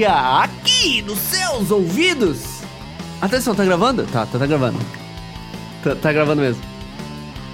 nostalgia 0.00 0.40
aqui 0.42 1.02
nos 1.02 1.18
seus 1.18 1.70
ouvidos. 1.70 2.38
Atenção, 3.20 3.54
tá 3.54 3.64
gravando? 3.64 4.04
Tá, 4.04 4.24
tá, 4.26 4.38
tá 4.38 4.46
gravando. 4.46 4.78
Tá, 5.84 5.94
tá 5.94 6.12
gravando 6.12 6.40
mesmo. 6.40 6.62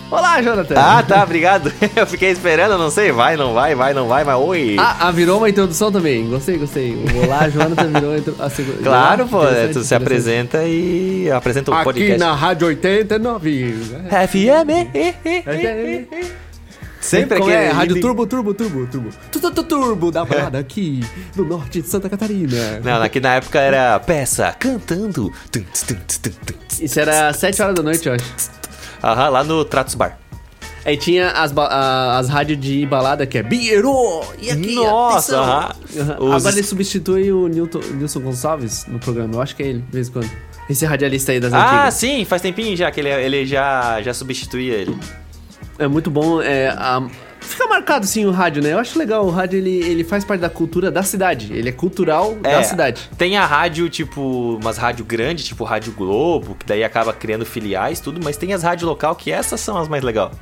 Olá, 0.09 0.41
Jonathan. 0.41 0.75
Ah, 0.79 1.03
tá, 1.03 1.25
obrigado. 1.25 1.73
Eu 1.97 2.07
fiquei 2.07 2.31
esperando, 2.31 2.79
não 2.79 2.91
sei, 2.91 3.11
vai, 3.11 3.37
não 3.37 3.53
vai, 3.53 3.75
vai, 3.75 3.93
não 3.93 4.07
vai, 4.07 4.23
mas 4.23 4.37
oi. 4.39 4.77
Ah, 4.79 4.97
ah, 5.01 5.11
virou 5.11 5.39
uma 5.39 5.51
introdução 5.51 5.91
também. 5.91 6.29
Gostei, 6.29 6.57
gostei. 6.59 6.95
O 6.95 7.25
Olá, 7.25 7.49
Jonathan 7.49 7.89
virou 7.89 8.13
a 8.13 8.19
intro- 8.19 8.37
a 8.39 8.49
segunda. 8.49 8.79
claro, 8.85 9.27
pô, 9.27 9.43
Interessante, 9.43 9.73
tu 9.73 9.83
se 9.83 9.95
apresenta 9.97 10.65
e 10.65 11.29
apresenta 11.29 11.73
o 11.73 11.75
Aqui 11.75 11.85
podcast. 11.85 12.19
na 12.19 12.35
Rádio 12.37 12.69
89. 12.69 13.75
FM. 14.29 14.77
Sempre 17.07 17.39
aquele 17.39 17.53
é? 17.53 17.69
Rádio 17.71 18.01
Turbo, 18.01 18.27
Turbo, 18.27 18.55
Turbo, 18.55 18.87
Turbo. 18.87 19.09
Tu, 19.31 19.41
tu, 19.41 19.51
tu, 19.51 19.63
Turbo 19.65 20.11
da 20.11 20.25
balada 20.25 20.59
aqui 20.59 21.01
no 21.37 21.45
norte 21.45 21.81
de 21.83 21.89
Santa 21.89 22.09
Catarina. 22.09 22.81
Não, 22.85 23.03
aqui 23.03 23.21
na 23.21 23.35
época 23.37 23.61
era 23.61 23.99
peça 24.01 24.55
cantando. 24.59 25.33
Isso 26.81 27.01
era 27.01 27.33
7 27.33 27.63
horas 27.63 27.75
da 27.75 27.83
noite, 27.83 28.07
eu 28.09 28.15
acho. 28.15 28.25
Aham, 29.03 29.29
lá 29.29 29.45
no 29.45 29.65
Tratos 29.65 29.95
Bar. 29.95 30.19
Aí 30.85 30.97
tinha 30.97 31.31
as, 31.31 31.53
a- 31.57 32.17
as 32.19 32.29
rádios 32.29 32.61
de 32.61 32.87
balada 32.87 33.27
que 33.27 33.39
é 33.39 33.43
Biero! 33.43 34.23
E 34.41 34.51
aqui, 34.53 34.75
Nossa, 34.77 35.37
atenção! 35.41 36.03
Aham. 36.03 36.17
Os- 36.21 36.35
Agora 36.43 36.55
ele 36.55 36.63
substitui 36.67 37.33
o 37.33 37.49
Nilton, 37.49 37.81
Nilson 37.95 38.21
Gonçalves 38.21 38.87
no 38.87 38.99
programa. 39.01 39.35
Eu 39.35 39.43
acho 39.43 39.57
que 39.57 39.63
é 39.65 39.67
ele, 39.67 39.81
de 39.81 39.93
vez 39.93 40.09
em 40.09 40.13
quando. 40.13 40.31
Esse 40.71 40.85
radialista 40.87 41.33
aí 41.33 41.41
das 41.41 41.53
Ah, 41.53 41.65
antigas. 41.87 41.95
sim, 41.95 42.25
faz 42.25 42.41
tempinho 42.43 42.77
já 42.77 42.91
que 42.91 43.01
ele, 43.01 43.09
ele 43.09 43.47
já, 43.47 44.01
já 44.03 44.13
substituía 44.15 44.75
ele. 44.75 44.97
É 45.79 45.87
muito 45.87 46.11
bom. 46.11 46.41
É, 46.43 46.69
a- 46.69 47.07
Fica 47.39 47.69
marcado, 47.69 48.05
sim, 48.07 48.27
o 48.27 48.33
rádio, 48.33 48.61
né? 48.61 48.73
Eu 48.73 48.79
acho 48.81 48.99
legal. 48.99 49.25
O 49.25 49.31
rádio, 49.31 49.59
ele, 49.59 49.79
ele 49.85 50.03
faz 50.03 50.25
parte 50.25 50.41
da 50.41 50.51
cultura 50.51 50.91
da 50.91 51.05
cidade. 51.05 51.53
Ele 51.53 51.69
é 51.69 51.73
cultural 51.73 52.35
da 52.35 52.51
É, 52.51 52.63
cidade. 52.65 53.09
Tem 53.17 53.37
a 53.37 53.47
rádio, 53.47 53.89
tipo, 53.89 54.59
umas 54.61 54.77
rádio 54.77 55.05
grandes, 55.05 55.45
tipo 55.45 55.63
Rádio 55.63 55.93
Globo, 55.93 56.57
que 56.57 56.67
daí 56.67 56.83
acaba 56.83 57.13
criando 57.13 57.47
filiais, 57.47 58.01
tudo, 58.01 58.21
mas 58.25 58.37
tem 58.37 58.53
as 58.53 58.65
rádios 58.65 58.89
local 58.89 59.15
que 59.15 59.31
essas 59.31 59.61
são 59.61 59.79
as 59.79 59.87
mais 59.87 60.03
legais. 60.03 60.33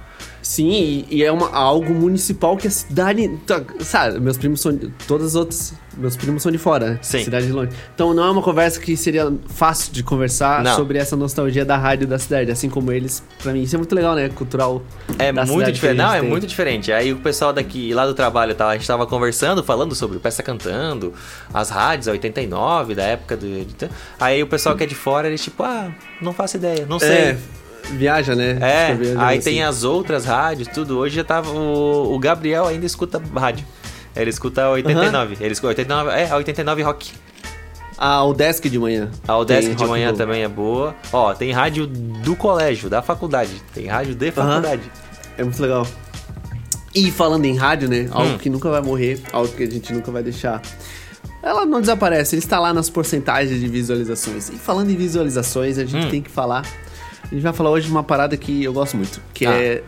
Sim, 0.44 0.70
e, 0.70 1.06
e 1.10 1.24
é 1.24 1.32
uma, 1.32 1.50
algo 1.50 1.94
municipal 1.94 2.54
que 2.54 2.68
a 2.68 2.70
cidade. 2.70 3.28
tá, 3.46 3.62
sabe, 3.80 4.20
meus 4.20 4.36
primos 4.36 4.60
são. 4.60 4.78
Todas 5.08 5.28
as 5.28 5.34
outras. 5.34 5.72
Meus 5.96 6.16
primos 6.16 6.42
são 6.42 6.52
de 6.52 6.58
fora, 6.58 6.90
né? 6.90 6.98
Sim. 7.00 7.24
Cidade 7.24 7.46
de 7.46 7.52
longe. 7.52 7.70
Então 7.94 8.12
não 8.12 8.24
é 8.24 8.30
uma 8.30 8.42
conversa 8.42 8.78
que 8.80 8.96
seria 8.96 9.32
fácil 9.46 9.92
de 9.92 10.02
conversar 10.02 10.62
Não. 10.62 10.74
sobre 10.74 10.98
essa 10.98 11.16
nostalgia 11.16 11.64
da 11.64 11.76
rádio 11.76 12.06
da 12.06 12.18
cidade, 12.18 12.50
assim 12.50 12.68
como 12.68 12.92
eles. 12.92 13.22
Pra 13.42 13.52
mim, 13.52 13.62
isso 13.62 13.76
é 13.76 13.78
muito 13.78 13.94
legal, 13.94 14.14
né? 14.14 14.28
Cultural. 14.28 14.82
É 15.18 15.32
muito 15.32 15.72
diferente. 15.72 15.98
Não, 15.98 16.12
é 16.12 16.20
tem. 16.20 16.28
muito 16.28 16.46
diferente. 16.46 16.92
Aí 16.92 17.12
o 17.12 17.18
pessoal 17.18 17.52
daqui, 17.52 17.94
lá 17.94 18.06
do 18.06 18.12
trabalho, 18.12 18.54
tá, 18.54 18.68
a 18.68 18.74
gente 18.74 18.86
tava 18.86 19.06
conversando, 19.06 19.62
falando 19.62 19.94
sobre 19.94 20.16
o 20.16 20.20
Peça 20.20 20.42
Cantando, 20.42 21.14
as 21.54 21.70
rádios, 21.70 22.08
a 22.08 22.12
89, 22.12 22.94
da 22.94 23.04
época 23.04 23.36
do. 23.36 23.46
Aí 24.20 24.42
o 24.42 24.46
pessoal 24.46 24.76
que 24.76 24.82
é 24.84 24.86
de 24.86 24.96
fora, 24.96 25.28
eles 25.28 25.42
tipo, 25.42 25.62
ah, 25.62 25.90
não 26.20 26.34
faço 26.34 26.56
ideia, 26.56 26.84
não 26.86 26.98
sei. 26.98 27.08
É, 27.08 27.38
viaja, 27.92 28.34
né? 28.34 28.58
É, 28.60 28.96
aí 29.18 29.38
assim. 29.38 29.50
tem 29.50 29.62
as 29.62 29.84
outras 29.84 30.24
rádios, 30.24 30.68
tudo. 30.68 30.98
Hoje 30.98 31.16
já 31.16 31.24
tava. 31.24 31.50
O, 31.50 32.14
o 32.14 32.18
Gabriel 32.18 32.66
ainda 32.66 32.86
escuta 32.86 33.20
rádio. 33.34 33.64
Ele 34.16 34.30
escuta 34.30 34.62
a 34.64 34.70
89. 34.70 35.36
Ele 35.40 35.52
escuta 35.52 35.68
89. 35.68 36.10
É, 36.10 36.30
a 36.30 36.36
89 36.36 36.82
rock. 36.82 37.12
Ah, 37.96 38.24
o 38.24 38.32
Desk 38.34 38.68
de 38.68 38.78
manhã. 38.78 39.08
A 39.22 39.32
Tem 39.34 39.36
Udesc 39.58 39.74
de 39.76 39.86
manhã 39.86 40.10
go. 40.10 40.18
também 40.18 40.42
é 40.42 40.48
boa. 40.48 40.94
Ó, 41.12 41.32
tem 41.34 41.52
rádio 41.52 41.86
do 41.86 42.34
colégio, 42.34 42.90
da 42.90 43.00
faculdade. 43.02 43.52
Tem 43.72 43.86
rádio 43.86 44.14
de 44.14 44.30
faculdade. 44.32 44.82
É 45.38 45.42
muito 45.44 45.60
legal. 45.62 45.86
E 46.94 47.10
falando 47.10 47.44
em 47.44 47.56
rádio, 47.56 47.88
né? 47.88 48.08
Algo 48.10 48.34
Hum. 48.34 48.38
que 48.38 48.48
nunca 48.50 48.68
vai 48.70 48.80
morrer, 48.80 49.20
algo 49.32 49.48
que 49.52 49.62
a 49.64 49.70
gente 49.70 49.92
nunca 49.92 50.10
vai 50.12 50.22
deixar. 50.22 50.60
Ela 51.42 51.66
não 51.66 51.80
desaparece, 51.80 52.34
ele 52.36 52.42
está 52.42 52.58
lá 52.58 52.72
nas 52.72 52.88
porcentagens 52.88 53.60
de 53.60 53.68
visualizações. 53.68 54.48
E 54.48 54.52
falando 54.56 54.90
em 54.90 54.96
visualizações, 54.96 55.76
a 55.78 55.84
gente 55.84 56.06
Hum. 56.06 56.10
tem 56.10 56.22
que 56.22 56.30
falar. 56.30 56.64
A 57.30 57.34
gente 57.34 57.42
vai 57.42 57.52
falar 57.52 57.70
hoje 57.70 57.86
de 57.86 57.92
uma 57.92 58.02
parada 58.02 58.36
que 58.36 58.62
eu 58.64 58.72
gosto 58.72 58.96
muito, 58.96 59.20
que 59.32 59.46
Ah. 59.46 59.52
é 59.52 59.82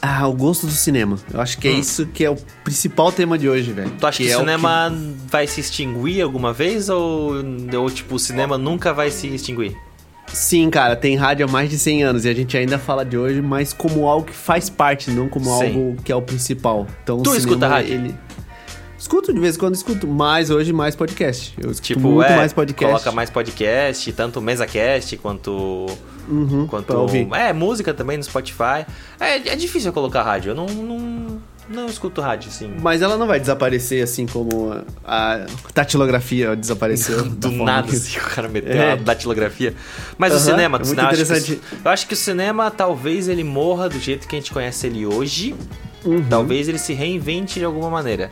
ah, 0.00 0.28
o 0.28 0.32
gosto 0.32 0.64
do 0.66 0.72
cinema. 0.72 1.16
Eu 1.32 1.40
acho 1.40 1.58
que 1.58 1.66
é 1.66 1.72
Hum. 1.72 1.80
isso 1.80 2.06
que 2.06 2.24
é 2.24 2.30
o 2.30 2.36
principal 2.62 3.10
tema 3.10 3.36
de 3.36 3.48
hoje, 3.48 3.72
velho. 3.72 3.90
Tu 3.98 4.06
acha 4.06 4.18
que, 4.22 4.30
é 4.30 4.36
o 4.36 4.40
cinema 4.40 4.92
vai 5.28 5.46
se 5.46 5.60
extinguir 5.60 6.22
alguma 6.22 6.52
vez 6.52 6.88
ou, 6.88 7.32
ou 7.76 7.90
tipo, 7.90 8.14
o 8.14 8.18
cinema 8.18 8.56
nunca 8.56 8.92
vai 8.92 9.10
se 9.10 9.26
extinguir? 9.26 9.76
Sim, 10.32 10.68
cara, 10.70 10.94
tem 10.94 11.16
rádio 11.16 11.46
há 11.46 11.50
mais 11.50 11.70
de 11.70 11.78
100 11.78 12.02
anos 12.04 12.24
e 12.24 12.28
a 12.28 12.34
gente 12.34 12.56
ainda 12.56 12.78
fala 12.78 13.04
de 13.04 13.16
hoje, 13.16 13.40
mas 13.42 13.72
como 13.72 14.06
algo 14.06 14.26
que 14.26 14.34
faz 14.34 14.68
parte, 14.70 15.10
não 15.10 15.28
como 15.28 15.46
Sim. 15.46 15.50
algo 15.66 15.96
que 16.04 16.12
é 16.12 16.16
o 16.16 16.22
principal. 16.22 16.86
Então, 17.02 17.22
Tu 17.22 17.30
o 17.30 17.34
escuta 17.36 17.54
cinema, 17.56 17.74
rádio? 17.74 17.94
Ele... 17.94 18.14
Escuto 19.08 19.32
de 19.32 19.40
vez 19.40 19.56
em 19.56 19.58
quando, 19.58 19.74
escuto, 19.74 20.06
mas 20.06 20.50
hoje 20.50 20.70
mais 20.70 20.94
podcast. 20.94 21.54
Eu 21.56 21.70
escuto 21.70 21.86
Tipo, 21.86 22.08
muito 22.10 22.30
é, 22.30 22.36
mais 22.36 22.52
podcast. 22.52 22.92
coloca 22.92 23.10
mais 23.10 23.30
podcast, 23.30 24.12
tanto 24.12 24.38
MesaCast 24.38 25.16
quanto... 25.16 25.86
Uhum, 26.28 26.66
quanto. 26.66 26.92
É, 27.34 27.50
música 27.54 27.94
também 27.94 28.18
no 28.18 28.22
Spotify. 28.22 28.84
É, 29.18 29.36
é 29.48 29.56
difícil 29.56 29.88
eu 29.88 29.92
colocar 29.94 30.22
rádio, 30.22 30.50
eu 30.50 30.54
não, 30.54 30.66
não, 30.66 31.38
não 31.70 31.86
escuto 31.86 32.20
rádio, 32.20 32.50
assim. 32.50 32.70
Mas 32.82 33.00
ela 33.00 33.16
não 33.16 33.26
vai 33.26 33.40
desaparecer 33.40 34.04
assim 34.04 34.26
como 34.26 34.74
a, 35.02 35.36
a 35.36 35.46
tatilografia 35.72 36.54
desapareceu. 36.54 37.22
Do 37.32 37.50
nada, 37.50 37.88
que- 37.88 37.96
assim, 37.96 38.18
o 38.18 38.22
cara 38.24 38.46
meteu 38.46 38.72
É. 38.76 38.88
uma 38.92 38.96
datilografia. 38.98 39.74
Mas 40.18 40.34
o 40.34 40.36
Aham, 40.36 40.44
cinema, 40.44 40.76
é 40.76 40.82
o 40.82 40.86
muito 40.86 41.00
eu 41.00 41.06
acho 41.06 41.16
que 41.16 41.22
o 41.22 41.24
interessante. 41.24 41.60
eu 41.82 41.90
acho 41.90 42.06
que 42.08 42.12
o 42.12 42.16
cinema 42.16 42.70
talvez 42.70 43.26
ele 43.26 43.42
morra 43.42 43.88
do 43.88 43.98
jeito 43.98 44.28
que 44.28 44.36
a 44.36 44.38
gente 44.38 44.52
conhece 44.52 44.86
ele 44.86 45.06
hoje. 45.06 45.54
Uhum. 46.04 46.22
Talvez 46.28 46.68
ele 46.68 46.78
se 46.78 46.92
reinvente 46.92 47.58
de 47.58 47.64
alguma 47.64 47.88
maneira. 47.88 48.30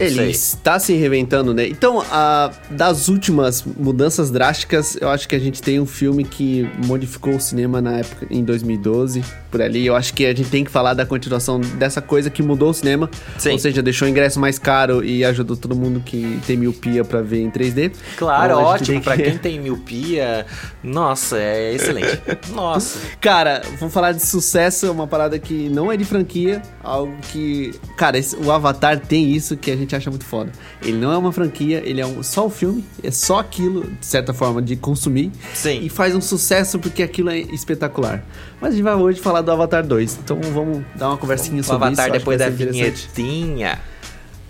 Não 0.00 0.06
Ele 0.06 0.14
sei. 0.14 0.30
está 0.30 0.78
se 0.78 0.94
reinventando, 0.94 1.52
né? 1.52 1.68
Então, 1.68 2.02
a, 2.10 2.50
das 2.70 3.08
últimas 3.08 3.62
mudanças 3.62 4.30
drásticas, 4.30 4.96
eu 5.00 5.08
acho 5.10 5.28
que 5.28 5.36
a 5.36 5.38
gente 5.38 5.60
tem 5.60 5.78
um 5.78 5.86
filme 5.86 6.24
que 6.24 6.68
modificou 6.86 7.36
o 7.36 7.40
cinema 7.40 7.82
na 7.82 7.98
época, 7.98 8.26
em 8.30 8.42
2012, 8.42 9.22
por 9.50 9.60
ali. 9.60 9.84
Eu 9.86 9.96
acho 9.96 10.14
que 10.14 10.24
a 10.26 10.34
gente 10.34 10.48
tem 10.50 10.64
que 10.64 10.70
falar 10.70 10.94
da 10.94 11.04
continuação 11.04 11.60
dessa 11.60 12.00
coisa 12.00 12.30
que 12.30 12.42
mudou 12.42 12.70
o 12.70 12.74
cinema. 12.74 13.10
Sim. 13.38 13.50
Ou 13.52 13.58
seja, 13.58 13.82
deixou 13.82 14.06
o 14.06 14.10
ingresso 14.10 14.38
mais 14.40 14.58
caro 14.58 15.04
e 15.04 15.24
ajudou 15.24 15.56
todo 15.56 15.74
mundo 15.74 16.00
que 16.04 16.38
tem 16.46 16.56
miopia 16.56 17.04
pra 17.04 17.20
ver 17.22 17.40
em 17.42 17.50
3D. 17.50 17.92
Claro, 18.16 18.52
Então, 18.54 18.64
ótimo. 18.64 18.86
tem 18.86 19.00
Pra 19.00 19.16
que- 19.16 19.22
quem 19.24 19.38
tem 19.38 19.60
miopia, 19.60 20.46
nossa, 20.82 21.38
é 21.38 21.74
excelente. 21.74 22.20
Nossa. 22.54 22.98
Cara, 23.20 23.62
vamos 23.78 23.92
falar 23.94 24.12
de 24.12 24.24
sucesso, 24.24 24.86
é 24.86 24.90
uma 24.90 25.06
parada 25.06 25.38
que 25.38 25.68
não 25.68 25.90
é 25.90 25.96
de 25.96 26.04
franquia, 26.04 26.62
algo 26.82 27.14
que. 27.32 27.72
Cara, 27.96 28.18
esse- 28.18 28.36
o 28.36 28.50
Avatar 28.50 28.98
tem 29.00 29.30
isso 29.30 29.56
que 29.56 29.70
a 29.70 29.76
gente 29.76 29.94
acha 29.96 30.10
muito 30.10 30.24
foda. 30.24 30.50
Ele 30.82 30.96
não 30.98 31.12
é 31.12 31.16
uma 31.18 31.32
franquia, 31.32 31.82
ele 31.84 32.00
é 32.00 32.06
um- 32.06 32.22
só 32.22 32.46
o 32.46 32.50
filme, 32.50 32.84
é 33.02 33.10
só 33.10 33.38
aquilo, 33.38 33.90
de 34.00 34.06
certa 34.06 34.32
forma, 34.34 34.60
de 34.62 34.76
consumir. 34.76 35.30
Sim. 35.54 35.80
E 35.82 35.88
faz 35.88 36.14
um 36.14 36.20
sucesso 36.20 36.78
porque 36.78 37.02
aquilo 37.02 37.30
é 37.30 37.38
espetacular. 37.38 38.22
Mas 38.60 38.70
a 38.70 38.76
gente 38.76 38.82
vai 38.84 38.94
hoje 38.94 39.20
falar 39.20 39.40
do 39.40 39.50
Avatar 39.50 39.86
2, 39.86 40.18
então 40.22 40.38
vamos 40.52 40.84
dar 40.94 41.08
uma 41.08 41.16
conversinha 41.16 41.60
O 41.60 41.64
sobre 41.64 41.86
Avatar 41.86 41.92
isso. 41.92 42.16
acho 42.16 42.18
depois 42.20 42.38
da 42.38 42.48
vinhetinha. 42.50 43.78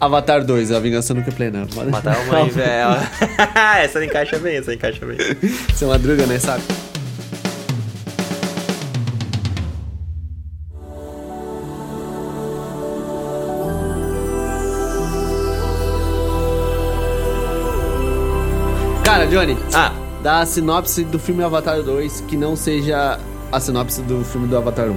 Avatar 0.00 0.44
2, 0.44 0.72
a 0.72 0.81
vingança 0.81 1.15
nunca 1.15 1.31
é 1.31 1.32
plena. 1.32 1.66
Matar 1.91 2.16
a 2.16 2.25
mãe 2.25 2.49
velha. 2.49 2.99
essa 3.78 4.04
encaixa 4.04 4.38
bem, 4.38 4.56
essa 4.56 4.75
encaixa 4.75 5.04
bem. 5.06 5.16
Isso 5.43 5.84
é 5.84 5.87
uma 5.87 5.99
druga, 5.99 6.26
né, 6.26 6.38
sabe? 6.38 6.62
Cara, 19.04 19.26
Johnny, 19.26 19.56
Ah, 19.75 19.93
dá 20.22 20.41
a 20.41 20.47
sinopse 20.47 21.05
do 21.05 21.19
filme 21.19 21.43
Avatar 21.43 21.82
2 21.82 22.20
que 22.23 22.37
não 22.37 22.55
seja 22.55 23.19
a 23.52 23.61
sinopse 23.61 24.02
do 24.02 24.25
filme 24.25 24.47
do 24.47 24.56
Avatar 24.56 24.87
1. 24.88 24.97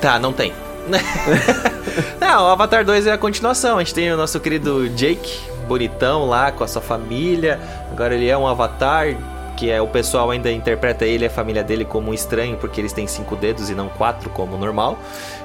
tá, 0.00 0.18
não 0.18 0.32
tem. 0.32 0.52
não, 2.20 2.44
o 2.44 2.46
Avatar 2.48 2.84
2 2.84 3.06
é 3.06 3.12
a 3.12 3.18
continuação. 3.18 3.78
A 3.78 3.84
gente 3.84 3.94
tem 3.94 4.12
o 4.12 4.16
nosso 4.16 4.38
querido 4.40 4.88
Jake, 4.90 5.40
bonitão 5.66 6.26
lá 6.26 6.52
com 6.52 6.64
a 6.64 6.68
sua 6.68 6.82
família. 6.82 7.60
Agora 7.90 8.14
ele 8.14 8.28
é 8.28 8.36
um 8.36 8.46
avatar, 8.46 9.16
que 9.56 9.70
é 9.70 9.80
o 9.80 9.86
pessoal 9.86 10.30
ainda 10.30 10.50
interpreta 10.50 11.04
ele 11.04 11.24
e 11.24 11.26
a 11.26 11.30
família 11.30 11.62
dele 11.62 11.84
como 11.84 12.10
um 12.10 12.14
estranho, 12.14 12.56
porque 12.56 12.80
eles 12.80 12.92
têm 12.92 13.06
cinco 13.06 13.36
dedos 13.36 13.70
e 13.70 13.74
não 13.74 13.88
quatro, 13.88 14.28
como 14.30 14.56
normal. 14.56 14.98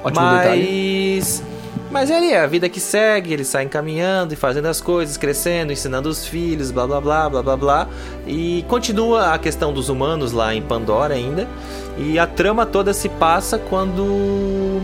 Ótimo 0.04 0.26
Mas. 0.26 1.44
Mas 1.92 2.12
é 2.12 2.18
ali, 2.18 2.32
é 2.32 2.40
a 2.40 2.46
vida 2.46 2.70
que 2.70 2.80
segue, 2.80 3.34
eles 3.34 3.48
saem 3.48 3.68
caminhando 3.68 4.32
e 4.32 4.36
fazendo 4.36 4.68
as 4.68 4.80
coisas, 4.80 5.18
crescendo, 5.18 5.74
ensinando 5.74 6.08
os 6.08 6.24
filhos, 6.24 6.70
blá 6.70 6.86
blá 6.86 7.02
blá 7.02 7.30
blá 7.30 7.42
blá 7.42 7.58
blá. 7.58 7.88
E 8.28 8.64
continua 8.68 9.34
a 9.34 9.40
questão 9.40 9.74
dos 9.74 9.90
humanos 9.90 10.32
lá 10.32 10.54
em 10.54 10.62
Pandora 10.62 11.16
ainda. 11.16 11.48
E 12.00 12.18
a 12.18 12.26
trama 12.26 12.66
toda 12.66 12.94
se 12.94 13.10
passa 13.10 13.58
quando 13.58 14.82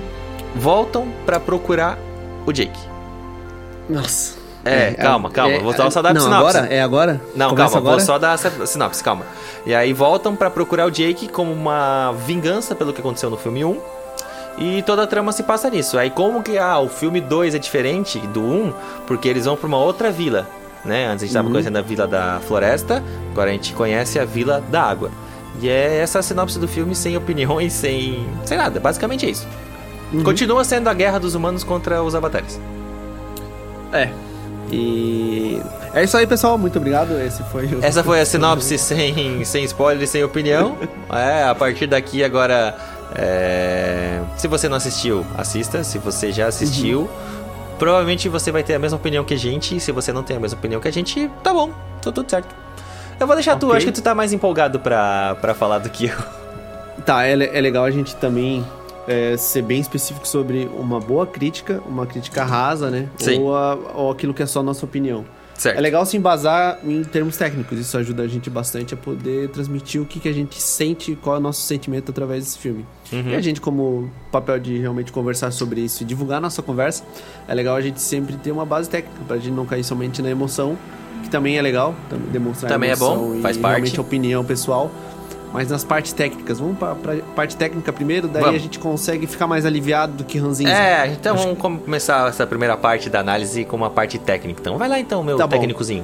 voltam 0.55 1.07
pra 1.25 1.39
procurar 1.39 1.97
o 2.45 2.51
Jake. 2.51 2.79
Nossa. 3.89 4.35
É, 4.63 4.93
calma, 4.93 5.29
calma, 5.29 5.59
vou 5.59 5.73
só 5.91 6.01
dar 6.01 6.11
Não, 6.13 6.21
sinopse. 6.21 6.57
agora? 6.57 6.73
É 6.73 6.81
agora? 6.81 7.21
Não, 7.35 7.49
Começa 7.49 7.65
calma, 7.73 7.77
agora? 7.77 7.97
vou 7.97 8.05
só 8.05 8.17
dar 8.17 8.33
a 8.33 8.65
sinopse, 8.65 9.03
calma. 9.03 9.23
E 9.65 9.75
aí 9.75 9.93
voltam 9.93 10.35
pra 10.35 10.49
procurar 10.49 10.87
o 10.87 10.91
Jake 10.91 11.27
como 11.27 11.51
uma 11.53 12.11
vingança 12.25 12.73
pelo 12.73 12.91
que 12.91 12.99
aconteceu 12.99 13.29
no 13.29 13.37
filme 13.37 13.63
1. 13.63 13.79
E 14.57 14.81
toda 14.83 15.03
a 15.03 15.07
trama 15.07 15.31
se 15.31 15.43
passa 15.43 15.69
nisso. 15.69 15.99
Aí 15.99 16.09
como 16.09 16.41
que 16.41 16.57
ah, 16.57 16.79
o 16.79 16.89
filme 16.89 17.21
2 17.21 17.53
é 17.55 17.59
diferente 17.59 18.17
do 18.19 18.41
1, 18.41 18.73
porque 19.05 19.27
eles 19.27 19.45
vão 19.45 19.55
pra 19.55 19.67
uma 19.67 19.77
outra 19.77 20.11
vila. 20.11 20.47
né? 20.83 21.05
Antes 21.07 21.23
a 21.23 21.25
gente 21.27 21.33
tava 21.33 21.47
Uhum. 21.47 21.51
conhecendo 21.53 21.77
a 21.77 21.81
Vila 21.81 22.07
da 22.07 22.39
Floresta, 22.47 23.03
agora 23.31 23.49
a 23.49 23.53
gente 23.53 23.73
conhece 23.73 24.17
a 24.19 24.25
Vila 24.25 24.63
da 24.69 24.81
Água. 24.83 25.09
E 25.61 25.69
é 25.69 25.97
essa 25.97 26.19
a 26.19 26.21
sinopse 26.21 26.59
do 26.59 26.67
filme, 26.67 26.93
sem 26.95 27.15
opiniões, 27.15 27.71
sem, 27.73 28.27
sem 28.45 28.57
nada. 28.57 28.79
Basicamente 28.79 29.25
é 29.25 29.29
isso. 29.29 29.47
Uhum. 30.13 30.23
Continua 30.23 30.63
sendo 30.63 30.87
a 30.87 30.93
guerra 30.93 31.19
dos 31.19 31.35
humanos 31.35 31.63
contra 31.63 32.01
os 32.03 32.13
avatares. 32.15 32.59
É. 33.91 34.09
E. 34.71 35.61
É 35.93 36.03
isso 36.03 36.17
aí, 36.17 36.27
pessoal. 36.27 36.57
Muito 36.57 36.77
obrigado. 36.77 37.19
Esse 37.19 37.43
foi 37.43 37.65
o. 37.65 37.83
Essa 37.83 38.03
foi 38.03 38.19
a 38.19 38.25
sinopse 38.27 38.77
sem, 38.77 39.43
sem 39.45 39.63
spoiler 39.65 40.07
sem 40.07 40.23
opinião. 40.23 40.77
É, 41.11 41.43
a 41.43 41.55
partir 41.55 41.87
daqui 41.87 42.23
agora. 42.23 42.75
é, 43.15 44.19
Se 44.37 44.47
você 44.47 44.67
não 44.67 44.75
assistiu, 44.75 45.25
assista. 45.37 45.83
Se 45.83 45.97
você 45.97 46.31
já 46.31 46.47
assistiu, 46.47 47.09
provavelmente 47.77 48.27
você 48.27 48.51
vai 48.51 48.63
ter 48.63 48.73
a 48.73 48.79
mesma 48.79 48.97
opinião 48.97 49.23
que 49.23 49.33
a 49.33 49.37
gente. 49.37 49.77
E 49.77 49.79
se 49.79 49.91
você 49.91 50.11
não 50.11 50.23
tem 50.23 50.35
a 50.35 50.39
mesma 50.39 50.57
opinião 50.57 50.81
que 50.81 50.87
a 50.87 50.91
gente, 50.91 51.29
tá 51.43 51.53
bom, 51.53 51.69
tá 52.01 52.11
tudo 52.11 52.29
certo. 52.29 52.53
Eu 53.19 53.25
vou 53.27 53.35
deixar 53.35 53.55
tu, 53.57 53.65
Ok. 53.67 53.77
acho 53.77 53.85
que 53.85 53.91
tu 53.91 54.01
tá 54.01 54.13
mais 54.13 54.33
empolgado 54.33 54.79
pra, 54.79 55.35
pra 55.39 55.53
falar 55.53 55.79
do 55.79 55.89
que 55.89 56.05
eu. 56.07 56.17
Tá, 57.05 57.25
é, 57.25 57.31
é 57.33 57.61
legal 57.61 57.83
a 57.85 57.91
gente 57.91 58.15
também 58.15 58.65
é, 59.07 59.37
ser 59.37 59.61
bem 59.61 59.79
específico 59.79 60.27
sobre 60.27 60.69
uma 60.77 60.99
boa 60.99 61.25
crítica, 61.27 61.81
uma 61.85 62.05
crítica 62.05 62.43
rasa, 62.43 62.89
né? 62.89 63.07
Sim. 63.17 63.39
Ou, 63.41 63.55
a- 63.55 63.77
ou 63.93 64.11
aquilo 64.11 64.33
que 64.33 64.41
é 64.43 64.45
só 64.45 64.63
nossa 64.63 64.85
opinião. 64.85 65.23
Certo. 65.57 65.77
É 65.77 65.81
legal 65.81 66.05
se 66.05 66.17
embasar 66.17 66.79
em 66.83 67.01
termos 67.03 67.37
técnicos, 67.37 67.79
isso 67.79 67.97
ajuda 67.97 68.23
a 68.23 68.27
gente 68.27 68.49
bastante 68.49 68.93
a 68.93 68.97
poder 68.97 69.47
transmitir 69.49 70.01
o 70.01 70.05
que, 70.05 70.19
que 70.19 70.27
a 70.27 70.33
gente 70.33 70.61
sente, 70.61 71.17
qual 71.21 71.37
é 71.37 71.39
o 71.39 71.41
nosso 71.41 71.61
sentimento 71.61 72.11
através 72.11 72.43
desse 72.43 72.57
filme. 72.59 72.85
Uhum. 73.13 73.29
E 73.29 73.35
a 73.35 73.41
gente, 73.41 73.61
como 73.61 74.11
papel 74.31 74.59
de 74.59 74.77
realmente 74.77 75.11
conversar 75.13 75.51
sobre 75.51 75.79
isso 75.81 76.03
e 76.03 76.05
divulgar 76.05 76.41
nossa 76.41 76.61
conversa, 76.61 77.03
é 77.47 77.53
legal 77.53 77.75
a 77.77 77.81
gente 77.81 78.01
sempre 78.01 78.35
ter 78.35 78.51
uma 78.51 78.65
base 78.65 78.89
técnica, 78.89 79.17
pra 79.27 79.37
gente 79.37 79.51
não 79.51 79.65
cair 79.65 79.83
somente 79.85 80.21
na 80.21 80.29
emoção, 80.29 80.77
que 81.23 81.29
também 81.29 81.57
é 81.57 81.61
legal, 81.61 81.95
tam- 82.09 82.19
demonstrar 82.31 82.69
Também 82.71 82.89
é 82.91 82.95
bom, 82.95 83.39
faz 83.41 83.57
parte. 83.57 83.71
realmente 83.75 83.97
a 83.97 84.01
opinião 84.01 84.43
pessoal. 84.43 84.91
Mas 85.55 85.69
nas 85.69 85.85
partes 85.85 86.11
técnicas, 86.11 86.59
vamos 86.59 86.77
pra 86.77 86.93
parte 87.33 87.55
técnica 87.55 87.93
primeiro, 87.93 88.27
daí 88.27 88.43
Vamos. 88.43 88.59
a 88.59 88.61
gente 88.61 88.77
consegue 88.77 89.25
ficar 89.25 89.47
mais 89.47 89.65
aliviado 89.65 90.11
do 90.11 90.25
que 90.25 90.37
ranzinza. 90.37 90.69
É, 90.69 91.07
então 91.07 91.37
vamos 91.37 91.57
começar 91.57 92.27
essa 92.27 92.45
primeira 92.45 92.75
parte 92.75 93.09
da 93.09 93.21
análise 93.21 93.63
com 93.63 93.77
uma 93.77 93.89
parte 93.89 94.19
técnica. 94.19 94.59
Então 94.59 94.77
vai 94.77 94.89
lá 94.89 94.99
então, 94.99 95.23
meu 95.23 95.37
Tá 95.37 95.47
técnicozinho. 95.47 96.03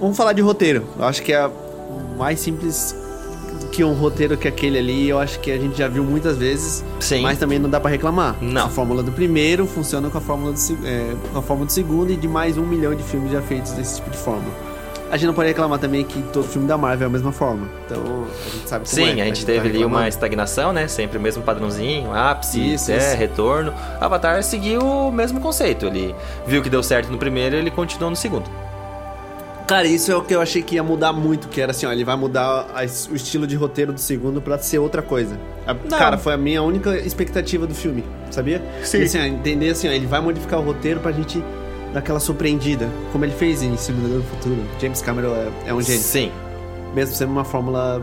Vamos 0.00 0.16
falar 0.16 0.32
de 0.32 0.40
roteiro. 0.40 0.86
Eu 0.98 1.04
acho 1.04 1.22
que 1.22 1.34
é 1.34 1.50
mais 2.16 2.40
simples 2.40 2.96
que 3.70 3.84
um 3.84 3.92
roteiro 3.92 4.38
que 4.38 4.48
aquele 4.48 4.78
ali. 4.78 5.06
Eu 5.06 5.18
acho 5.18 5.38
que 5.40 5.52
a 5.52 5.58
gente 5.58 5.76
já 5.76 5.86
viu 5.86 6.02
muitas 6.02 6.38
vezes. 6.38 6.82
Sim. 6.98 7.20
Mas 7.20 7.38
também 7.38 7.58
não 7.58 7.68
dá 7.68 7.78
pra 7.78 7.90
reclamar. 7.90 8.36
Não. 8.40 8.64
A 8.64 8.68
fórmula 8.70 9.02
do 9.02 9.12
primeiro 9.12 9.66
funciona 9.66 10.08
com 10.08 10.16
a 10.16 10.20
fórmula 10.22 10.54
do, 10.54 10.86
é, 10.86 11.14
com 11.30 11.38
a 11.38 11.42
fórmula 11.42 11.66
do 11.66 11.72
segundo 11.72 12.10
e 12.10 12.16
de 12.16 12.26
mais 12.26 12.56
um 12.56 12.64
milhão 12.64 12.94
de 12.94 13.02
filmes 13.02 13.32
já 13.32 13.42
feitos 13.42 13.72
desse 13.72 13.96
tipo 13.96 14.08
de 14.08 14.16
fórmula. 14.16 14.71
A 15.12 15.16
gente 15.18 15.26
não 15.26 15.34
pode 15.34 15.48
reclamar 15.48 15.78
também 15.78 16.02
que 16.04 16.20
todo 16.32 16.42
filme 16.48 16.66
da 16.66 16.78
Marvel 16.78 17.04
é 17.04 17.08
a 17.08 17.12
mesma 17.12 17.30
fórmula. 17.32 17.68
Então 17.84 18.24
a 18.24 18.50
gente 18.56 18.66
sabe 18.68 18.88
como 18.88 19.02
é. 19.02 19.04
Sim, 19.12 19.20
a 19.20 19.24
gente 19.26 19.40
tá 19.44 19.52
teve 19.52 19.68
ali 19.68 19.84
uma 19.84 20.08
estagnação, 20.08 20.72
né? 20.72 20.88
Sempre 20.88 21.18
o 21.18 21.20
mesmo 21.20 21.42
padrãozinho, 21.42 22.14
ápice, 22.14 22.72
Isso, 22.74 22.90
é, 22.90 22.96
isso. 22.96 23.16
retorno. 23.18 23.74
Avatar 24.00 24.42
seguiu 24.42 24.80
o 24.80 25.12
mesmo 25.12 25.38
conceito. 25.38 25.84
Ele 25.86 26.14
viu 26.46 26.62
que 26.62 26.70
deu 26.70 26.82
certo 26.82 27.12
no 27.12 27.18
primeiro 27.18 27.54
ele 27.56 27.70
continuou 27.70 28.08
no 28.08 28.16
segundo. 28.16 28.48
Cara, 29.66 29.86
isso 29.86 30.10
é 30.10 30.16
o 30.16 30.22
que 30.22 30.34
eu 30.34 30.40
achei 30.40 30.60
que 30.60 30.74
ia 30.74 30.82
mudar 30.82 31.12
muito, 31.12 31.48
que 31.48 31.60
era 31.60 31.70
assim, 31.70 31.86
ó, 31.86 31.92
ele 31.92 32.04
vai 32.04 32.16
mudar 32.16 32.66
a- 32.74 32.82
o 33.10 33.14
estilo 33.14 33.46
de 33.46 33.54
roteiro 33.54 33.92
do 33.92 34.00
segundo 34.00 34.40
pra 34.42 34.58
ser 34.58 34.78
outra 34.78 35.00
coisa. 35.02 35.38
A-. 35.66 35.74
Cara, 35.96 36.18
foi 36.18 36.34
a 36.34 36.36
minha 36.36 36.62
única 36.62 36.96
expectativa 36.96 37.66
do 37.66 37.74
filme, 37.74 38.04
sabia? 38.30 38.60
Sim. 38.82 38.98
E, 38.98 39.02
assim, 39.04 39.18
ó, 39.20 39.22
entender 39.24 39.70
assim, 39.70 39.88
ó, 39.88 39.92
ele 39.92 40.06
vai 40.06 40.20
modificar 40.20 40.58
o 40.58 40.62
roteiro 40.62 41.00
pra 41.00 41.12
gente 41.12 41.42
dar 41.92 42.00
aquela 42.00 42.20
surpreendida, 42.20 42.88
como 43.12 43.24
ele 43.24 43.34
fez 43.34 43.62
em 43.62 43.76
Simulador 43.76 44.18
do 44.18 44.24
Futuro. 44.24 44.64
James 44.80 45.02
Cameron 45.02 45.34
é, 45.34 45.50
é 45.66 45.74
um 45.74 45.80
gênio, 45.80 46.02
Sim. 46.02 46.32
mesmo 46.94 47.14
sendo 47.14 47.32
uma 47.32 47.44
fórmula 47.44 48.02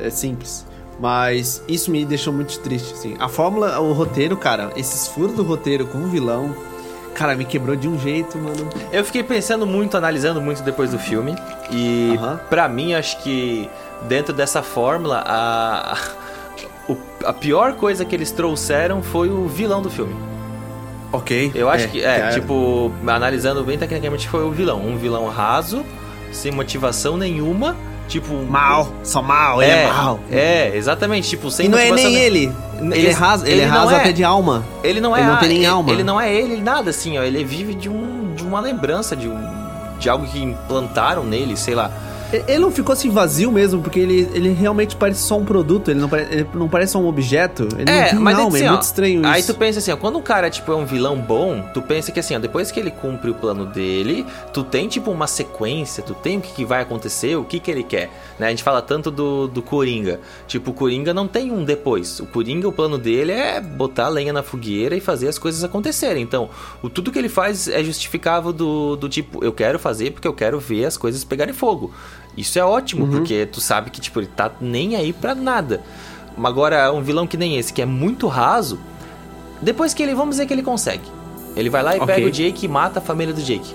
é, 0.00 0.10
simples. 0.10 0.66
Mas 0.98 1.62
isso 1.68 1.90
me 1.90 2.04
deixou 2.04 2.32
muito 2.32 2.58
triste, 2.60 2.94
assim. 2.94 3.16
A 3.18 3.28
fórmula, 3.28 3.78
o 3.80 3.92
roteiro, 3.92 4.36
cara, 4.36 4.72
esses 4.76 5.06
furos 5.08 5.36
do 5.36 5.42
roteiro 5.42 5.86
com 5.86 5.98
o 5.98 6.06
vilão, 6.06 6.56
cara, 7.14 7.34
me 7.36 7.44
quebrou 7.44 7.76
de 7.76 7.86
um 7.86 7.98
jeito, 7.98 8.38
mano. 8.38 8.68
Eu 8.90 9.04
fiquei 9.04 9.22
pensando 9.22 9.66
muito, 9.66 9.96
analisando 9.96 10.40
muito 10.40 10.62
depois 10.62 10.90
do 10.90 10.98
filme. 10.98 11.36
E 11.70 12.14
Aham. 12.16 12.40
pra 12.48 12.66
mim, 12.66 12.94
acho 12.94 13.22
que 13.22 13.68
dentro 14.08 14.32
dessa 14.32 14.62
fórmula, 14.62 15.22
a, 15.26 15.98
a 17.26 17.32
pior 17.34 17.74
coisa 17.74 18.04
que 18.04 18.14
eles 18.14 18.30
trouxeram 18.30 19.02
foi 19.02 19.28
o 19.28 19.46
vilão 19.46 19.82
do 19.82 19.90
filme. 19.90 20.14
Ok. 21.16 21.52
Eu 21.54 21.68
acho 21.68 21.88
que, 21.88 22.02
é, 22.02 22.18
cara. 22.18 22.32
tipo, 22.32 22.92
analisando 23.06 23.62
bem 23.64 23.78
tecnicamente, 23.78 24.28
foi 24.28 24.44
o 24.44 24.50
vilão. 24.50 24.80
Um 24.80 24.96
vilão 24.96 25.26
raso, 25.28 25.84
sem 26.32 26.52
motivação 26.52 27.16
nenhuma. 27.16 27.76
Tipo. 28.08 28.34
Mal, 28.44 28.88
só 29.02 29.20
mal, 29.20 29.60
ele 29.60 29.72
é, 29.72 29.82
é, 29.82 29.86
mal. 29.88 30.20
É, 30.30 30.76
exatamente, 30.76 31.28
tipo, 31.28 31.50
sem 31.50 31.66
E 31.66 31.68
não 31.68 31.76
é 31.78 31.90
nem 31.90 32.06
ne- 32.06 32.14
ele. 32.14 32.52
Ele 32.92 33.06
é 33.08 33.10
raso, 33.10 33.44
ele 33.44 33.54
ele 33.54 33.60
é 33.62 33.64
raso 33.64 33.92
é. 33.92 33.96
até 33.96 34.12
de 34.12 34.22
alma. 34.22 34.64
Ele 34.84 35.00
não 35.00 35.16
é 35.16 35.20
Ele 35.20 35.28
não 35.28 35.38
tem 35.38 35.48
nem 35.48 35.58
ele, 35.58 35.66
alma. 35.66 35.90
Ele 35.90 36.04
não 36.04 36.20
é 36.20 36.32
ele, 36.32 36.56
nada 36.62 36.90
assim, 36.90 37.18
ó. 37.18 37.22
Ele 37.22 37.42
vive 37.42 37.74
de, 37.74 37.88
um, 37.88 38.32
de 38.34 38.44
uma 38.44 38.60
lembrança, 38.60 39.16
de, 39.16 39.26
um, 39.26 39.36
de 39.98 40.08
algo 40.08 40.24
que 40.26 40.40
implantaram 40.40 41.24
nele, 41.24 41.56
sei 41.56 41.74
lá. 41.74 41.90
Ele 42.32 42.58
não 42.58 42.70
ficou 42.70 42.92
assim 42.92 43.08
vazio 43.08 43.52
mesmo, 43.52 43.80
porque 43.80 44.00
ele, 44.00 44.28
ele 44.34 44.52
realmente 44.52 44.96
parece 44.96 45.22
só 45.22 45.38
um 45.38 45.44
produto, 45.44 45.90
ele 45.90 46.00
não, 46.00 46.08
pare, 46.08 46.26
ele 46.30 46.46
não 46.54 46.68
parece 46.68 46.92
só 46.92 46.98
um 46.98 47.06
objeto. 47.06 47.68
Ele 47.76 47.84
não 47.84 48.08
tem 48.08 48.18
mas 48.18 48.38
alma, 48.38 48.48
assim, 48.56 48.64
é 48.64 48.68
ó, 48.68 48.72
muito 48.72 48.82
estranho 48.82 49.26
Aí 49.26 49.40
isso. 49.40 49.52
tu 49.52 49.58
pensa 49.58 49.78
assim, 49.78 49.92
ó, 49.92 49.96
quando 49.96 50.18
um 50.18 50.22
cara, 50.22 50.50
tipo, 50.50 50.72
é 50.72 50.74
um 50.74 50.84
vilão 50.84 51.16
bom, 51.18 51.62
tu 51.72 51.80
pensa 51.80 52.10
que 52.10 52.18
assim, 52.18 52.34
ó, 52.34 52.38
depois 52.38 52.70
que 52.70 52.80
ele 52.80 52.90
cumpre 52.90 53.30
o 53.30 53.34
plano 53.34 53.64
dele, 53.66 54.26
tu 54.52 54.64
tem, 54.64 54.88
tipo, 54.88 55.10
uma 55.10 55.26
sequência, 55.26 56.02
tu 56.02 56.14
tem 56.14 56.38
o 56.38 56.40
que, 56.40 56.52
que 56.52 56.64
vai 56.64 56.82
acontecer, 56.82 57.36
o 57.36 57.44
que 57.44 57.60
que 57.60 57.70
ele 57.70 57.84
quer, 57.84 58.10
né? 58.38 58.48
A 58.48 58.50
gente 58.50 58.62
fala 58.62 58.82
tanto 58.82 59.10
do, 59.10 59.46
do 59.46 59.62
Coringa. 59.62 60.20
Tipo, 60.48 60.72
o 60.72 60.74
Coringa 60.74 61.14
não 61.14 61.28
tem 61.28 61.52
um 61.52 61.64
depois. 61.64 62.18
O 62.18 62.26
Coringa, 62.26 62.66
o 62.66 62.72
plano 62.72 62.98
dele 62.98 63.32
é 63.32 63.60
botar 63.60 64.08
lenha 64.08 64.32
na 64.32 64.42
fogueira 64.42 64.96
e 64.96 65.00
fazer 65.00 65.28
as 65.28 65.38
coisas 65.38 65.62
acontecerem. 65.62 66.22
Então, 66.22 66.50
o, 66.82 66.90
tudo 66.90 67.12
que 67.12 67.18
ele 67.18 67.28
faz 67.28 67.68
é 67.68 67.82
justificável 67.84 68.52
do, 68.52 68.96
do 68.96 69.08
tipo, 69.08 69.44
eu 69.44 69.52
quero 69.52 69.78
fazer 69.78 70.10
porque 70.10 70.26
eu 70.26 70.34
quero 70.34 70.58
ver 70.58 70.86
as 70.86 70.96
coisas 70.96 71.22
pegarem 71.22 71.54
fogo. 71.54 71.92
Isso 72.36 72.58
é 72.58 72.64
ótimo, 72.64 73.06
porque 73.08 73.46
tu 73.46 73.60
sabe 73.60 73.90
que, 73.90 74.00
tipo, 74.00 74.20
ele 74.20 74.26
tá 74.26 74.50
nem 74.60 74.94
aí 74.96 75.12
pra 75.12 75.34
nada. 75.34 75.80
Agora, 76.42 76.92
um 76.92 77.00
vilão 77.02 77.26
que 77.26 77.36
nem 77.36 77.56
esse, 77.56 77.72
que 77.72 77.80
é 77.80 77.86
muito 77.86 78.26
raso, 78.26 78.78
depois 79.62 79.94
que 79.94 80.02
ele, 80.02 80.14
vamos 80.14 80.36
dizer 80.36 80.46
que 80.46 80.52
ele 80.52 80.62
consegue. 80.62 81.04
Ele 81.56 81.70
vai 81.70 81.82
lá 81.82 81.96
e 81.96 82.00
Ok. 82.00 82.14
pega 82.14 82.26
o 82.26 82.30
Jake 82.30 82.66
e 82.66 82.68
mata 82.68 82.98
a 82.98 83.02
família 83.02 83.32
do 83.32 83.40
Jake. 83.40 83.74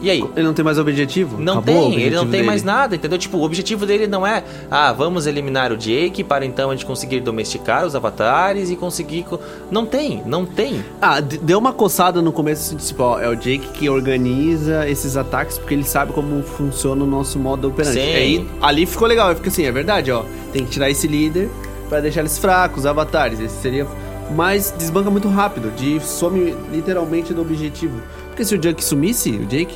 E 0.00 0.08
aí? 0.08 0.24
Ele 0.34 0.46
não 0.46 0.54
tem 0.54 0.64
mais 0.64 0.78
objetivo? 0.78 1.36
Não 1.38 1.58
Acabou 1.58 1.90
tem, 1.90 2.00
ele 2.00 2.14
não 2.14 2.22
tem 2.22 2.30
dele. 2.30 2.42
mais 2.44 2.62
nada, 2.62 2.96
entendeu? 2.96 3.18
Tipo, 3.18 3.36
o 3.36 3.42
objetivo 3.42 3.84
dele 3.84 4.06
não 4.06 4.26
é, 4.26 4.42
ah, 4.70 4.92
vamos 4.92 5.26
eliminar 5.26 5.72
o 5.72 5.76
Jake 5.76 6.24
para 6.24 6.44
então 6.46 6.70
a 6.70 6.74
gente 6.74 6.86
conseguir 6.86 7.20
domesticar 7.20 7.84
os 7.84 7.94
avatares 7.94 8.70
e 8.70 8.76
conseguir. 8.76 9.24
co-" 9.24 9.38
Não 9.70 9.84
tem, 9.84 10.22
não 10.24 10.46
tem. 10.46 10.82
Ah, 11.02 11.20
deu 11.20 11.58
uma 11.58 11.72
coçada 11.72 12.22
no 12.22 12.32
começo, 12.32 12.74
assim, 12.74 12.86
tipo, 12.86 13.02
ó, 13.02 13.20
é 13.20 13.28
o 13.28 13.34
Jake 13.36 13.68
que 13.74 13.90
organiza 13.90 14.88
esses 14.88 15.16
ataques 15.16 15.58
porque 15.58 15.74
ele 15.74 15.84
sabe 15.84 16.12
como 16.12 16.42
funciona 16.42 17.04
o 17.04 17.06
nosso 17.06 17.38
modo 17.38 17.68
operante. 17.68 18.00
Sim. 18.00 18.14
Aí, 18.14 18.48
ali 18.62 18.86
ficou 18.86 19.06
legal, 19.06 19.34
fiquei 19.34 19.50
assim, 19.52 19.64
é 19.66 19.72
verdade, 19.72 20.10
ó, 20.10 20.24
tem 20.52 20.64
que 20.64 20.70
tirar 20.70 20.88
esse 20.88 21.06
líder 21.06 21.50
pra 21.90 22.00
deixar 22.00 22.20
eles 22.20 22.38
fracos, 22.38 22.80
os 22.80 22.86
avatares, 22.86 23.38
esse 23.38 23.60
seria... 23.60 23.86
Mas 24.34 24.72
desbanca 24.78 25.10
muito 25.10 25.28
rápido, 25.28 25.72
de 25.76 25.98
some 26.00 26.54
literalmente 26.72 27.34
do 27.34 27.42
objetivo. 27.42 28.00
Porque 28.28 28.44
se 28.44 28.54
o 28.54 28.58
Jake 28.58 28.82
sumisse, 28.82 29.30
o 29.30 29.44
Jake... 29.44 29.74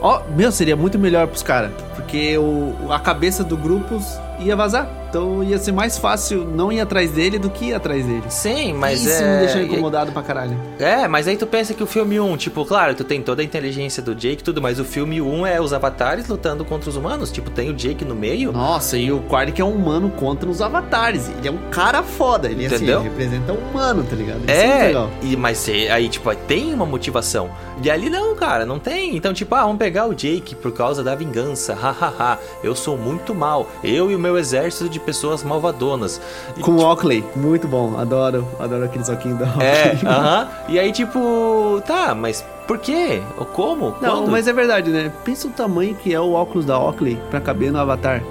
Ó, 0.00 0.22
meu, 0.36 0.52
seria 0.52 0.76
muito 0.76 0.98
melhor 0.98 1.26
pros 1.26 1.42
caras, 1.42 1.72
porque 1.94 2.36
o, 2.36 2.92
a 2.92 2.98
cabeça 2.98 3.42
do 3.42 3.56
grupo 3.56 3.98
ia 4.40 4.54
vazar. 4.54 4.88
Então 5.16 5.42
ia 5.42 5.56
ser 5.56 5.72
mais 5.72 5.96
fácil 5.96 6.44
não 6.44 6.70
ir 6.70 6.78
atrás 6.78 7.10
dele 7.10 7.38
do 7.38 7.48
que 7.48 7.66
ir 7.66 7.74
atrás 7.74 8.04
dele. 8.04 8.24
Sim, 8.28 8.74
mas 8.74 9.02
Isso 9.02 9.22
é. 9.22 9.32
me 9.32 9.38
deixou 9.46 9.62
incomodado 9.62 10.12
pra 10.12 10.22
caralho. 10.22 10.60
É, 10.78 11.08
mas 11.08 11.26
aí 11.26 11.38
tu 11.38 11.46
pensa 11.46 11.72
que 11.72 11.82
o 11.82 11.86
filme 11.86 12.20
1, 12.20 12.36
tipo, 12.36 12.62
claro, 12.66 12.94
tu 12.94 13.02
tem 13.02 13.22
toda 13.22 13.40
a 13.40 13.44
inteligência 13.44 14.02
do 14.02 14.14
Jake 14.14 14.42
e 14.42 14.44
tudo, 14.44 14.60
mas 14.60 14.78
o 14.78 14.84
filme 14.84 15.18
1 15.22 15.46
é 15.46 15.58
os 15.58 15.72
avatares 15.72 16.28
lutando 16.28 16.66
contra 16.66 16.90
os 16.90 16.96
humanos. 16.96 17.32
Tipo, 17.32 17.48
tem 17.48 17.70
o 17.70 17.72
Jake 17.72 18.04
no 18.04 18.14
meio. 18.14 18.52
Nossa, 18.52 18.98
e 18.98 19.10
o 19.10 19.20
Quark 19.20 19.58
é 19.58 19.64
um 19.64 19.72
humano 19.72 20.10
contra 20.10 20.50
os 20.50 20.60
avatares. 20.60 21.30
Ele 21.38 21.48
é 21.48 21.50
um 21.50 21.70
cara 21.70 22.02
foda. 22.02 22.48
Ele, 22.50 22.66
assim, 22.66 22.74
Entendeu? 22.76 23.00
ele 23.00 23.08
representa 23.08 23.54
um 23.54 23.70
humano, 23.70 24.04
tá 24.04 24.14
ligado? 24.14 24.40
Isso 24.40 24.50
É, 24.50 24.82
legal. 24.88 25.10
e, 25.22 25.34
mas 25.34 25.66
é- 25.66 25.90
aí, 25.92 26.10
tipo, 26.10 26.34
tem 26.46 26.74
uma 26.74 26.84
motivação. 26.84 27.48
E 27.82 27.90
ali 27.90 28.10
não, 28.10 28.34
cara, 28.34 28.66
não 28.66 28.78
tem. 28.78 29.16
Então, 29.16 29.32
tipo, 29.32 29.54
ah, 29.54 29.62
vamos 29.62 29.78
pegar 29.78 30.06
o 30.06 30.14
Jake 30.14 30.54
por 30.54 30.72
causa 30.72 31.02
da 31.02 31.14
vingança. 31.14 31.74
Hahaha, 31.74 32.38
eu 32.62 32.74
sou 32.74 32.98
muito 32.98 33.34
mal. 33.34 33.66
Eu 33.82 34.10
e 34.10 34.14
o 34.14 34.18
meu 34.18 34.36
exército 34.36 34.88
de 34.90 34.98
pessoas 35.06 35.42
malvadonas. 35.42 36.20
E, 36.56 36.60
Com 36.60 36.72
o 36.72 36.82
Oakley, 36.82 37.24
muito 37.34 37.66
bom. 37.66 37.96
Adoro, 37.98 38.46
adoro 38.60 38.84
aqueles 38.84 39.08
óculos 39.08 39.38
da 39.38 39.46
Oakley. 39.46 39.66
É, 39.66 39.98
aham. 40.04 40.48
E 40.68 40.78
aí, 40.78 40.92
tipo, 40.92 41.80
tá, 41.86 42.14
mas 42.14 42.44
por 42.66 42.78
quê? 42.78 43.22
Como? 43.54 43.94
Não, 44.02 44.18
Quando? 44.22 44.30
mas 44.32 44.46
é 44.48 44.52
verdade, 44.52 44.90
né? 44.90 45.12
Pensa 45.24 45.46
o 45.46 45.50
tamanho 45.50 45.94
que 45.94 46.12
é 46.12 46.20
o 46.20 46.32
óculos 46.32 46.66
da 46.66 46.78
Oakley 46.78 47.18
pra 47.30 47.40
caber 47.40 47.70
no 47.72 47.78
Avatar. 47.78 48.22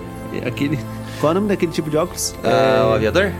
É 0.43 0.47
Aquele... 0.47 0.77
Qual 1.21 1.29
é 1.29 1.31
o 1.31 1.35
nome 1.35 1.47
daquele 1.47 1.71
tipo 1.71 1.89
de 1.89 1.95
óculos? 1.95 2.35
O 2.43 2.47
É... 2.47 2.95
aviador? 2.95 3.31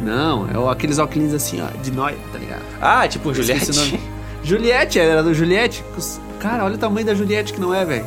Não, 0.00 0.48
é 0.52 0.56
o- 0.58 0.68
aqueles 0.70 0.98
óculos 0.98 1.34
assim, 1.34 1.60
ó, 1.60 1.66
de 1.82 1.90
nóia, 1.90 2.16
tá 2.32 2.38
ligado? 2.38 2.62
Ah, 2.80 3.06
tipo 3.08 3.28
um 3.28 3.32
o 3.32 3.34
Juliette. 3.34 3.98
Juliette, 4.44 4.98
era 5.00 5.22
do 5.22 5.32
Juliette. 5.34 5.84
cara, 6.38 6.64
olha 6.64 6.74
o 6.74 6.78
tamanho 6.78 7.06
da 7.06 7.14
Juliette 7.14 7.52
que 7.52 7.60
não 7.60 7.74
é, 7.74 7.84
velho. 7.84 8.04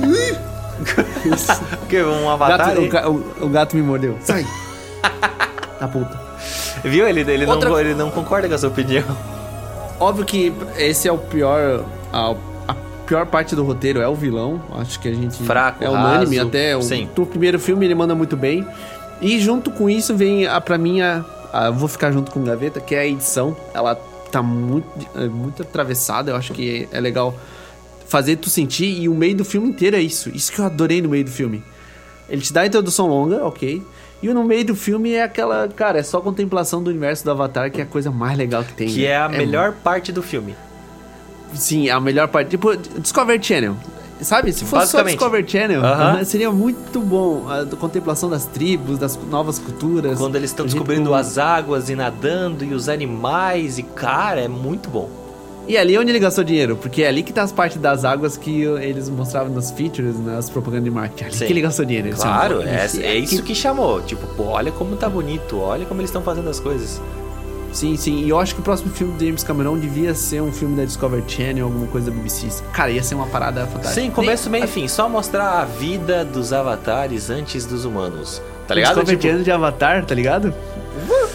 Porque 1.80 2.02
um 2.02 2.28
avatar. 2.30 2.58
Gato- 2.74 2.80
o, 2.80 2.88
ga- 2.88 3.08
o- 3.08 3.24
o 3.46 3.48
gato 3.48 3.76
me 3.76 3.82
mordeu. 3.82 4.16
Sai! 4.22 4.46
Tá 5.78 5.88
puta. 5.88 6.20
Viu? 6.84 7.08
Ele, 7.08 7.20
ele, 7.20 7.44
Outra- 7.44 7.68
não, 7.68 7.80
ele 7.80 7.92
não 7.94 8.08
concorda 8.10 8.48
com 8.48 8.54
a 8.54 8.58
sua 8.58 8.68
opinião. 8.68 9.04
Óbvio 9.98 10.24
que 10.24 10.52
esse 10.76 11.08
é 11.08 11.12
o 11.12 11.18
pior. 11.18 11.84
A, 12.12 12.34
a 12.68 12.74
pior 13.04 13.26
parte 13.26 13.56
do 13.56 13.64
roteiro 13.64 14.00
é 14.00 14.06
o 14.06 14.14
vilão. 14.14 14.62
Acho 14.78 15.00
que 15.00 15.08
a 15.08 15.12
gente. 15.14 15.42
Fraco, 15.42 15.82
É 15.82 15.88
unânime 15.90 16.36
raso, 16.36 16.48
até. 16.48 16.76
O, 16.76 16.82
sim. 16.82 17.08
o 17.16 17.26
primeiro 17.26 17.58
filme 17.58 17.84
ele 17.84 17.96
manda 17.96 18.14
muito 18.14 18.36
bem. 18.36 18.64
E 19.20 19.40
junto 19.40 19.72
com 19.72 19.90
isso 19.90 20.14
vem, 20.16 20.46
a, 20.46 20.60
pra 20.60 20.78
mim, 20.78 21.00
a, 21.00 21.24
a- 21.52 21.66
eu 21.66 21.72
vou 21.74 21.88
ficar 21.88 22.12
junto 22.12 22.30
com 22.30 22.38
o 22.38 22.44
Gaveta, 22.44 22.80
que 22.80 22.94
é 22.94 23.00
a 23.00 23.06
edição. 23.06 23.56
Ela 23.74 23.96
tá 24.30 24.40
muito, 24.40 24.86
é, 25.16 25.26
muito 25.26 25.62
atravessada. 25.62 26.30
Eu 26.30 26.36
acho 26.36 26.52
que 26.52 26.88
é 26.92 27.00
legal 27.00 27.34
fazer 28.12 28.36
tu 28.36 28.48
sentir. 28.48 29.00
E 29.02 29.08
o 29.08 29.14
meio 29.14 29.34
do 29.34 29.44
filme 29.44 29.68
inteiro 29.68 29.96
é 29.96 30.00
isso. 30.00 30.30
Isso 30.32 30.52
que 30.52 30.60
eu 30.60 30.64
adorei 30.64 31.02
no 31.02 31.08
meio 31.08 31.24
do 31.24 31.30
filme. 31.30 31.64
Ele 32.28 32.40
te 32.40 32.52
dá 32.52 32.60
a 32.60 32.66
introdução 32.66 33.08
longa, 33.08 33.44
ok. 33.44 33.82
E 34.22 34.28
no 34.32 34.44
meio 34.44 34.64
do 34.64 34.76
filme 34.76 35.12
é 35.14 35.22
aquela, 35.24 35.66
cara, 35.68 35.98
é 35.98 36.02
só 36.04 36.20
contemplação 36.20 36.80
do 36.82 36.90
universo 36.90 37.24
do 37.24 37.30
Avatar, 37.32 37.72
que 37.72 37.80
é 37.80 37.84
a 37.84 37.86
coisa 37.86 38.10
mais 38.12 38.38
legal 38.38 38.62
que 38.62 38.72
tem. 38.72 38.86
Que 38.88 39.04
é 39.04 39.16
a 39.16 39.24
É 39.24 39.36
melhor 39.36 39.72
parte 39.82 40.12
do 40.12 40.22
filme. 40.22 40.54
Sim, 41.54 41.90
a 41.90 41.98
melhor 42.00 42.28
parte. 42.28 42.50
Tipo, 42.50 42.76
Discovery 42.76 43.42
Channel. 43.42 43.76
Sabe? 44.20 44.52
Se 44.52 44.64
fosse 44.64 44.92
só. 44.92 45.02
Discovery 45.02 45.44
Channel, 45.50 45.84
Aham. 45.84 46.10
aham, 46.12 46.24
seria 46.24 46.50
muito 46.52 47.00
bom. 47.00 47.46
A 47.50 47.66
contemplação 47.76 48.30
das 48.30 48.46
tribos, 48.46 48.96
das 48.96 49.18
novas 49.28 49.58
culturas. 49.58 50.16
Quando 50.16 50.36
eles 50.36 50.50
estão 50.50 50.64
descobrindo 50.64 51.06
como- 51.06 51.16
as 51.16 51.38
águas 51.38 51.90
e 51.90 51.96
nadando 51.96 52.64
e 52.64 52.72
os 52.72 52.88
animais. 52.88 53.78
E, 53.78 53.82
cara, 53.82 54.40
é 54.40 54.46
muito 54.48 54.88
bom. 54.88 55.10
E 55.68 55.76
ali 55.78 55.94
é 55.94 56.00
onde 56.00 56.10
ele 56.10 56.18
gastou 56.18 56.42
dinheiro, 56.42 56.76
porque 56.76 57.02
é 57.02 57.08
ali 57.08 57.22
que 57.22 57.32
tá 57.32 57.42
as 57.42 57.52
partes 57.52 57.78
das 57.80 58.04
águas 58.04 58.36
que 58.36 58.62
eles 58.62 59.08
mostravam 59.08 59.52
nos 59.52 59.70
features, 59.70 60.18
nas 60.18 60.50
propagandas 60.50 60.84
de 60.84 60.90
marketing. 60.90 61.22
É 61.24 61.26
ali 61.28 61.36
Sim. 61.36 61.46
que 61.46 61.52
ele 61.52 61.60
gastou 61.60 61.84
dinheiro. 61.84 62.08
Ele 62.08 62.16
Claro, 62.16 62.58
disse, 62.58 62.68
é, 62.70 62.84
"Esse 62.84 63.02
é 63.04 63.10
aqui." 63.12 63.34
isso 63.34 63.42
que 63.44 63.54
chamou. 63.54 64.02
Tipo, 64.02 64.26
pô, 64.34 64.44
olha 64.44 64.72
como 64.72 64.96
tá 64.96 65.08
bonito, 65.08 65.58
olha 65.60 65.86
como 65.86 66.00
eles 66.00 66.10
estão 66.10 66.20
fazendo 66.22 66.48
as 66.50 66.58
coisas. 66.58 67.00
Sim, 67.72 67.96
sim. 67.96 68.24
E 68.24 68.28
eu 68.28 68.38
acho 68.38 68.54
que 68.54 68.60
o 68.60 68.64
próximo 68.64 68.90
filme 68.92 69.14
do 69.16 69.24
James 69.24 69.42
Cameron 69.42 69.78
devia 69.78 70.14
ser 70.14 70.42
um 70.42 70.52
filme 70.52 70.76
da 70.76 70.84
Discovery 70.84 71.24
Channel, 71.26 71.64
alguma 71.64 71.86
coisa 71.86 72.10
da 72.10 72.16
BBC. 72.16 72.48
Cara, 72.72 72.90
ia 72.90 73.02
ser 73.02 73.14
uma 73.14 73.26
parada 73.28 73.64
fantástica. 73.66 73.94
Sim, 74.02 74.10
começo, 74.10 74.50
meio 74.50 74.64
e 74.64 74.66
fim. 74.66 74.86
Só 74.88 75.08
mostrar 75.08 75.60
a 75.60 75.64
vida 75.64 76.22
dos 76.22 76.52
avatares 76.52 77.30
antes 77.30 77.64
dos 77.64 77.86
humanos. 77.86 78.42
Tá 78.68 78.74
ligado? 78.74 78.90
Discovery 78.96 79.16
Tipo, 79.16 79.28
Channel 79.28 79.44
de 79.44 79.50
Avatar, 79.50 80.04
tá 80.04 80.14
ligado? 80.14 80.52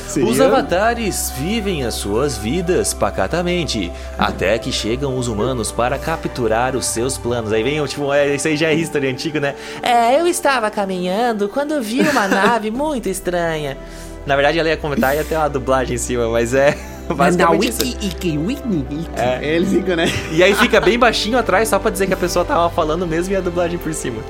Seria- 0.07 0.29
Os 0.29 0.39
avatares 0.39 1.31
vivem 1.37 1.83
as 1.83 1.95
suas 1.95 2.37
vidas 2.37 2.93
pacatamente, 2.93 3.91
até 4.17 4.57
que 4.57 4.71
chegam 4.71 5.17
os 5.17 5.27
humanos 5.27 5.71
para 5.71 5.97
capturar 5.97 6.75
os 6.75 6.85
seus 6.85 7.17
planos. 7.17 7.51
Aí 7.51 7.63
vem, 7.63 7.83
tipo, 7.85 8.13
é, 8.13 8.35
isso 8.35 8.47
aí 8.47 8.55
já 8.57 8.67
é 8.69 8.73
history 8.75 9.07
antigo, 9.07 9.39
né? 9.39 9.55
É, 9.83 10.19
eu 10.19 10.27
estava 10.27 10.69
caminhando 10.71 11.47
quando 11.49 11.81
vi 11.81 12.01
uma 12.01 12.27
nave 12.29 12.71
muito 12.71 13.09
estranha. 13.09 13.77
Na 14.25 14.35
verdade, 14.35 14.59
ela 14.59 14.67
ia 14.69 14.77
comentar 14.77 15.13
e 15.15 15.19
ia 15.19 15.23
ter 15.23 15.35
uma 15.35 15.49
dublagem 15.49 15.95
em 15.95 15.97
cima, 15.97 16.27
mas 16.29 16.53
é 16.53 16.77
basicamente 17.09 17.69
isso. 17.69 17.81
Wiki, 17.81 18.07
Iki, 18.07 18.37
Whitney, 18.37 18.85
Iki. 18.89 19.09
É. 19.15 19.39
Eles 19.41 19.69
ficam, 19.71 19.95
né? 19.95 20.05
E 20.31 20.43
aí 20.43 20.53
fica 20.53 20.81
bem 20.81 20.99
baixinho 20.99 21.37
atrás, 21.37 21.69
só 21.69 21.79
pra 21.79 21.89
dizer 21.91 22.07
que 22.07 22.13
a 22.13 22.17
pessoa 22.17 22.43
tava 22.43 22.69
falando 22.69 23.07
mesmo 23.07 23.33
e 23.33 23.37
a 23.37 23.41
dublagem 23.41 23.77
por 23.77 23.93
cima. 23.93 24.21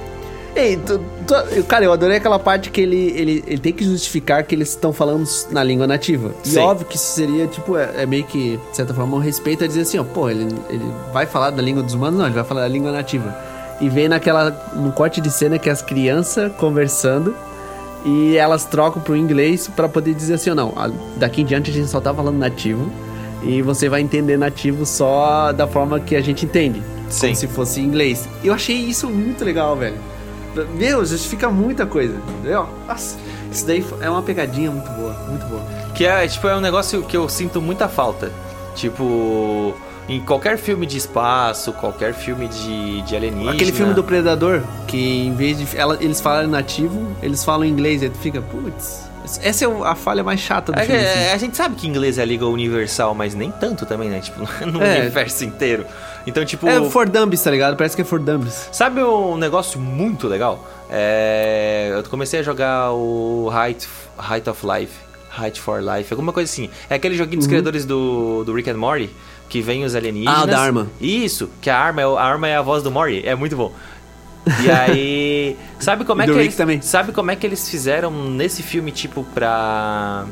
Ei, 0.55 0.75
tu- 0.77 0.99
tu- 1.27 1.63
cara, 1.65 1.85
eu 1.85 1.93
adorei 1.93 2.17
aquela 2.17 2.39
parte 2.39 2.71
que 2.71 2.81
ele, 2.81 3.13
ele, 3.15 3.43
ele 3.45 3.57
tem 3.59 3.71
que 3.71 3.83
justificar 3.83 4.43
que 4.43 4.55
eles 4.55 4.69
estão 4.69 4.91
falando 4.91 5.23
na 5.51 5.63
língua 5.63 5.85
nativa. 5.85 6.31
E 6.43 6.49
Sim. 6.49 6.59
óbvio 6.59 6.87
que 6.87 6.95
isso 6.95 7.13
seria, 7.13 7.45
tipo, 7.47 7.77
é, 7.77 7.91
é 7.97 8.05
meio 8.05 8.23
que, 8.23 8.57
de 8.71 8.75
certa 8.75 8.93
forma, 8.93 9.15
um 9.17 9.19
respeito 9.19 9.63
a 9.63 9.67
dizer 9.67 9.81
assim, 9.81 9.99
ó, 9.99 10.03
pô, 10.03 10.29
ele, 10.29 10.47
ele 10.69 10.85
vai 11.13 11.25
falar 11.27 11.51
da 11.51 11.61
língua 11.61 11.83
dos 11.83 11.93
humanos? 11.93 12.17
Não, 12.19 12.25
ele 12.25 12.33
vai 12.35 12.43
falar 12.43 12.61
da 12.61 12.67
língua 12.67 12.91
nativa. 12.91 13.35
E 13.79 13.87
vem 13.89 14.07
naquela, 14.09 14.49
num 14.75 14.89
corte 14.89 15.21
de 15.21 15.29
cena 15.29 15.59
que 15.59 15.69
as 15.69 15.83
crianças 15.83 16.51
conversando 16.57 17.35
e 18.03 18.35
elas 18.35 18.65
trocam 18.65 18.99
pro 19.01 19.15
inglês 19.15 19.69
pra 19.75 19.87
poder 19.87 20.15
dizer 20.15 20.35
assim, 20.35 20.49
ó, 20.49 20.55
não, 20.55 20.73
daqui 21.17 21.41
em 21.41 21.45
diante 21.45 21.69
a 21.69 21.73
gente 21.73 21.87
só 21.89 21.99
tá 22.01 22.11
falando 22.13 22.37
nativo 22.37 22.91
e 23.43 23.61
você 23.61 23.87
vai 23.89 24.01
entender 24.01 24.37
nativo 24.37 24.83
só 24.85 25.51
da 25.51 25.67
forma 25.67 25.99
que 25.99 26.15
a 26.15 26.21
gente 26.21 26.45
entende. 26.45 26.81
Sim. 27.09 27.27
Como 27.27 27.35
se 27.35 27.47
fosse 27.47 27.79
inglês. 27.79 28.27
Eu 28.43 28.53
achei 28.53 28.75
isso 28.75 29.07
muito 29.07 29.45
legal, 29.45 29.75
velho. 29.75 29.95
Meu, 30.65 31.05
justifica 31.05 31.49
muita 31.49 31.85
coisa, 31.85 32.15
entendeu? 32.39 32.67
Nossa, 32.87 33.17
isso 33.51 33.65
daí 33.65 33.85
é 34.01 34.09
uma 34.09 34.21
pegadinha 34.23 34.71
muito 34.71 34.89
boa, 34.91 35.13
muito 35.29 35.45
boa. 35.47 35.61
Que 35.93 36.05
é, 36.05 36.27
tipo, 36.27 36.47
é 36.47 36.55
um 36.55 36.61
negócio 36.61 37.01
que 37.03 37.15
eu 37.17 37.27
sinto 37.29 37.61
muita 37.61 37.87
falta. 37.87 38.31
Tipo, 38.75 39.73
em 40.07 40.21
qualquer 40.21 40.57
filme 40.57 40.85
de 40.85 40.97
espaço, 40.97 41.73
qualquer 41.73 42.13
filme 42.13 42.47
de, 42.47 43.01
de 43.01 43.15
alienígena. 43.15 43.51
Aquele 43.51 43.71
filme 43.71 43.93
do 43.93 44.03
Predador, 44.03 44.61
que 44.87 44.97
em 45.25 45.33
vez 45.33 45.57
de 45.57 45.67
ela- 45.77 45.97
eles 45.99 46.21
falarem 46.21 46.49
nativo, 46.49 47.07
eles 47.21 47.43
falam 47.43 47.65
inglês, 47.65 48.01
aí 48.03 48.09
tu 48.09 48.17
fica, 48.19 48.39
putz. 48.41 49.01
Essa 49.41 49.65
é 49.65 49.67
a 49.85 49.95
falha 49.95 50.23
mais 50.23 50.39
chata 50.39 50.71
do 50.71 50.79
É, 50.79 50.83
filme. 50.85 51.01
é, 51.01 51.11
assim. 51.25 51.33
a 51.33 51.37
gente 51.37 51.57
sabe 51.57 51.75
que 51.75 51.87
inglês 51.87 52.17
é 52.17 52.21
a 52.21 52.25
língua 52.25 52.47
universal, 52.49 53.13
mas 53.13 53.33
nem 53.35 53.51
tanto 53.51 53.85
também, 53.85 54.09
né? 54.09 54.19
Tipo, 54.21 54.39
no 54.65 54.81
É. 54.83 55.01
universo 55.01 55.43
inteiro. 55.43 55.85
Então, 56.25 56.43
tipo. 56.45 56.67
É 56.67 56.89
For 56.89 57.07
Dummies, 57.09 57.41
tá 57.41 57.51
ligado? 57.51 57.75
Parece 57.77 57.95
que 57.95 58.01
é 58.01 58.05
For 58.05 58.19
Dummies. 58.19 58.69
Sabe 58.71 59.01
um 59.03 59.37
negócio 59.37 59.79
muito 59.79 60.27
legal? 60.27 60.65
É, 60.89 61.91
eu 61.95 62.03
comecei 62.09 62.39
a 62.39 62.43
jogar 62.43 62.91
o 62.93 63.49
Height, 63.51 63.87
Height 64.31 64.49
of 64.49 64.65
Life, 64.65 64.93
Height 65.39 65.59
for 65.59 65.81
Life, 65.81 66.11
alguma 66.13 66.31
coisa 66.33 66.51
assim. 66.51 66.69
É 66.89 66.95
aquele 66.95 67.15
joguinho 67.15 67.37
dos 67.39 67.47
criadores 67.47 67.85
do, 67.85 68.43
do 68.45 68.53
Rick 68.53 68.69
and 68.69 68.77
Morty, 68.77 69.09
que 69.49 69.61
vem 69.61 69.83
os 69.85 69.95
alienígenas. 69.95 70.37
Uhum. 70.37 70.43
Ah, 70.43 70.45
da 70.47 70.59
arma. 70.59 70.87
Isso, 70.99 71.49
que 71.61 71.69
a 71.69 71.77
arma, 71.77 72.01
é, 72.01 72.05
a 72.05 72.21
arma 72.21 72.47
é 72.47 72.57
a 72.57 72.61
voz 72.61 72.83
do 72.83 72.91
Morty, 72.91 73.21
é 73.25 73.35
muito 73.35 73.55
bom. 73.55 73.71
E 74.63 74.71
aí, 74.71 75.57
sabe 75.79 76.05
como 76.05 76.21
é 76.21 76.25
que 76.25 76.31
eles, 76.31 76.55
também. 76.55 76.81
sabe 76.81 77.11
como 77.11 77.31
é 77.31 77.35
que 77.35 77.45
eles 77.45 77.69
fizeram 77.69 78.11
nesse 78.11 78.63
filme 78.63 78.91
tipo 78.91 79.23
pra 79.33 80.25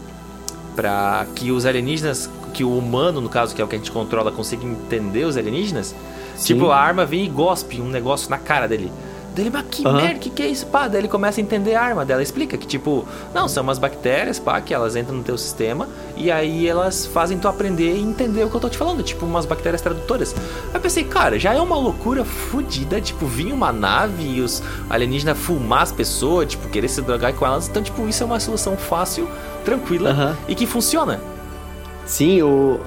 pra 0.75 1.25
que 1.33 1.51
os 1.51 1.65
alienígenas, 1.65 2.29
que 2.53 2.63
o 2.63 2.77
humano, 2.77 3.21
no 3.21 3.29
caso, 3.29 3.55
que 3.55 3.61
é 3.61 3.65
o 3.65 3.67
que 3.67 3.75
a 3.75 3.77
gente 3.77 3.91
controla, 3.91 4.31
consiga 4.31 4.65
entender 4.65 5.23
os 5.23 5.37
alienígenas? 5.37 5.95
Sim. 6.35 6.53
Tipo, 6.53 6.69
a 6.69 6.77
arma 6.77 7.05
vem 7.05 7.25
e 7.25 7.29
gospe 7.29 7.79
um 7.79 7.87
negócio 7.87 8.29
na 8.29 8.37
cara 8.37 8.67
dele. 8.67 8.91
Dele, 9.35 9.49
mas 9.51 9.65
que 9.69 9.85
Aham. 9.85 9.97
merda, 9.97 10.19
que 10.19 10.29
que 10.29 10.41
é 10.41 10.47
isso, 10.47 10.65
pá? 10.67 10.87
Daí 10.87 11.01
ele 11.01 11.07
começa 11.09 11.39
a 11.39 11.43
entender 11.43 11.75
a 11.75 11.81
arma 11.81 12.05
dela. 12.05 12.23
Explica 12.23 12.57
que, 12.57 12.65
tipo, 12.65 13.05
não, 13.33 13.47
são 13.49 13.63
umas 13.63 13.77
bactérias, 13.77 14.39
pá, 14.39 14.61
que 14.61 14.73
elas 14.73 14.95
entram 14.95 15.17
no 15.17 15.23
teu 15.23 15.37
sistema 15.37 15.89
e 16.15 16.31
aí 16.31 16.65
elas 16.65 17.05
fazem 17.05 17.37
tu 17.37 17.47
aprender 17.49 17.95
e 17.97 18.01
entender 18.01 18.45
o 18.45 18.49
que 18.49 18.55
eu 18.55 18.61
tô 18.61 18.69
te 18.69 18.77
falando. 18.77 19.03
Tipo, 19.03 19.25
umas 19.25 19.45
bactérias 19.45 19.81
tradutoras. 19.81 20.33
Aí 20.69 20.75
eu 20.75 20.79
pensei, 20.79 21.03
cara, 21.03 21.37
já 21.37 21.53
é 21.53 21.59
uma 21.59 21.75
loucura 21.75 22.23
fodida, 22.23 23.01
tipo, 23.01 23.25
vir 23.25 23.51
uma 23.51 23.73
nave 23.73 24.23
e 24.23 24.39
os 24.41 24.63
alienígenas 24.89 25.37
fumar 25.37 25.81
as 25.83 25.91
pessoas, 25.91 26.47
tipo, 26.47 26.69
querer 26.69 26.87
se 26.87 27.01
drogar 27.01 27.33
com 27.33 27.45
elas. 27.45 27.67
Então, 27.67 27.83
tipo, 27.83 28.07
isso 28.07 28.23
é 28.23 28.25
uma 28.25 28.39
solução 28.39 28.77
fácil, 28.77 29.27
tranquila 29.65 30.11
Aham. 30.11 30.37
e 30.47 30.55
que 30.55 30.65
funciona. 30.65 31.19
Sim, 32.05 32.41
o- 32.43 32.79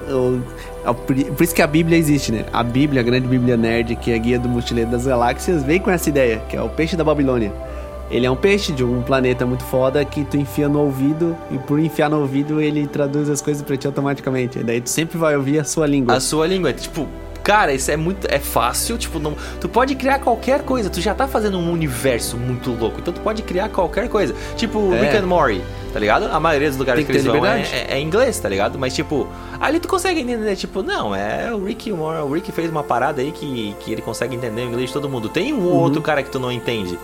por 0.93 1.15
por 1.15 1.43
isso 1.43 1.53
que 1.55 1.61
a 1.61 1.67
Bíblia 1.67 1.97
existe, 1.97 2.31
né? 2.31 2.45
A 2.51 2.63
Bíblia, 2.63 3.01
a 3.01 3.03
grande 3.03 3.27
Bíblia 3.27 3.55
nerd, 3.57 3.95
que 3.95 4.11
é 4.11 4.15
a 4.15 4.17
guia 4.17 4.39
do 4.39 4.47
mochileiro 4.49 4.89
das 4.91 5.05
galáxias, 5.05 5.63
vem 5.63 5.79
com 5.79 5.89
essa 5.91 6.09
ideia, 6.09 6.41
que 6.49 6.55
é 6.55 6.61
o 6.61 6.69
peixe 6.69 6.95
da 6.95 7.03
Babilônia. 7.03 7.51
Ele 8.11 8.25
é 8.25 8.31
um 8.31 8.35
peixe 8.35 8.71
de 8.71 8.83
um 8.83 9.01
planeta 9.03 9.45
muito 9.45 9.63
foda 9.63 10.03
que 10.03 10.23
tu 10.23 10.35
enfia 10.35 10.67
no 10.67 10.79
ouvido 10.79 11.37
e 11.51 11.59
por 11.59 11.79
enfiar 11.79 12.09
no 12.09 12.19
ouvido 12.19 12.59
ele 12.59 12.87
traduz 12.87 13.29
as 13.29 13.39
coisas 13.39 13.61
pra 13.61 13.77
ti 13.77 13.85
automaticamente. 13.85 14.57
E 14.59 14.63
daí 14.63 14.81
tu 14.81 14.89
sempre 14.89 15.17
vai 15.17 15.35
ouvir 15.35 15.59
a 15.59 15.63
sua 15.63 15.85
língua. 15.85 16.15
A 16.15 16.19
sua 16.19 16.47
língua, 16.47 16.73
tipo, 16.73 17.07
cara, 17.43 17.71
isso 17.71 17.91
é 17.91 17.95
muito. 17.95 18.25
É 18.27 18.39
fácil, 18.39 18.97
tipo, 18.97 19.19
não, 19.19 19.35
tu 19.61 19.69
pode 19.69 19.93
criar 19.93 20.17
qualquer 20.19 20.63
coisa, 20.63 20.89
tu 20.89 20.99
já 20.99 21.13
tá 21.13 21.27
fazendo 21.27 21.59
um 21.59 21.71
universo 21.71 22.35
muito 22.35 22.71
louco, 22.71 22.99
então 22.99 23.13
tu 23.13 23.21
pode 23.21 23.43
criar 23.43 23.69
qualquer 23.69 24.09
coisa. 24.09 24.33
Tipo, 24.55 24.91
É. 24.93 25.01
Rick 25.01 25.17
and 25.17 25.27
Morty, 25.27 25.61
tá 25.91 25.99
ligado? 25.99 26.25
A 26.31 26.39
maioria 26.39 26.69
dos 26.69 26.77
lugares 26.77 27.05
que, 27.05 27.11
que 27.11 27.17
eles 27.17 27.25
vão 27.25 27.45
é, 27.45 27.61
é, 27.61 27.87
é 27.91 27.99
inglês, 27.99 28.39
tá 28.39 28.47
ligado? 28.47 28.77
Mas, 28.77 28.93
tipo, 28.93 29.27
ali 29.59 29.79
tu 29.79 29.87
consegue 29.87 30.21
entender, 30.21 30.55
tipo, 30.55 30.81
não, 30.83 31.15
é 31.15 31.53
o 31.53 31.63
Rick 31.63 31.89
e 31.89 31.93
o 31.93 32.31
Rick 32.31 32.51
fez 32.51 32.69
uma 32.69 32.83
parada 32.83 33.21
aí 33.21 33.31
que, 33.31 33.75
que 33.79 33.91
ele 33.91 34.01
consegue 34.01 34.35
entender 34.35 34.61
o 34.61 34.65
inglês 34.65 34.87
de 34.87 34.93
todo 34.93 35.09
mundo. 35.09 35.29
Tem 35.29 35.53
um 35.53 35.65
ou 35.65 35.73
outro 35.75 36.01
cara 36.01 36.21
que 36.23 36.29
tu 36.29 36.39
não 36.39 36.51
entende. 36.51 36.97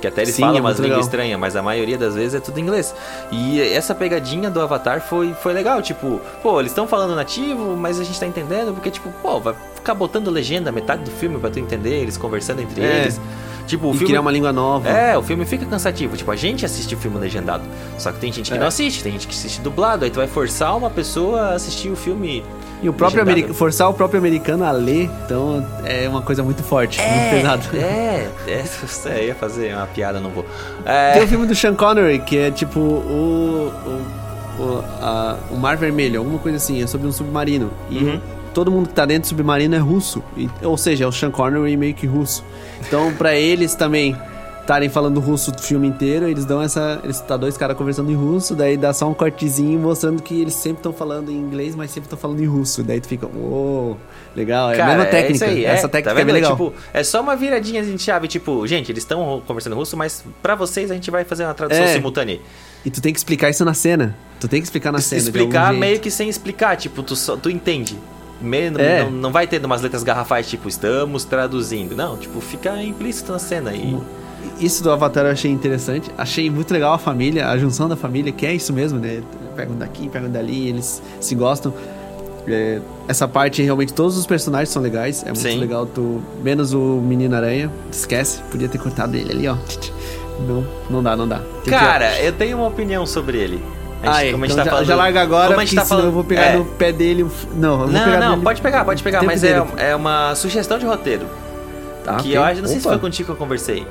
Que 0.00 0.06
até 0.06 0.22
eles 0.22 0.34
Sim, 0.34 0.42
falam 0.42 0.58
é 0.58 0.60
umas 0.60 0.78
línguas 0.78 1.06
estranhas, 1.06 1.40
mas 1.40 1.56
a 1.56 1.62
maioria 1.62 1.96
das 1.96 2.14
vezes 2.14 2.34
é 2.34 2.40
tudo 2.40 2.60
inglês. 2.60 2.94
E 3.32 3.60
essa 3.60 3.94
pegadinha 3.94 4.50
do 4.50 4.60
Avatar 4.60 5.00
foi, 5.00 5.32
foi 5.42 5.54
legal, 5.54 5.80
tipo, 5.80 6.20
pô, 6.42 6.60
eles 6.60 6.70
estão 6.72 6.86
falando 6.86 7.14
nativo, 7.16 7.74
mas 7.76 7.98
a 7.98 8.04
gente 8.04 8.20
tá 8.20 8.26
entendendo, 8.26 8.74
porque, 8.74 8.90
tipo, 8.90 9.08
pô, 9.22 9.40
vai 9.40 9.54
ficar 9.74 9.94
botando 9.94 10.30
legenda 10.30 10.70
metade 10.70 11.02
do 11.02 11.10
filme 11.10 11.38
pra 11.38 11.48
tu 11.48 11.58
entender, 11.58 11.94
eles 12.02 12.18
conversando 12.18 12.60
entre 12.60 12.82
É. 12.82 13.00
eles. 13.02 13.20
Tipo, 13.66 13.88
o 13.88 13.90
e 13.90 13.92
filme. 13.94 14.06
criar 14.06 14.20
uma 14.20 14.30
língua 14.30 14.52
nova. 14.52 14.88
É, 14.88 15.18
o 15.18 15.22
filme 15.22 15.44
fica 15.44 15.66
cansativo. 15.66 16.16
Tipo, 16.16 16.30
a 16.30 16.36
gente 16.36 16.64
assiste 16.64 16.94
o 16.94 16.98
filme 16.98 17.18
legendado. 17.18 17.64
Só 17.98 18.12
que 18.12 18.18
tem 18.20 18.32
gente 18.32 18.50
que 18.50 18.56
É. 18.56 18.60
não 18.60 18.66
assiste, 18.68 19.02
tem 19.02 19.12
gente 19.12 19.26
que 19.26 19.34
assiste 19.34 19.60
dublado. 19.60 20.04
Aí 20.04 20.10
tu 20.10 20.16
vai 20.16 20.26
forçar 20.28 20.76
uma 20.76 20.88
pessoa 20.90 21.40
a 21.40 21.54
assistir 21.54 21.88
o 21.90 21.96
filme. 21.96 22.44
E 22.82 22.88
o 22.88 22.92
próprio 22.92 23.22
americano, 23.22 23.54
forçar 23.54 23.88
o 23.88 23.94
próprio 23.94 24.18
americano 24.20 24.62
a 24.62 24.70
ler, 24.70 25.10
então 25.24 25.66
é 25.84 26.06
uma 26.06 26.20
coisa 26.20 26.42
muito 26.42 26.62
forte, 26.62 27.00
muito 27.00 27.30
pesada. 27.30 27.62
É, 27.74 28.28
é, 28.46 28.64
é, 29.08 29.18
eu 29.22 29.26
ia 29.28 29.34
fazer 29.34 29.74
uma 29.74 29.86
piada, 29.86 30.20
não 30.20 30.28
vou. 30.30 30.44
É, 30.84 31.12
Tem 31.14 31.22
o 31.24 31.26
filme 31.26 31.46
do 31.46 31.54
Sean 31.54 31.74
Connery, 31.74 32.18
que 32.18 32.36
é 32.36 32.50
tipo 32.50 32.78
o. 32.78 33.72
o, 34.58 34.62
o, 34.62 34.84
a- 35.00 35.36
o 35.50 35.56
Mar 35.56 35.76
Vermelho, 35.78 36.18
alguma 36.20 36.38
coisa 36.38 36.58
assim, 36.58 36.82
é 36.82 36.86
sobre 36.86 37.06
um 37.08 37.12
submarino. 37.12 37.70
E 37.90 37.98
Uhum. 37.98 38.20
Todo 38.56 38.70
mundo 38.72 38.88
que 38.88 38.94
tá 38.94 39.04
dentro 39.04 39.24
do 39.24 39.28
submarino 39.28 39.74
é 39.74 39.78
russo. 39.78 40.22
E- 40.34 40.48
ou 40.62 40.78
seja, 40.78 41.04
é 41.04 41.06
o 41.06 41.12
Sean 41.12 41.30
Connery 41.30 41.76
meio 41.76 41.92
que 41.92 42.06
russo. 42.06 42.42
Então, 42.80 43.12
pra 43.12 43.34
eles 43.36 43.74
também 43.74 44.16
estarem 44.62 44.88
falando 44.88 45.20
russo 45.20 45.52
o 45.52 45.58
filme 45.62 45.86
inteiro, 45.86 46.26
eles 46.26 46.46
dão 46.46 46.62
essa. 46.62 46.98
Eles 47.04 47.20
tá 47.20 47.36
dois 47.36 47.56
caras 47.58 47.76
conversando 47.76 48.10
em 48.10 48.14
russo, 48.14 48.54
daí 48.56 48.78
dá 48.78 48.94
só 48.94 49.08
um 49.10 49.12
cortezinho 49.12 49.78
mostrando 49.78 50.22
que 50.22 50.40
eles 50.40 50.54
sempre 50.54 50.78
estão 50.78 50.92
falando 50.92 51.30
em 51.30 51.34
inglês, 51.36 51.74
mas 51.76 51.90
sempre 51.90 52.06
estão 52.06 52.18
falando 52.18 52.42
em 52.42 52.46
russo. 52.46 52.82
Daí 52.82 52.98
tu 52.98 53.06
fica, 53.08 53.26
uou, 53.26 53.98
legal. 54.34 54.70
É 54.72 54.80
a 54.80 54.86
mesma 54.86 55.04
técnica. 55.04 55.32
isso 55.34 55.44
aí, 55.44 55.64
Essa 55.66 55.84
é, 55.84 55.88
técnica 55.90 56.14
tá 56.14 56.20
é 56.20 56.24
bem 56.24 56.32
legal. 56.34 56.52
Tipo, 56.52 56.72
é 56.94 57.04
só 57.04 57.20
uma 57.20 57.36
viradinha 57.36 57.82
de 57.84 57.98
chave, 57.98 58.26
tipo, 58.26 58.66
gente, 58.66 58.90
eles 58.90 59.02
estão 59.04 59.42
conversando 59.46 59.76
russo, 59.76 59.96
mas 59.98 60.24
pra 60.42 60.54
vocês 60.54 60.90
a 60.90 60.94
gente 60.94 61.10
vai 61.10 61.24
fazer 61.24 61.44
uma 61.44 61.52
tradução 61.54 61.84
É. 61.84 61.92
simultânea. 61.92 62.40
E 62.86 62.90
tu 62.90 63.02
tem 63.02 63.12
que 63.12 63.18
explicar 63.18 63.50
isso 63.50 63.64
na 63.66 63.74
cena. 63.74 64.16
Tu 64.40 64.48
tem 64.48 64.60
que 64.62 64.66
explicar 64.66 64.90
na 64.92 65.00
cena. 65.00 65.20
Explicar 65.20 65.72
meio 65.74 66.00
que 66.00 66.10
sem 66.10 66.28
explicar, 66.28 66.74
tipo, 66.76 67.02
tu, 67.02 67.14
só, 67.14 67.36
tu 67.36 67.50
entende. 67.50 67.96
É. 68.78 69.04
não, 69.04 69.10
não 69.10 69.32
vai 69.32 69.46
ter 69.46 69.64
umas 69.64 69.80
letras 69.82 70.02
garrafais, 70.02 70.48
tipo, 70.48 70.68
estamos 70.68 71.24
traduzindo. 71.24 71.96
Não, 71.96 72.16
tipo, 72.16 72.40
fica 72.40 72.82
implícito 72.82 73.32
na 73.32 73.38
cena. 73.38 73.72
E, 73.74 73.96
Isso 74.60 74.82
do 74.82 74.90
Avatar 74.90 75.24
eu 75.26 75.32
achei 75.32 75.50
interessante. 75.50 76.10
Achei 76.16 76.48
muito 76.50 76.72
legal 76.72 76.92
a 76.94 76.98
família, 76.98 77.48
a 77.48 77.58
junção 77.58 77.88
da 77.88 77.96
família, 77.96 78.32
que 78.32 78.46
é 78.46 78.54
isso 78.54 78.72
mesmo, 78.72 78.98
né? 78.98 79.22
Pegam 79.56 79.76
daqui, 79.76 80.08
pegam 80.08 80.30
dali, 80.30 80.68
eles 80.68 81.02
se 81.20 81.34
gostam. 81.34 81.72
É, 82.46 82.80
essa 83.08 83.26
parte, 83.26 83.60
realmente, 83.62 83.92
todos 83.92 84.16
os 84.16 84.24
personagens 84.26 84.68
são 84.68 84.80
legais. 84.80 85.22
É 85.24 85.26
muito 85.26 85.40
Sim. 85.40 85.58
legal. 85.58 85.84
Tu, 85.86 86.22
menos 86.44 86.72
o 86.72 86.78
Menino 87.02 87.34
Aranha. 87.34 87.70
Esquece, 87.90 88.40
podia 88.50 88.68
ter 88.68 88.78
cortado 88.78 89.16
ele 89.16 89.32
ali, 89.32 89.48
ó. 89.48 89.56
Não, 90.46 90.64
não 90.90 91.02
dá, 91.02 91.16
não 91.16 91.26
dá. 91.26 91.38
Tem 91.38 91.64
que- 91.64 91.70
Cara, 91.70 92.18
eu 92.22 92.32
tenho 92.32 92.58
uma 92.58 92.68
opinião 92.68 93.04
sobre 93.06 93.38
ele. 93.38 93.60
A 94.02 94.06
gente- 94.06 94.16
Ah, 94.16 94.26
é. 94.26 94.32
como 94.32 94.44
a 94.44 94.46
gente 94.46 94.54
Então 94.54 94.64
tá 94.64 94.64
já, 94.64 94.70
falando- 94.70 94.86
já 94.86 94.94
larga 94.96 95.22
agora, 95.22 95.48
como 95.48 95.60
a 95.60 95.64
gente 95.64 95.74
tá 95.74 95.84
falando, 95.84 96.04
eu 96.06 96.12
vou 96.12 96.24
pegar 96.24 96.42
é. 96.42 96.56
no 96.56 96.64
pé 96.64 96.92
dele. 96.92 97.26
Não, 97.54 97.72
eu 97.72 97.78
vou 97.78 97.88
Não, 97.88 98.04
pegar 98.04 98.20
não, 98.20 98.30
nele- 98.30 98.42
pode 98.42 98.60
pegar, 98.62 98.84
pode 98.84 99.02
pegar, 99.02 99.22
mas 99.22 99.42
é, 99.42 99.54
dele. 99.60 99.66
é 99.78 99.96
uma 99.96 100.34
sugestão 100.34 100.78
de 100.78 100.84
roteiro. 100.86 101.26
Tá, 102.04 102.14
que 102.16 102.28
ok. 102.28 102.36
eu 102.36 102.44
acho, 102.44 102.60
não 102.60 102.68
sei 102.68 102.78
se 102.78 102.86
Opa. 102.86 102.90
foi 102.96 103.00
contigo 103.00 103.26
que 103.26 103.32
eu 103.32 103.36
conversei. 103.36 103.86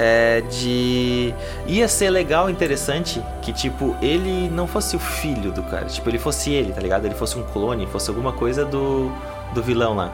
É 0.00 0.42
de. 0.48 1.34
Ia 1.66 1.88
ser 1.88 2.08
legal, 2.10 2.48
interessante 2.48 3.20
que, 3.42 3.52
tipo, 3.52 3.96
ele 4.00 4.48
não 4.48 4.66
fosse 4.68 4.94
o 4.94 4.98
filho 4.98 5.50
do 5.50 5.62
cara. 5.64 5.86
Tipo, 5.86 6.08
ele 6.08 6.18
fosse 6.18 6.50
ele, 6.52 6.72
tá 6.72 6.80
ligado? 6.80 7.04
Ele 7.04 7.16
fosse 7.16 7.36
um 7.36 7.42
clone, 7.42 7.84
fosse 7.86 8.08
alguma 8.08 8.32
coisa 8.32 8.64
do, 8.64 9.10
do 9.52 9.60
vilão 9.62 9.96
lá. 9.96 10.10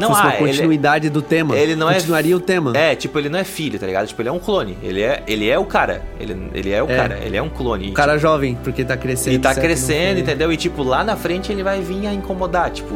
Não, 0.00 0.08
Fosse 0.08 0.26
ah, 0.26 0.32
continuidade 0.32 1.10
do 1.10 1.20
tema. 1.22 1.56
ele 1.56 1.76
não 1.76 1.90
é- 1.90 1.94
Continuaria 1.94 2.36
o 2.36 2.40
tema. 2.40 2.72
é, 2.76 2.94
tipo, 2.94 3.18
ele 3.18 3.28
não 3.28 3.38
é 3.38 3.44
filho, 3.44 3.78
tá 3.78 3.86
ligado? 3.86 4.06
Tipo, 4.06 4.22
ele 4.22 4.28
é 4.28 4.32
um 4.32 4.38
clone. 4.38 4.76
Ele 4.82 5.02
é, 5.02 5.22
ele 5.26 5.48
é 5.48 5.58
o 5.58 5.64
cara. 5.64 6.02
Ele, 6.18 6.36
ele 6.54 6.70
é 6.72 6.82
o 6.82 6.90
É. 6.90 6.96
cara. 6.96 7.18
Ele 7.22 7.36
é 7.36 7.42
um 7.42 7.48
clone. 7.50 7.90
O 7.90 7.92
cara 7.94 8.16
jovem, 8.18 8.56
porque 8.64 8.84
tá 8.84 8.96
crescendo. 8.96 9.34
e 9.36 9.38
tá 9.38 9.54
crescendo, 9.54 10.20
entendeu? 10.20 10.52
E, 10.52 10.56
tipo, 10.56 10.82
lá 10.82 11.04
na 11.04 11.16
frente 11.16 11.52
ele 11.52 11.62
vai 11.62 11.80
vir 11.80 12.06
a 12.06 12.14
incomodar. 12.14 12.70
Tipo, 12.70 12.94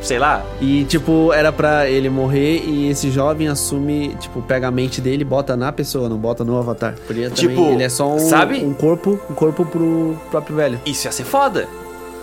sei 0.00 0.18
lá, 0.18 0.42
E, 0.62 0.84
tipo, 0.84 1.30
era 1.32 1.52
pra 1.52 1.88
ele 1.88 2.08
morrer 2.08 2.62
e 2.66 2.88
esse 2.88 3.10
jovem 3.10 3.48
assume, 3.48 4.14
tipo, 4.18 4.40
pega 4.40 4.68
a 4.68 4.70
mente 4.70 4.98
dele 5.00 5.20
e 5.22 5.24
bota 5.24 5.54
na 5.56 5.70
pessoa, 5.70 6.08
não 6.08 6.16
bota 6.16 6.42
no 6.42 6.56
avatar. 6.58 6.94
Podia 7.06 7.28
também, 7.30 7.48
Tipo, 7.48 7.70
ele 7.72 7.82
é 7.82 7.88
só 7.90 8.14
um, 8.14 8.18
sabe? 8.18 8.64
um 8.64 8.72
corpo, 8.72 9.20
um 9.28 9.34
corpo 9.34 9.64
pro 9.66 10.16
próprio 10.30 10.56
velho. 10.56 10.80
Isso 10.86 11.06
ia 11.06 11.12
ser 11.12 11.24
foda. 11.24 11.68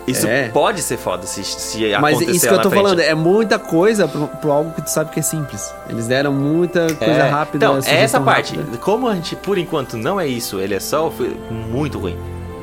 Isso 0.08 0.26
É. 0.26 0.48
pode 0.48 0.82
ser 0.82 0.96
foda 0.98 1.28
se, 1.28 1.44
se 1.44 1.98
Mas 2.00 2.22
isso 2.22 2.48
que 2.48 2.54
eu 2.54 2.62
tô 2.62 2.70
frente. 2.70 2.82
falando, 2.82 3.00
é 3.02 3.14
muita 3.14 3.60
coisa 3.60 4.08
pro, 4.08 4.28
pro 4.28 4.52
algo 4.52 4.72
que 4.72 4.82
tu 4.82 4.90
sabe 4.90 5.12
que 5.12 5.20
é 5.20 5.24
simples. 5.24 5.74
Eles 5.90 6.08
deram 6.08 6.32
muita 6.32 6.94
coisa 6.96 7.14
É. 7.14 7.30
rápida. 7.30 7.66
Então, 7.66 7.80
é 7.86 8.04
essa 8.04 8.20
parte. 8.22 8.56
rápida. 8.56 8.78
Como 8.78 9.08
a 9.10 9.16
gente, 9.16 9.36
por 9.36 9.58
enquanto, 9.58 9.98
não 9.98 10.18
é 10.20 10.26
isso, 10.26 10.60
ele 10.62 10.74
é 10.76 10.80
só 10.80 11.12
muito 11.70 12.00
ruim. 12.00 12.18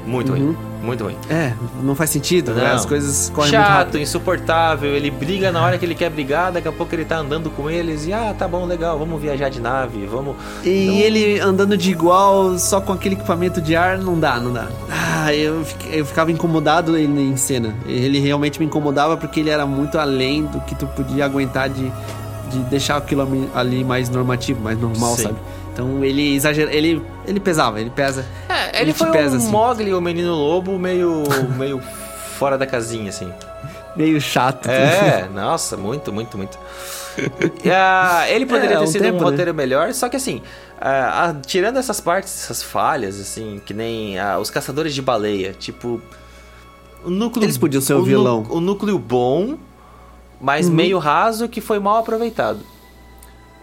Muito 0.06 0.32
Uhum. 0.32 0.38
ruim. 0.38 0.56
Muito 0.82 1.04
ruim. 1.04 1.16
É, 1.30 1.54
não 1.82 1.94
faz 1.94 2.10
sentido, 2.10 2.52
né? 2.52 2.62
Não. 2.68 2.74
As 2.74 2.84
coisas 2.84 3.30
correm 3.34 3.50
muito 3.52 3.62
Chato, 3.66 3.76
rápido. 3.78 3.98
insuportável, 4.00 4.90
ele 4.94 5.10
briga 5.10 5.50
na 5.50 5.62
hora 5.62 5.78
que 5.78 5.84
ele 5.86 5.94
quer 5.94 6.10
brigar, 6.10 6.52
daqui 6.52 6.68
a 6.68 6.72
pouco 6.72 6.94
ele 6.94 7.06
tá 7.06 7.16
andando 7.16 7.48
com 7.48 7.70
eles 7.70 8.06
e 8.06 8.12
ah, 8.12 8.34
tá 8.38 8.46
bom, 8.46 8.66
legal, 8.66 8.98
vamos 8.98 9.20
viajar 9.20 9.48
de 9.48 9.60
nave, 9.62 10.04
vamos. 10.04 10.36
E 10.62 10.86
Não- 10.86 10.94
ele 10.96 11.40
andando 11.40 11.74
de 11.76 11.90
igual, 11.90 12.58
só 12.58 12.82
com 12.82 12.92
aquele 12.92 13.14
equipamento 13.14 13.62
de 13.62 13.74
ar, 13.74 13.96
não 13.96 14.20
dá, 14.20 14.38
não 14.38 14.52
dá. 14.52 14.68
Ah, 14.90 15.34
eu, 15.34 15.64
eu 15.90 16.04
ficava 16.04 16.30
incomodado 16.30 16.98
ele 16.98 17.18
em 17.22 17.36
cena. 17.38 17.74
Ele 17.86 18.18
realmente 18.20 18.60
me 18.60 18.66
incomodava 18.66 19.16
porque 19.16 19.40
ele 19.40 19.48
era 19.48 19.64
muito 19.64 19.98
além 19.98 20.44
do 20.44 20.60
que 20.60 20.74
tu 20.74 20.86
podia 20.88 21.24
aguentar 21.24 21.70
de, 21.70 21.90
de 22.50 22.58
deixar 22.68 22.98
aquilo 22.98 23.22
ali- 23.22 23.48
ali 23.54 23.82
mais 23.84 24.10
normativo, 24.10 24.60
mais 24.62 24.78
normal, 24.78 25.16
Sim. 25.16 25.22
sabe? 25.22 25.36
Então 25.74 26.02
ele 26.04 26.34
exagera, 26.36 26.72
ele, 26.72 27.02
ele 27.26 27.40
pesava, 27.40 27.80
ele 27.80 27.90
pesa. 27.90 28.24
É, 28.48 28.68
Ele 28.80 28.90
ele 28.90 28.92
foi 28.94 29.10
pesa, 29.10 29.34
um 29.34 29.38
assim. 29.38 29.50
Mogli, 29.50 29.92
o 29.92 30.00
menino 30.00 30.32
lobo, 30.32 30.78
meio, 30.78 31.24
meio 31.58 31.80
fora 32.38 32.56
da 32.56 32.64
casinha, 32.64 33.08
assim. 33.10 33.30
Meio 33.96 34.20
chato. 34.20 34.68
É, 34.70 35.28
nossa, 35.34 35.76
muito, 35.76 36.12
muito, 36.12 36.38
muito. 36.38 36.56
Ah, 37.72 38.24
ele 38.28 38.44
poderia 38.46 38.74
É, 38.74 38.78
ter 38.78 38.84
um 38.84 38.86
sido 38.88 39.02
tempo, 39.02 39.16
um 39.18 39.20
né? 39.20 39.30
roteiro 39.30 39.54
melhor, 39.54 39.92
só 39.94 40.08
que 40.08 40.16
assim, 40.16 40.42
ah, 40.80 41.26
ah, 41.30 41.34
tirando 41.46 41.76
essas 41.78 42.00
partes, 42.00 42.42
essas 42.44 42.60
falhas, 42.62 43.20
assim, 43.20 43.60
que 43.64 43.72
nem 43.74 44.16
os 44.40 44.50
caçadores 44.50 44.94
de 44.94 45.02
baleia, 45.02 45.52
tipo. 45.52 46.00
O 47.04 47.10
núcleo, 47.10 47.44
Eles 47.44 47.56
podiam 47.58 47.80
ser 47.80 47.94
o 47.94 47.98
nu- 47.98 48.04
vilão. 48.04 48.46
O 48.48 48.60
núcleo 48.60 48.98
bom, 48.98 49.56
mas 50.40 50.66
Uhum. 50.68 50.74
meio 50.74 50.98
raso 50.98 51.48
que 51.48 51.60
foi 51.60 51.78
mal 51.78 51.98
aproveitado. 51.98 52.60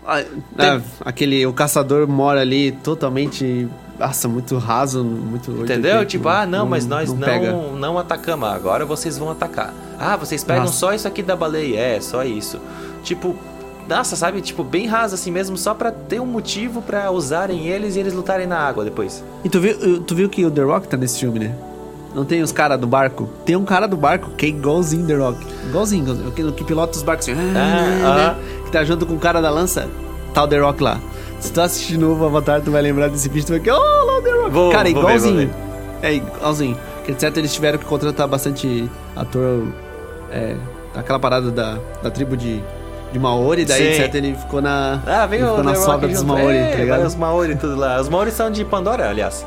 Ah, 0.05 0.23
ah, 0.57 0.81
aquele, 1.05 1.45
o 1.45 1.53
caçador 1.53 2.07
mora 2.07 2.41
ali 2.41 2.71
totalmente, 2.71 3.67
nossa, 3.99 4.27
muito 4.27 4.57
raso, 4.57 5.03
muito... 5.03 5.51
Entendeu? 5.51 5.99
880, 5.99 6.05
Tipo, 6.05 6.29
ah, 6.29 6.45
não, 6.45 6.65
mas 6.65 6.87
nós 6.87 7.09
não, 7.09 7.19
pega. 7.19 7.51
não, 7.51 7.97
atacamos, 7.97 8.49
agora 8.49 8.85
vocês 8.85 9.17
vão 9.17 9.29
atacar. 9.29 9.73
Ah, 9.99 10.15
vocês 10.17 10.43
pegam 10.43 10.63
Nossa. 10.65 10.77
só 10.77 10.93
isso 10.93 11.07
aqui 11.07 11.21
da 11.21 11.35
baleia, 11.35 11.79
é, 11.79 12.01
só 12.01 12.23
isso. 12.23 12.59
Tipo, 13.03 13.35
nossa, 13.87 14.15
sabe? 14.15 14.41
Tipo, 14.41 14.63
bem 14.63 14.87
raso 14.87 15.15
assim 15.15 15.31
mesmo, 15.31 15.57
só 15.57 15.73
pra 15.73 15.91
ter 15.91 16.19
um 16.19 16.25
motivo 16.25 16.81
pra 16.81 17.11
usarem 17.11 17.67
eles 17.67 17.95
e 17.95 17.99
eles 17.99 18.13
lutarem 18.13 18.47
na 18.47 18.57
água 18.57 18.83
depois. 18.83 19.23
E 19.43 19.49
tu 19.49 19.59
viu, 19.59 20.01
tu 20.01 20.15
viu 20.15 20.29
que 20.29 20.45
o 20.45 20.49
The 20.49 20.61
Rock 20.63 20.87
tá 20.87 20.97
nesse 20.97 21.19
filme, 21.19 21.39
né? 21.39 21.55
Não 22.13 22.25
tem 22.25 22.41
os 22.41 22.51
caras 22.51 22.79
do 22.79 22.85
barco? 22.87 23.29
Tem 23.45 23.55
um 23.55 23.63
cara 23.63 23.87
do 23.87 23.95
barco 23.95 24.31
que 24.31 24.45
é 24.45 24.49
igualzinho 24.49 25.07
The 25.07 25.15
Rock. 25.15 25.37
Igualzinho, 25.67 26.03
igualzinho. 26.03 26.31
Que, 26.31 26.51
que 26.51 26.63
pilota 26.65 26.97
os 26.97 27.03
barcos 27.03 27.29
assim. 27.29 27.37
Ah, 27.55 28.35
Que 28.65 28.71
tá 28.71 28.83
junto 28.83 29.05
com 29.05 29.13
o 29.13 29.19
cara 29.19 29.41
da 29.41 29.49
lança. 29.49 29.87
Tá 30.33 30.43
o 30.43 30.47
The 30.47 30.59
Rock 30.59 30.83
lá. 30.83 30.99
Se 31.39 31.51
tu 31.51 31.61
assistir 31.61 31.97
novo 31.97 32.25
Avatar, 32.25 32.61
tu 32.61 32.69
vai 32.71 32.81
lembrar 32.81 33.07
desse 33.09 33.29
bicho. 33.29 33.47
Tu 33.47 33.51
vai 33.51 33.59
ficar, 33.59 33.75
oh, 33.77 34.05
lá 34.05 34.17
o 34.17 34.21
The 34.21 34.29
Rock. 34.31 34.49
Vou- 34.51 34.71
cara, 34.71 34.89
vou 34.91 34.93
ver, 34.93 35.01
vou 35.01 35.09
igualzinho. 35.17 35.53
É 36.01 36.13
igualzinho. 36.13 36.77
Porque 36.97 37.15
certo, 37.19 37.37
eles 37.37 37.53
tiveram 37.53 37.79
que 37.79 37.85
contratar 37.85 38.27
bastante 38.27 38.89
ator. 39.15 39.67
É, 40.31 40.55
aquela 40.95 41.19
parada 41.19 41.49
da, 41.49 41.77
da 42.03 42.11
tribo 42.11 42.35
de, 42.37 42.61
de 43.11 43.19
Maori. 43.19 43.65
Daí, 43.65 43.95
certo, 43.95 44.15
ele 44.15 44.35
ficou 44.35 44.61
na. 44.61 45.01
Ah, 45.05 45.25
vem 45.25 45.39
ele 45.39 45.47
o 45.47 45.51
ficou 45.51 45.63
na 45.63 45.75
sobra 45.75 46.07
dos. 46.07 46.23
Maori, 46.23 46.57
é, 46.57 46.71
tá 46.71 46.77
ligado? 46.77 47.05
os 47.05 47.15
Maori 47.15 47.55
tudo 47.55 47.75
lá. 47.75 47.99
Os 47.99 48.07
Maori 48.09 48.31
são 48.31 48.51
de 48.51 48.63
Pandora, 48.63 49.09
aliás. 49.09 49.45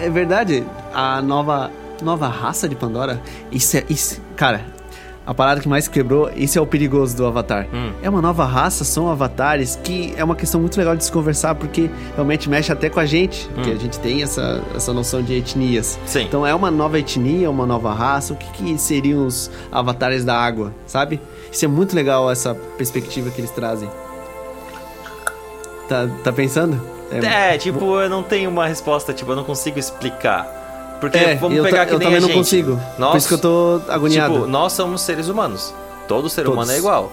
É 0.00 0.08
verdade, 0.08 0.64
a 0.94 1.20
nova, 1.20 1.70
nova 2.02 2.28
raça 2.28 2.68
de 2.68 2.76
Pandora, 2.76 3.20
isso 3.50 3.76
é. 3.76 3.84
Isso, 3.88 4.20
cara, 4.36 4.64
a 5.26 5.34
parada 5.34 5.60
que 5.60 5.68
mais 5.68 5.86
quebrou, 5.88 6.30
isso 6.34 6.58
é 6.58 6.62
o 6.62 6.66
perigoso 6.66 7.14
do 7.16 7.26
Avatar. 7.26 7.66
Hum. 7.72 7.92
É 8.00 8.08
uma 8.08 8.22
nova 8.22 8.46
raça, 8.46 8.82
são 8.84 9.10
avatares, 9.10 9.78
que 9.82 10.14
é 10.16 10.24
uma 10.24 10.34
questão 10.34 10.58
muito 10.60 10.78
legal 10.78 10.96
de 10.96 11.04
se 11.04 11.12
conversar, 11.12 11.54
porque 11.54 11.90
realmente 12.14 12.48
mexe 12.48 12.72
até 12.72 12.88
com 12.88 12.98
a 12.98 13.04
gente, 13.04 13.46
porque 13.54 13.70
Hum. 13.70 13.74
a 13.74 13.76
gente 13.76 13.98
tem 14.00 14.22
essa, 14.22 14.62
essa 14.74 14.92
noção 14.94 15.20
de 15.22 15.34
etnias. 15.34 15.98
Sim. 16.06 16.22
Então 16.22 16.46
é 16.46 16.54
uma 16.54 16.70
nova 16.70 16.98
etnia, 16.98 17.50
uma 17.50 17.66
nova 17.66 17.92
raça, 17.92 18.32
o 18.32 18.36
que, 18.36 18.50
que 18.52 18.78
seriam 18.78 19.26
os 19.26 19.50
avatares 19.70 20.24
da 20.24 20.34
água, 20.34 20.72
sabe? 20.86 21.20
Isso 21.52 21.64
é 21.64 21.68
muito 21.68 21.94
legal, 21.94 22.30
essa 22.30 22.54
perspectiva 22.54 23.30
que 23.30 23.40
eles 23.40 23.50
trazem. 23.50 23.90
Tá, 25.88 26.08
tá 26.22 26.32
pensando? 26.32 26.80
É, 27.10 27.56
tipo, 27.58 28.00
eu 28.00 28.08
não 28.08 28.22
tenho 28.22 28.50
uma 28.50 28.66
resposta, 28.66 29.12
tipo, 29.12 29.32
eu 29.32 29.36
não 29.36 29.44
consigo 29.44 29.78
explicar. 29.78 30.96
Porque 31.00 31.16
É, 31.16 31.34
vamos 31.36 31.56
eu, 31.56 31.64
pegar 31.64 31.86
que 31.86 31.92
eu 31.94 31.98
nem 31.98 32.06
também 32.06 32.18
a 32.18 32.20
não 32.20 32.28
gente. 32.28 32.36
consigo. 32.38 32.80
Nós, 32.98 33.10
Por 33.12 33.16
isso 33.18 33.28
que 33.28 33.34
eu 33.34 33.38
tô 33.38 33.80
agoniado. 33.88 34.34
Tipo, 34.34 34.46
nós 34.46 34.72
somos 34.72 35.00
seres 35.00 35.28
humanos. 35.28 35.72
Todo 36.08 36.28
ser 36.28 36.42
Todos. 36.42 36.54
humano 36.56 36.72
é 36.72 36.78
igual. 36.78 37.12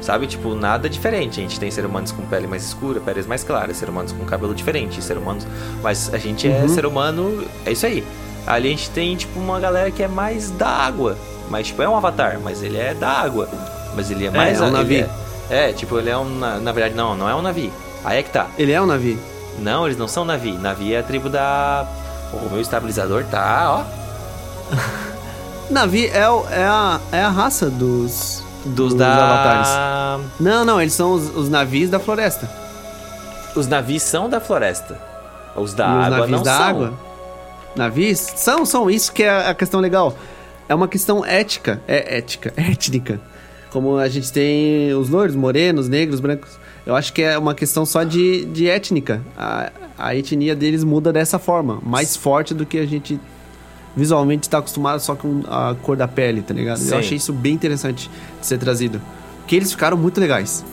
Sabe, 0.00 0.26
tipo, 0.26 0.54
nada 0.54 0.88
diferente. 0.88 1.38
A 1.38 1.42
gente 1.42 1.58
tem 1.60 1.70
ser 1.70 1.86
humanos 1.86 2.10
com 2.12 2.22
pele 2.26 2.46
mais 2.46 2.64
escura, 2.64 3.00
peles 3.00 3.26
mais 3.26 3.44
claras, 3.44 3.76
ser 3.76 3.88
humanos 3.88 4.12
com 4.12 4.24
cabelo 4.24 4.54
diferente, 4.54 5.00
ser 5.02 5.16
humanos. 5.16 5.46
Mas 5.82 6.12
a 6.12 6.18
gente 6.18 6.48
é 6.50 6.62
Uhum. 6.62 6.68
ser 6.68 6.84
humano, 6.84 7.44
é 7.64 7.70
isso 7.72 7.86
aí. 7.86 8.04
Ali 8.46 8.68
a 8.68 8.70
gente 8.72 8.90
tem, 8.90 9.14
tipo, 9.16 9.38
uma 9.38 9.60
galera 9.60 9.90
que 9.90 10.02
é 10.02 10.08
mais 10.08 10.50
da 10.50 10.68
água. 10.68 11.16
Mas, 11.48 11.68
tipo, 11.68 11.80
é 11.82 11.88
um 11.88 11.96
avatar, 11.96 12.38
mas 12.42 12.62
ele 12.62 12.76
é 12.78 12.92
da 12.94 13.08
água. 13.08 13.48
Mas 13.94 14.10
ele 14.10 14.26
é 14.26 14.30
mais. 14.30 14.58
é 14.58 14.62
um 14.62 14.66
ele 14.66 14.76
navio. 14.76 15.10
É, 15.48 15.70
é, 15.70 15.72
tipo, 15.72 15.96
ele 15.98 16.10
é 16.10 16.16
um. 16.16 16.24
Na, 16.24 16.58
na 16.58 16.72
verdade, 16.72 16.94
não, 16.96 17.14
não 17.16 17.28
é 17.28 17.34
um 17.34 17.42
navio. 17.42 17.72
Aí 18.04 18.18
é 18.18 18.22
que 18.22 18.30
tá. 18.30 18.46
Ele 18.58 18.72
é 18.72 18.80
um 18.80 18.86
navio. 18.86 19.18
Não, 19.58 19.86
eles 19.86 19.98
não 19.98 20.08
são 20.08 20.24
Navi. 20.24 20.52
Navi 20.52 20.94
é 20.94 20.98
a 20.98 21.02
tribo 21.02 21.28
da. 21.28 21.86
O 22.32 22.48
meu 22.50 22.60
estabilizador 22.60 23.24
tá, 23.30 23.84
ó. 23.86 24.72
Navi 25.70 26.06
é, 26.08 26.28
o- 26.28 26.46
é, 26.50 26.64
a, 26.64 27.00
é 27.12 27.22
a 27.22 27.28
raça 27.28 27.70
dos, 27.70 28.42
Dos 28.64 28.88
dos 28.90 28.94
da. 28.94 29.14
avatares. 29.14 30.24
Não, 30.40 30.64
não, 30.64 30.80
eles 30.80 30.92
são 30.94 31.12
os, 31.12 31.34
os 31.36 31.48
navios 31.48 31.90
da 31.90 31.98
floresta. 31.98 32.48
Os 33.54 33.66
navios 33.66 34.02
são 34.02 34.28
da 34.28 34.40
floresta. 34.40 34.98
Os 35.54 35.74
da 35.74 35.84
e 35.86 35.88
os 35.90 36.04
água 36.06 36.10
navios 36.18 36.30
não 36.30 36.42
da 36.42 36.56
são. 36.56 36.66
água. 36.66 36.92
Navios? 37.76 38.18
São, 38.36 38.64
são. 38.66 38.90
Isso 38.90 39.12
que 39.12 39.22
é 39.22 39.48
a 39.48 39.54
questão 39.54 39.80
legal. 39.80 40.14
é 40.68 40.74
uma 40.74 40.88
questão 40.88 41.24
ética, 41.24 41.80
é 41.86 42.18
ética, 42.18 42.52
étnica. 42.56 43.20
Como 43.70 43.96
a 43.98 44.08
gente 44.08 44.30
tem 44.32 44.92
os 44.94 45.08
loiros, 45.08 45.34
morenos, 45.36 45.88
negros, 45.88 46.20
brancos. 46.20 46.50
Eu 46.84 46.96
acho 46.96 47.12
que 47.12 47.22
é 47.22 47.38
uma 47.38 47.54
questão 47.54 47.86
só 47.86 48.02
de, 48.02 48.44
de 48.46 48.68
étnica. 48.68 49.22
A, 49.36 49.70
a 49.98 50.16
etnia 50.16 50.54
deles 50.54 50.82
muda 50.82 51.12
dessa 51.12 51.38
forma, 51.38 51.80
mais 51.84 52.16
forte 52.16 52.52
do 52.54 52.66
que 52.66 52.78
a 52.78 52.86
gente 52.86 53.20
visualmente 53.96 54.48
está 54.48 54.58
acostumado 54.58 55.00
só 55.00 55.14
com 55.14 55.42
a 55.46 55.76
cor 55.82 55.96
da 55.96 56.08
pele, 56.08 56.42
tá 56.42 56.54
ligado? 56.54 56.78
Sim. 56.78 56.92
Eu 56.92 56.98
achei 56.98 57.16
isso 57.16 57.32
bem 57.32 57.54
interessante 57.54 58.10
de 58.40 58.46
ser 58.46 58.58
trazido. 58.58 59.00
Porque 59.38 59.54
eles 59.54 59.70
ficaram 59.70 59.96
muito 59.96 60.18
legais. 60.20 60.64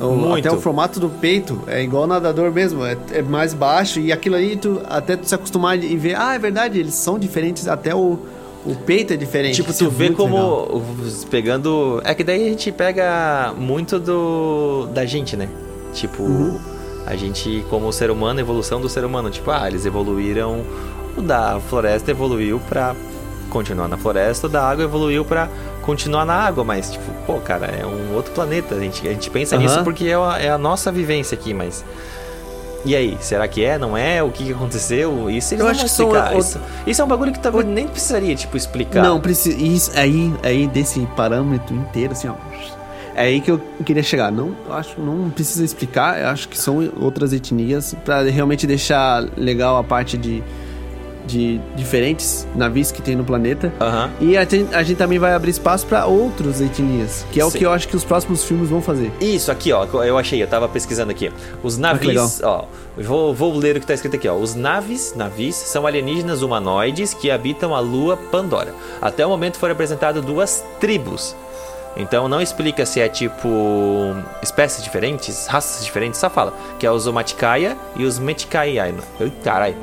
Muito. 0.00 0.38
Até 0.38 0.50
o 0.50 0.60
formato 0.60 0.98
do 0.98 1.08
peito 1.08 1.62
é 1.68 1.82
igual 1.82 2.06
nadador 2.06 2.50
mesmo, 2.50 2.84
é, 2.84 2.96
é 3.12 3.22
mais 3.22 3.54
baixo 3.54 4.00
e 4.00 4.12
aquilo 4.12 4.34
aí, 4.34 4.56
tu, 4.56 4.80
até 4.86 5.16
tu 5.16 5.28
se 5.28 5.34
acostumar 5.34 5.82
e 5.82 5.96
ver, 5.96 6.16
ah, 6.16 6.34
é 6.34 6.38
verdade, 6.38 6.80
eles 6.80 6.94
são 6.94 7.16
diferentes, 7.16 7.68
até 7.68 7.94
o, 7.94 8.18
o 8.64 8.74
peito 8.74 9.12
é 9.12 9.16
diferente. 9.16 9.56
Tipo, 9.56 9.72
tu 9.72 9.84
é 9.86 9.88
vê 9.88 10.10
como 10.10 10.34
legal. 10.36 10.82
pegando. 11.30 12.00
É 12.04 12.14
que 12.14 12.24
daí 12.24 12.46
a 12.46 12.48
gente 12.50 12.70
pega 12.72 13.52
muito 13.56 13.98
do 13.98 14.86
da 14.92 15.04
gente, 15.04 15.36
né? 15.36 15.48
Tipo, 15.92 16.22
Uhum. 16.22 16.58
a 17.06 17.14
gente, 17.16 17.64
como 17.70 17.92
ser 17.92 18.10
humano, 18.10 18.40
evolução 18.40 18.80
do 18.80 18.88
ser 18.88 19.04
humano. 19.04 19.30
Tipo, 19.30 19.50
ah, 19.50 19.66
eles 19.68 19.84
evoluíram. 19.86 20.64
O 21.16 21.22
da 21.22 21.60
floresta 21.68 22.10
evoluiu 22.10 22.60
pra 22.68 22.94
continuar 23.50 23.86
na 23.86 23.96
floresta, 23.96 24.48
o 24.48 24.50
da 24.50 24.68
água 24.68 24.82
evoluiu 24.84 25.24
pra 25.24 25.48
continuar 25.82 26.24
na 26.24 26.34
água. 26.34 26.64
Mas, 26.64 26.90
tipo, 26.90 27.04
pô, 27.26 27.34
cara, 27.34 27.66
é 27.66 27.86
um 27.86 28.14
outro 28.16 28.32
planeta. 28.32 28.74
A 28.74 28.80
gente, 28.80 29.06
a 29.06 29.12
gente 29.12 29.30
pensa 29.30 29.54
Aham. 29.54 29.62
nisso 29.62 29.84
porque 29.84 30.06
é 30.06 30.14
a, 30.16 30.38
é 30.40 30.50
a 30.50 30.58
nossa 30.58 30.90
vivência 30.90 31.36
aqui, 31.36 31.54
mas. 31.54 31.84
E 32.84 32.94
aí, 32.94 33.16
será 33.20 33.48
que 33.48 33.64
é? 33.64 33.78
Não 33.78 33.96
é? 33.96 34.22
O 34.22 34.30
que, 34.30 34.44
que 34.44 34.52
aconteceu? 34.52 35.30
Isso 35.30 35.54
eles 35.54 35.64
Eu 35.64 35.70
acho 35.70 35.80
vão 35.80 35.88
que 35.88 35.94
são 35.94 36.06
explicar. 36.08 36.34
o- 36.34 36.38
Isso, 36.38 36.60
isso 36.86 37.00
é 37.00 37.04
um 37.04 37.08
bagulho 37.08 37.32
que 37.32 37.38
talvez 37.40 37.64
nem 37.66 37.88
precisaria, 37.88 38.34
tipo, 38.34 38.56
explicar. 38.56 39.02
Não, 39.02 39.20
precisa. 39.20 39.56
Isso 39.56 39.90
aí, 39.94 40.32
aí 40.42 40.66
desse 40.66 41.00
parâmetro 41.16 41.74
inteiro, 41.74 42.12
assim, 42.12 42.28
ó. 42.28 42.34
É 43.16 43.22
aí 43.22 43.40
que 43.40 43.50
eu 43.50 43.60
queria 43.84 44.02
chegar. 44.02 44.30
Não, 44.32 44.54
acho, 44.70 45.00
não 45.00 45.30
precisa 45.30 45.64
explicar. 45.64 46.20
Eu 46.20 46.28
acho 46.28 46.48
que 46.48 46.58
são 46.58 46.90
outras 47.00 47.32
etnias 47.32 47.94
pra 48.04 48.22
realmente 48.22 48.66
deixar 48.66 49.24
legal 49.36 49.78
a 49.78 49.84
parte 49.84 50.18
de, 50.18 50.42
de 51.26 51.58
diferentes 51.74 52.46
navios 52.54 52.90
que 52.92 53.00
tem 53.00 53.16
no 53.16 53.24
planeta. 53.24 53.72
Aham. 53.80 54.10
E 54.20 54.36
a 54.36 54.44
gente, 54.44 54.74
a 54.74 54.82
gente 54.82 54.96
também 54.98 55.18
vai 55.18 55.32
abrir 55.34 55.50
espaço 55.50 55.86
pra 55.86 56.06
outras 56.06 56.60
etnias, 56.60 57.24
que 57.32 57.40
é 57.40 57.44
o 57.44 57.50
Sim. 57.50 57.58
que 57.58 57.64
eu 57.66 57.72
acho 57.72 57.88
que 57.88 57.96
os 57.96 58.04
próximos 58.04 58.44
filmes 58.44 58.68
vão 58.68 58.82
fazer. 58.82 59.10
Isso 59.20 59.50
aqui, 59.50 59.72
ó, 59.72 59.84
eu 60.04 60.18
achei, 60.18 60.42
eu 60.42 60.46
tava 60.46 60.68
pesquisando 60.68 61.10
aqui. 61.10 61.32
Os 61.62 61.76
Ah, 61.78 61.80
navios, 61.80 62.42
ó, 62.42 62.66
eu 62.96 63.04
vou, 63.04 63.34
vou 63.34 63.56
ler 63.56 63.76
o 63.76 63.80
que 63.80 63.86
tá 63.86 63.94
escrito 63.94 64.16
aqui, 64.16 64.28
ó. 64.28 64.34
Os 64.34 64.54
naves, 64.54 65.14
navios, 65.16 65.54
são 65.56 65.86
alienígenas 65.86 66.42
humanoides 66.42 67.14
que 67.14 67.30
habitam 67.30 67.74
a 67.74 67.80
lua 67.80 68.16
Pandora. 68.16 68.74
Até 69.00 69.24
o 69.24 69.28
momento 69.28 69.58
foram 69.58 69.72
apresentadas 69.72 70.22
duas 70.24 70.62
tribos. 70.80 71.34
Então 71.96 72.28
não 72.28 72.40
explica 72.40 72.84
se 72.84 73.00
é 73.00 73.08
tipo 73.08 73.48
espécies 74.42 74.82
diferentes, 74.82 75.46
raças 75.46 75.84
diferentes, 75.84 76.18
só 76.18 76.28
fala 76.28 76.52
que 76.78 76.84
é 76.84 76.90
os 76.90 77.06
Omaticaya 77.06 77.76
e 77.96 78.04
os 78.04 78.18
Meticaiaina. 78.18 78.98
Ai, 79.20 79.32
caralho. 79.44 79.76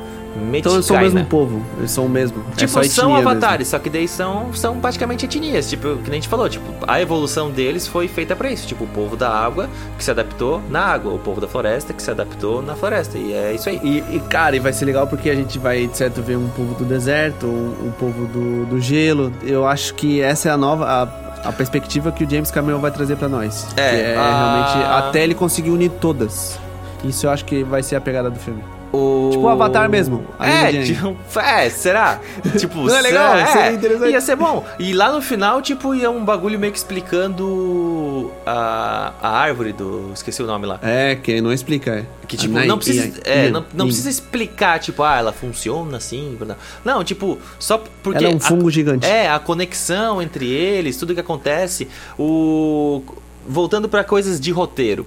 Então 0.54 0.74
eles 0.74 0.86
são 0.86 0.96
o 0.96 1.00
mesmo 1.00 1.16
Meticaina. 1.20 1.30
povo. 1.30 1.62
Eles 1.78 1.92
são 1.92 2.06
o 2.06 2.10
mesmo. 2.10 2.44
é 2.54 2.56
Tipo, 2.56 2.72
só 2.72 2.84
são 2.84 3.06
etnia 3.10 3.16
mesmo. 3.18 3.30
avatares, 3.30 3.68
só 3.68 3.80
que 3.80 3.90
daí 3.90 4.08
são, 4.08 4.54
são 4.54 4.80
praticamente 4.80 5.26
etnias. 5.26 5.70
Tipo, 5.70 5.98
que 5.98 6.04
nem 6.10 6.12
a 6.12 6.22
gente 6.22 6.28
falou, 6.30 6.48
tipo, 6.50 6.66
a 6.88 7.02
evolução 7.02 7.50
deles 7.52 7.88
foi 7.88 8.08
feita 8.08 8.36
pra 8.36 8.50
isso. 8.50 8.66
Tipo, 8.68 8.86
o 8.86 8.88
povo 8.88 9.16
da 9.18 9.30
água 9.30 9.70
que 9.98 10.04
se 10.04 10.10
adaptou 10.12 10.62
na 10.70 10.82
água, 10.82 11.14
o 11.14 11.20
povo 11.20 11.42
da 11.42 11.48
floresta 11.48 11.92
que 11.94 12.02
se 12.02 12.10
adaptou 12.10 12.62
na 12.62 12.76
floresta. 12.76 13.18
E 13.18 13.34
é 13.34 13.54
isso 13.54 13.68
aí. 13.70 13.80
E, 13.84 14.16
e, 14.16 14.20
cara, 14.30 14.56
e 14.56 14.60
vai 14.60 14.72
ser 14.74 14.86
legal 14.86 15.06
porque 15.08 15.30
a 15.30 15.36
gente 15.36 15.60
vai, 15.60 15.86
de 15.88 15.98
certo, 15.98 16.22
ver 16.22 16.38
um 16.38 16.48
povo 16.50 16.76
do 16.76 16.86
deserto, 16.86 17.46
um, 17.48 17.88
um 17.88 17.92
povo 17.92 18.26
do, 18.28 18.66
do 18.68 18.80
gelo. 18.80 19.32
Eu 19.44 19.68
acho 19.68 19.94
que 19.96 20.22
essa 20.22 20.48
é 20.50 20.52
a 20.52 20.58
nova. 20.58 20.86
A, 20.86 21.48
a 21.50 21.52
perspectiva 21.52 22.12
que 22.12 22.24
o 22.24 22.30
James 22.30 22.52
Cameron 22.52 22.80
vai 22.80 22.92
trazer 22.92 23.16
pra 23.18 23.28
nós. 23.28 23.68
É, 23.76 24.12
é 24.14 24.16
a- 24.18 24.64
realmente. 24.72 25.08
Até 25.08 25.24
ele 25.24 25.34
conseguir 25.36 25.72
unir 25.72 25.90
todas. 26.00 26.60
Isso 27.04 27.26
eu 27.26 27.32
acho 27.32 27.44
que 27.46 27.64
vai 27.64 27.82
ser 27.82 27.96
a 27.96 28.02
pegada 28.02 28.30
do 28.30 28.38
filme. 28.40 28.62
O... 28.94 29.30
Tipo 29.32 29.44
o 29.44 29.48
Avatar 29.50 29.90
mesmo, 29.90 30.26
a 30.38 30.50
É, 30.50 30.84
tipo, 30.84 31.18
é, 31.40 31.70
será? 31.70 32.20
tipo, 32.60 32.76
Não 32.80 32.96
é 32.96 33.02
legal? 33.02 33.36
será? 33.38 33.48
Seria 33.48 33.64
É, 33.70 33.74
interessante. 33.74 34.12
Ia 34.12 34.22
ser 34.22 34.36
bom. 34.36 34.66
E 34.78 34.94
lá 34.94 35.12
no 35.12 35.22
final, 35.22 35.62
tipo, 35.62 35.96
ia 35.96 36.12
um 36.12 36.26
bagulho 36.26 36.60
meio 36.60 36.74
que 36.74 36.78
explicando 36.78 38.32
a, 38.46 39.14
a 39.22 39.30
árvore 39.30 39.72
do. 39.74 40.12
Esqueci 40.14 40.44
o 40.44 40.46
nome 40.46 40.66
lá. 40.66 40.80
É, 40.82 41.16
que 41.16 41.40
não 41.42 41.54
explica, 41.54 41.92
é. 41.92 42.06
Que, 42.28 42.38
tipo, 42.38 42.54
não 42.60 42.78
precisa, 42.78 43.20
é, 43.26 43.50
não, 43.50 43.66
não 43.74 43.86
precisa 43.88 44.10
explicar, 44.10 44.80
tipo, 44.80 45.04
ah, 45.04 45.18
ela 45.18 45.32
funciona 45.34 45.98
assim. 45.98 46.38
Não, 46.84 47.04
tipo, 47.04 47.38
só 47.60 47.82
porque. 48.04 48.18
Ela 48.24 48.34
é 48.34 48.36
um 48.36 48.38
a- 48.38 48.42
fungo 48.42 48.70
gigante. 48.70 49.06
É, 49.06 49.30
a 49.30 49.40
conexão 49.40 50.22
entre 50.22 50.48
eles, 50.50 50.98
tudo 50.98 51.14
que 51.14 51.20
acontece. 51.20 51.88
O. 52.18 53.02
Voltando 53.48 53.90
pra 53.90 54.04
coisas 54.04 54.40
de 54.40 54.52
roteiro, 54.52 55.06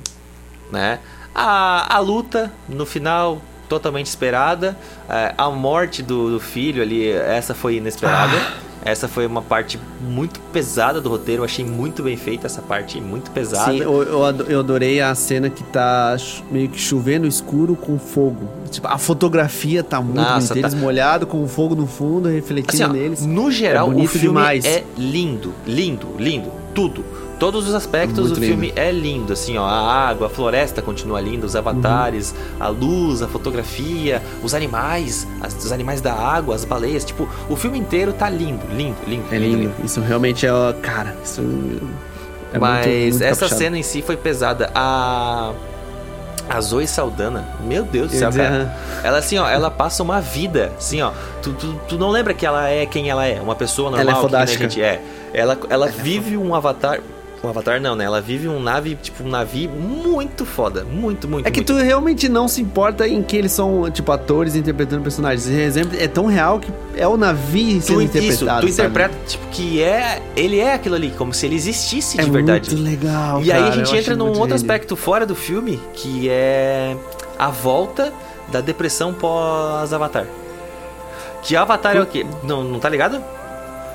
né? 0.72 0.98
A, 1.34 1.96
a 1.96 1.98
luta, 2.00 2.52
no 2.68 2.84
final, 2.84 3.40
totalmente 3.74 4.06
esperada. 4.06 4.76
É, 5.08 5.34
a 5.36 5.50
morte 5.50 6.02
do, 6.02 6.30
do 6.30 6.40
filho 6.40 6.82
ali, 6.82 7.08
essa 7.10 7.54
foi 7.54 7.76
inesperada. 7.76 8.36
Ah. 8.36 8.64
Essa 8.86 9.08
foi 9.08 9.26
uma 9.26 9.40
parte 9.40 9.80
muito 10.02 10.38
pesada 10.52 11.00
do 11.00 11.08
roteiro. 11.08 11.40
Eu 11.40 11.44
achei 11.46 11.64
muito 11.64 12.02
bem 12.02 12.18
feita 12.18 12.46
essa 12.46 12.60
parte, 12.60 13.00
muito 13.00 13.30
pesada. 13.30 13.72
Sim, 13.72 13.78
eu, 13.80 14.02
eu 14.02 14.22
ado- 14.26 14.44
eu 14.46 14.60
adorei 14.60 15.00
a 15.00 15.14
cena 15.14 15.48
que 15.48 15.62
tá 15.64 16.14
meio 16.50 16.68
que 16.68 16.78
chovendo 16.78 17.26
escuro 17.26 17.74
com 17.76 17.98
fogo. 17.98 18.46
Tipo, 18.70 18.86
a 18.88 18.98
fotografia 18.98 19.82
tá 19.82 20.02
muito 20.02 20.16
Nossa, 20.16 20.32
bonita. 20.48 20.54
tá- 20.54 20.58
Eles 20.58 20.74
molhados 20.74 21.26
com 21.30 21.42
o 21.42 21.48
fogo 21.48 21.74
no 21.74 21.86
fundo, 21.86 22.28
refletindo 22.28 22.74
Assim, 22.74 22.84
ó, 22.84 22.88
neles. 22.92 23.24
no 23.24 23.50
geral, 23.50 23.90
É 23.90 23.94
o 23.94 24.06
filme 24.06 24.26
demais. 24.28 24.64
é 24.66 24.84
lindo, 24.98 25.54
lindo, 25.66 26.08
lindo, 26.18 26.50
tudo. 26.74 27.02
Todos 27.38 27.68
os 27.68 27.74
aspectos 27.74 28.18
Muito 28.20 28.34
do 28.34 28.40
lindo. 28.40 28.46
filme 28.46 28.72
é 28.76 28.90
lindo, 28.92 29.32
assim, 29.32 29.58
ó, 29.58 29.64
a 29.64 29.92
água, 30.08 30.28
a 30.28 30.30
floresta 30.30 30.80
continua 30.80 31.20
linda, 31.20 31.44
os 31.46 31.56
avatares, 31.56 32.32
Uhum. 32.32 32.64
a 32.64 32.68
luz, 32.68 33.22
a 33.22 33.28
fotografia, 33.28 34.22
os 34.42 34.54
animais, 34.54 35.26
as- 35.40 35.54
os 35.64 35.72
animais 35.72 36.00
da 36.00 36.12
água, 36.14 36.54
as 36.54 36.64
baleias, 36.64 37.04
tipo, 37.04 37.28
o 37.48 37.56
filme 37.56 37.78
inteiro 37.78 38.12
tá 38.12 38.30
lindo, 38.30 38.62
lindo, 38.70 38.96
lindo, 39.06 39.24
É 39.32 39.38
lindo. 39.38 39.72
Isso 39.84 40.00
realmente 40.00 40.46
é. 40.46 40.52
ó, 40.52 40.72
Cara, 40.74 41.16
isso. 41.24 41.40
É 42.52 42.58
Mas 42.58 42.86
muito, 42.86 42.98
muito 43.00 43.14
essa 43.24 43.40
caprichado. 43.40 43.58
cena 43.58 43.78
em 43.78 43.82
si 43.82 44.00
foi 44.00 44.16
pesada. 44.16 44.70
A 44.74 45.52
a 46.46 46.60
Zoe 46.60 46.86
Saldana, 46.86 47.48
meu 47.66 47.84
Deus 47.84 48.10
do 48.10 48.18
céu, 48.18 48.28
dizer, 48.28 48.42
cara. 48.42 48.54
aham. 48.64 49.00
Ela 49.02 49.18
assim, 49.18 49.38
ó, 49.38 49.48
ela 49.48 49.70
passa 49.70 50.02
uma 50.02 50.20
vida, 50.20 50.72
assim, 50.76 51.00
ó. 51.00 51.10
Tu, 51.42 51.54
tu, 51.54 51.80
tu 51.88 51.98
não 51.98 52.10
lembra 52.10 52.34
que 52.34 52.44
ela 52.44 52.68
é 52.68 52.84
quem 52.84 53.08
ela 53.08 53.26
é, 53.26 53.40
uma 53.40 53.54
pessoa 53.54 53.90
normal 53.90 54.28
Ela 54.28 54.42
é 54.42 54.46
que 54.46 54.52
a 54.52 54.56
gente 54.56 54.80
é. 54.82 55.02
Ela, 55.32 55.58
ela 55.70 55.86
vive 55.88 56.36
um 56.36 56.54
avatar, 56.54 57.00
um 57.46 57.50
avatar 57.50 57.80
não, 57.80 57.94
né? 57.94 58.04
Ela 58.04 58.20
vive 58.20 58.48
um 58.48 58.60
nave, 58.60 58.94
tipo 58.96 59.24
um 59.24 59.28
navio 59.28 59.70
muito 59.70 60.44
foda, 60.44 60.84
muito, 60.84 61.28
muito. 61.28 61.46
É 61.46 61.50
que 61.50 61.60
muito. 61.60 61.72
tu 61.74 61.78
realmente 61.78 62.28
não 62.28 62.48
se 62.48 62.60
importa 62.60 63.06
em 63.06 63.22
que 63.22 63.36
eles 63.36 63.52
são, 63.52 63.90
tipo, 63.90 64.10
atores 64.12 64.54
interpretando 64.56 65.02
personagens. 65.02 65.46
Esse 65.46 65.60
exemplo 65.60 65.96
é 66.00 66.08
tão 66.08 66.26
real 66.26 66.58
que 66.60 66.70
é 66.96 67.06
o 67.06 67.16
navio 67.16 67.80
Tu, 67.80 67.86
sendo 67.86 68.02
isso, 68.02 68.16
interpretado. 68.18 68.66
tu 68.66 68.72
sabe? 68.72 68.88
interpreta, 68.88 69.14
tipo, 69.26 69.46
que 69.50 69.82
é. 69.82 70.22
Ele 70.36 70.58
é 70.58 70.74
aquilo 70.74 70.94
ali, 70.94 71.10
como 71.10 71.32
se 71.32 71.46
ele 71.46 71.54
existisse 71.56 72.20
É 72.20 72.24
de 72.24 72.30
verdade. 72.30 72.70
muito 72.74 72.82
legal. 72.84 73.42
E 73.42 73.52
aí 73.52 73.60
a 73.62 73.64
cara, 73.70 73.84
gente 73.84 73.96
entra 73.96 74.16
num 74.16 74.38
outro 74.38 74.54
aspecto 74.54 74.96
fora 74.96 75.24
do 75.26 75.34
filme, 75.34 75.80
que 75.94 76.28
é 76.28 76.96
a 77.38 77.48
volta 77.50 78.12
da 78.50 78.60
depressão 78.60 79.12
pós-Avatar. 79.12 80.26
Que 81.42 81.56
Avatar 81.56 81.96
é 81.96 82.00
o 82.00 82.06
quê? 82.06 82.24
Não, 82.42 82.64
não 82.64 82.78
tá 82.78 82.88
ligado? 82.88 83.22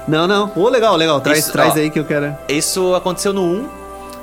Não, 0.07 0.27
não. 0.27 0.51
Ô, 0.55 0.67
legal, 0.69 0.95
legal. 0.95 1.19
Traz, 1.21 1.39
Isso, 1.39 1.51
traz 1.51 1.73
ó. 1.75 1.77
aí 1.79 1.89
que 1.89 1.99
eu 1.99 2.05
quero. 2.05 2.35
Isso 2.47 2.93
aconteceu 2.95 3.31
no 3.33 3.43
1 3.43 3.67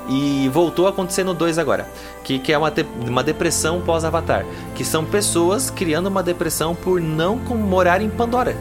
e 0.09 0.49
voltou 0.53 0.85
a 0.87 0.89
acontecer 0.89 1.23
no 1.23 1.33
2 1.33 1.57
agora. 1.57 1.87
Que, 2.23 2.39
que 2.39 2.51
é 2.51 2.57
uma, 2.57 2.69
de- 2.71 2.85
uma 3.07 3.23
depressão 3.23 3.81
pós-Avatar. 3.81 4.45
Que 4.75 4.83
são 4.83 5.03
pessoas 5.05 5.69
criando 5.69 6.07
uma 6.07 6.21
depressão 6.23 6.75
por 6.75 6.99
não 6.99 7.35
morar 7.37 8.01
em 8.01 8.09
Pandora. 8.09 8.55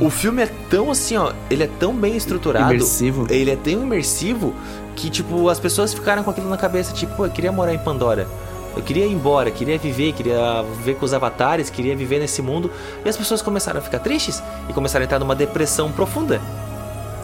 O 0.00 0.10
filme 0.10 0.42
é 0.42 0.46
tão 0.70 0.90
assim, 0.90 1.16
ó, 1.16 1.32
ele 1.50 1.64
é 1.64 1.66
tão 1.66 1.92
bem 1.94 2.16
estruturado. 2.16 2.72
Imersivo. 2.72 3.26
Ele 3.28 3.50
é 3.50 3.56
tão 3.56 3.72
imersivo 3.72 4.54
que, 4.94 5.10
tipo, 5.10 5.48
as 5.48 5.58
pessoas 5.58 5.92
ficaram 5.92 6.22
com 6.22 6.30
aquilo 6.30 6.48
na 6.48 6.56
cabeça, 6.56 6.92
tipo, 6.92 7.16
pô, 7.16 7.26
eu 7.26 7.30
queria 7.30 7.50
morar 7.50 7.74
em 7.74 7.78
Pandora. 7.78 8.28
Eu 8.76 8.82
queria 8.82 9.06
ir 9.06 9.12
embora, 9.12 9.50
queria 9.50 9.78
viver, 9.78 10.12
queria 10.12 10.62
viver 10.76 10.94
com 10.96 11.04
os 11.06 11.14
avatares, 11.14 11.70
queria 11.70 11.96
viver 11.96 12.18
nesse 12.18 12.42
mundo. 12.42 12.70
E 13.04 13.08
as 13.08 13.16
pessoas 13.16 13.40
começaram 13.40 13.78
a 13.80 13.82
ficar 13.82 13.98
tristes 14.00 14.42
e 14.68 14.72
começaram 14.72 15.02
a 15.02 15.06
entrar 15.06 15.18
numa 15.18 15.34
depressão 15.34 15.90
profunda. 15.90 16.40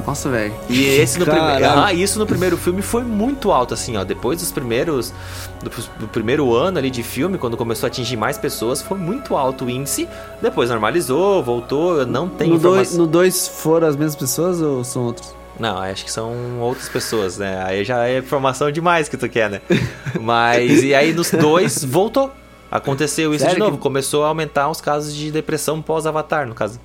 Nossa, 0.07 0.29
velho. 0.29 0.53
E 0.69 0.83
esse 0.85 1.17
no 1.19 1.25
primeiro, 1.25 1.65
ah, 1.65 1.93
isso 1.93 2.19
no 2.19 2.27
primeiro 2.27 2.57
filme 2.57 2.83
foi 2.83 3.05
muito 3.05 3.53
alto 3.53 3.73
assim, 3.75 3.97
ó. 3.97 4.03
Depois 4.03 4.41
dos 4.41 4.51
primeiros 4.51 5.13
do, 5.63 5.71
do 6.01 6.09
primeiro 6.09 6.53
ano 6.55 6.79
ali 6.79 6.91
de 6.91 7.05
filme, 7.05 7.39
quando 7.39 7.57
começou 7.57 7.87
a 7.87 7.89
atingir 7.89 8.17
mais 8.17 8.37
pessoas, 8.37 8.83
foi 8.83 8.99
muito 8.99 9.37
alto 9.37 9.67
o 9.67 9.71
índice. 9.71 10.09
Depois 10.41 10.71
normalizou, 10.71 11.41
voltou, 11.43 12.05
não 12.05 12.29
tenho 12.29 12.55
No 12.55 12.59
2 12.59 12.75
informação. 12.89 12.99
no 12.99 13.07
dois 13.07 13.47
foram 13.47 13.87
as 13.87 13.95
mesmas 13.95 14.17
pessoas 14.17 14.61
ou 14.61 14.83
são 14.83 15.05
outros? 15.05 15.35
Não, 15.59 15.79
acho 15.79 16.05
que 16.05 16.11
são 16.11 16.59
outras 16.61 16.89
pessoas, 16.89 17.39
né? 17.39 17.63
Aí 17.65 17.85
já 17.85 18.07
é 18.09 18.19
informação 18.19 18.71
demais 18.71 19.09
que 19.09 19.17
tu 19.17 19.29
quer, 19.29 19.51
né? 19.51 19.61
Mas 20.21 20.83
e 20.83 20.95
aí 20.95 21.13
nos 21.13 21.31
dois 21.31 21.85
voltou. 21.85 22.31
Aconteceu 22.71 23.35
isso 23.35 23.41
Sério 23.45 23.57
de 23.57 23.61
novo, 23.61 23.77
que- 23.77 23.83
começou 23.83 24.25
a 24.25 24.29
aumentar 24.29 24.69
os 24.71 24.81
casos 24.81 25.15
de 25.15 25.31
depressão 25.31 25.83
pós-avatar, 25.83 26.47
no 26.47 26.55
caso. 26.55 26.81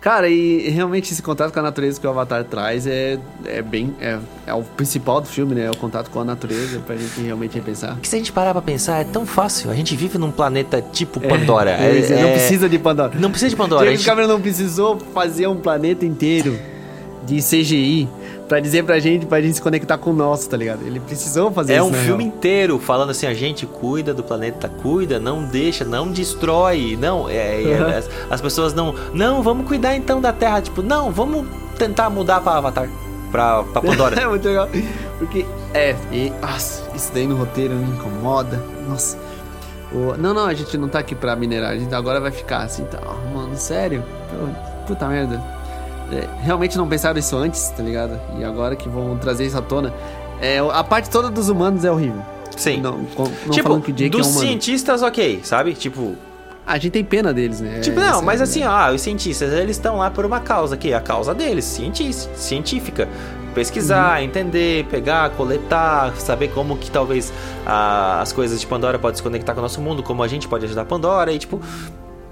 Cara, 0.00 0.28
e 0.28 0.68
realmente 0.68 1.12
esse 1.12 1.20
contato 1.20 1.52
com 1.52 1.58
a 1.58 1.62
natureza 1.62 2.00
que 2.00 2.06
o 2.06 2.10
Avatar 2.10 2.44
traz 2.44 2.86
é, 2.86 3.18
é 3.44 3.60
bem. 3.60 3.96
É, 4.00 4.16
é 4.46 4.54
o 4.54 4.62
principal 4.62 5.20
do 5.20 5.26
filme, 5.26 5.56
né? 5.56 5.64
É 5.64 5.70
o 5.72 5.76
contato 5.76 6.08
com 6.10 6.20
a 6.20 6.24
natureza 6.24 6.78
pra 6.78 6.94
gente 6.94 7.20
realmente 7.20 7.54
repensar. 7.56 7.96
Que 8.00 8.06
se 8.06 8.14
a 8.14 8.18
gente 8.18 8.30
parar 8.30 8.52
pra 8.52 8.62
pensar, 8.62 9.00
é 9.00 9.04
tão 9.04 9.26
fácil. 9.26 9.70
A 9.72 9.74
gente 9.74 9.96
vive 9.96 10.16
num 10.16 10.30
planeta 10.30 10.80
tipo 10.80 11.18
Pandora. 11.20 11.72
É, 11.72 11.98
É- 11.98 12.22
não 12.22 12.28
é- 12.28 12.32
precisa 12.34 12.68
de 12.68 12.78
Pandora. 12.78 13.12
Não 13.18 13.28
precisa 13.30 13.50
de 13.50 13.56
Pandora. 13.56 13.82
a 13.82 13.84
James 13.86 14.00
gente- 14.00 14.06
Cameron 14.08 14.28
não 14.28 14.40
precisou 14.40 15.00
fazer 15.12 15.48
um 15.48 15.56
planeta 15.56 16.06
inteiro 16.06 16.56
de 17.24 17.36
CGI 17.42 18.08
pra 18.48 18.60
dizer 18.60 18.84
pra 18.84 18.98
gente, 18.98 19.26
pra 19.26 19.40
gente 19.40 19.54
se 19.56 19.62
conectar 19.62 19.98
com 19.98 20.10
o 20.10 20.12
nosso, 20.14 20.48
tá 20.48 20.56
ligado? 20.56 20.82
Ele 20.86 20.98
precisou 21.00 21.50
fazer 21.50 21.74
É 21.74 21.76
isso. 21.76 21.86
um 21.86 21.90
na 21.90 21.98
filme 21.98 22.24
real. 22.24 22.36
inteiro 22.36 22.78
falando 22.78 23.10
assim, 23.10 23.26
a 23.26 23.34
gente 23.34 23.66
cuida 23.66 24.14
do 24.14 24.22
planeta, 24.22 24.68
cuida, 24.68 25.18
não 25.20 25.44
deixa, 25.44 25.84
não 25.84 26.10
destrói, 26.10 26.96
não, 26.98 27.28
é, 27.28 27.62
é, 27.62 27.80
Uhum. 27.80 27.86
as, 27.98 28.08
as 28.30 28.40
pessoas 28.40 28.72
não, 28.72 28.94
não, 29.12 29.42
vamos 29.42 29.66
cuidar 29.68 29.94
então 29.96 30.20
da 30.20 30.32
Terra, 30.32 30.62
tipo, 30.62 30.80
não, 30.82 31.10
vamos 31.10 31.46
tentar 31.78 32.08
mudar 32.08 32.40
pra 32.40 32.56
Avatar, 32.56 32.88
pra, 33.30 33.62
pra 33.64 33.82
Pandora. 33.82 34.16
é 34.22 34.26
muito 34.26 34.46
legal. 34.48 34.68
Porque, 35.18 35.44
é, 35.74 35.94
e, 36.10 36.32
nossa, 36.40 36.84
isso 36.94 37.10
daí 37.12 37.26
no 37.26 37.36
roteiro 37.36 37.74
me 37.74 37.90
incomoda. 37.90 38.62
Nossa. 38.88 39.18
O- 39.92 40.16
não, 40.16 40.32
não, 40.32 40.46
a 40.46 40.54
gente 40.54 40.76
não 40.78 40.88
tá 40.88 40.98
aqui 41.00 41.14
pra 41.14 41.34
minerar, 41.36 41.72
a 41.72 41.76
gente 41.76 41.94
agora 41.94 42.20
vai 42.20 42.30
ficar 42.30 42.58
assim, 42.58 42.84
tá? 42.84 42.98
Mano, 43.34 43.56
sério? 43.56 44.02
Puta 44.86 45.06
merda. 45.08 45.42
É, 46.12 46.26
realmente 46.42 46.76
não 46.78 46.88
pensaram 46.88 47.18
isso 47.18 47.36
antes, 47.36 47.68
tá 47.70 47.82
ligado? 47.82 48.18
E 48.38 48.44
agora 48.44 48.74
que 48.74 48.88
vão 48.88 49.16
trazer 49.18 49.44
isso 49.46 49.58
à 49.58 49.62
tona. 49.62 49.92
É, 50.40 50.58
a 50.58 50.82
parte 50.84 51.10
toda 51.10 51.30
dos 51.30 51.48
humanos 51.48 51.84
é 51.84 51.90
horrível. 51.90 52.22
Sim. 52.56 52.80
Não, 52.80 52.98
não 53.16 53.50
tipo, 53.50 53.80
que 53.80 53.90
o 53.90 53.94
Jake 53.94 54.10
dos 54.16 54.26
é 54.26 54.30
humano. 54.30 54.46
cientistas, 54.46 55.02
ok, 55.02 55.40
sabe? 55.44 55.74
Tipo, 55.74 56.14
A 56.66 56.74
gente 56.78 56.90
tem 56.92 57.04
pena 57.04 57.32
deles, 57.32 57.60
né? 57.60 57.80
tipo 57.80 57.98
É, 58.00 58.10
não, 58.10 58.20
mas 58.22 58.40
é- 58.40 58.44
assim, 58.44 58.62
ah, 58.62 58.90
os 58.92 59.00
cientistas, 59.00 59.52
eles 59.52 59.76
estão 59.76 59.96
lá 59.98 60.10
por 60.10 60.24
uma 60.26 60.40
causa, 60.40 60.76
que 60.76 60.90
é 60.92 60.94
a 60.96 61.00
causa 61.00 61.34
deles, 61.34 61.64
científica. 62.34 63.08
Pesquisar, 63.54 64.22
entender, 64.22 64.84
pegar, 64.86 65.30
coletar, 65.30 66.14
saber 66.16 66.48
como 66.48 66.76
que 66.76 66.90
talvez 66.90 67.32
ah, 67.66 68.20
as 68.20 68.32
coisas 68.32 68.60
de 68.60 68.66
Pandora 68.66 68.98
podem 68.98 69.16
se 69.16 69.22
conectar 69.22 69.52
com 69.54 69.60
o 69.60 69.62
nosso 69.62 69.80
mundo, 69.80 70.02
como 70.02 70.22
a 70.22 70.28
gente 70.28 70.46
pode 70.46 70.64
ajudar 70.64 70.82
a 70.82 70.84
Pandora 70.84 71.32
e 71.32 71.38
tipo, 71.38 71.60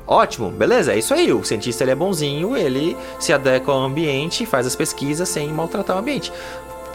Ótimo, 0.07 0.51
beleza, 0.51 0.93
é 0.93 0.99
isso 0.99 1.13
aí. 1.13 1.33
O 1.33 1.45
cientista 1.45 1.83
ele 1.83 1.91
é 1.91 1.95
bonzinho, 1.95 2.57
ele 2.57 2.97
se 3.19 3.33
adequa 3.33 3.73
ao 3.73 3.83
ambiente, 3.83 4.47
faz 4.47 4.67
as 4.67 4.77
pesquisas 4.77 5.29
sem 5.29 5.49
maltratar 5.49 5.97
o 5.97 5.99
ambiente. 5.99 6.33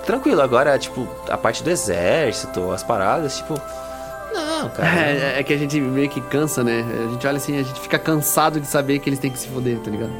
Tranquilo, 0.06 0.41
agora, 0.41 0.78
tipo, 0.80 1.08
a 1.30 1.38
parte 1.38 1.63
do 1.63 1.69
exército, 1.69 2.71
as 2.71 2.84
paradas, 2.84 3.38
tipo. 3.38 3.60
Não, 4.34 4.69
cara. 4.69 4.89
É, 5.12 5.39
é 5.39 5.43
que 5.43 5.54
a 5.54 5.58
gente 5.58 5.80
meio 5.80 6.10
que 6.10 6.21
cansa, 6.21 6.63
né? 6.63 6.86
A 7.08 7.12
gente 7.12 7.28
olha 7.28 7.38
assim, 7.38 7.60
a 7.60 7.63
gente 7.63 7.80
fica 7.80 8.00
cansado 8.00 8.60
de 8.60 8.67
saber 8.67 9.00
que 9.00 9.10
eles 9.10 9.19
têm 9.19 9.30
que 9.30 9.38
se 9.38 9.47
foder, 9.47 9.78
tá 9.80 9.91
ligado? 9.91 10.12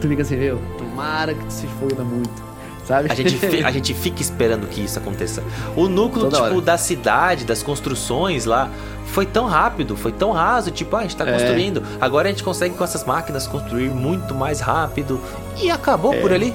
Tu 0.00 0.08
fica 0.08 0.22
assim, 0.22 0.36
meu, 0.36 0.60
tomara 0.78 1.34
que 1.34 1.44
tu 1.44 1.52
se 1.52 1.66
foda 1.66 2.02
muito, 2.02 2.42
sabe? 2.88 3.12
A 3.12 3.14
gente, 3.14 3.38
a 3.64 3.70
gente 3.72 3.94
fica 3.94 4.20
esperando 4.22 4.66
que 4.66 4.80
isso 4.80 4.98
aconteça. 4.98 5.42
O 5.76 5.86
núcleo, 5.88 6.24
Toda 6.24 6.36
tipo, 6.42 6.54
hora. 6.56 6.60
da 6.62 6.78
cidade, 6.78 7.44
das 7.44 7.62
construções 7.62 8.44
lá, 8.46 8.68
foi 9.06 9.24
tão 9.26 9.46
rápido, 9.46 9.96
foi 9.96 10.10
tão 10.12 10.32
raso, 10.32 10.70
tipo, 10.70 10.96
ah, 10.96 11.00
a 11.00 11.02
gente 11.02 11.16
tá 11.16 11.26
É. 11.28 11.32
construindo. 11.32 11.82
Agora 12.00 12.28
a 12.28 12.30
gente 12.32 12.42
consegue 12.42 12.74
com 12.74 12.82
essas 12.82 13.04
máquinas 13.04 13.46
construir 13.46 13.90
muito 13.90 14.34
mais 14.34 14.60
rápido. 14.60 15.20
E 15.56 15.70
acabou 15.70 16.14
É. 16.14 16.20
por 16.20 16.32
ali. 16.32 16.54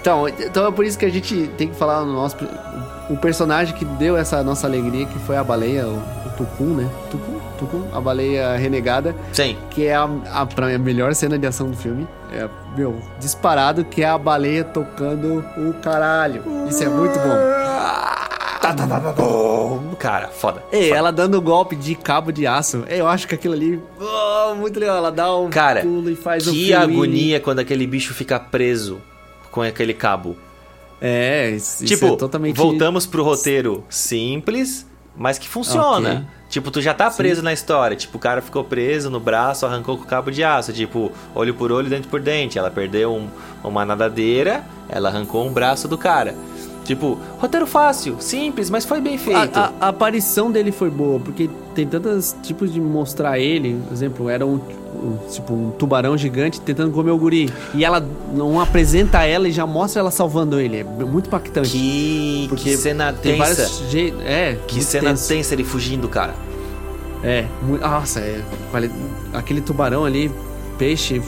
Então, 0.00 0.28
então 0.28 0.66
é 0.66 0.70
por 0.70 0.84
isso 0.84 0.96
que 0.96 1.04
a 1.04 1.10
gente 1.10 1.48
tem 1.58 1.68
que 1.68 1.74
falar 1.76 2.04
no 2.04 2.12
nosso. 2.12 2.36
O 3.10 3.16
personagem 3.16 3.74
que 3.74 3.84
deu 3.84 4.16
essa 4.16 4.42
nossa 4.44 4.66
alegria, 4.66 5.06
que 5.06 5.18
foi 5.20 5.36
a 5.36 5.42
baleia, 5.42 5.86
o, 5.86 5.96
o 5.96 6.30
Tucum, 6.36 6.74
né? 6.74 6.88
Tucum, 7.10 7.40
Tucum, 7.58 7.82
a 7.92 8.00
baleia 8.00 8.56
renegada, 8.56 9.14
Sim. 9.32 9.56
que 9.70 9.86
é 9.86 9.96
a, 9.96 10.08
a, 10.32 10.46
pra 10.46 10.66
mim, 10.68 10.74
a 10.74 10.78
melhor 10.78 11.14
cena 11.14 11.38
de 11.38 11.46
ação 11.46 11.68
do 11.70 11.76
filme. 11.76 12.06
É, 12.32 12.48
meu, 12.76 13.00
disparado, 13.18 13.84
que 13.84 14.02
é 14.02 14.08
a 14.08 14.18
baleia 14.18 14.64
tocando 14.64 15.44
o 15.56 15.72
caralho. 15.74 16.42
Isso 16.68 16.82
é 16.84 16.88
muito 16.88 17.18
bom. 17.18 17.28
Tá, 18.60 18.74
tá, 18.74 18.86
tá, 18.86 19.00
tá, 19.00 19.12
tá. 19.12 19.22
Cara, 19.98 20.28
foda. 20.28 20.62
Ei, 20.70 20.90
ela 20.92 21.10
dando 21.10 21.40
golpe 21.40 21.74
de 21.74 21.94
cabo 21.94 22.30
de 22.30 22.46
aço. 22.46 22.84
Eu 22.88 23.08
acho 23.08 23.26
que 23.26 23.34
aquilo 23.34 23.54
ali. 23.54 23.80
oh, 23.98 24.54
muito 24.54 24.78
legal. 24.78 24.98
Ela 24.98 25.10
dá 25.10 25.34
um 25.36 25.48
Cara, 25.48 25.80
pulo 25.82 26.10
e 26.10 26.16
faz 26.16 26.46
um 26.46 26.52
que 26.52 26.66
free 26.66 26.76
willy. 26.76 26.92
agonia 26.94 27.40
quando 27.40 27.60
aquele 27.60 27.86
bicho 27.86 28.12
fica 28.12 28.38
preso 28.38 29.00
com 29.50 29.62
aquele 29.62 29.94
cabo. 29.94 30.36
É, 31.00 31.50
isso, 31.50 31.84
tipo, 31.84 32.04
isso 32.04 32.14
é 32.14 32.16
totalmente. 32.16 32.56
voltamos 32.56 33.06
pro 33.06 33.22
roteiro 33.22 33.84
simples, 33.88 34.84
mas 35.18 35.38
que 35.38 35.48
funciona. 35.48 36.10
Ok. 36.10 36.22
Tipo, 36.48 36.70
tu 36.70 36.80
já 36.80 36.94
tá 36.94 37.10
preso 37.10 37.42
na 37.42 37.52
história. 37.52 37.94
Tipo, 37.94 38.16
o 38.16 38.20
cara 38.20 38.40
ficou 38.40 38.64
preso 38.64 39.10
no 39.10 39.20
braço, 39.20 39.66
arrancou 39.66 39.98
com 39.98 40.04
o 40.04 40.06
cabo 40.06 40.30
de 40.30 40.42
aço. 40.42 40.72
Tipo, 40.72 41.12
olho 41.34 41.52
por 41.54 41.70
olho, 41.70 41.90
dente 41.90 42.08
por 42.08 42.20
dente. 42.20 42.58
Ela 42.58 42.70
perdeu 42.70 43.12
um- 43.14 43.28
uma 43.62 43.84
nadadeira, 43.84 44.64
ela 44.88 45.10
arrancou 45.10 45.46
um 45.46 45.52
braço 45.52 45.86
do 45.86 45.98
cara. 45.98 46.34
Tipo, 46.84 47.18
roteiro 47.38 47.66
fácil, 47.66 48.16
simples, 48.18 48.70
mas 48.70 48.86
foi 48.86 48.98
bem 48.98 49.18
feito. 49.18 49.58
A, 49.58 49.66
a- 49.66 49.72
a 49.78 49.88
aparição 49.88 50.50
dele 50.50 50.72
foi 50.72 50.88
boa, 50.88 51.20
porque 51.20 51.50
tem 51.74 51.86
tantos 51.86 52.34
tipos 52.42 52.72
de 52.72 52.80
mostrar 52.80 53.38
ele. 53.38 53.78
Por 53.86 53.92
exemplo, 53.92 54.30
era 54.30 54.46
um, 54.46 54.58
um- 55.02 55.18
tipo 55.30 55.52
um 55.54 55.70
tubarão 55.70 56.16
gigante 56.16 56.60
tentando 56.60 56.90
comer 56.92 57.10
o 57.10 57.18
guri. 57.18 57.52
E 57.74 57.84
ela 57.84 58.04
não 58.34 58.60
apresenta 58.60 59.22
ela 59.24 59.48
e 59.48 59.52
já 59.52 59.66
mostra 59.66 60.00
ela 60.00 60.10
salvando 60.10 60.58
ele. 60.60 60.78
É 60.78 60.84
muito 60.84 61.26
impactante. 61.28 61.70
que, 61.70 62.46
porque 62.48 62.70
que 62.70 62.76
cena 62.76 63.12
tem 63.12 63.38
tensa. 63.38 63.54
vários 63.54 63.90
jeitos. 63.90 64.20
É, 64.24 64.58
Que 64.66 64.82
cena 64.82 65.10
tenso. 65.10 65.28
tensa 65.28 65.54
ele 65.54 65.64
fugindo, 65.64 66.08
cara. 66.08 66.34
É, 67.22 67.46
nossa, 67.80 68.20
é, 68.20 68.40
aquele 69.34 69.60
tubarão 69.60 70.04
ali, 70.04 70.30
peixe. 70.78 71.20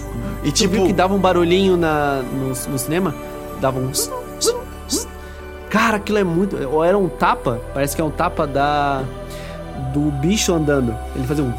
E 0.44 0.52
tipo- 0.52 0.74
viu 0.74 0.86
que 0.86 0.92
dava 0.92 1.14
um 1.14 1.18
barulhinho 1.18 1.76
na, 1.76 2.22
no, 2.22 2.48
no 2.48 2.78
cinema? 2.78 3.14
Dava 3.60 3.78
um. 3.80 3.90
Cara, 5.68 5.96
aquilo 5.98 6.18
é 6.18 6.24
muito. 6.24 6.56
Ou 6.68 6.84
era 6.84 6.98
um 6.98 7.08
tapa, 7.08 7.60
parece 7.72 7.94
que 7.94 8.02
é 8.02 8.04
um 8.04 8.10
tapa 8.10 8.46
da. 8.46 9.02
Do 9.92 10.00
bicho 10.20 10.52
andando. 10.52 10.94
Ele 11.16 11.26
fazia 11.26 11.42
um. 11.44 11.52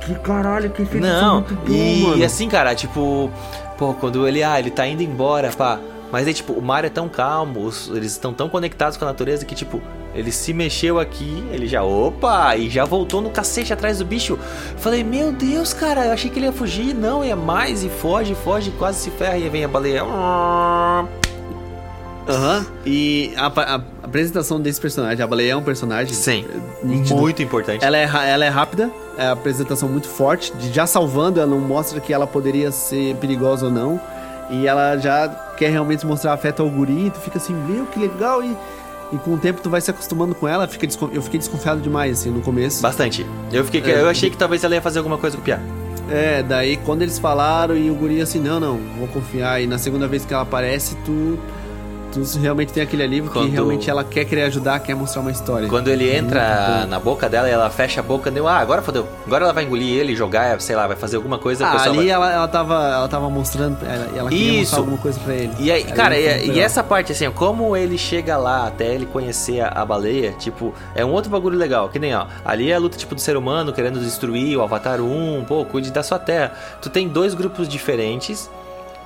Que 0.00 0.14
caralho, 0.16 0.70
que 0.70 0.82
efeito 0.82 1.06
Não, 1.06 1.36
muito 1.40 1.54
bom, 1.54 1.72
e, 1.72 2.02
mano. 2.02 2.16
e 2.18 2.24
assim, 2.24 2.48
cara, 2.48 2.74
tipo, 2.74 3.30
pô, 3.78 3.92
quando 3.94 4.26
ele, 4.26 4.42
ah, 4.42 4.58
ele 4.58 4.70
tá 4.70 4.86
indo 4.86 5.02
embora, 5.02 5.50
pá. 5.50 5.78
Mas 6.10 6.26
aí, 6.26 6.34
tipo, 6.34 6.52
o 6.54 6.60
mar 6.62 6.84
é 6.84 6.88
tão 6.88 7.08
calmo, 7.08 7.60
os- 7.64 7.88
eles 7.94 8.12
estão 8.12 8.32
tão 8.32 8.48
conectados 8.48 8.96
com 8.96 9.04
a 9.04 9.08
natureza 9.08 9.44
que, 9.44 9.54
tipo, 9.54 9.80
ele 10.12 10.32
se 10.32 10.52
mexeu 10.52 10.98
aqui, 10.98 11.44
ele 11.52 11.68
já, 11.68 11.84
opa, 11.84 12.56
e 12.56 12.68
já 12.68 12.84
voltou 12.84 13.20
no 13.20 13.30
cacete 13.30 13.72
atrás 13.72 13.98
do 13.98 14.04
bicho. 14.04 14.36
Falei, 14.78 15.04
meu 15.04 15.30
Deus, 15.30 15.72
cara, 15.72 16.06
eu 16.06 16.12
achei 16.12 16.28
que 16.28 16.38
ele 16.40 16.46
ia 16.46 16.52
fugir, 16.52 16.92
não, 16.94 17.24
ia 17.24 17.36
mais, 17.36 17.84
e 17.84 17.88
foge, 17.88 18.34
foge, 18.34 18.72
quase 18.72 18.98
se 18.98 19.10
ferra, 19.10 19.36
e 19.38 19.44
aí 19.44 19.48
vem 19.48 19.62
a 19.64 19.68
baleia. 19.68 20.02
Aham. 22.28 22.66
E 22.86 23.32
a, 23.36 23.46
a 23.46 23.74
apresentação 24.04 24.60
desse 24.60 24.80
personagem, 24.80 25.22
a 25.22 25.26
baleia 25.26 25.52
é 25.52 25.56
um 25.56 25.62
personagem. 25.62 26.12
Sim, 26.14 26.44
é, 26.82 26.86
nítido. 26.86 27.16
muito 27.16 27.42
importante. 27.42 27.84
Ela 27.84 27.96
é, 27.96 28.02
ela 28.30 28.44
é 28.44 28.48
rápida, 28.48 28.90
é 29.09 29.09
apresentação 29.28 29.88
muito 29.88 30.08
forte, 30.08 30.52
de 30.56 30.72
já 30.72 30.86
salvando, 30.86 31.40
ela 31.40 31.50
não 31.50 31.60
mostra 31.60 32.00
que 32.00 32.12
ela 32.12 32.26
poderia 32.26 32.70
ser 32.72 33.14
perigosa 33.16 33.66
ou 33.66 33.72
não. 33.72 34.00
E 34.50 34.66
ela 34.66 34.96
já 34.96 35.28
quer 35.56 35.70
realmente 35.70 36.04
mostrar 36.06 36.32
afeto 36.32 36.62
ao 36.62 36.68
guri, 36.68 37.06
e 37.06 37.10
tu 37.10 37.20
fica 37.20 37.38
assim, 37.38 37.54
meu, 37.54 37.86
que 37.86 38.00
legal, 38.00 38.42
e, 38.42 38.56
e 39.12 39.18
com 39.18 39.34
o 39.34 39.38
tempo 39.38 39.60
tu 39.62 39.70
vai 39.70 39.80
se 39.80 39.90
acostumando 39.90 40.34
com 40.34 40.48
ela, 40.48 40.66
fica 40.66 40.88
eu 41.12 41.22
fiquei 41.22 41.38
desconfiado 41.38 41.80
demais, 41.80 42.18
assim, 42.20 42.30
no 42.30 42.40
começo. 42.40 42.82
Bastante. 42.82 43.24
Eu, 43.52 43.64
fiquei, 43.64 43.80
É. 43.92 44.00
eu 44.00 44.08
achei 44.08 44.28
que 44.28 44.36
talvez 44.36 44.64
ela 44.64 44.74
ia 44.74 44.82
fazer 44.82 44.98
alguma 44.98 45.18
coisa 45.18 45.36
com 45.36 45.42
o 45.42 45.44
Pia. 45.44 45.60
É, 46.10 46.42
daí 46.42 46.76
quando 46.78 47.02
eles 47.02 47.20
falaram 47.20 47.76
e 47.76 47.88
o 47.88 47.94
guri 47.94 48.20
assim, 48.20 48.40
não, 48.40 48.58
não, 48.58 48.80
vou 48.98 49.06
confiar, 49.08 49.62
e 49.62 49.66
na 49.68 49.78
segunda 49.78 50.08
vez 50.08 50.24
que 50.24 50.34
ela 50.34 50.42
aparece, 50.42 50.96
tu, 51.04 51.38
tu 52.12 52.38
realmente 52.38 52.72
tem 52.72 52.82
aquele 52.82 53.02
alívio 53.02 53.30
Quando- 53.30 53.46
que 53.46 53.52
realmente 53.52 53.88
ela 53.88 54.02
quer 54.04 54.24
querer 54.24 54.42
ajudar, 54.42 54.78
quer 54.80 54.94
mostrar 54.94 55.20
uma 55.22 55.30
história. 55.30 55.68
Quando 55.68 55.88
ele 55.88 56.10
entra 56.14 56.80
bom. 56.82 56.86
na 56.88 56.98
boca 57.00 57.28
dela 57.28 57.48
e 57.48 57.52
ela 57.52 57.70
fecha 57.70 58.00
a 58.00 58.02
boca, 58.02 58.30
deu, 58.30 58.46
ah, 58.48 58.58
agora 58.58 58.82
fodeu. 58.82 59.06
Agora 59.26 59.44
ela 59.44 59.52
vai 59.52 59.64
engolir 59.64 59.94
ele, 59.98 60.14
jogar, 60.14 60.60
sei 60.60 60.74
lá, 60.76 60.86
vai 60.86 60.96
fazer 60.96 61.16
alguma 61.16 61.38
coisa. 61.38 61.66
Ah, 61.66 61.82
ali 61.84 61.96
vai- 61.96 62.08
ela, 62.08 62.32
ela, 62.32 62.48
tava, 62.48 62.74
ela 62.74 63.08
tava 63.08 63.30
mostrando, 63.30 63.78
ela, 63.84 64.08
ela 64.16 64.28
queria 64.30 64.50
Isso. 64.52 64.60
mostrar 64.60 64.78
alguma 64.78 64.98
coisa 64.98 65.20
pra 65.20 65.34
ele. 65.34 65.52
E 65.58 65.70
aí, 65.70 65.84
cara, 65.84 66.18
e, 66.18 66.50
e 66.50 66.60
essa 66.60 66.82
parte, 66.82 67.12
assim, 67.12 67.30
como 67.30 67.76
ele 67.76 67.96
chega 67.96 68.36
lá 68.36 68.66
até 68.66 68.86
ele 68.94 69.06
conhecer 69.06 69.60
a, 69.60 69.68
a 69.68 69.84
baleia, 69.84 70.32
tipo, 70.38 70.74
é 70.94 71.04
um 71.04 71.12
outro 71.12 71.30
bagulho 71.30 71.56
legal. 71.58 71.88
Que 71.88 71.98
nem, 71.98 72.14
ó, 72.14 72.26
ali 72.44 72.70
é 72.70 72.74
a 72.74 72.78
luta, 72.78 72.96
tipo, 72.98 73.14
do 73.14 73.20
ser 73.20 73.36
humano 73.36 73.72
querendo 73.72 74.00
destruir 74.00 74.56
o 74.56 74.62
Avatar 74.62 75.00
1, 75.00 75.44
pô, 75.46 75.64
cuide 75.64 75.90
da 75.90 76.02
sua 76.02 76.18
terra. 76.18 76.52
Tu 76.82 76.88
tem 76.90 77.08
dois 77.08 77.34
grupos 77.34 77.68
diferentes, 77.68 78.50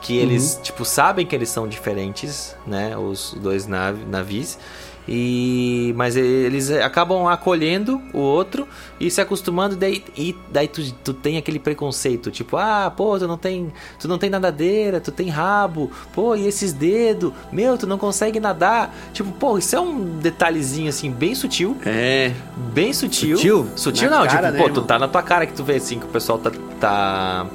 que 0.05 0.17
eles, 0.19 0.61
tipo, 0.63 0.85
sabem 0.85 1.25
que 1.27 1.35
eles 1.35 1.49
são 1.49 1.67
diferentes, 1.67 2.55
né, 2.67 2.95
os 2.97 3.35
dois 3.41 3.67
nav 3.67 3.97
navios. 4.07 4.59
E 5.07 5.93
mas 5.97 6.17
eles 6.17 6.71
acabam 6.71 7.27
acolhendo 7.27 8.01
o 8.15 8.19
outro 8.19 8.67
e 8.99 9.11
se 9.11 9.21
acostumando 9.21 9.77
daí 9.77 10.03
e 10.17 10.35
daí 10.51 10.67
tu, 10.67 10.81
tu 11.05 11.13
tem 11.13 11.37
aquele 11.37 11.59
preconceito, 11.59 12.31
tipo, 12.31 12.57
ah, 12.57 12.91
pô, 12.97 13.19
tu 13.19 13.29
não 13.29 13.37
tem, 13.37 13.71
tu 13.99 14.09
não 14.09 14.17
tem 14.17 14.31
nadadeira, 14.31 15.01
tu 15.01 15.13
tem 15.13 15.29
rabo. 15.29 15.91
Pô, 16.15 16.35
e 16.35 16.47
esses 16.47 16.73
dedos? 16.73 17.35
Meu, 17.53 17.77
tu 17.77 17.87
não 17.87 17.99
consegue 17.99 18.41
nadar. 18.41 18.95
Tipo, 19.13 19.31
pô, 19.33 19.59
isso 19.59 19.77
é 19.77 19.81
um 19.81 20.19
detalhezinho 20.21 20.89
assim 20.89 21.11
bem 21.11 21.35
sutil, 21.35 21.77
É, 21.85 22.33
bem 22.73 22.93
sutil. 22.95 23.37
Sutil? 23.37 23.67
Sutil 23.77 24.11
Na 24.11 24.21
não, 24.21 24.27
cara, 24.27 24.47
tipo, 24.47 24.53
né, 24.53 24.59
pô, 24.59 24.65
tu 24.65 24.71
irmão? 24.71 24.85
tá 24.87 24.99
na 24.99 25.09
tua 25.09 25.23
cara 25.23 25.45
que 25.47 25.53
tu 25.53 25.63
vê 25.65 25.75
assim 25.77 25.99
que 25.99 26.07
o 26.07 26.09
pessoal 26.09 26.39
tá 26.39 26.51
tá 26.81 27.47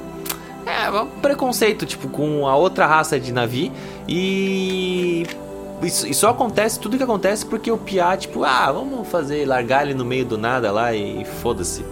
é, 0.70 0.90
um 0.90 1.06
preconceito, 1.06 1.84
tipo, 1.86 2.08
com 2.08 2.46
a 2.46 2.56
outra 2.56 2.86
raça 2.86 3.18
de 3.18 3.32
Navi. 3.32 3.70
E. 4.08 5.26
Isso, 5.82 6.12
só 6.12 6.28
acontece, 6.30 6.78
tudo 6.78 6.98
que 6.98 7.02
acontece 7.02 7.46
porque 7.46 7.70
o 7.72 7.78
Piá, 7.78 8.14
tipo, 8.16 8.44
ah, 8.44 8.70
vamos 8.70 9.08
fazer, 9.08 9.46
largar 9.46 9.82
ele 9.84 9.94
no 9.94 10.04
meio 10.04 10.26
do 10.26 10.36
nada 10.36 10.70
lá 10.70 10.94
e 10.94 11.24
foda-se. 11.42 11.82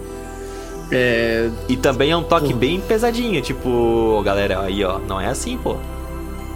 É, 0.91 1.49
E 1.67 1.75
também 1.75 2.11
é 2.11 2.15
um 2.17 2.23
toque 2.23 2.53
bem 2.53 2.79
pesadinho, 2.81 3.41
tipo, 3.41 4.21
galera, 4.23 4.61
aí 4.61 4.83
ó, 4.83 4.99
não 4.99 5.19
é 5.19 5.27
assim, 5.27 5.57
pô. 5.57 5.75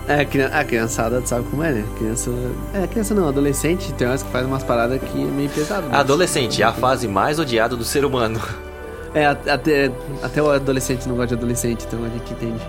é 0.08 0.22
a 0.22 0.26
crian- 0.26 0.50
a 0.54 0.64
criançada 0.64 1.26
sabe 1.26 1.48
como 1.50 1.64
é, 1.64 1.72
né? 1.72 1.84
Criança. 1.98 2.30
É, 2.74 2.86
criança 2.86 3.14
não, 3.16 3.28
adolescente 3.28 3.92
tem 3.94 4.06
umas 4.08 4.22
que 4.22 4.30
faz 4.30 4.46
umas 4.46 4.62
paradas 4.64 5.00
que 5.02 5.22
é 5.22 5.26
meio 5.26 5.50
pesado. 5.50 5.88
mas- 5.90 6.00
Adolescente, 6.00 6.62
é 6.62 6.66
a 6.66 6.74
fase 6.74 7.08
mais 7.08 7.40
odiada 7.40 7.76
do 7.76 7.84
ser 7.84 8.06
humano. 8.06 8.40
É, 9.16 9.26
até, 9.28 9.92
até 10.24 10.42
o 10.42 10.50
adolescente 10.50 11.08
não 11.08 11.16
gosta 11.16 11.28
de 11.28 11.34
adolescente, 11.36 11.86
então 11.88 12.00
a 12.04 12.10
gente 12.10 12.34
entende. 12.34 12.60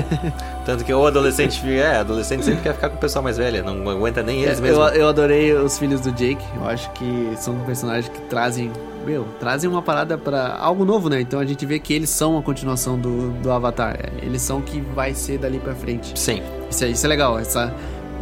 Tanto 0.64 0.84
que 0.84 0.92
o 0.94 1.06
adolescente, 1.06 1.60
é, 1.70 1.96
adolescente 1.98 2.44
sempre 2.44 2.62
quer 2.62 2.74
ficar 2.74 2.88
com 2.88 2.96
o 2.96 2.98
pessoal 2.98 3.22
mais 3.22 3.36
velha, 3.36 3.62
não 3.62 3.88
aguenta 3.90 4.22
nem 4.22 4.42
eles 4.42 4.58
É, 4.58 4.62
mesmo. 4.62 4.82
eu, 4.82 4.88
eu 4.94 5.08
adorei 5.08 5.52
os 5.52 5.78
filhos 5.78 6.00
do 6.00 6.10
Jake. 6.12 6.42
Eu 6.56 6.66
acho 6.66 6.90
que 6.92 7.32
são 7.36 7.54
personagens 7.60 8.08
que 8.08 8.18
trazem, 8.22 8.70
meu, 9.04 9.26
trazem 9.38 9.68
uma 9.68 9.82
parada 9.82 10.16
pra 10.16 10.56
algo 10.58 10.84
novo, 10.84 11.08
né? 11.10 11.20
Então 11.20 11.38
a 11.38 11.44
gente 11.44 11.64
vê 11.66 11.78
que 11.78 11.92
eles 11.92 12.08
são 12.10 12.38
a 12.38 12.42
continuação 12.42 12.98
do, 12.98 13.30
do 13.42 13.50
Avatar. 13.52 13.96
É, 13.98 14.24
Eles 14.24 14.40
são 14.42 14.58
o 14.58 14.62
que 14.62 14.80
vai 14.80 15.12
ser 15.14 15.38
dali 15.38 15.58
pra 15.58 15.74
frente. 15.74 16.18
Sim. 16.18 16.42
Isso 16.70 16.84
é, 16.84 16.88
isso 16.88 17.04
é 17.04 17.08
legal. 17.08 17.38
Essa, 17.38 17.74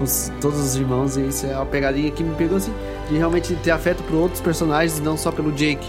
os- 0.02 0.32
todos 0.40 0.58
os 0.58 0.74
irmãos, 0.76 1.16
e 1.16 1.28
isso 1.28 1.46
é 1.46 1.54
uma 1.54 1.66
pegadinha 1.66 2.10
que 2.10 2.24
me 2.24 2.34
pegou 2.34 2.56
assim, 2.56 2.72
de 3.08 3.16
realmente 3.16 3.54
ter 3.62 3.70
afeto 3.70 4.02
por 4.04 4.16
outros 4.16 4.40
personagens, 4.40 4.98
não 5.00 5.16
só 5.16 5.30
pelo 5.30 5.52
Jake. 5.52 5.86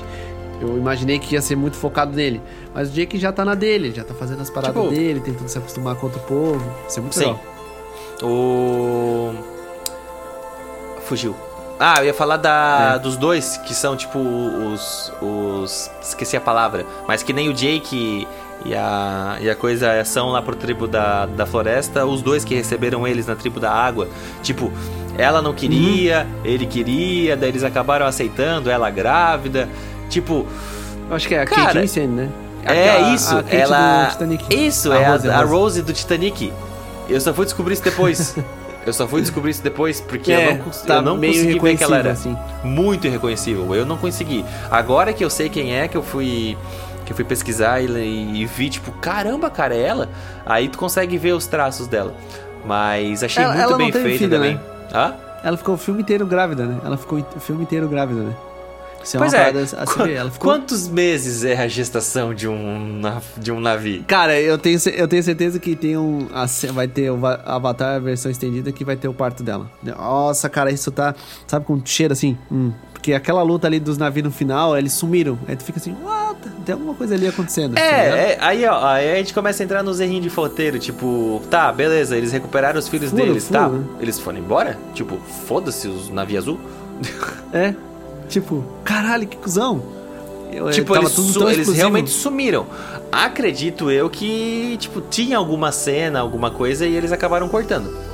Eu 0.62 0.78
imaginei 0.78 1.20
que 1.20 1.36
ia 1.36 1.42
ser 1.42 1.56
muito 1.56 1.78
focado 1.78 2.12
nele. 2.16 2.42
Mas 2.74 2.90
o 2.90 2.92
Jake 2.92 3.18
já 3.18 3.32
tá 3.32 3.44
na 3.46 3.56
dele, 3.56 3.92
já 3.96 4.04
tá 4.04 4.14
fazendo 4.14 4.42
as 4.42 4.50
paradas 4.50 4.76
Tipo- 4.82 4.94
dele, 4.94 5.20
tentando 5.20 5.48
se 5.48 5.58
acostumar 5.58 5.96
com 5.96 6.08
outro 6.08 6.22
povo. 6.22 6.62
Isso 6.88 7.00
é 7.00 7.02
muito 7.02 7.16
Sim. 7.16 7.20
legal. 7.26 7.40
O. 8.24 9.34
Fugiu. 11.06 11.36
Ah, 11.80 12.00
eu 12.00 12.06
ia 12.08 12.14
falar 12.14 12.38
da, 12.38 12.94
É. 12.96 13.00
dos 13.00 13.16
dois, 13.16 13.56
que 13.58 13.74
são 13.74 13.96
tipo 13.96 14.20
os, 14.20 15.14
os. 15.22 15.90
Esqueci 16.02 16.36
a 16.36 16.42
palavra. 16.42 16.86
Mas 17.08 17.24
que 17.24 17.32
nem 17.32 17.48
o 17.50 17.54
Jake 17.54 18.28
e 18.66 18.76
a, 18.76 19.38
e 19.40 19.50
a 19.50 19.56
coisa 19.56 20.04
são 20.04 20.28
lá 20.30 20.42
pro 20.42 20.56
tribo 20.56 20.86
da, 20.88 21.26
da 21.26 21.46
floresta, 21.46 22.06
os 22.06 22.22
dois 22.22 22.44
que 22.44 22.54
receberam 22.54 23.08
eles 23.08 23.26
na 23.28 23.36
tribo 23.36 23.60
da 23.62 23.72
água. 23.72 24.10
Tipo, 24.44 24.70
ela 25.18 25.42
não 25.42 25.54
queria, 25.54 26.28
ele 26.44 26.66
queria, 26.66 27.38
daí 27.38 27.50
eles 27.50 27.64
acabaram 27.64 28.06
aceitando, 28.06 28.70
ela 28.70 28.90
grávida. 28.90 29.70
Tipo, 30.10 30.46
acho 31.12 31.28
que 31.28 31.36
é 31.36 31.42
a 31.42 31.46
Cara, 31.46 31.66
Kate 31.68 31.80
Winslet, 31.80 32.08
né? 32.08 32.30
é 32.64 32.90
Aquela- 32.92 33.14
isso, 33.16 33.36
a 33.38 33.44
ela. 33.50 34.08
Titanic. 34.12 34.46
Isso, 34.54 34.92
é 34.92 35.06
a, 35.06 35.12
Rose, 35.12 35.30
a 35.30 35.42
Rose 35.44 35.82
do 35.82 35.94
Titanic. 35.94 36.52
Eu 37.08 37.22
só 37.22 37.34
fui 37.34 37.46
descobrir 37.46 37.74
isso 37.74 37.84
depois. 37.84 38.36
eu 38.86 38.92
só 38.94 39.08
fui 39.08 39.22
descobrir 39.22 39.52
isso 39.52 39.64
depois, 39.64 40.02
porque 40.02 40.32
É, 40.32 40.50
eu 40.52 40.56
não, 40.56 40.64
cons- 40.64 40.82
tá 40.82 40.96
eu 40.96 41.02
não 41.02 41.16
consegui 41.18 41.60
ver 41.60 41.78
que 41.78 41.84
ela 41.84 41.98
era 41.98 42.12
assim. 42.12 42.36
muito 42.64 43.08
irreconhecível. 43.08 43.74
Eu 43.76 43.86
não 43.86 43.98
consegui. 43.98 44.44
Agora 44.70 45.14
que 45.14 45.24
eu 45.24 45.30
sei 45.30 45.48
quem 45.50 45.74
é, 45.76 45.88
que 45.88 45.96
eu 45.98 46.04
fui. 46.04 46.58
Que 47.06 47.14
eu 47.14 47.16
fui 47.16 47.26
pesquisar 47.26 47.82
e, 47.82 47.88
e 48.42 48.46
vi, 48.46 48.70
tipo, 48.70 48.92
caramba, 48.94 49.50
cara, 49.50 49.74
é 49.76 49.82
ela. 49.82 50.10
Aí 50.46 50.68
tu 50.70 50.78
consegue 50.78 51.18
ver 51.18 51.32
os 51.34 51.48
traços 51.48 51.88
dela. 51.88 52.14
Mas 52.66 53.24
achei 53.24 53.44
Ela- 53.44 53.54
muito 53.54 53.64
ela 53.64 53.72
não 53.72 53.78
bem 53.80 53.92
feita 53.92 54.10
filho, 54.18 54.30
também. 54.30 54.56
né? 54.56 54.62
Hã? 54.94 55.14
Ela 55.44 55.58
ficou 55.58 55.74
o 55.76 55.78
filme 55.78 56.02
inteiro 56.02 56.26
grávida, 56.28 56.66
né? 56.66 56.78
Ela 56.84 56.98
ficou 56.98 57.20
o 57.36 57.40
filme 57.40 57.64
inteiro 57.64 57.88
grávida, 57.88 58.22
né? 58.22 58.34
Isso 59.04 59.18
Pois 59.18 59.34
uma 59.34 59.40
é. 59.40 59.50
a 59.50 60.04
ver. 60.04 60.14
Ela 60.14 60.32
ficou... 60.32 60.52
Quantos 60.52 60.88
meses 60.88 61.44
é 61.44 61.56
a 61.58 61.68
gestação 61.68 62.34
de 62.34 62.48
um, 62.48 63.02
de 63.38 63.52
um 63.52 63.60
navio? 63.60 64.04
Cara, 64.08 64.40
eu 64.40 64.58
tenho, 64.58 64.78
eu 64.96 65.08
tenho 65.08 65.24
certeza 65.24 65.60
que 65.60 65.76
tem 65.76 65.98
um. 65.98 66.28
Vai 66.74 66.88
ter 66.88 67.10
o 67.10 67.18
Va- 67.18 67.42
Avatar 67.46 67.96
a 67.96 68.00
versão 68.00 68.30
estendida 68.32 68.72
que 68.72 68.84
vai 68.84 68.96
ter 68.96 69.08
o 69.08 69.14
parto 69.14 69.42
dela. 69.44 69.70
Nossa, 69.84 70.50
cara, 70.50 70.72
isso 70.72 70.92
tá. 70.92 71.16
Sabe 71.48 71.66
com 71.66 71.82
cheiro 71.84 72.14
assim? 72.14 72.38
Hum. 72.52 72.72
Porque 72.94 73.14
aquela 73.14 73.42
luta 73.42 73.66
ali 73.66 73.80
dos 73.80 73.98
navios 73.98 74.26
no 74.26 74.32
final, 74.32 74.78
eles 74.78 74.92
sumiram. 74.92 75.40
Aí 75.48 75.56
tu 75.56 75.64
fica 75.64 75.80
assim, 75.80 75.96
what? 76.04 76.38
Tem 76.66 76.74
alguma 76.74 76.94
coisa 76.94 77.16
ali 77.16 77.28
acontecendo. 77.28 77.76
tá? 77.76 77.82
É, 77.82 78.34
é, 78.34 78.38
aí, 78.42 78.66
ó, 78.66 78.86
aí 78.86 79.14
a 79.14 79.16
gente 79.16 79.34
começa 79.34 79.64
a 79.64 79.66
entrar 79.66 79.82
nos 79.82 80.02
errinhos 80.02 80.24
de 80.24 80.30
foteiro, 80.30 80.78
tipo, 80.78 81.42
tá, 81.50 81.72
beleza, 81.72 82.18
eles 82.18 82.34
recuperaram 82.34 82.78
os 82.78 82.90
filhos 82.90 83.10
Furo, 83.12 83.24
deles, 83.26 83.48
furo, 83.48 83.60
tá? 83.60 83.70
né? 83.70 83.84
Eles 84.02 84.20
foram 84.20 84.38
embora? 84.40 84.78
Tipo, 84.94 85.18
foda-se 85.48 85.88
os 85.88 86.10
navios 86.10 86.44
azul. 86.44 86.60
É. 87.54 87.74
Tipo, 88.30 88.64
caralho, 88.84 89.28
que 89.28 89.36
cuzão. 89.36 89.82
Eu, 90.52 90.70
tipo, 90.72 90.96
eles, 90.96 91.12
su- 91.12 91.50
eles 91.50 91.68
realmente 91.74 92.10
sumiram. 92.10 92.66
Acredito 93.12 93.92
eu 93.92 94.10
que, 94.10 94.78
tipo, 94.80 95.02
tinha 95.02 95.38
alguma 95.38 95.72
cena, 95.72 96.20
alguma 96.20 96.50
coisa 96.52 96.86
e 96.88 96.96
eles 96.96 97.12
acabaram 97.12 97.48
cortando. 97.50 98.08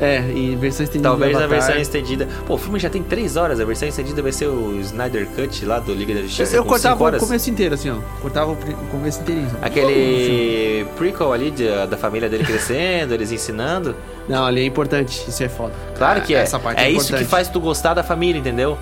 É, 0.00 0.18
e 0.34 0.56
versão 0.56 0.82
estendida. 0.82 1.08
Talvez 1.08 1.36
Avatar. 1.36 1.48
versão 1.48 1.76
estendida. 1.76 2.28
Pô, 2.48 2.54
o 2.54 2.58
filme 2.58 2.80
já 2.80 2.90
tem 2.90 3.00
3 3.00 3.36
horas, 3.36 3.60
a 3.60 3.64
versão 3.64 3.86
estendida 3.88 4.20
vai 4.22 4.32
ser 4.32 4.48
o 4.48 4.76
Snyder 4.80 5.26
Cut 5.36 5.64
lá 5.64 5.78
do 5.78 5.94
Liga 5.94 6.12
da 6.14 6.18
Eu, 6.20 6.24
Justiça. 6.24 6.56
eu 6.56 6.62
com 6.64 6.68
cortava 6.70 7.16
o 7.16 7.18
começo 7.20 7.48
inteiro, 7.48 7.74
assim, 7.76 7.90
ó. 7.90 7.96
Cortava 8.20 8.50
o, 8.52 8.56
começo 8.90 9.20
inteirinho. 9.20 9.46
assim. 9.46 9.56
Aquele 9.62 10.84
prequel 10.96 11.32
ali 11.32 11.50
de- 11.52 11.86
da 11.86 11.96
família 11.96 12.28
dele 12.28 12.42
crescendo, 12.44 13.14
eles 13.14 13.30
ensinando. 13.30 13.94
Não, 14.28 14.44
ali 14.44 14.62
é 14.62 14.64
importante. 14.66 15.24
Isso 15.28 15.42
é 15.44 15.48
foda. 15.48 15.72
Claro 15.96 16.22
que 16.22 16.34
é. 16.34 16.38
Essa 16.38 16.58
parte 16.58 16.80
é 16.80 16.86
é, 16.86 16.90
isso 16.90 17.14
que 17.16 17.24
faz 17.24 17.48
tu 17.48 17.60
gostar 17.60 17.94
da 17.94 18.02
família, 18.02 18.38
entendeu? 18.40 18.76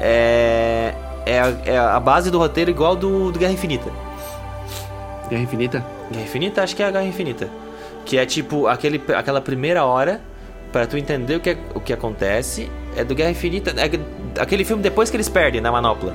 É, 0.00 0.94
é, 1.26 1.40
a, 1.40 1.52
é 1.64 1.78
a 1.78 2.00
base 2.00 2.30
do 2.30 2.38
roteiro 2.38 2.70
igual 2.70 2.94
do, 2.96 3.30
do 3.32 3.38
Guerra 3.38 3.52
Infinita. 3.52 3.90
Guerra 5.28 5.42
Infinita? 5.42 5.84
Guerra 6.10 6.24
Infinita? 6.24 6.62
Acho 6.62 6.74
que 6.76 6.82
é 6.82 6.86
a 6.86 6.90
Guerra 6.90 7.04
Infinita. 7.04 7.48
Que 8.04 8.16
é 8.18 8.24
tipo 8.24 8.66
aquele, 8.66 9.00
aquela 9.14 9.40
primeira 9.40 9.84
hora 9.84 10.20
pra 10.72 10.86
tu 10.86 10.96
entender 10.96 11.36
o 11.36 11.40
que, 11.40 11.50
é- 11.50 11.58
o 11.74 11.80
que 11.80 11.92
acontece. 11.92 12.70
É 12.96 13.04
do 13.04 13.14
Guerra 13.14 13.30
Infinita. 13.30 13.74
É 13.76 14.40
aquele 14.42 14.64
filme 14.64 14.82
depois 14.82 15.10
que 15.10 15.16
eles 15.16 15.28
perdem 15.28 15.60
na 15.60 15.70
manopla. 15.70 16.14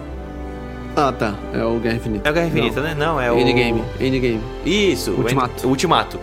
Ah, 0.95 1.11
tá. 1.11 1.35
É 1.53 1.63
o 1.63 1.79
Guerra 1.79 1.95
Infinita. 1.95 2.27
É 2.27 2.31
o 2.31 2.33
Guerra 2.33 2.47
Infinita, 2.47 2.81
Não. 2.81 2.87
né? 2.87 2.95
Não, 2.95 3.21
é 3.21 3.31
o. 3.31 3.37
Endgame. 3.39 3.83
Endgame. 3.99 4.41
Isso, 4.65 5.11
o 5.11 5.17
Ultimato. 5.19 5.53
End- 5.59 5.65
o 5.65 5.69
Ultimato. 5.69 6.19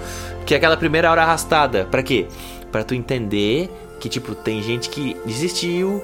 Que 0.47 0.55
é 0.55 0.57
aquela 0.57 0.77
primeira 0.77 1.11
hora 1.11 1.23
arrastada. 1.23 1.87
Pra 1.91 2.03
quê? 2.03 2.27
Pra 2.73 2.83
tu 2.85 2.95
entender 2.95 3.69
que, 4.01 4.09
tipo, 4.09 4.35
tem 4.35 4.63
gente 4.63 4.89
que 4.89 5.17
desistiu, 5.27 6.03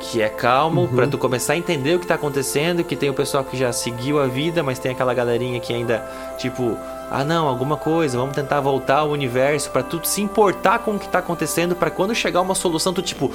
que 0.00 0.20
é 0.22 0.28
calmo, 0.28 0.82
Uhum. 0.82 0.88
pra 0.88 1.06
tu 1.06 1.16
começar 1.18 1.54
a 1.54 1.56
entender 1.56 1.94
o 1.96 1.98
que 2.00 2.06
tá 2.06 2.14
acontecendo, 2.14 2.84
que 2.84 2.94
tem 2.96 3.08
o 3.10 3.14
pessoal 3.14 3.42
que 3.44 3.56
já 3.56 3.72
seguiu 3.72 4.20
a 4.20 4.26
vida, 4.26 4.62
mas 4.62 4.78
tem 4.78 4.92
aquela 4.92 5.14
galerinha 5.14 5.58
que 5.58 5.72
ainda, 5.72 5.98
tipo, 6.38 6.76
ah 7.10 7.24
não, 7.24 7.48
alguma 7.48 7.76
coisa, 7.76 8.18
vamos 8.18 8.34
tentar 8.34 8.60
voltar 8.60 8.98
ao 8.98 9.10
universo, 9.10 9.70
pra 9.70 9.82
tu 9.82 10.00
se 10.04 10.20
importar 10.20 10.80
com 10.80 10.92
o 10.96 10.98
que 10.98 11.08
tá 11.08 11.20
acontecendo, 11.20 11.74
pra 11.74 11.90
quando 11.90 12.14
chegar 12.14 12.40
uma 12.40 12.54
solução, 12.54 12.92
tu 12.92 13.00
tipo, 13.02 13.30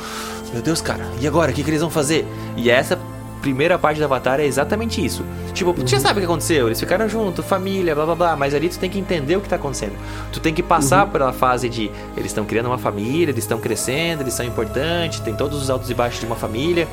meu 0.53 0.61
Deus, 0.61 0.81
cara, 0.81 1.05
e 1.19 1.27
agora? 1.27 1.51
O 1.51 1.53
que, 1.53 1.63
que 1.63 1.69
eles 1.69 1.81
vão 1.81 1.89
fazer? 1.89 2.27
E 2.55 2.69
essa 2.69 2.97
primeira 3.41 3.77
parte 3.77 3.97
do 3.97 4.05
Avatar 4.05 4.39
é 4.39 4.45
exatamente 4.45 5.03
isso. 5.03 5.25
Tipo, 5.53 5.73
tu 5.73 5.87
já 5.87 5.99
sabe 5.99 6.19
o 6.19 6.21
que 6.21 6.25
aconteceu, 6.25 6.67
eles 6.67 6.79
ficaram 6.79 7.09
juntos, 7.09 7.45
família, 7.45 7.93
blá 7.95 8.05
blá 8.05 8.15
blá, 8.15 8.35
mas 8.35 8.53
ali 8.53 8.69
tu 8.69 8.79
tem 8.79 8.89
que 8.89 8.99
entender 8.99 9.35
o 9.35 9.41
que 9.41 9.49
tá 9.49 9.55
acontecendo. 9.55 9.93
Tu 10.31 10.39
tem 10.39 10.53
que 10.53 10.63
passar 10.63 11.07
pela 11.07 11.33
fase 11.33 11.67
de 11.67 11.91
eles 12.15 12.27
estão 12.27 12.45
criando 12.45 12.67
uma 12.67 12.77
família, 12.77 13.31
eles 13.31 13.43
estão 13.43 13.59
crescendo, 13.59 14.21
eles 14.23 14.33
são 14.33 14.45
importantes, 14.45 15.19
tem 15.19 15.33
todos 15.33 15.61
os 15.61 15.69
altos 15.69 15.89
e 15.89 15.93
baixos 15.93 16.19
de 16.19 16.25
uma 16.25 16.35
família. 16.35 16.87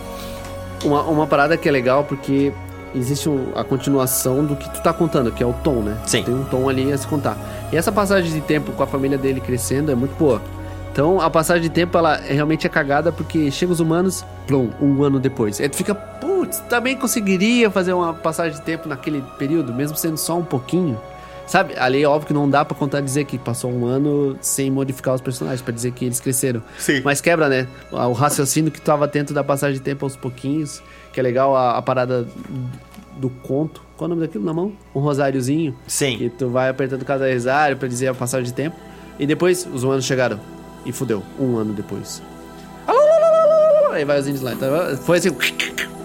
Uma, 0.83 1.03
uma 1.03 1.27
parada 1.27 1.57
que 1.57 1.69
é 1.69 1.73
legal 1.73 2.05
porque 2.05 2.53
existe 2.95 3.29
a 3.55 3.65
continuação 3.65 4.45
do 4.45 4.57
que 4.57 4.69
tu 4.71 4.83
tá 4.83 4.93
contando, 4.93 5.31
que 5.31 5.43
é 5.43 5.47
o 5.47 5.53
tom, 5.53 5.83
né? 5.83 5.99
Sim. 6.07 6.23
Tem 6.23 6.35
um 6.35 6.45
tom 6.45 6.69
ali 6.69 6.93
a 6.93 6.99
se 6.99 7.07
contar. 7.07 7.37
E 7.73 7.77
essa 7.77 7.93
passagem 7.93 8.33
de 8.33 8.41
tempo 8.41 8.73
com 8.73 8.83
a 8.83 8.87
família 8.87 9.19
dele 9.19 9.41
crescendo 9.41 9.91
é 9.91 9.95
muito 9.95 10.17
boa. 10.17 10.41
Então 10.99 11.21
a 11.21 11.31
passagem 11.31 11.63
de 11.63 11.69
tempo 11.69 11.97
ela 11.97 12.17
realmente 12.17 12.67
é 12.67 12.69
cagada 12.69 13.13
porque 13.13 13.53
chega 13.53 13.71
os 13.71 13.79
humanos, 13.79 14.25
plum, 14.49 14.69
um 14.83 15.05
ano 15.05 15.21
depois. 15.21 15.61
Aí 15.61 15.69
tu 15.69 15.77
fica, 15.77 15.95
putz, 15.95 16.59
também 16.69 16.97
conseguiria 16.97 17.71
fazer 17.71 17.93
uma 17.93 18.13
passagem 18.13 18.59
de 18.59 18.65
tempo 18.65 18.89
naquele 18.89 19.23
período, 19.39 19.73
mesmo 19.73 19.97
sendo 19.97 20.17
só 20.17 20.37
um 20.37 20.45
pouquinho. 20.45 21.01
Sabe, 21.47 21.79
ali 21.79 22.03
é 22.03 22.09
óbvio 22.09 22.27
que 22.27 22.33
não 22.35 22.51
dá 22.51 22.65
pra 22.65 22.77
contar 22.77 23.01
dizer 23.01 23.27
que 23.27 23.39
passou 23.39 23.71
um 23.71 23.87
ano 23.87 24.37
sem 24.41 24.73
modificar 24.73 25.15
os 25.15 25.21
personagens, 25.21 25.63
pra 25.63 25.73
dizer 25.73 25.93
que 25.93 26.05
eles 26.05 26.19
cresceram. 26.19 26.61
Sim. 26.77 27.01
Mas 27.05 27.21
quebra, 27.21 27.49
né? 27.49 27.69
O 27.93 28.13
raciocínio 28.13 28.73
que 28.73 28.81
tu 28.81 28.85
tava 28.85 29.05
atento 29.05 29.33
da 29.33 29.45
passagem 29.45 29.77
de 29.77 29.81
tempo 29.81 30.05
aos 30.05 30.17
pouquinhos, 30.17 30.83
que 31.13 31.21
é 31.21 31.23
legal 31.23 31.55
a, 31.55 31.79
a 31.79 31.83
parada 31.83 32.27
do 33.17 33.31
conto. 33.31 33.83
Qual 33.97 34.07
é 34.07 34.13
o 34.13 34.17
nome 34.17 34.27
daquilo 34.27 34.45
na 34.45 34.53
mão? 34.53 34.73
Um 34.93 34.99
rosáriozinho. 34.99 35.77
Sim. 35.87 36.19
Que 36.19 36.29
tu 36.29 36.49
vai 36.49 36.69
apertando 36.69 37.05
cada 37.05 37.33
rosário 37.33 37.77
pra 37.77 37.87
dizer 37.87 38.09
a 38.09 38.15
passagem 38.15 38.47
de 38.47 38.53
tempo. 38.53 38.77
E 39.17 39.29
depois 39.29 39.65
os 39.73 39.85
humanos 39.85 40.05
chegaram. 40.05 40.58
E 40.89 40.93
fudeu. 40.93 41.23
Um 41.39 41.57
ano 41.57 41.73
depois. 41.73 42.21
Aí 43.93 44.05
vai 44.05 44.19
os 44.21 44.27
índios 44.27 44.43
lá. 44.43 44.53
Então, 44.53 44.69
foi 44.99 45.19
assim. 45.19 45.31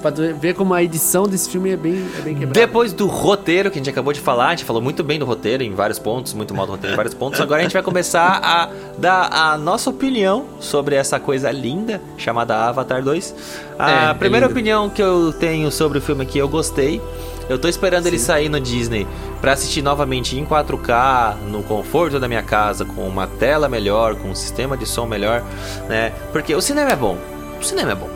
Pra 0.02 0.12
ver 0.12 0.54
como 0.56 0.74
a 0.74 0.84
edição 0.84 1.24
desse 1.30 1.50
filme 1.50 1.70
é 1.72 1.78
bem, 1.78 1.94
é 2.18 2.22
bem 2.22 2.34
quebrada. 2.34 2.60
Depois 2.60 2.92
do 2.92 3.08
roteiro 3.08 3.72
que 3.72 3.78
a 3.78 3.80
gente 3.80 3.90
acabou 3.90 4.12
de 4.12 4.20
falar, 4.20 4.48
a 4.48 4.50
gente 4.50 4.66
falou 4.66 4.82
muito 4.82 5.02
bem 5.02 5.18
do 5.18 5.24
roteiro 5.24 5.64
em 5.64 5.74
vários 5.74 5.98
pontos, 5.98 6.34
muito 6.34 6.54
mal 6.54 6.66
do 6.66 6.74
roteiro 6.74 6.94
em 6.94 6.98
vários 6.98 7.14
pontos. 7.14 7.40
Agora 7.40 7.62
a 7.62 7.64
gente 7.64 7.72
vai 7.72 7.82
começar 7.84 8.42
a 8.44 8.70
dar 8.98 9.30
a 9.32 9.58
nossa 9.58 9.90
opinião 9.90 10.46
sobre 10.60 10.96
essa 10.96 11.22
coisa 11.22 11.50
linda 11.52 12.02
chamada 12.18 12.54
Avatar 12.68 13.02
2. 13.02 13.36
A 13.80 14.08
É, 14.08 14.12
é 14.12 14.14
primeira 14.16 14.46
lindo. 14.48 14.58
opinião 14.60 14.90
que 14.90 15.02
eu 15.02 15.32
tenho 15.32 15.72
sobre 15.72 16.00
o 16.00 16.02
filme 16.02 16.24
aqui, 16.24 16.38
eu 16.38 16.50
gostei. 16.50 17.02
Eu 17.50 17.60
tô 17.60 17.68
esperando 17.68 18.08
ele 18.08 18.18
sair 18.18 18.48
no 18.50 18.60
Disney 18.60 19.06
pra 19.42 19.52
assistir 19.54 19.82
novamente 19.82 20.38
em 20.40 20.46
4K, 20.46 21.36
no 21.50 21.62
conforto 21.64 22.20
da 22.20 22.28
minha 22.28 22.42
casa, 22.44 22.86
com 22.86 23.08
uma 23.08 23.28
tela 23.28 23.68
melhor, 23.68 24.16
com 24.16 24.30
um 24.30 24.36
sistema 24.36 24.78
de 24.78 24.86
som 24.86 25.06
melhor, 25.06 25.44
né? 25.90 26.14
Porque 26.32 26.56
o 26.56 26.62
cinema 26.62 26.92
é 26.92 26.96
bom. 26.96 27.18
O 27.60 27.64
cinema 27.64 27.92
é 27.92 27.96
bom. 27.96 28.10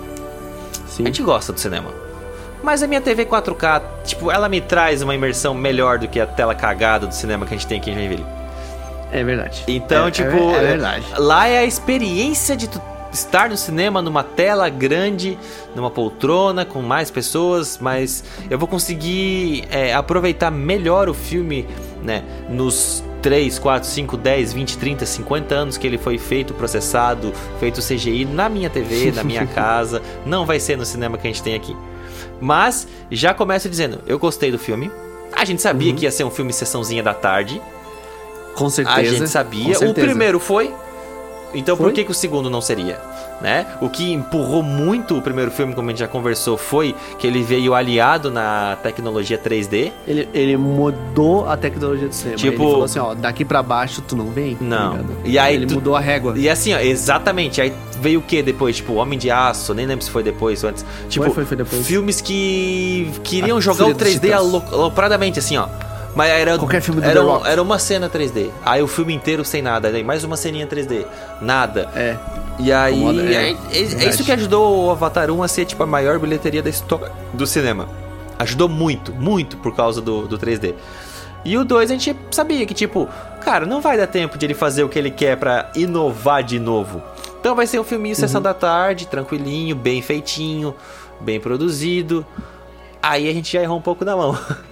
Sim. 0.87 1.03
A 1.03 1.05
gente 1.07 1.21
gosta 1.21 1.51
do 1.53 1.59
cinema. 1.59 1.91
Mas 2.63 2.81
a 2.81 2.87
minha 2.87 2.99
TV 3.01 3.25
4K, 3.25 3.81
tipo, 4.03 4.31
ela 4.31 4.49
me 4.49 4.59
traz 4.61 5.01
uma 5.01 5.13
imersão 5.13 5.53
melhor 5.53 5.99
do 5.99 6.07
que 6.07 6.19
a 6.19 6.25
tela 6.25 6.55
cagada 6.55 7.05
do 7.05 7.13
cinema 7.13 7.45
que 7.45 7.53
a 7.53 7.57
gente 7.57 7.67
tem 7.67 7.79
aqui 7.79 7.91
em 7.91 7.95
Joinville. 7.95 8.25
É 9.11 9.23
verdade. 9.23 9.63
Então, 9.67 10.07
É- 10.07 10.11
tipo, 10.11 10.35
é, 10.51 10.55
é 10.57 10.59
verdade. 10.67 11.05
lá 11.17 11.47
é 11.47 11.59
a 11.59 11.63
experiência 11.65 12.57
de 12.57 12.67
tu 12.67 12.81
estar 13.11 13.49
no 13.49 13.57
cinema 13.57 14.01
numa 14.01 14.23
tela 14.23 14.69
grande, 14.69 15.37
numa 15.75 15.89
poltrona 15.89 16.65
com 16.65 16.81
mais 16.81 17.09
pessoas, 17.09 17.77
mas 17.81 18.23
eu 18.49 18.57
vou 18.57 18.67
conseguir 18.67 19.65
é, 19.69 19.93
aproveitar 19.93 20.51
melhor 20.51 21.09
o 21.09 21.13
filme, 21.13 21.67
né, 22.03 22.23
nos 22.49 23.03
3, 23.21 23.59
4, 23.59 23.89
5, 23.89 24.17
10, 24.17 24.53
20, 24.53 24.77
30, 24.77 25.05
50 25.05 25.55
anos 25.55 25.77
que 25.77 25.87
ele 25.87 25.97
foi 25.97 26.17
feito, 26.17 26.53
processado, 26.53 27.33
feito 27.59 27.81
CGI 27.81 28.25
na 28.25 28.47
minha 28.47 28.69
TV, 28.69 29.11
na 29.11 29.23
minha 29.23 29.45
casa. 29.47 30.01
Não 30.25 30.45
vai 30.45 30.59
ser 30.59 30.77
no 30.77 30.85
cinema 30.85 31.17
que 31.17 31.27
a 31.27 31.31
gente 31.31 31.43
tem 31.43 31.55
aqui. 31.55 31.75
Mas 32.39 32.87
já 33.11 33.33
começo 33.33 33.67
dizendo, 33.69 33.99
eu 34.07 34.19
gostei 34.19 34.51
do 34.51 34.59
filme. 34.59 34.91
A 35.33 35.43
gente 35.43 35.61
sabia 35.61 35.93
que 35.93 36.05
ia 36.05 36.11
ser 36.11 36.23
um 36.23 36.31
filme 36.31 36.53
sessãozinha 36.53 37.03
da 37.03 37.13
tarde. 37.13 37.61
Com 38.55 38.69
certeza. 38.69 38.99
A 38.99 39.03
gente 39.03 39.29
sabia. 39.29 39.77
O 39.79 39.93
primeiro 39.93 40.39
foi. 40.39 40.73
Então 41.53 41.75
por 41.77 41.83
Foi? 41.85 41.93
que, 41.93 42.03
que 42.03 42.11
o 42.11 42.13
segundo 42.13 42.49
não 42.49 42.61
seria? 42.61 42.99
Né? 43.39 43.67
O 43.81 43.87
que 43.87 44.11
empurrou 44.11 44.63
muito 44.63 45.15
o 45.15 45.21
primeiro 45.21 45.51
filme, 45.51 45.73
como 45.75 45.87
a 45.89 45.91
gente 45.91 45.99
já 45.99 46.07
conversou, 46.07 46.57
foi 46.57 46.95
que 47.19 47.27
ele 47.27 47.43
veio 47.43 47.75
aliado 47.75 48.31
na 48.31 48.77
tecnologia 48.81 49.37
3D. 49.37 49.91
Ele, 50.07 50.27
ele 50.33 50.57
mudou 50.57 51.47
a 51.47 51.55
tecnologia 51.55 52.07
do 52.07 52.13
cinema. 52.15 52.37
Tipo- 52.37 52.63
Ele 52.63 52.71
falou 52.71 52.83
assim, 52.83 52.97
ó, 52.99 53.13
daqui 53.13 53.45
pra 53.45 53.61
baixo 53.61 54.01
tu 54.01 54.15
não 54.15 54.31
vem. 54.31 54.55
tá 54.55 54.65
Não. 54.65 54.91
ligado? 54.93 55.17
E 55.23 55.37
aí 55.37 55.55
Ele 55.55 55.67
tu- 55.67 55.75
mudou 55.75 55.95
a 55.95 55.99
régua. 55.99 56.33
E 56.35 56.49
assim, 56.49 56.73
ó, 56.73 56.79
exatamente. 56.79 57.61
Aí 57.61 57.71
veio 58.01 58.19
o 58.19 58.23
que 58.23 58.41
depois? 58.41 58.75
Tipo, 58.77 58.93
Homem 58.95 59.19
de 59.19 59.29
Aço, 59.29 59.71
nem 59.73 59.85
lembro 59.85 60.03
se 60.03 60.09
foi 60.09 60.23
depois 60.23 60.63
ou 60.63 60.71
antes. 60.71 60.83
Tipo, 61.07 61.29
foi, 61.29 61.45
foi 61.45 61.57
depois. 61.57 61.85
filmes 61.85 62.19
que 62.21 63.11
queriam 63.23 63.57
A 63.57 63.61
jogar 63.61 63.85
o 63.85 63.91
Fúria 63.91 63.93
dos 63.93 64.03
3D 64.03 64.21
Titãs. 64.21 64.39
alo- 64.39 64.63
alopradamente, 64.71 65.37
assim, 65.37 65.57
ó. 65.57 65.67
Mas 66.17 66.31
era, 66.31 66.57
Qualquer 66.57 66.81
filme 66.81 66.99
do 66.99 67.07
era, 67.07 67.23
um- 67.23 67.45
era 67.45 67.61
uma 67.61 67.77
cena 67.77 68.09
3D. 68.09 68.49
Aí 68.65 68.81
o 68.81 68.87
filme 68.87 69.13
inteiro 69.13 69.45
sem 69.45 69.61
nada. 69.61 69.87
Aí 69.89 70.03
mais 70.03 70.23
uma 70.23 70.35
ceninha 70.35 70.65
3D. 70.65 71.05
Nada. 71.39 71.87
É. 71.95 72.17
E 72.57 72.71
aí, 72.73 73.19
é, 73.35 73.51
é, 73.51 73.55
é- 73.71 74.09
isso 74.09 74.23
que 74.23 74.31
ajudou 74.31 74.85
o 74.87 74.89
Avatar 74.89 75.29
1 75.29 75.43
a 75.43 75.47
ser 75.47 75.65
tipo 75.65 75.83
a 75.83 75.85
maior 75.85 76.17
bilheteria 76.17 76.63
da 76.63 76.71
história 76.71 77.11
do 77.35 77.45
cinema. 77.45 77.87
Ajudou 78.39 78.67
muito, 78.67 79.13
muito 79.13 79.57
por 79.57 79.75
causa 79.75 80.01
do, 80.01 80.27
do 80.27 80.39
3D. 80.39 80.73
E 81.45 81.55
o 81.55 81.63
2 81.63 81.91
a 81.91 81.93
gente 81.93 82.15
sabia 82.31 82.65
que, 82.65 82.73
tipo, 82.73 83.07
cara, 83.41 83.67
não 83.67 83.79
vai 83.79 83.95
dar 83.95 84.07
tempo 84.07 84.39
de 84.39 84.45
ele 84.47 84.55
fazer 84.55 84.83
o 84.83 84.89
que 84.89 84.97
ele 84.97 85.11
quer 85.11 85.37
pra 85.37 85.69
inovar 85.75 86.41
de 86.43 86.59
novo. 86.59 86.99
Então 87.39 87.55
vai 87.55 87.67
ser 87.67 87.79
um 87.79 87.83
filminho 87.83 88.15
Uhum. 88.15 88.19
sessão 88.19 88.41
da 88.41 88.55
tarde, 88.55 89.05
tranquilinho, 89.05 89.75
bem 89.75 90.01
feitinho, 90.01 90.73
bem 91.21 91.39
produzido. 91.39 92.25
Aí 93.03 93.29
a 93.29 93.33
gente 93.33 93.53
já 93.53 93.61
errou 93.61 93.77
um 93.77 93.81
pouco 93.81 94.03
na 94.03 94.15
mão. 94.17 94.35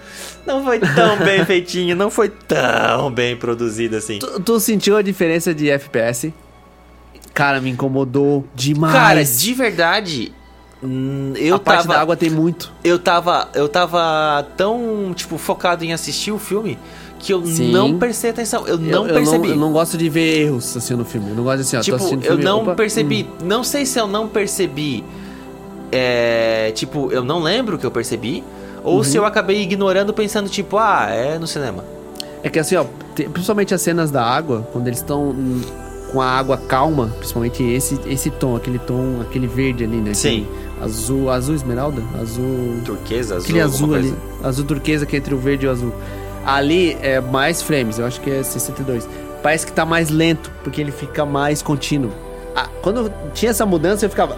Não 0.46 0.64
foi 0.64 0.78
tão 0.78 1.18
bem 1.18 1.44
feitinho, 1.44 1.96
não 1.96 2.10
foi 2.10 2.28
tão 2.28 3.10
bem 3.10 3.36
produzido 3.36 3.96
assim. 3.96 4.18
Tu, 4.18 4.40
tu 4.40 4.60
sentiu 4.60 4.96
a 4.96 5.02
diferença 5.02 5.54
de 5.54 5.68
FPS? 5.68 6.32
Cara, 7.34 7.60
me 7.60 7.70
incomodou 7.70 8.44
demais. 8.54 8.94
Cara, 8.94 9.24
de 9.24 9.54
verdade, 9.54 10.32
hum, 10.82 11.32
eu 11.36 11.56
a 11.56 11.58
parte 11.58 11.82
tava 11.82 11.94
da 11.94 12.00
água 12.00 12.16
tem 12.16 12.30
muito. 12.30 12.72
eu 12.82 12.98
tava 12.98 13.48
eu 13.54 13.68
tava 13.68 14.46
tão 14.56 15.12
tipo 15.14 15.36
focado 15.36 15.84
em 15.84 15.92
assistir 15.92 16.32
o 16.32 16.38
filme 16.38 16.78
que 17.18 17.32
eu 17.32 17.44
Sim. 17.44 17.72
não 17.72 17.98
prestei 17.98 18.30
atenção. 18.30 18.66
Eu 18.66 18.78
não 18.78 19.06
eu, 19.06 19.14
percebi. 19.14 19.48
Eu 19.48 19.56
não, 19.56 19.62
eu 19.62 19.66
não 19.66 19.72
gosto 19.72 19.98
de 19.98 20.08
ver 20.08 20.44
erros 20.44 20.76
assim 20.76 20.94
no 20.94 21.04
filme. 21.04 21.30
Eu 21.30 21.34
não 21.34 21.44
gosto 21.44 21.56
de 21.56 21.62
assim, 21.62 21.76
ó, 21.76 21.80
tô 21.80 21.84
tipo, 21.84 21.96
assistindo 21.96 22.24
eu 22.24 22.30
filme, 22.30 22.44
não 22.44 22.62
opa, 22.62 22.74
percebi. 22.74 23.24
hum. 23.24 23.44
Não 23.46 23.64
sei 23.64 23.84
se 23.84 23.98
eu 23.98 24.06
não 24.06 24.28
percebi. 24.28 25.04
É, 25.90 26.72
tipo, 26.74 27.10
eu 27.12 27.24
não 27.24 27.42
lembro 27.42 27.78
que 27.78 27.86
eu 27.86 27.90
percebi. 27.90 28.44
Ou 28.86 28.98
Uhum. 28.98 29.04
se 29.04 29.16
eu 29.16 29.26
acabei 29.26 29.60
ignorando 29.60 30.14
pensando, 30.14 30.48
tipo, 30.48 30.78
ah, 30.78 31.08
é 31.10 31.38
no 31.38 31.46
cinema. 31.46 31.84
É 32.42 32.48
que 32.48 32.58
assim, 32.58 32.76
ó, 32.76 32.84
principalmente 33.32 33.74
as 33.74 33.82
cenas 33.82 34.10
da 34.10 34.24
água, 34.24 34.66
quando 34.72 34.86
eles 34.86 35.00
estão 35.00 35.34
com 36.12 36.20
a 36.22 36.26
água 36.26 36.56
calma, 36.56 37.12
principalmente 37.18 37.62
esse, 37.64 37.98
esse 38.06 38.30
tom, 38.30 38.54
aquele 38.54 38.78
tom, 38.78 39.20
aquele 39.20 39.46
verde 39.48 39.82
ali, 39.84 39.96
né? 39.96 40.14
Sim. 40.14 40.46
Azul, 40.80 41.30
azul 41.30 41.54
esmeralda? 41.54 42.00
Azul. 42.20 42.80
Turquesa, 42.84 43.34
azul, 43.36 43.44
Aquele 43.44 43.60
azul 43.60 43.94
ali. 43.94 44.10
coisa. 44.10 44.48
Azul 44.48 44.64
turquesa 44.64 45.04
que 45.06 45.16
é 45.16 45.18
entre 45.18 45.34
o 45.34 45.38
verde 45.38 45.66
e 45.66 45.68
o 45.68 45.72
azul. 45.72 45.92
Ali 46.44 46.96
é 47.02 47.20
mais 47.20 47.60
frames, 47.62 47.98
eu 47.98 48.06
acho 48.06 48.20
que 48.20 48.30
é 48.30 48.42
62. 48.42 49.08
Parece 49.42 49.66
que 49.66 49.72
tá 49.72 49.84
mais 49.84 50.10
lento, 50.10 50.50
porque 50.62 50.80
ele 50.80 50.92
fica 50.92 51.24
mais 51.24 51.60
contínuo. 51.62 52.12
Ah, 52.54 52.68
quando 52.82 53.12
tinha 53.34 53.50
essa 53.50 53.66
mudança, 53.66 54.06
eu 54.06 54.10
ficava. 54.10 54.36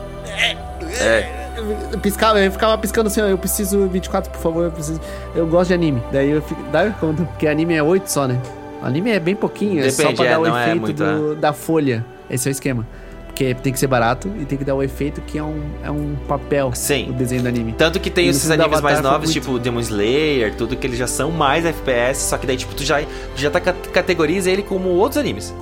É. 1.01 1.49
Eu 1.93 1.99
piscava, 1.99 2.41
eu 2.41 2.53
ficava 2.53 2.79
piscando 2.79 3.09
assim, 3.09 3.21
ó, 3.21 3.27
eu 3.27 3.37
preciso 3.39 3.89
24, 3.89 4.31
por 4.31 4.41
favor, 4.41 4.65
eu 4.65 4.71
preciso. 4.71 5.01
Eu 5.35 5.47
gosto 5.47 5.69
de 5.69 5.75
anime. 5.75 6.03
Daí 6.13 6.31
eu 6.31 6.41
fico. 6.43 6.63
Dá 6.71 6.89
conta, 6.91 7.25
porque 7.25 7.47
anime 7.49 7.75
é 7.75 7.83
8 7.83 8.07
só, 8.11 8.27
né? 8.29 8.41
Anime 8.83 9.11
é 9.11 9.19
bem 9.19 9.35
pouquinho, 9.35 9.85
é 9.85 9.91
só 9.91 10.03
Depende, 10.03 10.17
pra 10.17 10.25
é, 10.27 10.31
dar 10.31 10.41
o 10.41 10.47
é 10.47 10.63
efeito 10.63 10.81
muito, 10.81 11.05
do- 11.05 11.35
da 11.35 11.53
folha. 11.53 12.05
Esse 12.31 12.49
é 12.49 12.51
o 12.51 12.53
esquema. 12.53 12.87
Porque 13.27 13.55
tem 13.55 13.73
que 13.73 13.79
ser 13.79 13.87
barato 13.87 14.29
e 14.41 14.45
tem 14.45 14.57
que 14.59 14.65
dar 14.65 14.75
o 14.75 14.83
efeito 14.83 15.21
que 15.21 15.39
é 15.39 15.43
um, 15.43 15.61
é 15.85 15.91
um 15.91 16.17
papel 16.29 16.73
Sim. 16.75 17.11
o 17.11 17.13
desenho 17.13 17.43
do 17.43 17.49
anime. 17.49 17.73
Tanto 17.73 17.99
que 18.01 18.11
tem 18.11 18.27
E 18.27 18.29
esses 18.29 18.51
animes 18.51 18.81
mais 18.81 19.01
novos, 19.01 19.19
muito- 19.19 19.33
tipo 19.33 19.59
Demon 19.61 19.79
Slayer, 19.81 20.55
tudo 20.57 20.77
que 20.77 20.87
eles 20.87 20.99
já 20.99 21.07
são 21.07 21.31
mais 21.31 21.65
FPS, 21.65 22.21
só 22.29 22.37
que 22.37 22.47
daí, 22.47 22.57
tipo, 22.57 22.75
tu 22.75 22.83
já, 22.85 23.01
tu 23.01 23.07
já 23.37 23.49
tá, 23.51 23.61
ca- 23.61 23.75
categoriza 23.93 24.51
ele 24.51 24.63
como 24.63 24.89
outros 24.91 25.19
animes. 25.19 25.55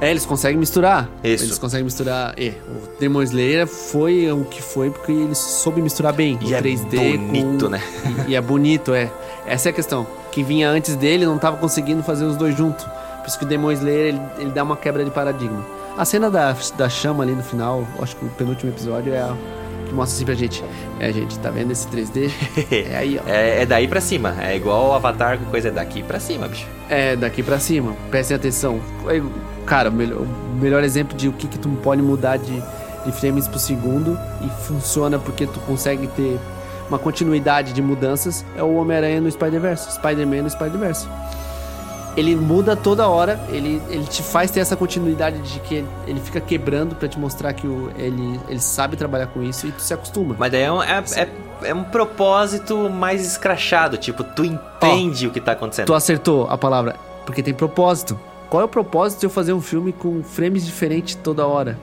É, 0.00 0.10
eles 0.10 0.24
conseguem 0.24 0.58
misturar. 0.58 1.08
Isso. 1.24 1.44
Eles 1.44 1.58
conseguem 1.58 1.84
misturar. 1.84 2.34
É, 2.38 2.54
o 2.68 2.98
Demon 3.00 3.22
Slayer 3.22 3.66
foi 3.66 4.30
o 4.30 4.44
que 4.44 4.62
foi 4.62 4.90
porque 4.90 5.10
ele 5.10 5.34
soube 5.34 5.82
misturar 5.82 6.12
bem. 6.12 6.38
E 6.40 6.52
o 6.52 6.54
é 6.54 6.62
3D 6.62 7.18
bonito, 7.18 7.64
com... 7.64 7.70
né? 7.70 7.82
E, 8.28 8.34
é 8.36 8.40
bonito, 8.40 8.94
é. 8.94 9.10
Essa 9.46 9.68
é 9.68 9.70
a 9.70 9.72
questão. 9.72 10.06
Quem 10.30 10.44
vinha 10.44 10.70
antes 10.70 10.94
dele 10.94 11.26
não 11.26 11.38
tava 11.38 11.56
conseguindo 11.56 12.02
fazer 12.02 12.24
os 12.24 12.36
dois 12.36 12.56
juntos. 12.56 12.84
Por 12.84 13.26
isso 13.26 13.38
que 13.38 13.44
o 13.44 13.48
Demon 13.48 13.72
Slayer, 13.72 14.06
ele, 14.14 14.20
ele 14.38 14.50
dá 14.50 14.62
uma 14.62 14.76
quebra 14.76 15.04
de 15.04 15.10
paradigma. 15.10 15.66
A 15.96 16.04
cena 16.04 16.30
da, 16.30 16.54
da 16.76 16.88
chama 16.88 17.24
ali 17.24 17.32
no 17.32 17.42
final, 17.42 17.84
acho 18.00 18.14
que 18.14 18.24
o 18.24 18.28
penúltimo 18.28 18.70
episódio 18.70 19.12
é 19.12 19.20
a 19.20 19.34
que 19.88 19.94
mostra 19.94 20.16
assim 20.16 20.24
pra 20.24 20.34
gente. 20.34 20.62
É, 21.00 21.12
gente, 21.12 21.38
tá 21.38 21.50
vendo 21.50 21.72
esse 21.72 21.88
3D? 21.88 22.30
É 22.70 22.96
aí, 22.96 23.18
ó. 23.18 23.28
É, 23.28 23.62
é 23.62 23.66
daí 23.66 23.88
pra 23.88 24.00
cima. 24.00 24.36
É 24.40 24.54
igual 24.54 24.90
o 24.90 24.92
Avatar 24.92 25.38
com 25.38 25.46
coisa 25.46 25.70
daqui 25.70 26.02
pra 26.02 26.20
cima, 26.20 26.46
bicho. 26.46 26.66
É, 26.88 27.16
daqui 27.16 27.42
pra 27.42 27.58
cima. 27.58 27.94
Prestem 28.10 28.36
atenção. 28.36 28.80
Aí, 29.06 29.22
Cara, 29.68 29.90
o 29.90 29.92
melhor, 29.92 30.26
melhor 30.58 30.82
exemplo 30.82 31.14
de 31.14 31.28
o 31.28 31.32
que, 31.32 31.46
que 31.46 31.58
tu 31.58 31.68
pode 31.82 32.00
mudar 32.00 32.38
de, 32.38 32.62
de 33.04 33.12
frames 33.12 33.46
por 33.46 33.58
segundo 33.58 34.18
e 34.40 34.48
funciona 34.66 35.18
porque 35.18 35.46
tu 35.46 35.60
consegue 35.60 36.06
ter 36.06 36.40
uma 36.88 36.98
continuidade 36.98 37.74
de 37.74 37.82
mudanças 37.82 38.46
é 38.56 38.62
o 38.62 38.76
Homem-Aranha 38.76 39.20
no 39.20 39.30
Spider-Verse. 39.30 39.92
Spider-Man 39.92 40.42
no 40.42 40.50
Spider-Verse. 40.50 41.06
Ele 42.16 42.34
muda 42.34 42.74
toda 42.74 43.06
hora, 43.06 43.38
ele, 43.50 43.80
ele 43.90 44.04
te 44.04 44.22
faz 44.22 44.50
ter 44.50 44.60
essa 44.60 44.74
continuidade 44.74 45.38
de 45.42 45.60
que 45.60 45.74
ele, 45.74 45.88
ele 46.06 46.20
fica 46.20 46.40
quebrando 46.40 46.96
pra 46.96 47.06
te 47.06 47.18
mostrar 47.18 47.52
que 47.52 47.66
o, 47.66 47.92
ele, 47.98 48.40
ele 48.48 48.60
sabe 48.60 48.96
trabalhar 48.96 49.26
com 49.26 49.42
isso 49.42 49.66
e 49.66 49.72
tu 49.72 49.82
se 49.82 49.92
acostuma. 49.92 50.34
Mas 50.38 50.50
daí 50.50 50.62
é 50.62 50.66
é, 50.66 51.22
é, 51.22 51.28
é 51.62 51.74
um 51.74 51.84
propósito 51.84 52.88
mais 52.88 53.26
escrachado. 53.26 53.96
Tipo, 53.96 54.24
tu 54.24 54.44
entende 54.44 55.26
o 55.26 55.30
que 55.30 55.40
tá 55.40 55.52
acontecendo. 55.52 55.86
Tu 55.86 55.94
acertou 55.94 56.48
a 56.50 56.56
palavra, 56.56 56.96
porque 57.24 57.42
tem 57.42 57.54
propósito. 57.54 58.18
Qual 58.48 58.62
é 58.62 58.64
o 58.64 58.68
propósito 58.68 59.20
de 59.20 59.26
eu 59.26 59.30
fazer 59.30 59.52
um 59.52 59.60
filme 59.60 59.92
com 59.92 60.22
frames 60.22 60.64
diferentes 60.64 61.14
toda 61.16 61.46
hora? 61.46 61.78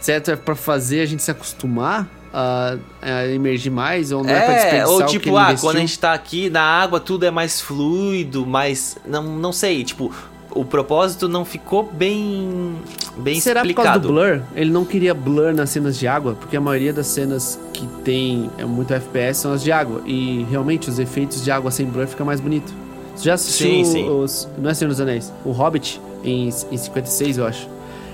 Certo? 0.00 0.30
É 0.30 0.36
pra 0.36 0.54
fazer 0.54 1.00
a 1.00 1.06
gente 1.06 1.22
se 1.22 1.30
acostumar 1.30 2.06
a, 2.32 2.76
a 3.00 3.26
emergir 3.26 3.70
mais? 3.70 4.12
Ou 4.12 4.22
não 4.22 4.30
é, 4.30 4.40
pra 4.44 4.54
desperdiçar 4.54 4.88
ou 4.88 5.06
tipo, 5.06 5.36
ah, 5.36 5.44
investiu? 5.44 5.68
quando 5.68 5.76
a 5.76 5.80
gente 5.80 5.98
tá 5.98 6.12
aqui 6.12 6.50
na 6.50 6.62
água 6.62 7.00
tudo 7.00 7.24
é 7.24 7.30
mais 7.30 7.60
fluido, 7.60 8.46
mais. 8.46 8.96
Não, 9.06 9.22
não 9.22 9.52
sei, 9.52 9.82
tipo, 9.82 10.12
o 10.50 10.64
propósito 10.64 11.28
não 11.28 11.44
ficou 11.44 11.82
bem. 11.82 12.74
bem 13.18 13.40
Será 13.40 13.60
por 13.60 13.66
explicado. 13.66 13.86
causa 13.86 14.00
do 14.00 14.08
blur? 14.08 14.40
Ele 14.54 14.70
não 14.70 14.84
queria 14.84 15.14
blur 15.14 15.52
nas 15.54 15.70
cenas 15.70 15.98
de 15.98 16.06
água, 16.06 16.34
porque 16.34 16.56
a 16.56 16.60
maioria 16.60 16.92
das 16.92 17.06
cenas 17.06 17.58
que 17.72 17.86
tem 18.04 18.50
é 18.58 18.64
muito 18.64 18.92
FPS 18.94 19.38
são 19.40 19.52
as 19.52 19.62
de 19.62 19.70
água. 19.72 20.02
E 20.06 20.46
realmente 20.50 20.88
os 20.88 20.98
efeitos 20.98 21.42
de 21.44 21.50
água 21.50 21.70
sem 21.70 21.86
blur 21.86 22.06
fica 22.06 22.24
mais 22.24 22.40
bonito. 22.40 22.72
Você 23.14 23.24
já 23.24 23.34
assistiu 23.34 23.68
Sim, 23.68 23.84
sim. 23.84 24.08
os. 24.08 24.48
Não 24.58 24.70
é 24.70 24.74
Senhor 24.74 24.90
dos 24.90 25.00
Anéis? 25.00 25.32
O 25.44 25.50
Hobbit, 25.50 26.00
em, 26.24 26.48
em 26.48 26.76
56, 26.76 27.38
eu 27.38 27.46
acho. 27.46 27.68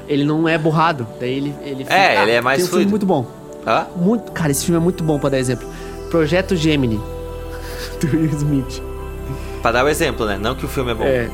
Ele 0.09 0.25
não 0.25 0.49
é 0.49 0.57
borrado. 0.59 1.07
Daí 1.21 1.35
ele, 1.37 1.55
ele 1.63 1.85
fica. 1.85 1.95
É, 1.95 2.23
ele 2.23 2.31
é 2.33 2.41
mais 2.41 2.59
um 2.59 2.63
filme 2.63 2.71
fluido. 2.85 2.91
muito 2.91 3.07
bom. 3.07 3.27
Hã? 3.67 3.87
Muito, 3.97 4.33
cara, 4.33 4.51
esse 4.51 4.65
filme 4.65 4.79
é 4.79 4.83
muito 4.83 5.03
bom 5.05 5.19
pra 5.19 5.31
dar 5.31 5.39
exemplo. 5.39 5.67
Projeto 6.11 6.55
Gemini. 6.57 7.01
Do 8.01 8.07
Will 8.17 8.31
Smith. 8.31 8.83
Pra 9.63 9.73
dar 9.73 9.85
o 9.85 9.89
exemplo, 9.89 10.27
né? 10.27 10.37
Não 10.39 10.55
que 10.55 10.65
o 10.65 10.69
filme 10.69 10.91
é 10.91 10.95
bom. 10.95 11.05
É. 11.05 11.31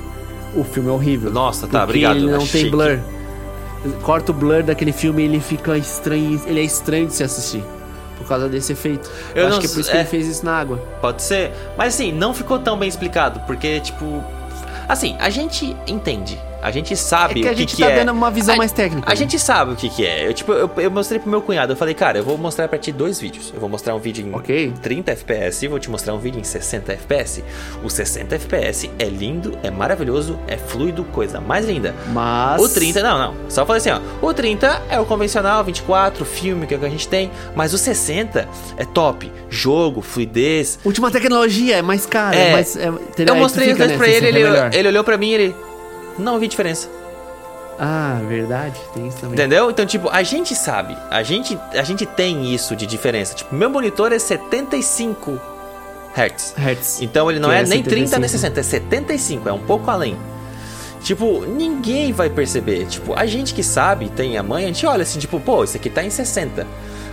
O 0.55 0.65
filme 0.65 0.89
é 0.89 0.93
horrível. 0.93 1.31
Nossa, 1.31 1.67
tá, 1.69 1.85
obrigado. 1.85 2.17
ele 2.17 2.31
não 2.31 2.39
Achei 2.43 2.63
tem 2.63 2.71
que- 2.71 2.77
blur. 2.77 2.99
Corta 4.03 4.31
o 4.33 4.35
blur 4.35 4.63
daquele 4.63 4.93
filme 4.93 5.23
e 5.23 5.25
ele 5.27 5.41
fica 5.41 5.77
estranho. 5.79 6.41
Ele 6.47 6.61
é 6.61 6.65
estranho 6.65 7.07
de 7.07 7.15
se 7.15 7.23
assistir. 7.23 7.65
Por 8.19 8.27
causa 8.29 8.49
desse 8.49 8.73
efeito. 8.73 9.11
Eu 9.35 9.45
Eu, 9.45 9.49
não 9.49 9.57
acho 9.59 9.61
que 9.61 9.67
é 9.67 9.71
por 9.75 9.81
isso 9.81 9.91
que 9.91 9.97
é. 9.97 10.01
ele 10.01 10.09
fez 10.09 10.27
isso 10.27 10.45
na 10.45 10.53
água. 10.59 10.77
Pode 11.01 11.23
ser. 11.23 11.53
Mas 11.79 11.95
assim, 11.95 12.13
não 12.13 12.35
ficou 12.35 12.59
tão 12.59 12.79
bem 12.79 12.89
explicado, 12.89 13.41
porque, 13.47 13.81
tipo. 13.81 14.23
Assim, 14.89 15.17
a 15.19 15.31
gente 15.31 15.75
entende. 15.87 16.39
A 16.63 16.71
gente 16.71 16.93
É 16.93 16.97
sabe 16.97 17.41
que 17.43 17.49
a 17.49 17.53
o 17.53 17.55
que, 17.55 17.61
gente 17.61 17.77
que 17.77 17.83
tá 17.83 17.91
é. 17.91 17.97
dando 17.97 18.13
uma 18.13 18.31
visão 18.31 18.55
A- 18.55 18.59
mais 18.59 18.73
técnica. 18.73 19.07
A 19.09 19.11
né? 19.11 19.17
gente 19.17 19.39
sabe 19.39 19.73
o 19.73 19.77
que, 19.77 19.89
que 19.89 20.05
é. 20.07 20.27
Eu, 20.29 20.35
tipo, 20.35 20.53
eu, 20.53 20.71
eu 20.77 20.91
mostrei 20.91 21.19
pro 21.19 21.31
meu 21.31 21.41
cunhado. 21.41 21.73
Eu 21.73 21.77
falei, 21.77 21.95
cara, 21.95 22.19
eu 22.19 22.25
vou 22.25 22.37
mostrar 22.37 22.69
pra 22.69 22.79
ti 22.79 22.93
dois 22.93 23.21
vídeos. 23.21 23.51
Eu 23.55 23.61
vou 23.61 23.69
mostrar 23.69 23.95
um 23.95 23.99
vídeo 23.99 24.27
em 24.27 24.35
Ok. 24.35 24.73
30 24.83 25.13
FPS 25.13 25.65
e 25.65 25.69
vou 25.69 25.79
te 25.79 25.91
mostrar 25.91 26.13
um 26.15 26.19
vídeo 26.19 26.39
em 26.41 26.45
60 26.45 26.93
FPS. 26.93 27.43
O 27.83 27.89
60 27.89 28.35
FPS 28.35 28.91
é 28.99 29.05
lindo, 29.05 29.59
é 29.63 29.71
maravilhoso, 29.71 30.39
é 30.47 30.57
fluido, 30.57 31.05
coisa 31.05 31.41
mais 31.41 31.67
linda. 31.67 31.95
Mas. 32.13 32.61
O 32.63 32.69
30, 32.69 33.03
não, 33.03 33.19
não. 33.19 33.35
Só 33.49 33.65
falei 33.65 33.79
assim, 33.81 33.91
ó. 33.91 34.01
O 34.27 34.35
30 34.35 34.83
é 34.91 35.01
o 35.01 35.07
convencional, 35.07 35.65
24, 35.65 36.25
filme 36.25 36.67
que 36.67 36.75
é 36.75 36.77
o 36.77 36.81
que 36.81 36.87
a 36.87 36.91
gente 36.91 37.09
tem. 37.09 37.31
Mas 37.55 37.73
o 37.73 37.79
60 37.79 38.47
é 38.77 38.85
top. 38.85 39.31
Jogo, 39.49 40.03
fluidez. 40.03 40.79
Última 40.85 41.11
tecnologia, 41.11 41.77
é 41.77 41.83
mais 41.83 42.05
cara. 42.07 42.37
É. 42.37 42.49
É, 42.51 42.53
mais, 42.53 42.77
é, 42.77 42.89
entendeu? 42.89 43.35
Eu 43.35 43.41
mostrei 43.41 43.73
os 43.73 43.79
dois 43.79 43.91
né, 43.91 43.97
pra 43.97 44.09
ele, 44.09 44.27
60 44.27 44.39
ele, 44.39 44.57
é 44.77 44.79
ele 44.79 44.89
olhou 44.89 45.05
pra 45.05 45.17
mim 45.17 45.29
e 45.31 45.35
ele. 45.35 45.57
Não 46.21 46.39
vi 46.39 46.49
diferença. 46.49 46.89
Ah, 47.79 48.21
verdade. 48.29 48.79
Tem 48.93 49.09
isso 49.09 49.19
também. 49.19 49.35
Entendeu? 49.35 49.71
Então, 49.71 49.87
tipo, 49.87 50.09
a 50.11 50.23
gente 50.23 50.55
sabe. 50.55 50.97
A 51.11 51.23
gente, 51.23 51.59
a 51.73 51.83
gente 51.83 52.05
tem 52.05 52.53
isso 52.55 52.77
de 52.77 52.87
diferença. 52.87 53.35
Tipo, 53.35 53.55
meu 53.55 53.71
monitor 53.71 54.13
é 54.13 54.19
75 54.19 55.41
Hz. 56.15 56.55
Hertz. 56.57 57.01
Então 57.01 57.31
ele 57.31 57.41
não 57.41 57.51
é, 57.51 57.63
é 57.63 57.67
nem 57.67 57.83
30 57.83 58.19
nem 58.19 58.29
75. 58.29 58.55
60, 58.55 58.61
é 58.61 58.63
75, 58.63 59.49
é 59.49 59.53
um 59.53 59.61
pouco 59.61 59.91
além. 59.91 60.17
Tipo, 61.03 61.47
ninguém 61.47 62.13
vai 62.13 62.29
perceber. 62.29 62.85
Tipo, 62.87 63.15
a 63.15 63.25
gente 63.25 63.55
que 63.55 63.63
sabe, 63.63 64.11
tem 64.11 64.37
a 64.37 64.43
mãe, 64.43 64.65
a 64.65 64.67
gente 64.67 64.85
olha 64.85 65.03
assim, 65.03 65.19
tipo, 65.19 65.41
pô, 65.41 65.65
isso 65.65 65.77
aqui 65.77 65.89
tá 65.89 66.05
em 66.05 66.11
60. 66.11 66.67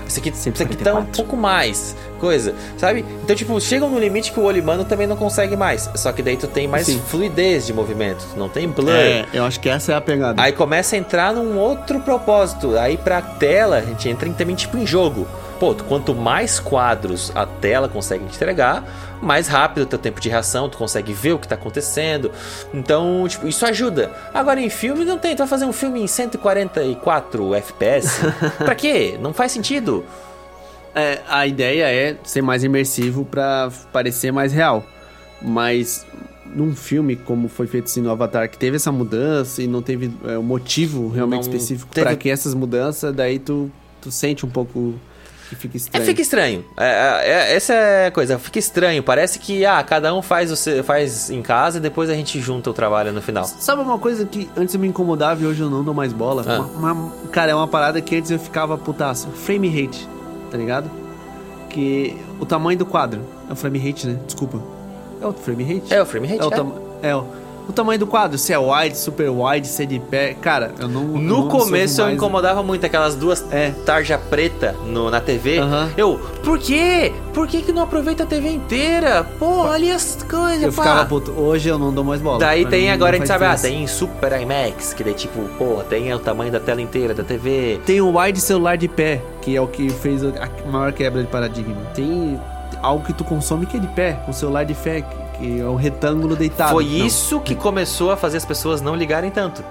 Isso 0.08 0.20
aqui, 0.20 0.30
isso 0.30 0.50
aqui 0.50 0.78
tá 0.78 0.94
um 0.94 1.04
144. 1.04 1.12
pouco 1.16 1.36
mais, 1.36 1.96
coisa, 2.20 2.56
sabe? 2.78 3.04
Então, 3.24 3.36
tipo, 3.36 3.60
chegam 3.60 3.90
no 3.90 4.00
limite 4.00 4.32
que 4.32 4.40
o 4.40 4.44
olho 4.44 4.62
humano 4.62 4.86
também 4.86 5.06
não 5.08 5.18
consegue 5.18 5.56
mais. 5.56 5.90
Só 5.96 6.12
que 6.12 6.22
daí 6.22 6.38
tu 6.38 6.48
tem 6.48 6.68
mais 6.68 6.86
Sim. 6.86 7.02
fluidez 7.08 7.66
de 7.66 7.74
movimento, 7.74 8.26
não 8.36 8.50
tem 8.50 8.68
blur. 8.68 8.90
É, 8.90 9.26
eu 9.34 9.44
acho 9.44 9.60
que 9.60 9.70
essa 9.70 9.92
é 9.92 9.96
a 9.96 10.02
pegada. 10.02 10.42
Aí 10.42 10.52
começa 10.52 10.96
a 10.96 11.00
entrar 11.00 11.34
num 11.34 11.58
outro 11.58 12.00
propósito. 12.00 12.78
Aí 12.78 12.98
pra 12.98 13.22
tela, 13.22 13.78
a 13.78 13.82
gente 13.82 14.08
entra 14.08 14.28
em, 14.28 14.34
também 14.34 14.56
tipo 14.56 14.78
em 14.78 14.86
jogo. 14.86 15.28
Pô, 15.60 15.74
quanto 15.74 16.14
mais 16.14 16.60
quadros 16.60 17.32
a 17.36 17.46
tela 17.46 17.90
consegue 17.90 18.24
entregar, 18.24 18.84
mais 19.22 19.48
rápido 19.48 19.84
o 19.84 19.86
teu 19.88 19.98
tempo 19.98 20.20
de 20.22 20.30
reação, 20.30 20.70
tu 20.70 20.78
consegue 20.78 21.14
ver 21.14 21.34
o 21.34 21.40
que 21.40 21.48
tá 21.48 21.56
acontecendo. 21.56 22.32
Então, 22.74 23.26
tipo, 23.28 23.48
isso 23.48 23.66
ajuda. 23.66 24.12
Agora 24.34 24.62
em 24.62 24.70
filme 24.70 25.04
não 25.04 25.18
tem, 25.18 25.36
tu 25.36 25.40
vai 25.40 25.48
fazer 25.48 25.66
um 25.66 25.74
filme 25.74 26.00
em 26.02 26.06
144 26.08 27.56
FPS? 27.56 28.20
pra 28.64 28.76
quê? 28.76 29.18
Não 29.20 29.34
faz 29.34 29.52
sentido. 29.52 30.06
É, 30.94 31.20
a 31.28 31.46
ideia 31.48 31.86
é 31.92 32.18
ser 32.24 32.42
mais 32.42 32.64
imersivo 32.64 33.26
pra 33.26 33.72
parecer 33.92 34.32
mais 34.32 34.54
real. 34.54 34.84
Mas 35.42 36.06
num 36.46 36.76
filme 36.76 37.16
como 37.16 37.48
foi 37.48 37.68
feito 37.68 37.86
assim 37.86 38.02
no 38.02 38.10
Avatar, 38.12 38.50
que 38.50 38.58
teve 38.58 38.76
essa 38.78 38.92
mudança 38.92 39.62
e 39.62 39.68
não 39.68 39.82
teve 39.82 40.12
é, 40.26 40.38
um 40.38 40.44
motivo 40.44 41.10
realmente 41.10 41.48
Não 41.48 41.52
específico 41.54 41.90
teve- 41.94 42.06
pra 42.08 42.16
que 42.16 42.30
essas 42.30 42.54
mudanças, 42.54 43.14
daí 43.14 43.38
tu, 43.38 43.72
tu 44.02 44.12
sente 44.12 44.46
um 44.46 44.50
pouco 44.50 44.96
que 45.50 45.56
fica 45.56 45.76
É, 45.76 45.78
estranho. 45.78 46.06
fica 46.06 46.22
estranho. 46.22 46.66
É, 46.78 46.86
é, 46.86 47.30
é, 47.30 47.56
essa 47.56 47.74
é 47.74 48.08
a 48.08 48.12
coisa, 48.12 48.38
fica 48.40 48.60
estranho. 48.60 49.02
Parece 49.04 49.40
que 49.40 49.66
ah, 49.66 49.82
cada 49.84 50.14
um 50.14 50.22
faz, 50.22 50.52
o 50.52 50.56
seu- 50.56 50.84
faz 50.84 51.30
em 51.30 51.42
casa 51.42 51.78
e 51.78 51.82
depois 51.82 52.10
a 52.10 52.14
gente 52.14 52.40
junta 52.40 52.70
o 52.70 52.74
trabalho 52.74 53.12
no 53.14 53.22
final. 53.22 53.46
Sabe 53.46 53.82
uma 53.82 53.98
coisa 54.00 54.26
que 54.26 54.50
antes 54.58 54.74
eu 54.76 54.80
me 54.82 54.88
incomodava 54.88 55.42
e 55.42 55.46
hoje 55.46 55.62
eu 55.62 55.70
não 55.70 55.84
dou 55.84 55.94
mais 55.94 56.12
bola? 56.14 56.44
Ah. 56.48 56.60
Uma- 56.60 56.92
uma- 56.94 57.12
cara, 57.32 57.52
é 57.52 57.56
uma 57.56 57.68
parada 57.68 58.02
que 58.02 58.16
antes 58.16 58.32
eu 58.32 58.40
ficava 58.40 58.78
putaço. 58.78 59.28
Frame 59.30 59.70
rate, 59.70 60.08
tá 60.52 60.58
ligado? 60.58 60.90
Que 61.70 62.16
o 62.40 62.46
tamanho 62.46 62.78
do 62.80 62.86
quadro. 62.86 63.22
É 63.50 63.54
o 63.54 63.56
frame 63.56 63.80
rate, 63.80 64.08
né? 64.08 64.20
Desculpa. 64.26 64.62
É 65.22 65.26
o 65.28 65.34
frame 65.34 65.64
rate? 65.64 65.94
É 65.94 66.02
o 66.02 66.06
frame 66.06 66.28
rate? 66.28 66.42
É 66.42 66.46
o, 66.46 66.48
é. 66.48 66.56
tam- 66.56 66.74
é 67.02 67.16
o, 67.16 67.26
o 67.68 67.74
tamanho 67.74 68.00
do 68.00 68.08
quadro, 68.08 68.38
se 68.38 68.54
é 68.54 68.58
wide, 68.60 68.98
super 68.98 69.30
wide, 69.30 69.68
se 69.68 69.84
é 69.84 69.86
de 69.86 70.00
pé. 70.00 70.34
Cara, 70.40 70.72
eu 70.80 70.88
não. 70.88 71.02
eu 71.02 71.08
No 71.08 71.20
não 71.42 71.48
começo 71.50 72.02
eu 72.02 72.10
incomodava 72.10 72.64
muito 72.64 72.86
aquelas 72.86 73.16
duas 73.16 73.44
É. 73.52 73.72
tarja 73.86 74.18
preta 74.18 74.76
no, 74.86 75.10
na 75.12 75.20
TV. 75.20 75.60
Eu, 75.98 76.20
por 76.44 76.58
quê? 76.60 77.12
Por 77.34 77.48
que, 77.48 77.62
que 77.62 77.72
não 77.72 77.84
aproveita 77.84 78.24
a 78.24 78.26
TV 78.26 78.50
inteira? 78.50 79.24
Pô, 79.38 79.64
olha 79.66 79.96
as 79.96 80.18
coisas, 80.30 80.64
Eu 80.64 80.74
pá. 80.74 80.84
ficava 80.84 81.06
puto. 81.06 81.32
Hoje 81.32 81.70
eu 81.70 81.78
não 81.78 81.94
dou 81.94 82.04
mais 82.04 82.22
bola. 82.22 82.40
Daí 82.40 82.62
Pra 82.62 82.72
tem 82.72 82.82
mim, 82.84 82.90
agora, 82.90 83.16
a 83.16 83.20
gente 83.20 83.28
sabe, 83.28 83.46
ah, 83.46 83.54
diferença. 83.56 83.78
tem 83.78 83.88
Super 83.88 84.42
IMAX, 84.42 84.94
que 84.94 85.04
daí 85.04 85.14
tipo, 85.14 85.42
pô, 85.58 85.84
tem 85.90 86.12
o 86.14 86.20
tamanho 86.20 86.52
da 86.52 86.60
tela 86.60 86.82
inteira 86.82 87.14
da 87.14 87.24
TV. 87.24 87.80
Tem 87.86 88.02
o 88.02 88.18
wide 88.18 88.40
celular 88.42 88.78
de 88.78 88.88
pé, 88.88 89.22
que 89.42 89.56
é 89.56 89.62
o 89.62 89.68
que 89.68 89.90
fez 89.90 90.24
a 90.24 90.32
maior 90.72 90.92
quebra 90.94 91.22
de 91.22 91.28
paradigma. 91.28 91.76
Tem 91.94 92.40
algo 92.82 93.06
que 93.06 93.14
tu 93.14 93.24
consome 93.24 93.66
que 93.66 93.78
é 93.78 93.80
de 93.80 93.88
pé, 93.88 94.20
um 94.28 94.34
celular 94.34 94.64
de 94.64 94.74
pé, 94.74 95.04
que 95.38 95.60
é 95.60 95.64
um 95.66 95.76
retângulo 95.76 96.36
deitado. 96.36 96.72
Foi 96.72 96.84
Não. 96.86 97.06
isso 97.06 97.40
que 97.40 97.56
começou 97.56 98.12
a 98.12 98.18
fazer 98.18 98.38
as 98.38 98.46
pessoas 98.46 98.82
não 98.82 98.96
ligarem 98.96 99.30
tanto. 99.32 99.64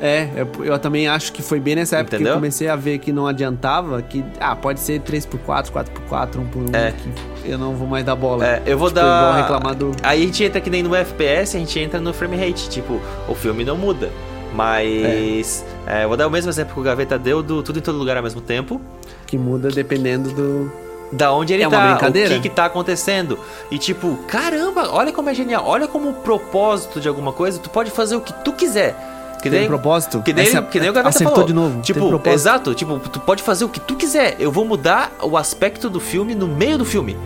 É, 0.00 0.28
eu, 0.36 0.64
eu 0.64 0.78
também 0.78 1.08
acho 1.08 1.32
que 1.32 1.42
foi 1.42 1.58
bem 1.58 1.74
nessa 1.74 1.96
época 1.96 2.14
Entendeu? 2.14 2.34
que 2.34 2.36
eu 2.36 2.40
comecei 2.40 2.68
a 2.68 2.76
ver 2.76 2.98
que 2.98 3.10
não 3.10 3.26
adiantava, 3.26 4.00
que, 4.00 4.24
ah, 4.38 4.54
pode 4.54 4.78
ser 4.78 5.00
3x4, 5.00 5.70
4x4, 5.72 6.36
1 6.38 6.46
por 6.46 6.62
1, 6.62 6.66
É. 6.72 6.92
que 6.92 7.50
eu 7.50 7.58
não 7.58 7.74
vou 7.74 7.88
mais 7.88 8.04
dar 8.04 8.14
bola. 8.14 8.46
É, 8.46 8.62
eu 8.64 8.78
vou 8.78 8.88
Tipo, 8.88 9.00
dar. 9.00 9.18
igual 9.32 9.42
reclamar 9.42 9.74
do... 9.74 9.90
Aí 10.04 10.22
a 10.22 10.26
gente 10.26 10.44
entra 10.44 10.60
que 10.60 10.70
nem 10.70 10.84
no 10.84 10.94
FPS, 10.94 11.56
a 11.56 11.58
gente 11.60 11.80
entra 11.80 11.98
no 12.00 12.14
frame 12.14 12.36
rate. 12.36 12.68
Tipo, 12.70 13.00
o 13.28 13.34
filme 13.34 13.64
não 13.64 13.76
muda. 13.76 14.08
Mas. 14.54 15.64
é, 15.86 16.04
eu 16.04 16.08
vou 16.08 16.16
dar 16.16 16.26
o 16.28 16.30
mesmo 16.30 16.48
exemplo 16.50 16.74
que 16.74 16.80
o 16.80 16.82
Gaveta 16.82 17.18
deu 17.18 17.42
do 17.42 17.60
Tudo 17.62 17.80
em 17.80 17.82
Todo 17.82 17.98
Lugar 17.98 18.16
ao 18.16 18.22
mesmo 18.22 18.40
tempo. 18.40 18.80
que 19.26 19.36
muda 19.36 19.68
dependendo 19.68 20.30
do... 20.30 20.70
Da 21.10 21.32
onde 21.32 21.54
ele 21.54 21.62
É 21.62 21.68
tá, 21.68 21.98
o 22.02 22.12
que 22.12 22.40
que 22.40 22.48
tá 22.50 22.66
acontecendo. 22.66 23.38
E 23.70 23.78
tipo, 23.78 24.16
caramba, 24.28 24.90
olha 24.90 25.10
como 25.12 25.30
é 25.30 25.34
genial. 25.34 25.64
Olha 25.66 25.88
como 25.88 26.10
o 26.10 26.12
propósito 26.12 27.00
de 27.00 27.08
alguma 27.08 27.32
coisa, 27.32 27.58
tu 27.58 27.70
pode 27.70 27.90
fazer 27.90 28.16
o 28.16 28.20
que 28.20 28.32
tu 28.44 28.52
quiser. 28.52 28.94
Que 29.42 29.48
Tem 29.48 29.60
nem, 29.60 29.68
propósito? 29.68 30.20
que 30.20 30.32
nem, 30.32 30.46
Essa- 30.48 30.60
que 30.62 30.80
nem 30.80 30.90
o 30.90 30.92
Gaveta 30.92 31.10
acertou 31.10 31.32
falou. 31.32 31.46
de 31.46 31.54
novo, 31.54 31.80
Tipo, 31.80 32.20
exato. 32.28 32.74
Tipo, 32.74 32.98
tu 32.98 33.20
pode 33.20 33.42
fazer 33.42 33.64
o 33.64 33.68
que 33.68 33.78
tu 33.78 33.94
quiser. 33.94 34.36
Eu 34.40 34.50
vou 34.50 34.64
mudar 34.64 35.12
o 35.22 35.36
aspecto 35.36 35.88
do 35.88 36.00
filme 36.00 36.34
no 36.34 36.48
meio 36.48 36.76
do 36.76 36.84
filme. 36.84 37.16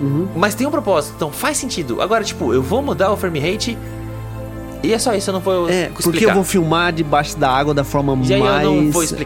Uhum. 0.00 0.28
Mas 0.36 0.54
tem 0.54 0.66
um 0.66 0.70
propósito, 0.70 1.14
então 1.16 1.30
faz 1.32 1.56
sentido. 1.56 2.00
Agora, 2.00 2.22
tipo, 2.24 2.54
eu 2.54 2.62
vou 2.62 2.80
mudar 2.82 3.10
o 3.12 3.16
frame 3.16 3.38
rate 3.40 3.76
e 4.82 4.92
é 4.94 4.98
só 4.98 5.12
isso, 5.14 5.30
eu 5.30 5.34
não 5.34 5.40
vou 5.40 5.68
É, 5.68 5.82
explicar. 5.86 6.02
porque 6.02 6.24
eu 6.26 6.34
vou 6.34 6.44
filmar 6.44 6.92
debaixo 6.92 7.36
da 7.36 7.50
água 7.50 7.74
da 7.74 7.84
forma 7.84 8.14
mais 8.16 8.28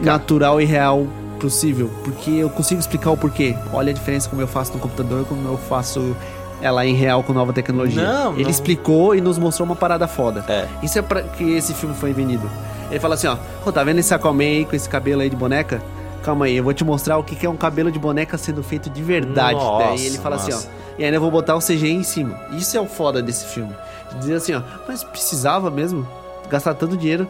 natural 0.01 0.59
e 0.61 0.65
real 0.65 1.05
possível. 1.39 1.89
Porque 2.03 2.31
eu 2.31 2.49
consigo 2.49 2.79
explicar 2.79 3.11
o 3.11 3.17
porquê. 3.17 3.55
Olha 3.73 3.91
a 3.91 3.93
diferença 3.93 4.29
como 4.29 4.41
eu 4.41 4.47
faço 4.47 4.73
no 4.73 4.79
computador 4.79 5.25
como 5.25 5.47
eu 5.47 5.57
faço 5.57 6.15
ela 6.61 6.85
em 6.85 6.93
real 6.93 7.23
com 7.23 7.31
nova 7.33 7.53
tecnologia. 7.53 8.03
Não, 8.03 8.33
Ele 8.33 8.43
não. 8.43 8.49
explicou 8.49 9.15
e 9.15 9.21
nos 9.21 9.37
mostrou 9.37 9.65
uma 9.65 9.75
parada 9.75 10.07
foda. 10.07 10.43
É. 10.47 10.67
Isso 10.83 10.99
é 10.99 11.01
pra 11.01 11.21
que 11.23 11.43
esse 11.55 11.73
filme 11.73 11.95
foi 11.95 12.11
vendido. 12.13 12.49
Ele 12.91 12.99
fala 12.99 13.15
assim, 13.15 13.27
ó, 13.27 13.37
"Pô, 13.63 13.71
tá 13.71 13.83
vendo 13.83 13.99
esse 13.99 14.13
Aquaman 14.13 14.43
aí 14.43 14.65
com 14.65 14.75
esse 14.75 14.89
cabelo 14.89 15.21
aí 15.21 15.29
de 15.29 15.35
boneca? 15.35 15.81
Calma 16.23 16.45
aí, 16.45 16.57
eu 16.57 16.63
vou 16.63 16.73
te 16.73 16.83
mostrar 16.83 17.17
o 17.17 17.23
que 17.23 17.45
é 17.45 17.49
um 17.49 17.55
cabelo 17.55 17.89
de 17.91 17.97
boneca 17.97 18.37
sendo 18.37 18.61
feito 18.61 18.89
de 18.89 19.01
verdade. 19.01 19.53
Nossa, 19.57 19.85
Daí 19.85 20.05
ele 20.05 20.17
fala 20.17 20.35
assim, 20.35 20.51
nossa. 20.51 20.67
ó, 20.67 20.79
e 20.99 21.05
ainda 21.05 21.15
eu 21.15 21.21
vou 21.21 21.31
botar 21.31 21.55
o 21.55 21.59
CGI 21.59 21.91
em 21.93 22.03
cima. 22.03 22.37
Isso 22.51 22.75
é 22.75 22.81
o 22.81 22.85
foda 22.85 23.21
desse 23.21 23.45
filme. 23.45 23.73
Dizer 24.19 24.33
assim, 24.35 24.53
ó, 24.53 24.61
mas 24.85 25.01
precisava 25.01 25.71
mesmo 25.71 26.05
gastar 26.49 26.73
tanto 26.73 26.97
dinheiro. 26.97 27.25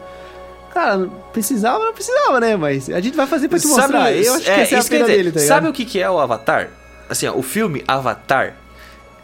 Cara, 0.72 1.08
precisava, 1.32 1.84
não 1.84 1.92
precisava, 1.92 2.38
né? 2.40 2.56
Mas 2.56 2.88
a 2.88 3.00
gente 3.00 3.16
vai 3.16 3.26
fazer 3.26 3.48
pra 3.48 3.58
te 3.58 3.66
mostrar. 3.66 4.12
eu 4.12 4.34
acho 4.34 4.44
que 4.44 4.50
essa 4.50 4.74
é 4.74 4.76
a 4.76 4.80
isso 4.80 4.88
que 4.88 4.94
eu 4.94 4.98
ia 5.00 5.04
pena 5.04 5.10
dizer. 5.10 5.16
dele, 5.16 5.32
tá 5.32 5.40
ligado? 5.40 5.48
Sabe 5.48 5.68
o 5.68 5.72
que, 5.72 5.84
que 5.84 6.00
é 6.00 6.08
o 6.10 6.18
Avatar? 6.18 6.68
Assim, 7.08 7.26
ó, 7.26 7.34
o 7.34 7.42
filme 7.42 7.82
Avatar, 7.88 8.54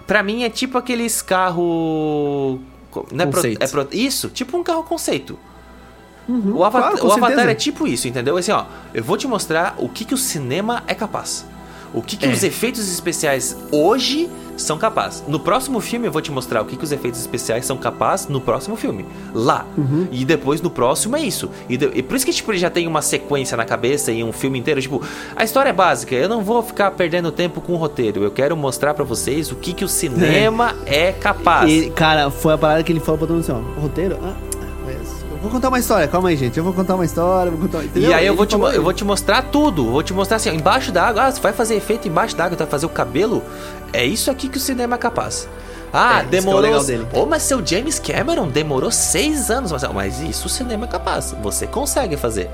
pra 0.07 0.23
mim 0.23 0.43
é 0.43 0.51
tipo 0.51 0.77
aqueles 0.77 1.23
carro. 1.23 2.61
Não 3.13 3.25
é 3.25 3.27
pro- 3.27 3.41
é 3.47 3.69
pro- 3.69 3.89
isso, 3.93 4.29
tipo 4.29 4.57
um 4.57 4.63
carro 4.65 4.83
conceito. 4.83 5.39
Uhum, 6.29 6.57
O, 6.57 6.65
Avatar, 6.65 6.91
claro, 6.93 7.07
o 7.07 7.13
Avatar 7.13 7.49
é 7.49 7.55
tipo 7.55 7.87
isso, 7.87 8.09
entendeu? 8.09 8.37
Assim, 8.37 8.51
ó, 8.51 8.65
eu 8.93 9.05
vou 9.05 9.17
te 9.17 9.29
mostrar 9.29 9.77
o 9.79 9.89
que, 9.89 10.05
que 10.05 10.15
o 10.15 10.17
cinema 10.17 10.83
é 10.89 10.95
capaz. 10.95 11.47
O 11.97 12.03
que, 12.03 12.17
que 12.17 12.27
É. 12.27 12.29
os 12.29 12.45
efeitos 12.45 12.89
especiais 12.93 13.57
hoje 13.73 14.29
são 14.57 14.79
capazes. 14.79 15.23
No 15.29 15.39
próximo 15.39 15.81
filme 15.81 16.07
eu 16.07 16.13
vou 16.13 16.23
te 16.23 16.31
mostrar 16.33 16.63
o 16.63 16.65
que, 16.65 16.77
que 16.77 16.85
os 16.85 16.91
efeitos 16.93 17.21
especiais 17.21 17.67
são 17.67 17.77
capazes 17.77 18.29
no 18.29 18.41
próximo 18.41 18.75
filme. 18.77 19.05
Lá. 19.35 19.67
Uhum. 19.77 20.07
E 20.11 20.25
depois 20.25 20.63
no 20.63 20.71
próximo 20.71 21.15
é 21.17 21.21
isso. 21.21 21.51
E, 21.69 21.77
de- 21.77 21.91
e 21.95 22.03
por 22.03 22.17
isso 22.17 22.25
que 22.25 22.33
tipo, 22.33 22.51
ele 22.53 22.59
já 22.59 22.71
tem 22.71 22.87
uma 22.87 23.03
sequência 23.03 23.55
na 23.57 23.65
cabeça 23.67 24.11
e 24.13 24.23
um 24.25 24.33
filme 24.33 24.59
inteiro. 24.59 24.81
Tipo, 24.81 25.03
a 25.35 25.45
história 25.45 25.69
é 25.71 25.73
básica. 25.75 26.15
Eu 26.15 26.29
não 26.29 26.43
vou 26.43 26.63
ficar 26.63 26.91
perdendo 26.93 27.31
tempo 27.33 27.61
com 27.61 27.75
o 27.75 27.77
roteiro. 27.77 28.23
Eu 28.23 28.31
quero 28.31 28.57
mostrar 28.57 28.95
pra 28.95 29.05
vocês 29.05 29.51
o 29.53 29.57
que, 29.57 29.75
que 29.75 29.85
o 29.85 29.89
cinema 29.89 30.75
é, 30.87 31.13
capaz. 31.13 31.71
E, 31.71 31.91
cara, 31.91 32.31
foi 32.31 32.55
a 32.55 32.59
parada 32.59 32.83
que 32.83 32.91
ele 32.93 33.01
falou 33.01 33.19
pra 33.19 33.27
todo 33.27 33.37
mundo 33.37 33.43
assim, 33.45 33.53
ó, 33.53 33.79
o 33.79 33.83
roteiro? 33.83 34.17
Ah, 34.23 34.35
vou 35.37 35.51
contar 35.51 35.69
uma 35.69 35.79
história, 35.79 36.07
calma 36.09 36.29
aí, 36.29 36.37
gente. 36.37 36.57
Eu 36.59 36.65
vou 36.65 36.73
contar 36.73 36.95
uma 36.95 37.05
história, 37.05 37.51
vou 37.51 37.61
contar... 37.61 37.85
entendeu? 37.85 38.11
E 38.11 38.15
aí 38.15 38.27
eu 38.27 38.35
vou, 38.35 38.47
te, 38.47 38.55
eu 38.55 38.83
vou 38.83 38.93
te 38.93 39.05
mostrar 39.05 39.43
tudo. 39.43 39.91
Vou 39.91 40.03
te 40.03 40.13
mostrar 40.13 40.37
assim, 40.37 40.51
embaixo 40.51 40.91
da 40.93 41.05
água. 41.07 41.25
Ah, 41.25 41.31
você 41.33 41.41
vai 41.41 41.53
fazer 41.53 41.75
efeito 41.75 42.09
embaixo 42.09 42.37
da 42.37 42.45
água, 42.45 42.57
tu 42.57 42.61
vai 42.61 42.69
fazer 42.69 42.87
o 42.87 42.91
cabelo. 42.91 43.43
É 43.93 44.05
isso 44.05 44.31
aqui 44.31 44.49
que 44.49 44.57
o 44.59 44.61
cinema 44.61 44.97
é 44.97 44.99
capaz. 44.99 45.49
Ah, 45.93 46.19
É, 46.19 46.23
é 46.23 46.27
o 46.27 46.29
demorou. 46.29 46.61
legal 46.61 46.85
dele. 46.85 47.07
Ô, 47.13 47.27
mas 47.27 47.43
seu 47.43 47.65
James 47.65 47.99
Cameron 47.99 48.49
demorou 48.49 48.91
seis 48.91 49.51
anos. 49.51 49.73
Mas, 49.73 49.83
mas 49.93 50.21
isso 50.21 50.47
o 50.47 50.51
cinema 50.51 50.85
é 50.85 50.89
capaz. 50.89 51.35
Você 51.43 51.67
consegue 51.67 52.17
fazer. 52.17 52.51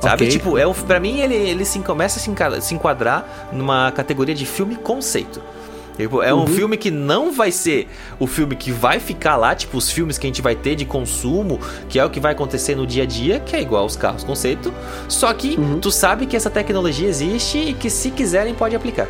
Sabe? 0.00 0.24
Ok. 0.24 0.28
Tipo, 0.28 0.58
é 0.58 0.64
pra 0.86 1.00
mim 1.00 1.20
ele, 1.20 1.34
ele 1.34 1.64
se, 1.64 1.78
começa 1.80 2.18
a 2.18 2.60
se 2.60 2.74
enquadrar 2.74 3.48
numa 3.52 3.90
categoria 3.92 4.34
de 4.34 4.44
filme 4.44 4.76
conceito. 4.76 5.40
Tipo, 5.96 6.22
é 6.22 6.34
um 6.34 6.40
Uhum. 6.40 6.46
filme 6.46 6.76
que 6.76 6.90
não 6.90 7.32
vai 7.32 7.50
ser 7.52 7.88
o 8.18 8.26
filme 8.26 8.56
que 8.56 8.72
vai 8.72 8.98
ficar 8.98 9.36
lá, 9.36 9.54
tipo, 9.54 9.76
os 9.76 9.90
filmes 9.90 10.18
que 10.18 10.26
a 10.26 10.28
gente 10.28 10.42
vai 10.42 10.54
ter 10.56 10.74
de 10.74 10.84
consumo, 10.84 11.60
que 11.88 11.98
é 11.98 12.04
o 12.04 12.10
que 12.10 12.18
vai 12.18 12.32
acontecer 12.32 12.74
no 12.74 12.86
dia 12.86 13.04
a 13.04 13.06
dia, 13.06 13.38
que 13.40 13.54
é 13.54 13.60
igual 13.62 13.82
aos 13.82 13.96
carros 13.96 14.24
conceito. 14.24 14.72
Só 15.08 15.32
que 15.32 15.56
Uhum. 15.56 15.78
tu 15.80 15.90
sabe 15.90 16.26
que 16.26 16.36
essa 16.36 16.50
tecnologia 16.50 17.08
existe 17.08 17.58
e 17.58 17.72
que 17.74 17.88
se 17.88 18.10
quiserem 18.10 18.54
pode 18.54 18.74
aplicar. 18.74 19.06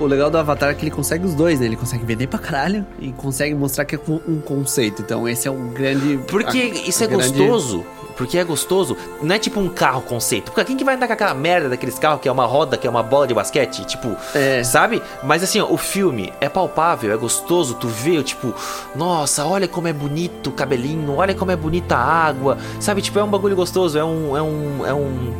O 0.00 0.06
legal 0.06 0.30
do 0.30 0.38
Avatar 0.38 0.70
é 0.70 0.74
que 0.74 0.82
ele 0.82 0.90
consegue 0.90 1.26
os 1.26 1.34
dois, 1.34 1.60
né? 1.60 1.66
Ele 1.66 1.76
consegue 1.76 2.04
vender 2.06 2.26
pra 2.26 2.38
caralho 2.38 2.86
e 2.98 3.12
consegue 3.12 3.54
mostrar 3.54 3.84
que 3.84 3.94
é 3.94 4.00
um 4.26 4.40
conceito. 4.40 5.02
Então 5.02 5.28
esse 5.28 5.46
é 5.46 5.50
um 5.50 5.68
grande... 5.68 6.18
Porque 6.26 6.58
a- 6.58 6.88
isso 6.88 7.04
é 7.04 7.06
grande- 7.06 7.28
gostoso. 7.38 7.84
Porque 8.16 8.38
é 8.38 8.44
gostoso. 8.44 8.96
Não 9.22 9.34
é 9.34 9.38
tipo 9.38 9.60
um 9.60 9.68
carro 9.68 10.00
conceito. 10.02 10.46
Porque 10.52 10.64
quem 10.64 10.76
que 10.76 10.84
vai 10.84 10.94
andar 10.94 11.06
com 11.06 11.12
aquela 11.12 11.34
merda 11.34 11.68
daqueles 11.68 11.98
carros 11.98 12.20
que 12.20 12.28
é 12.28 12.32
uma 12.32 12.46
roda, 12.46 12.76
que 12.78 12.86
é 12.86 12.90
uma 12.90 13.02
bola 13.02 13.26
de 13.26 13.34
basquete? 13.34 13.84
Tipo, 13.84 14.16
É. 14.34 14.64
sabe? 14.64 15.02
Mas 15.22 15.42
assim, 15.42 15.60
ó, 15.60 15.66
o 15.70 15.76
filme 15.76 16.32
é 16.40 16.48
palpável, 16.48 17.12
é 17.12 17.16
gostoso. 17.18 17.74
Tu 17.74 17.88
vê, 17.88 18.22
tipo, 18.22 18.54
nossa, 18.96 19.44
olha 19.46 19.68
como 19.68 19.86
é 19.88 19.92
bonito 19.92 20.48
o 20.48 20.52
cabelinho, 20.52 21.14
olha 21.14 21.34
como 21.34 21.50
é 21.50 21.56
bonita 21.56 21.94
a 21.96 22.02
água. 22.02 22.56
Sabe? 22.78 23.00
Tipo, 23.02 23.18
é 23.18 23.24
um 23.24 23.28
bagulho 23.28 23.56
gostoso, 23.56 23.98
é 23.98 24.04
um. 24.04 24.36
É 24.36 24.42
um. 24.42 24.86
É 24.86 24.94
um. 24.94 25.32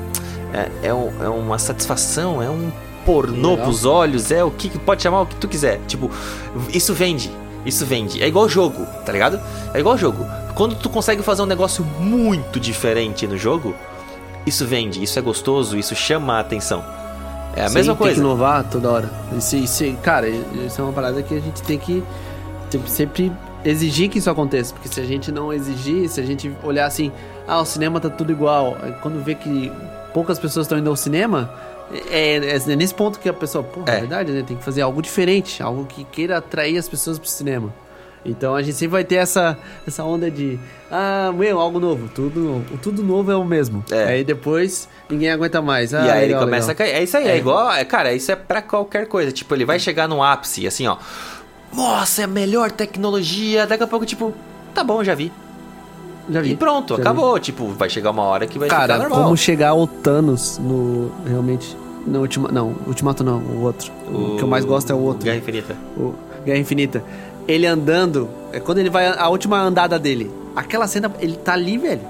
É, 0.53 0.89
é, 0.89 0.95
um- 0.95 1.25
é 1.25 1.29
uma 1.29 1.59
satisfação, 1.59 2.43
é 2.43 2.49
um 2.51 2.71
pornô 3.11 3.51
Legal. 3.51 3.65
pros 3.67 3.85
olhos, 3.85 4.31
é 4.31 4.45
o 4.45 4.53
que 4.53 4.69
pode 4.79 5.03
chamar 5.03 5.23
o 5.23 5.27
que 5.27 5.35
tu 5.35 5.49
quiser. 5.49 5.81
Tipo, 5.89 6.09
isso 6.73 6.95
vende. 6.95 7.29
Isso 7.67 7.85
vende. 7.85 8.23
É 8.23 8.29
igual 8.29 8.49
jogo, 8.49 8.87
tá 9.05 9.13
ligado? 9.13 9.41
É 9.75 9.81
igual 9.81 9.99
jogo. 9.99 10.25
Quando 10.55 10.77
tu 10.77 10.89
consegue 10.89 11.21
fazer 11.23 11.43
um 11.43 11.47
negócio 11.47 11.85
muito 11.85 12.61
diferente 12.61 13.27
no 13.27 13.37
jogo, 13.37 13.75
isso 14.47 14.65
vende, 14.65 15.03
isso 15.03 15.19
é 15.19 15.23
gostoso, 15.23 15.77
isso 15.77 15.95
chama 15.95 16.35
a 16.35 16.41
atenção. 16.41 16.85
É 17.57 17.63
a 17.65 17.69
Sim, 17.69 17.75
mesma 17.75 17.95
Tem 17.95 17.97
que 17.97 18.03
coisa. 18.05 18.21
inovar 18.21 18.65
toda 18.71 18.89
hora. 18.91 19.11
Isso, 19.37 19.57
isso, 19.57 19.85
cara, 20.03 20.29
isso 20.29 20.81
é 20.81 20.85
uma 20.85 20.93
parada 20.93 21.21
que 21.21 21.35
a 21.35 21.41
gente 21.41 21.61
tem 21.63 21.79
que 21.79 22.03
sempre 22.87 23.33
exigir 23.65 24.09
que 24.09 24.19
isso 24.19 24.31
aconteça. 24.31 24.73
Porque 24.73 24.89
se 24.89 25.01
a 25.01 25.05
gente 25.05 25.33
não 25.33 25.53
exigir, 25.53 26.09
se 26.09 26.21
a 26.21 26.25
gente 26.25 26.55
olhar 26.63 26.87
assim, 26.87 27.11
ah, 27.49 27.61
o 27.61 27.65
cinema 27.65 27.99
tá 27.99 28.09
tudo 28.09 28.31
igual. 28.31 28.77
aí 28.81 28.93
Quando 29.03 29.23
vê 29.23 29.35
que 29.35 29.71
poucas 30.15 30.39
pessoas 30.39 30.67
estão 30.67 30.79
indo 30.79 30.89
ao 30.89 30.97
cinema, 30.97 31.51
é, 32.11 32.37
é 32.57 32.77
nesse 32.77 32.95
ponto 32.95 33.19
que 33.19 33.29
a 33.29 33.33
pessoa, 33.33 33.65
pô, 33.65 33.81
É. 33.87 33.97
é 33.97 34.01
verdade, 34.01 34.33
né? 34.33 34.43
Tem 34.47 34.57
que 34.57 34.65
fazer 34.65 34.83
algo 34.83 35.01
diferente, 35.03 35.63
algo 35.63 35.85
que 35.87 36.05
queira 36.05 36.39
atrair 36.39 36.77
as 36.79 36.89
pessoas 36.89 37.19
pro 37.19 37.29
cinema. 37.29 37.73
Então 38.25 38.55
a 38.55 38.61
gente 38.63 38.75
sempre 38.77 38.93
vai 38.93 39.05
ter 39.05 39.15
essa, 39.15 39.57
essa 39.89 40.05
onda 40.05 40.31
de, 40.31 40.59
ah, 40.91 41.33
meu, 41.35 41.59
algo 41.59 41.81
novo, 41.81 42.07
tudo 42.15 42.39
novo. 42.41 42.79
Tudo 42.79 43.03
novo 43.03 43.33
é 43.33 43.37
o 43.37 43.45
mesmo. 43.45 43.83
É. 43.91 44.05
Aí 44.05 44.25
depois 44.25 44.87
ninguém 45.09 45.31
aguenta 45.31 45.63
mais. 45.63 45.95
Ah, 45.95 46.01
E 46.07 46.11
aí 46.11 46.21
legal, 46.27 46.41
ele 46.43 46.45
começa 46.51 46.69
legal. 46.69 46.87
a 46.87 46.91
cair. 46.91 47.01
É 47.01 47.03
isso 47.03 47.17
aí, 47.17 47.27
é, 47.27 47.31
É. 47.33 47.39
igual. 47.39 47.73
É, 47.73 47.83
cara, 47.85 48.13
isso 48.13 48.31
é 48.31 48.37
pra 48.37 48.61
qualquer 48.61 49.07
coisa. 49.09 49.33
Tipo, 49.33 49.55
ele 49.55 49.65
vai 49.65 49.79
chegar 49.79 50.07
num 50.07 50.23
ápice, 50.23 50.67
assim, 50.67 50.87
ó. 50.87 50.99
Nossa, 51.73 52.21
é 52.21 52.25
a 52.25 52.29
melhor 52.29 52.71
tecnologia. 52.71 53.67
Daqui 53.67 53.83
a 53.85 53.87
pouco, 53.87 54.05
tipo, 54.05 54.35
tá 54.75 54.85
bom, 54.85 55.03
já 55.03 55.15
vi. 55.15 55.33
Já 56.31 56.41
vi. 56.41 56.53
E 56.53 56.57
pronto, 56.57 56.95
Já 56.97 57.01
acabou. 57.03 57.39
Tipo, 57.39 57.69
vai 57.69 57.89
chegar 57.91 58.11
uma 58.11 58.23
hora 58.23 58.47
que 58.47 58.59
vai 58.59 58.69
Cara, 58.69 58.95
ficar 58.95 58.99
normal. 59.09 59.25
como 59.25 59.37
chegar 59.37 59.71
ao 59.71 59.87
Thanos 59.87 60.59
no. 60.59 61.11
Realmente. 61.27 61.77
No 62.07 62.21
ultima, 62.21 62.49
não, 62.51 62.75
Ultimato 62.87 63.23
não, 63.23 63.39
o 63.39 63.63
outro. 63.63 63.93
O, 64.09 64.37
que 64.37 64.43
eu 64.43 64.49
mais 64.49 64.65
gosto 64.65 64.91
é 64.91 64.95
o 64.95 64.99
outro. 64.99 65.23
Guerra 65.25 65.37
Infinita. 65.37 65.77
O 65.99 66.15
Guerra 66.45 66.59
Infinita. 66.59 67.05
Ele 67.47 67.67
andando. 67.67 68.29
É 68.53 68.59
quando 68.61 68.79
ele 68.79 68.89
vai. 68.89 69.07
A 69.07 69.29
última 69.29 69.61
andada 69.61 69.99
dele. 69.99 70.31
Aquela 70.57 70.87
cena, 70.89 71.13
ele 71.21 71.37
tá 71.37 71.53
ali, 71.53 71.77
velho. 71.77 72.01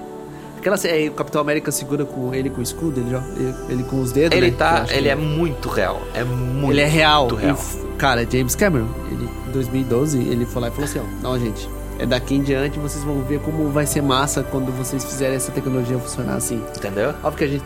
Aquela 0.58 0.76
cena. 0.76 0.94
Aí 0.94 1.08
o 1.08 1.12
Capitão 1.12 1.40
América 1.40 1.72
segura 1.72 2.04
com 2.04 2.32
ele 2.32 2.48
com 2.50 2.60
o 2.60 2.62
escudo, 2.62 3.00
ele, 3.00 3.16
ele, 3.36 3.54
ele 3.68 3.82
com 3.82 4.00
os 4.00 4.12
dedos. 4.12 4.36
Ele 4.36 4.50
né? 4.52 4.56
Tá. 4.56 4.84
Ele 4.90 5.02
que- 5.02 5.08
é 5.08 5.14
muito 5.16 5.68
real. 5.68 6.00
É 6.14 6.22
muito 6.22 6.72
Ele 6.72 6.80
é 6.82 6.86
real. 6.86 7.26
real. 7.34 7.56
E 7.58 7.96
cara, 7.96 8.24
James 8.30 8.54
Cameron, 8.54 8.86
ele, 9.10 9.28
em 9.48 9.52
2012, 9.52 10.18
ele 10.18 10.46
foi 10.46 10.62
lá 10.62 10.68
e 10.68 10.70
falou 10.70 10.84
assim: 10.84 11.00
ó, 11.00 11.22
não, 11.22 11.38
gente, 11.38 11.68
é 12.00 12.06
daqui 12.06 12.34
em 12.34 12.42
diante 12.42 12.78
vocês 12.78 13.04
vão 13.04 13.20
ver 13.22 13.40
como 13.40 13.68
vai 13.70 13.86
ser 13.86 14.00
massa 14.00 14.42
quando 14.42 14.72
vocês 14.72 15.04
fizerem 15.04 15.36
essa 15.36 15.52
tecnologia 15.52 15.98
funcionar 15.98 16.36
assim. 16.36 16.62
Entendeu? 16.76 17.10
Óbvio 17.22 17.36
que 17.36 17.44
a 17.44 17.48
gente. 17.48 17.64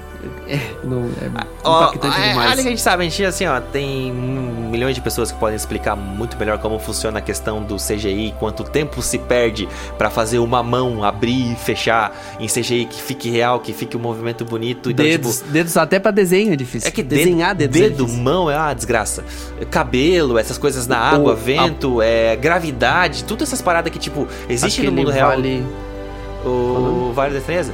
É, 0.49 0.59
não, 0.85 1.05
é 1.21 1.31
Ó, 1.65 1.85
impactante 1.89 2.17
é, 2.21 2.29
demais. 2.29 2.51
olha 2.53 2.63
que 2.63 2.69
a 2.69 2.71
gente 2.71 2.81
sabe, 2.81 3.03
a 3.03 3.09
gente 3.09 3.25
assim, 3.25 3.47
ó, 3.47 3.61
tem 3.61 4.13
milhões 4.13 4.95
de 4.95 5.01
pessoas 5.01 5.31
que 5.33 5.39
podem 5.39 5.57
explicar 5.57 5.95
muito 5.97 6.37
melhor 6.39 6.59
como 6.59 6.79
funciona 6.79 7.19
a 7.19 7.23
questão 7.23 7.63
do 7.63 7.77
CGI, 7.77 8.35
quanto 8.39 8.65
tempo 8.65 9.01
se 9.03 9.19
perde 9.19 9.69
pra 9.97 10.11
fazer 10.11 10.39
uma 10.39 10.63
mão 10.63 11.03
abrir 11.05 11.53
e 11.53 11.57
fechar 11.57 12.13
em 12.41 12.47
CGI 12.47 12.87
que 12.87 13.01
fique 13.01 13.31
real, 13.31 13.61
que 13.61 13.73
fique 13.73 13.97
um 13.97 14.01
movimento 14.01 14.45
bonito. 14.45 14.91
Então, 14.91 15.05
dedos, 15.05 15.37
tipo, 15.39 15.51
dedos 15.51 15.77
até 15.77 15.99
pra 15.99 16.11
desenho 16.11 16.53
é 16.53 16.57
difícil. 16.57 16.89
é 16.89 16.91
que 16.91 17.03
desenhar 17.03 17.55
dedo, 17.55 17.71
dedos. 17.73 17.87
é 17.87 17.91
dedo, 17.91 18.05
difícil. 18.05 18.23
mão 18.23 18.51
é 18.51 18.57
uma 18.57 18.75
desgraça. 18.75 19.25
Cabelo, 19.71 20.39
essas 20.39 20.59
coisas 20.59 20.87
na 20.87 20.99
água, 20.99 21.33
O- 21.33 21.37
vento, 21.37 22.03
é, 22.03 22.37
gravidade, 22.37 23.25
todas 23.25 23.49
essas 23.49 23.63
paradas 23.63 23.93
que, 23.93 23.99
tipo, 23.99 24.27
existe 24.49 24.83
no 24.83 24.93
mundo 24.93 25.11
real. 25.11 25.31
Vale, 25.31 25.65
O 26.45 27.13
Vale 27.15 27.33
da 27.33 27.39
Estranheza? 27.39 27.73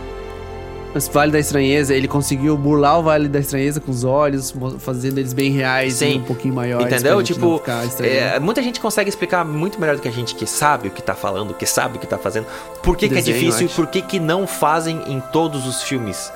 Vale 1.13 1.31
da 1.31 1.39
Estranheza, 1.39 1.95
ele 1.95 2.09
conseguiu 2.09 2.57
burlar 2.57 2.99
o 2.99 3.03
Vale 3.03 3.29
da 3.29 3.39
Estranheza 3.39 3.81
com 3.81 3.91
os 3.91 4.03
olhos, 4.03 4.53
fazendo 4.79 5.19
eles 5.19 5.33
bem 5.33 5.53
reais 5.53 5.95
Sim. 5.95 6.15
e 6.15 6.19
um 6.19 6.23
pouquinho 6.23 6.55
maiores. 6.55 6.87
Entendeu? 6.87 7.23
Tipo, 7.23 7.63
é, 8.01 8.39
muita 8.41 8.63
gente 8.63 8.81
consegue 8.81 9.09
explicar 9.09 9.45
muito 9.45 9.81
melhor 9.81 9.97
do 9.97 10.03
que 10.03 10.09
a 10.09 10.13
gente 10.13 10.35
que 10.35 10.47
sabe 10.47 10.89
o 10.89 10.91
que 10.91 11.03
tá 11.03 11.15
falando, 11.15 11.55
que 11.55 11.67
sabe 11.67 11.97
o 11.97 12.01
que 12.01 12.07
tá 12.07 12.19
fazendo. 12.19 12.47
Por 12.83 12.97
que, 12.97 13.09
que 13.09 13.15
é 13.15 13.17
Desenho, 13.19 13.39
difícil 13.39 13.67
e 13.67 13.69
por 13.71 13.87
que, 13.87 14.03
que 14.03 14.19
não 14.19 14.47
fazem 14.47 15.01
em 15.07 15.21
todos 15.33 15.67
os 15.67 15.83
filmes? 15.83 16.33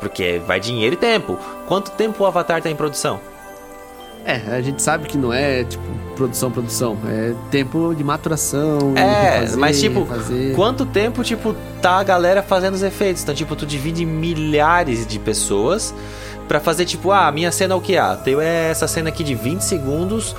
Porque 0.00 0.40
vai 0.46 0.58
dinheiro 0.58 0.94
e 0.94 0.98
tempo. 0.98 1.38
Quanto 1.68 1.92
tempo 1.92 2.24
o 2.24 2.26
Avatar 2.26 2.60
tá 2.60 2.68
em 2.68 2.74
produção? 2.74 3.20
É, 4.24 4.34
a 4.56 4.60
gente 4.60 4.82
sabe 4.82 5.08
que 5.08 5.16
não 5.16 5.32
é, 5.32 5.64
tipo, 5.64 5.82
produção, 6.12 6.50
produção. 6.50 6.96
É 7.08 7.34
tempo 7.50 7.94
de 7.94 8.04
maturação. 8.04 8.92
É, 8.96 9.38
refazer, 9.40 9.58
mas 9.58 9.80
tipo, 9.80 10.00
refazer. 10.04 10.54
quanto 10.54 10.86
tempo, 10.86 11.22
tipo, 11.24 11.54
tá 11.80 11.98
a 11.98 12.02
galera 12.02 12.42
fazendo 12.42 12.74
os 12.74 12.82
efeitos? 12.82 13.22
Então, 13.22 13.34
tipo, 13.34 13.54
tu 13.56 13.66
divide 13.66 14.04
milhares 14.04 15.06
de 15.06 15.18
pessoas 15.18 15.94
pra 16.48 16.60
fazer, 16.60 16.84
tipo, 16.84 17.10
ah, 17.10 17.26
a 17.28 17.32
minha 17.32 17.50
cena 17.50 17.74
é 17.74 17.76
o 17.76 17.80
que? 17.80 17.96
Ah, 17.96 18.16
tem 18.16 18.38
essa 18.40 18.86
cena 18.86 19.08
aqui 19.08 19.24
de 19.24 19.34
20 19.34 19.60
segundos 19.62 20.36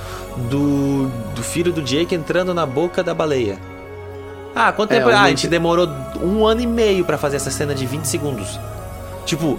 do, 0.50 1.08
do 1.34 1.42
filho 1.42 1.72
do 1.72 1.82
Jake 1.82 2.14
entrando 2.14 2.54
na 2.54 2.64
boca 2.66 3.02
da 3.02 3.12
baleia. 3.14 3.58
Ah, 4.54 4.70
quanto 4.70 4.92
É, 4.92 4.98
tempo? 4.98 5.10
Ah, 5.10 5.22
a 5.22 5.28
gente 5.28 5.48
demorou 5.48 5.88
um 6.22 6.46
ano 6.46 6.60
e 6.60 6.66
meio 6.66 7.04
pra 7.04 7.18
fazer 7.18 7.36
essa 7.36 7.50
cena 7.50 7.74
de 7.74 7.84
20 7.86 8.04
segundos. 8.04 8.58
Tipo, 9.24 9.58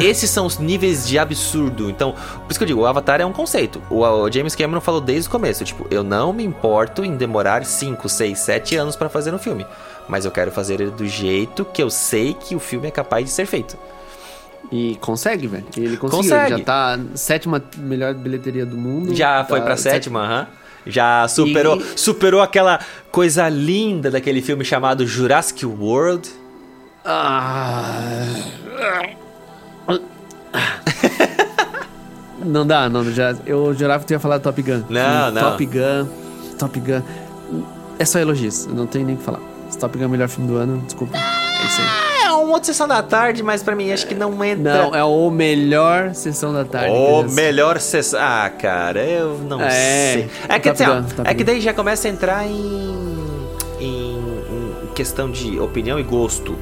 é, 0.00 0.04
esses 0.04 0.28
são 0.30 0.46
os 0.46 0.58
níveis 0.58 1.06
de 1.06 1.18
absurdo. 1.18 1.88
Então, 1.88 2.12
por 2.12 2.50
isso 2.50 2.58
que 2.58 2.64
eu 2.64 2.68
digo, 2.68 2.80
o 2.80 2.86
Avatar 2.86 3.20
é 3.20 3.26
um 3.26 3.32
conceito. 3.32 3.80
O, 3.88 4.00
o 4.04 4.30
James 4.32 4.54
Cameron 4.54 4.80
falou 4.80 5.00
desde 5.00 5.28
o 5.28 5.30
começo, 5.30 5.64
tipo, 5.64 5.86
eu 5.90 6.02
não 6.02 6.32
me 6.32 6.44
importo 6.44 7.04
em 7.04 7.16
demorar 7.16 7.64
5, 7.64 8.08
6, 8.08 8.38
7 8.38 8.76
anos 8.76 8.96
pra 8.96 9.08
fazer 9.08 9.32
um 9.34 9.38
filme. 9.38 9.64
Mas 10.08 10.24
eu 10.24 10.30
quero 10.30 10.50
fazer 10.50 10.80
ele 10.80 10.90
do 10.90 11.06
jeito 11.06 11.64
que 11.64 11.82
eu 11.82 11.88
sei 11.90 12.34
que 12.34 12.54
o 12.54 12.58
filme 12.60 12.88
é 12.88 12.90
capaz 12.90 13.24
de 13.24 13.30
ser 13.30 13.46
feito. 13.46 13.76
E 14.72 14.96
consegue, 15.00 15.46
velho. 15.46 15.64
Ele 15.76 15.96
conseguiu. 15.96 16.22
Consegue. 16.22 16.52
Ele 16.54 16.58
já 16.60 16.64
tá 16.64 16.98
sétima 17.14 17.62
melhor 17.76 18.14
bilheteria 18.14 18.64
do 18.66 18.76
mundo. 18.76 19.14
Já 19.14 19.44
foi 19.44 19.60
tá 19.60 19.64
pra 19.66 19.76
sete- 19.76 19.92
sétima, 19.94 20.20
aham. 20.24 20.46
Já 20.86 21.26
superou, 21.28 21.76
E- 21.78 21.84
superou 21.96 22.40
aquela 22.42 22.78
coisa 23.10 23.48
linda 23.48 24.10
daquele 24.10 24.42
filme 24.42 24.64
chamado 24.64 25.06
Jurassic 25.06 25.64
World. 25.64 26.28
Ah. 27.04 28.34
não 32.44 32.66
dá, 32.66 32.88
não. 32.88 33.04
Já, 33.12 33.34
eu 33.46 33.74
jurava 33.74 34.00
que 34.00 34.06
tu 34.06 34.12
ia 34.12 34.20
falar 34.20 34.38
Top 34.40 34.60
Gun. 34.60 34.82
Não, 34.88 35.28
Hum, 35.28 35.30
não. 35.32 35.42
Top 35.50 35.66
Gun. 35.66 36.06
Top 36.58 36.80
Gun. 36.80 37.02
É 37.98 38.04
só 38.04 38.18
elogios. 38.18 38.66
Não 38.66 38.86
tenho 38.86 39.06
nem 39.06 39.14
o 39.14 39.18
que 39.18 39.24
falar. 39.24 39.40
Top 39.78 39.96
Gun 39.96 40.04
é 40.04 40.06
o 40.06 40.10
melhor 40.10 40.28
filme 40.28 40.48
do 40.50 40.56
ano, 40.56 40.78
desculpa. 40.84 41.16
É 41.16 41.66
isso 41.66 41.80
aí. 41.80 42.24
É 42.24 42.32
uma 42.32 42.52
outra 42.54 42.64
sessão 42.64 42.88
da 42.88 43.02
tarde, 43.02 43.42
mas 43.42 43.62
pra 43.62 43.74
mim 43.76 43.90
acho 43.92 44.06
que 44.06 44.14
não 44.14 44.42
entra. 44.44 44.82
Não, 44.84 44.94
é 44.94 45.04
o 45.04 45.30
melhor 45.30 46.14
sessão 46.14 46.52
da 46.52 46.64
tarde. 46.64 46.90
O 46.94 47.22
melhor 47.24 47.78
sessão. 47.80 48.20
Ah, 48.20 48.50
cara, 48.50 49.00
eu 49.04 49.38
não 49.38 49.60
É, 49.60 49.70
sei. 49.70 50.30
É 50.48 50.58
que, 50.58 50.68
assim, 50.68 50.84
ó, 50.86 51.02
é 51.24 51.34
que 51.34 51.44
daí 51.44 51.60
já 51.60 51.72
começa 51.72 52.08
a 52.08 52.10
entrar 52.10 52.46
em, 52.46 53.06
em, 53.80 54.16
em 54.84 54.86
questão 54.94 55.30
de 55.30 55.58
opinião 55.60 55.98
e 55.98 56.02
gosto. 56.02 56.56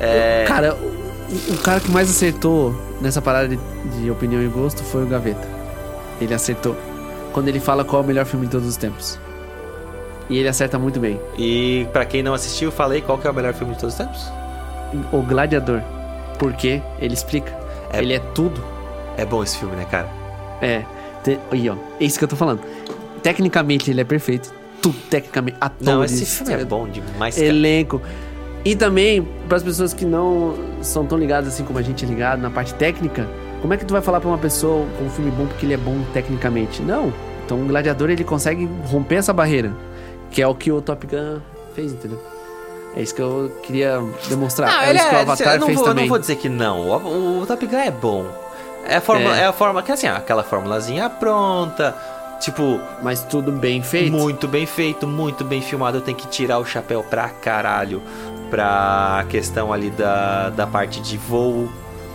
É, 0.00 0.44
Cara, 0.46 0.74
o, 0.74 1.52
o 1.54 1.58
cara 1.58 1.80
que 1.80 1.90
mais 1.90 2.10
acertou 2.10 2.74
nessa 3.00 3.20
parada 3.22 3.48
de, 3.48 3.58
de 4.02 4.10
opinião 4.10 4.42
e 4.42 4.46
gosto 4.48 4.82
foi 4.84 5.02
o 5.04 5.06
Gaveta. 5.06 5.46
Ele 6.20 6.32
acertou. 6.34 6.76
Quando 7.32 7.48
ele 7.48 7.60
fala 7.60 7.84
qual 7.84 8.02
é 8.02 8.04
o 8.04 8.06
melhor 8.08 8.24
filme 8.26 8.46
de 8.46 8.52
todos 8.52 8.68
os 8.68 8.76
tempos. 8.76 9.18
E 10.30 10.38
ele 10.38 10.48
acerta 10.48 10.78
muito 10.78 10.98
bem. 11.00 11.20
E 11.36 11.86
pra 11.92 12.04
quem 12.04 12.22
não 12.22 12.32
assistiu, 12.34 12.70
falei 12.72 13.00
qual 13.02 13.18
que 13.18 13.26
é 13.26 13.30
o 13.30 13.34
melhor 13.34 13.52
filme 13.52 13.74
de 13.74 13.80
todos 13.80 13.94
os 13.94 13.98
tempos? 13.98 14.30
O 15.12 15.20
Gladiador. 15.22 15.80
Porque 16.38 16.80
ele 16.98 17.14
explica. 17.14 17.52
É- 17.92 17.98
Ele 18.00 18.14
é 18.14 18.18
tudo. 18.18 18.62
É 19.16 19.24
bom 19.24 19.42
esse 19.42 19.58
filme, 19.58 19.76
né, 19.76 19.84
cara? 19.90 20.08
É. 20.60 20.82
Te, 21.22 21.38
aí, 21.50 21.68
ó. 21.68 21.74
É 22.00 22.04
isso 22.04 22.18
que 22.18 22.24
eu 22.24 22.28
tô 22.28 22.36
falando. 22.36 22.60
Tecnicamente 23.22 23.90
ele 23.90 24.00
é 24.00 24.04
perfeito. 24.04 24.52
Tudo 24.80 24.96
tecnicamente. 25.10 25.56
Atores. 25.60 25.84
Não, 25.86 26.04
esse 26.04 26.24
filme 26.26 26.52
é 26.52 26.64
bom 26.64 26.88
demais, 26.88 27.34
cara. 27.34 27.46
Elenco. 27.46 28.00
E 28.64 28.74
também, 28.74 29.26
para 29.46 29.56
as 29.58 29.62
pessoas 29.62 29.92
que 29.92 30.04
não 30.04 30.54
são 30.80 31.04
tão 31.04 31.18
ligadas 31.18 31.52
assim 31.52 31.64
como 31.64 31.78
a 31.78 31.82
gente 31.82 32.04
é 32.04 32.08
ligado 32.08 32.40
na 32.40 32.50
parte 32.50 32.72
técnica, 32.74 33.28
como 33.60 33.74
é 33.74 33.76
que 33.76 33.84
tu 33.84 33.92
vai 33.92 34.00
falar 34.02 34.20
para 34.20 34.28
uma 34.28 34.38
pessoa 34.38 34.86
com 34.98 35.04
um 35.04 35.10
filme 35.10 35.30
bom 35.30 35.46
porque 35.46 35.66
ele 35.66 35.74
é 35.74 35.78
bom 35.78 35.96
tecnicamente? 36.12 36.82
Não. 36.82 37.12
Então 37.44 37.60
o 37.60 37.66
Gladiador 37.66 38.08
ele 38.10 38.24
consegue 38.24 38.68
romper 38.90 39.16
essa 39.16 39.32
barreira, 39.32 39.72
que 40.30 40.40
é 40.40 40.46
o 40.46 40.54
que 40.54 40.72
o 40.72 40.80
Top 40.80 41.06
Gun 41.06 41.40
fez, 41.74 41.92
entendeu? 41.92 42.18
É 42.96 43.02
isso 43.02 43.14
que 43.14 43.20
eu 43.20 43.52
queria 43.62 44.00
demonstrar. 44.28 44.70
Não, 44.70 44.80
é 44.80 44.90
ele 44.90 44.98
isso 44.98 45.08
que 45.08 45.14
o 45.14 45.18
é, 45.18 45.20
Avatar 45.22 45.48
fez 45.48 45.60
vou, 45.60 45.70
eu 45.70 45.82
também. 45.82 46.04
não 46.04 46.08
vou 46.08 46.18
dizer 46.18 46.36
que 46.36 46.48
não. 46.48 46.80
O, 46.88 47.42
o 47.42 47.46
Top 47.46 47.66
Gun 47.66 47.76
é 47.76 47.90
bom. 47.90 48.24
É 48.86 48.96
a 48.96 49.00
fórmula, 49.00 49.36
É. 49.36 49.40
é. 49.40 49.46
a 49.46 49.52
forma 49.52 49.82
que 49.82 49.90
assim, 49.92 50.06
aquela 50.06 50.42
formulazinha 50.44 51.10
pronta, 51.10 51.94
tipo, 52.40 52.80
Mas 53.02 53.22
tudo 53.24 53.50
bem 53.50 53.82
feito. 53.82 54.12
muito 54.12 54.46
bem 54.46 54.64
feito, 54.64 55.06
muito 55.06 55.44
bem 55.44 55.60
filmado. 55.60 55.98
Eu 55.98 56.02
tenho 56.02 56.16
que 56.16 56.28
tirar 56.28 56.58
o 56.58 56.64
chapéu 56.64 57.02
pra 57.02 57.28
caralho 57.28 58.00
pra 58.54 59.26
questão 59.28 59.72
ali 59.72 59.90
da, 59.90 60.48
da 60.50 60.64
parte 60.64 61.00
de 61.00 61.16
voo 61.18 61.68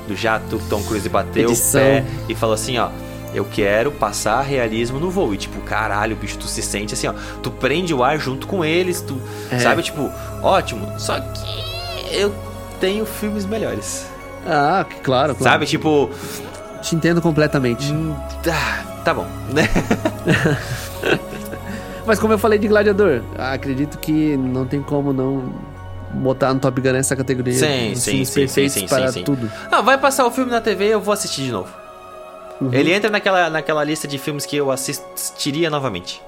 do 0.07 0.15
jato. 0.15 0.57
Tom 0.69 0.81
Cruise 0.83 1.09
bateu 1.09 1.49
Edição. 1.49 1.81
o 1.81 1.83
pé 1.83 2.05
e 2.29 2.35
falou 2.35 2.55
assim, 2.55 2.77
ó. 2.77 2.89
Eu 3.31 3.45
quero 3.45 3.91
passar 3.91 4.41
realismo 4.41 4.99
no 4.99 5.11
voo. 5.11 5.33
E 5.33 5.37
tipo, 5.37 5.59
caralho, 5.61 6.15
bicho, 6.15 6.37
tu 6.37 6.47
se 6.47 6.61
sente 6.63 6.93
assim, 6.93 7.07
ó. 7.07 7.13
Tu 7.43 7.51
prende 7.51 7.93
o 7.93 8.03
ar 8.03 8.17
junto 8.17 8.47
com 8.47 8.63
eles, 8.63 9.01
tu. 9.01 9.21
É. 9.51 9.59
Sabe, 9.59 9.83
tipo, 9.83 10.09
ótimo. 10.41 10.97
Só 10.97 11.19
que 11.19 12.17
eu 12.17 12.33
tenho 12.79 13.05
filmes 13.05 13.45
melhores. 13.45 14.07
Ah, 14.47 14.85
claro, 15.03 15.35
claro. 15.35 15.43
Sabe, 15.43 15.65
tipo. 15.65 16.09
Te 16.81 16.95
entendo 16.95 17.21
completamente. 17.21 17.91
hum, 17.91 18.15
tá, 18.41 18.83
tá 19.03 19.13
bom, 19.13 19.27
né? 19.53 19.69
Mas 22.07 22.17
como 22.17 22.33
eu 22.33 22.39
falei 22.39 22.57
de 22.57 22.67
Gladiador, 22.67 23.21
acredito 23.37 23.99
que 23.99 24.35
não 24.37 24.65
tem 24.65 24.81
como 24.81 25.13
não 25.13 25.53
botar 26.13 26.53
no 26.53 26.59
Top 26.59 26.79
Gun 26.81 26.95
essa 26.95 27.15
categoria 27.15 27.53
Sim, 27.53 27.95
sim, 27.95 28.25
sim, 28.25 28.47
sim, 28.47 28.69
sim, 28.69 28.87
para 28.87 29.07
sim, 29.11 29.19
sim. 29.19 29.23
tudo. 29.23 29.51
Ah, 29.71 29.81
vai 29.81 29.97
passar 29.97 30.25
o 30.25 30.31
filme 30.31 30.51
na 30.51 30.61
TV, 30.61 30.85
eu 30.85 30.99
vou 31.01 31.13
assistir 31.13 31.43
de 31.43 31.51
novo. 31.51 31.69
Uhum. 32.61 32.73
Ele 32.73 32.91
entra 32.91 33.09
naquela, 33.09 33.49
naquela 33.49 33.83
lista 33.83 34.07
de 34.07 34.17
filmes 34.17 34.45
que 34.45 34.55
eu 34.57 34.69
assistiria 34.71 35.69
novamente. 35.69 36.21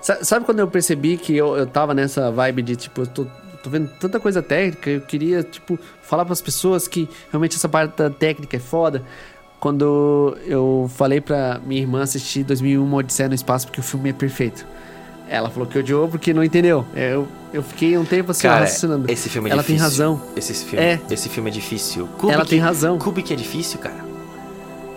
Sa- 0.00 0.22
Sabe 0.24 0.44
quando 0.44 0.60
eu 0.60 0.68
percebi 0.68 1.16
que 1.16 1.36
eu, 1.36 1.56
eu 1.56 1.66
tava 1.66 1.92
nessa 1.94 2.30
vibe 2.30 2.62
de, 2.62 2.76
tipo, 2.76 3.02
eu 3.02 3.06
tô, 3.06 3.26
tô 3.62 3.70
vendo 3.70 3.88
tanta 3.98 4.20
coisa 4.20 4.40
técnica, 4.42 4.90
eu 4.90 5.00
queria, 5.00 5.42
tipo, 5.42 5.78
falar 6.02 6.24
pras 6.24 6.40
pessoas 6.40 6.86
que 6.86 7.08
realmente 7.30 7.56
essa 7.56 7.68
parte 7.68 7.96
da 7.96 8.10
técnica 8.10 8.56
é 8.56 8.60
foda. 8.60 9.02
Quando 9.58 10.36
eu 10.46 10.90
falei 10.96 11.20
pra 11.20 11.60
minha 11.64 11.80
irmã 11.80 12.02
assistir 12.02 12.42
2001 12.42 12.82
Uma 12.84 12.96
Odisseia 12.98 13.28
no 13.28 13.34
Espaço 13.34 13.66
porque 13.66 13.78
o 13.80 13.82
filme 13.82 14.10
é 14.10 14.12
perfeito. 14.12 14.66
Ela 15.28 15.48
falou 15.50 15.66
que 15.68 15.78
odiou 15.78 16.08
porque 16.08 16.32
não 16.34 16.44
entendeu. 16.44 16.84
Eu, 16.94 17.26
eu 17.52 17.62
fiquei 17.62 17.96
um 17.96 18.04
tempo 18.04 18.30
assim, 18.32 18.42
Cara, 18.42 18.60
raciocinando. 18.60 19.10
esse 19.10 19.28
filme 19.28 19.48
é 19.48 19.52
Ela 19.52 19.62
tem 19.62 19.76
difícil. 19.76 20.04
razão. 20.06 20.22
Esse 20.36 20.54
filme, 20.64 20.84
É. 20.84 21.00
esse 21.10 21.28
filme 21.28 21.50
é 21.50 21.52
difícil. 21.52 22.08
Ela 22.28 22.44
tem 22.44 22.58
razão. 22.58 22.98
Kubrick 22.98 23.32
é 23.32 23.36
difícil, 23.36 23.78
cara. 23.78 24.12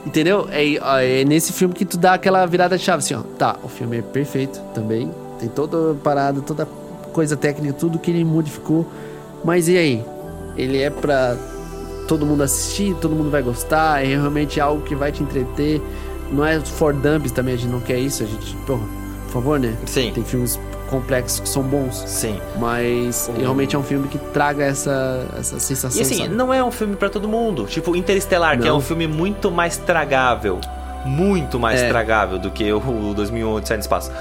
Entendeu? 0.05 0.47
É, 0.51 1.21
é 1.21 1.25
nesse 1.25 1.51
filme 1.53 1.73
que 1.73 1.83
tu 1.85 1.97
dá 1.97 2.13
aquela 2.13 2.45
virada 2.45 2.77
de 2.77 2.83
chave, 2.83 2.99
assim, 2.99 3.15
ó. 3.15 3.21
Tá, 3.37 3.55
o 3.63 3.67
filme 3.67 3.97
é 3.97 4.01
perfeito 4.01 4.59
também. 4.73 5.11
Tem 5.39 5.49
toda 5.49 5.91
a 5.91 5.95
parada, 5.95 6.41
toda 6.41 6.65
coisa 7.11 7.35
técnica, 7.35 7.73
tudo 7.73 7.97
que 7.97 8.11
ele 8.11 8.23
modificou. 8.23 8.85
Mas 9.43 9.67
e 9.67 9.77
aí? 9.77 10.03
Ele 10.55 10.81
é 10.81 10.89
pra 10.89 11.35
todo 12.07 12.25
mundo 12.25 12.43
assistir, 12.43 12.95
todo 13.01 13.15
mundo 13.15 13.31
vai 13.31 13.41
gostar, 13.41 14.03
é 14.03 14.07
realmente 14.15 14.59
algo 14.61 14.83
que 14.83 14.95
vai 14.95 15.11
te 15.11 15.23
entreter. 15.23 15.81
Não 16.31 16.45
é 16.45 16.59
for 16.59 16.93
dumps 16.93 17.31
também, 17.31 17.55
a 17.55 17.57
gente 17.57 17.69
não 17.71 17.79
quer 17.79 17.97
isso, 17.99 18.23
a 18.23 18.25
gente, 18.25 18.55
porra, 18.67 18.83
por 18.83 19.04
favor, 19.41 19.59
né? 19.59 19.75
Sim. 19.85 20.11
Tem 20.13 20.23
filmes 20.23 20.59
complexos 20.89 21.39
que 21.39 21.49
são 21.49 21.63
bons, 21.63 22.03
Sim. 22.05 22.39
mas 22.59 23.29
realmente 23.37 23.75
é 23.75 23.79
um 23.79 23.83
filme 23.83 24.07
que 24.07 24.17
traga 24.19 24.63
essa, 24.63 25.25
essa 25.37 25.59
sensação. 25.59 25.99
E 25.99 26.03
assim, 26.03 26.17
sabe? 26.17 26.29
não 26.35 26.53
é 26.53 26.63
um 26.63 26.71
filme 26.71 26.95
pra 26.95 27.09
todo 27.09 27.27
mundo. 27.27 27.65
Tipo, 27.65 27.95
Interestelar, 27.95 28.57
que 28.59 28.67
é 28.67 28.69
Não. 28.69 28.77
um 28.77 28.81
filme 28.81 29.07
muito 29.07 29.49
mais 29.51 29.77
tragável. 29.77 30.59
Muito 31.07 31.59
mais 31.59 31.81
É. 31.81 31.87
tragável 31.87 32.39
do 32.39 32.49
que 32.49 32.71
o 32.73 32.77
o 32.77 33.13
2001 33.13 33.53
Odisseia 33.53 33.77
no 33.77 33.81
Espaço. 33.81 34.11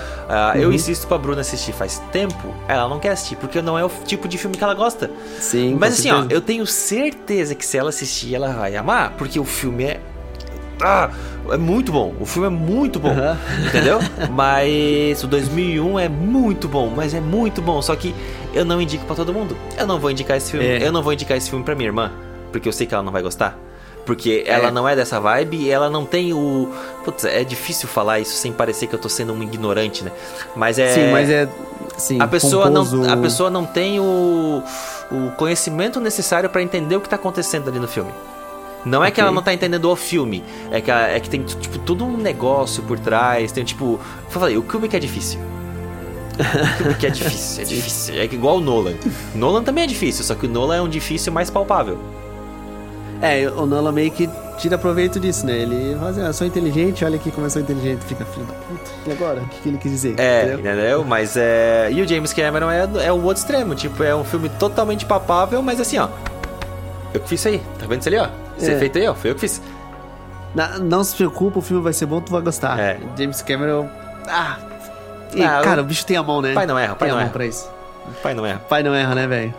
Eu 0.54 0.68
Uhum. 0.68 0.74
insisto 0.74 1.06
pra 1.06 1.16
Bruna 1.16 1.40
assistir 1.40 1.72
faz 1.72 1.98
tempo, 2.12 2.54
ela 2.68 2.86
não 2.88 2.98
quer 2.98 3.10
assistir, 3.12 3.36
porque 3.36 3.62
não 3.62 3.78
é 3.78 3.84
o 3.84 3.90
tipo 4.04 4.28
de 4.28 4.36
filme 4.36 4.54
que 4.56 4.62
ela 4.62 4.74
gosta. 4.74 5.10
Sim, 5.40 5.76
Mas 5.80 5.94
assim, 5.98 6.10
ó, 6.10 6.16
certeza. 6.16 6.34
eu 6.34 6.40
tenho 6.42 6.66
certeza 6.66 7.54
que 7.54 7.64
se 7.64 7.78
ela 7.78 7.88
assistir, 7.88 8.34
ela 8.34 8.48
vai 8.52 8.76
amar, 8.76 9.12
porque 9.16 9.40
o 9.40 9.44
filme 9.46 9.84
é. 9.84 10.00
Ah, 10.80 11.10
é 11.50 11.56
muito 11.56 11.92
bom. 11.92 12.14
O 12.20 12.26
filme 12.26 12.48
é 12.48 12.50
muito 12.50 12.98
bom. 12.98 13.10
Aham. 13.10 13.38
Entendeu? 13.66 13.98
Mas 14.32 15.22
o 15.22 15.26
2001 15.26 15.98
é 15.98 16.08
muito 16.08 16.68
bom, 16.68 16.88
mas 16.94 17.14
é 17.14 17.20
muito 17.20 17.62
bom. 17.62 17.80
Só 17.80 17.94
que 17.94 18.14
eu 18.52 18.64
não 18.64 18.80
indico 18.80 19.04
pra 19.06 19.14
todo 19.14 19.32
mundo. 19.32 19.56
Eu 19.78 19.86
não 19.86 19.98
vou 20.00 20.10
indicar 20.10 20.36
esse 20.36 20.50
filme. 20.50 20.66
É. 20.66 20.86
Eu 20.86 20.90
não 20.92 21.02
vou 21.02 21.12
indicar 21.12 21.36
esse 21.36 21.48
filme 21.48 21.64
pra 21.64 21.74
minha 21.74 21.88
irmã, 21.88 22.10
porque 22.50 22.68
eu 22.68 22.72
sei 22.72 22.86
que 22.86 22.94
ela 22.94 23.02
não 23.04 23.12
vai 23.12 23.22
gostar. 23.22 23.56
Porque 24.04 24.44
ela 24.46 24.68
É. 24.68 24.70
não 24.70 24.86
é 24.86 24.94
dessa 24.94 25.18
vibe 25.18 25.56
e 25.56 25.70
ela 25.70 25.88
não 25.88 26.04
tem 26.04 26.32
o. 26.34 26.70
Putz, 27.04 27.24
é 27.24 27.42
difícil 27.42 27.88
falar 27.88 28.20
isso 28.20 28.34
sem 28.36 28.52
parecer 28.52 28.86
que 28.86 28.94
eu 28.94 28.98
tô 28.98 29.08
sendo 29.08 29.32
um 29.32 29.42
ignorante, 29.42 30.04
né? 30.04 30.10
Mas 30.54 30.78
é. 30.78 30.88
Sim, 30.88 31.10
mas 31.12 31.30
é. 31.30 31.48
Sim, 31.96 32.20
A 32.20 32.26
pessoa, 32.26 32.66
pomposo. 32.66 32.96
não, 32.98 33.12
a 33.12 33.16
pessoa 33.16 33.48
não 33.48 33.64
tem 33.64 34.00
o, 34.00 34.62
o 35.10 35.30
conhecimento 35.36 36.00
necessário 36.00 36.50
pra 36.50 36.60
entender 36.60 36.96
o 36.96 37.00
que 37.00 37.08
tá 37.08 37.16
acontecendo 37.16 37.68
ali 37.70 37.78
no 37.78 37.86
filme. 37.88 38.10
Não 38.84 39.02
é 39.04 39.10
que 39.10 39.20
ela 39.20 39.30
não 39.30 39.42
tá 39.42 39.52
entendendo 39.54 39.90
o 39.90 39.96
filme, 39.96 40.42
é 40.70 40.80
que, 40.80 40.90
ela- 40.90 41.08
é 41.08 41.18
que 41.18 41.30
tem 41.30 41.42
tipo 41.42 41.78
todo 41.78 42.04
um 42.04 42.16
negócio 42.18 42.82
por 42.82 42.98
trás, 42.98 43.50
tem 43.50 43.64
tipo, 43.64 43.98
eu 44.24 44.30
falei, 44.40 44.56
o 44.58 44.62
Kubrick 44.62 44.94
é 44.94 44.98
difícil. 45.00 45.40
O 46.34 46.76
Kubrick 46.78 47.06
é 47.06 47.10
difícil, 47.10 47.62
é 47.62 47.64
difícil. 47.66 48.20
É 48.20 48.28
que 48.28 48.34
igual 48.34 48.56
o 48.58 48.60
Nolan. 48.60 48.94
Nolan 49.34 49.62
também 49.62 49.84
é 49.84 49.86
difícil, 49.86 50.24
só 50.24 50.34
que 50.34 50.46
o 50.46 50.48
Nolan 50.50 50.76
é 50.76 50.82
um 50.82 50.88
difícil 50.88 51.32
mais 51.32 51.48
palpável. 51.48 51.98
É, 53.22 53.48
o 53.48 53.64
Nolan 53.64 53.92
meio 53.92 54.10
que 54.10 54.28
tira 54.58 54.76
proveito 54.76 55.18
disso, 55.18 55.46
né? 55.46 55.56
Ele 55.58 55.94
fala 55.98 56.10
assim, 56.10 56.22
ah, 56.22 56.32
sou 56.32 56.46
inteligente, 56.46 57.04
olha 57.04 57.16
aqui 57.16 57.30
como 57.30 57.46
eu 57.46 57.50
sou 57.50 57.62
inteligente. 57.62 58.00
Fica, 58.04 58.24
filho 58.26 58.44
da 58.44 58.52
puta, 58.54 58.90
e 59.06 59.12
agora? 59.12 59.40
O 59.40 59.48
que, 59.48 59.60
que 59.62 59.68
ele 59.70 59.78
quis 59.78 59.90
dizer? 59.92 60.14
É, 60.18 60.42
Entendeu? 60.42 60.58
entendeu? 60.60 61.04
Mas 61.04 61.36
é. 61.36 61.88
E 61.90 62.02
o 62.02 62.06
James 62.06 62.32
Cameron 62.34 62.70
é, 62.70 62.86
é 63.06 63.12
o 63.12 63.22
outro 63.22 63.40
extremo. 63.42 63.74
Tipo, 63.74 64.02
é 64.02 64.14
um 64.14 64.24
filme 64.24 64.48
totalmente 64.50 65.06
papável, 65.06 65.62
mas 65.62 65.80
assim, 65.80 65.96
ó. 65.98 66.08
Eu 67.14 67.20
que 67.20 67.28
fiz 67.28 67.40
isso 67.40 67.48
aí. 67.48 67.62
Tá 67.78 67.86
vendo 67.86 68.00
isso 68.00 68.08
ali, 68.08 68.18
ó? 68.18 68.28
Esse 68.58 68.70
É. 68.70 68.74
efeito 68.74 68.98
aí, 68.98 69.06
ó. 69.08 69.14
Foi 69.14 69.30
eu 69.30 69.34
que 69.34 69.40
fiz. 69.42 69.60
Na- 70.54 70.78
não 70.78 71.02
se 71.02 71.14
preocupa, 71.16 71.58
o 71.58 71.62
filme 71.62 71.82
vai 71.82 71.92
ser 71.92 72.06
bom, 72.06 72.20
tu 72.20 72.30
vai 72.30 72.40
gostar. 72.40 72.78
É. 72.78 72.98
James 73.18 73.42
Cameron. 73.42 73.88
Ah! 74.28 74.58
E, 75.34 75.42
Ah, 75.42 75.60
cara, 75.62 75.80
o- 75.82 75.84
o 75.84 75.86
bicho 75.88 76.06
tem 76.06 76.16
a 76.16 76.22
mão, 76.22 76.40
né? 76.40 76.52
Pai 76.54 76.64
não 76.66 76.78
erra, 76.78 76.94
pai 76.94 77.08
tem 77.08 77.08
não 77.08 77.14
a 77.16 77.18
mão 77.20 77.24
erra. 77.24 77.32
pra 77.32 77.46
isso. 77.46 77.68
Pai 78.22 78.34
não 78.34 78.46
é. 78.46 78.54
Pai 78.68 78.82
não 78.82 78.94
erra, 78.94 79.14
né, 79.14 79.26
velho? 79.26 79.54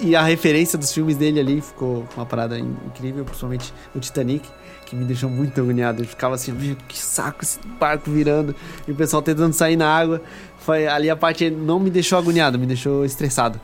E, 0.00 0.08
e 0.10 0.16
a 0.16 0.22
referência 0.22 0.76
dos 0.78 0.92
filmes 0.92 1.16
dele 1.16 1.40
ali 1.40 1.60
ficou 1.60 2.04
uma 2.16 2.26
parada 2.26 2.58
in- 2.58 2.76
incrível, 2.86 3.24
principalmente 3.24 3.72
o 3.94 3.98
Titanic, 4.00 4.46
que 4.84 4.94
me 4.94 5.04
deixou 5.04 5.30
muito 5.30 5.58
agoniado. 5.60 6.02
Eu 6.02 6.06
ficava 6.06 6.34
assim, 6.34 6.52
meu, 6.52 6.76
que 6.88 6.98
saco 6.98 7.38
esse 7.42 7.58
barco 7.80 8.10
virando, 8.10 8.54
e 8.86 8.92
o 8.92 8.94
pessoal 8.94 9.22
tentando 9.22 9.52
sair 9.54 9.76
na 9.76 9.88
água. 9.88 10.20
Foi 10.58 10.86
ali 10.86 11.08
a 11.08 11.16
parte 11.16 11.48
não 11.48 11.78
me 11.80 11.88
deixou 11.90 12.18
agoniado, 12.18 12.58
me 12.58 12.66
deixou 12.66 13.04
estressado. 13.04 13.58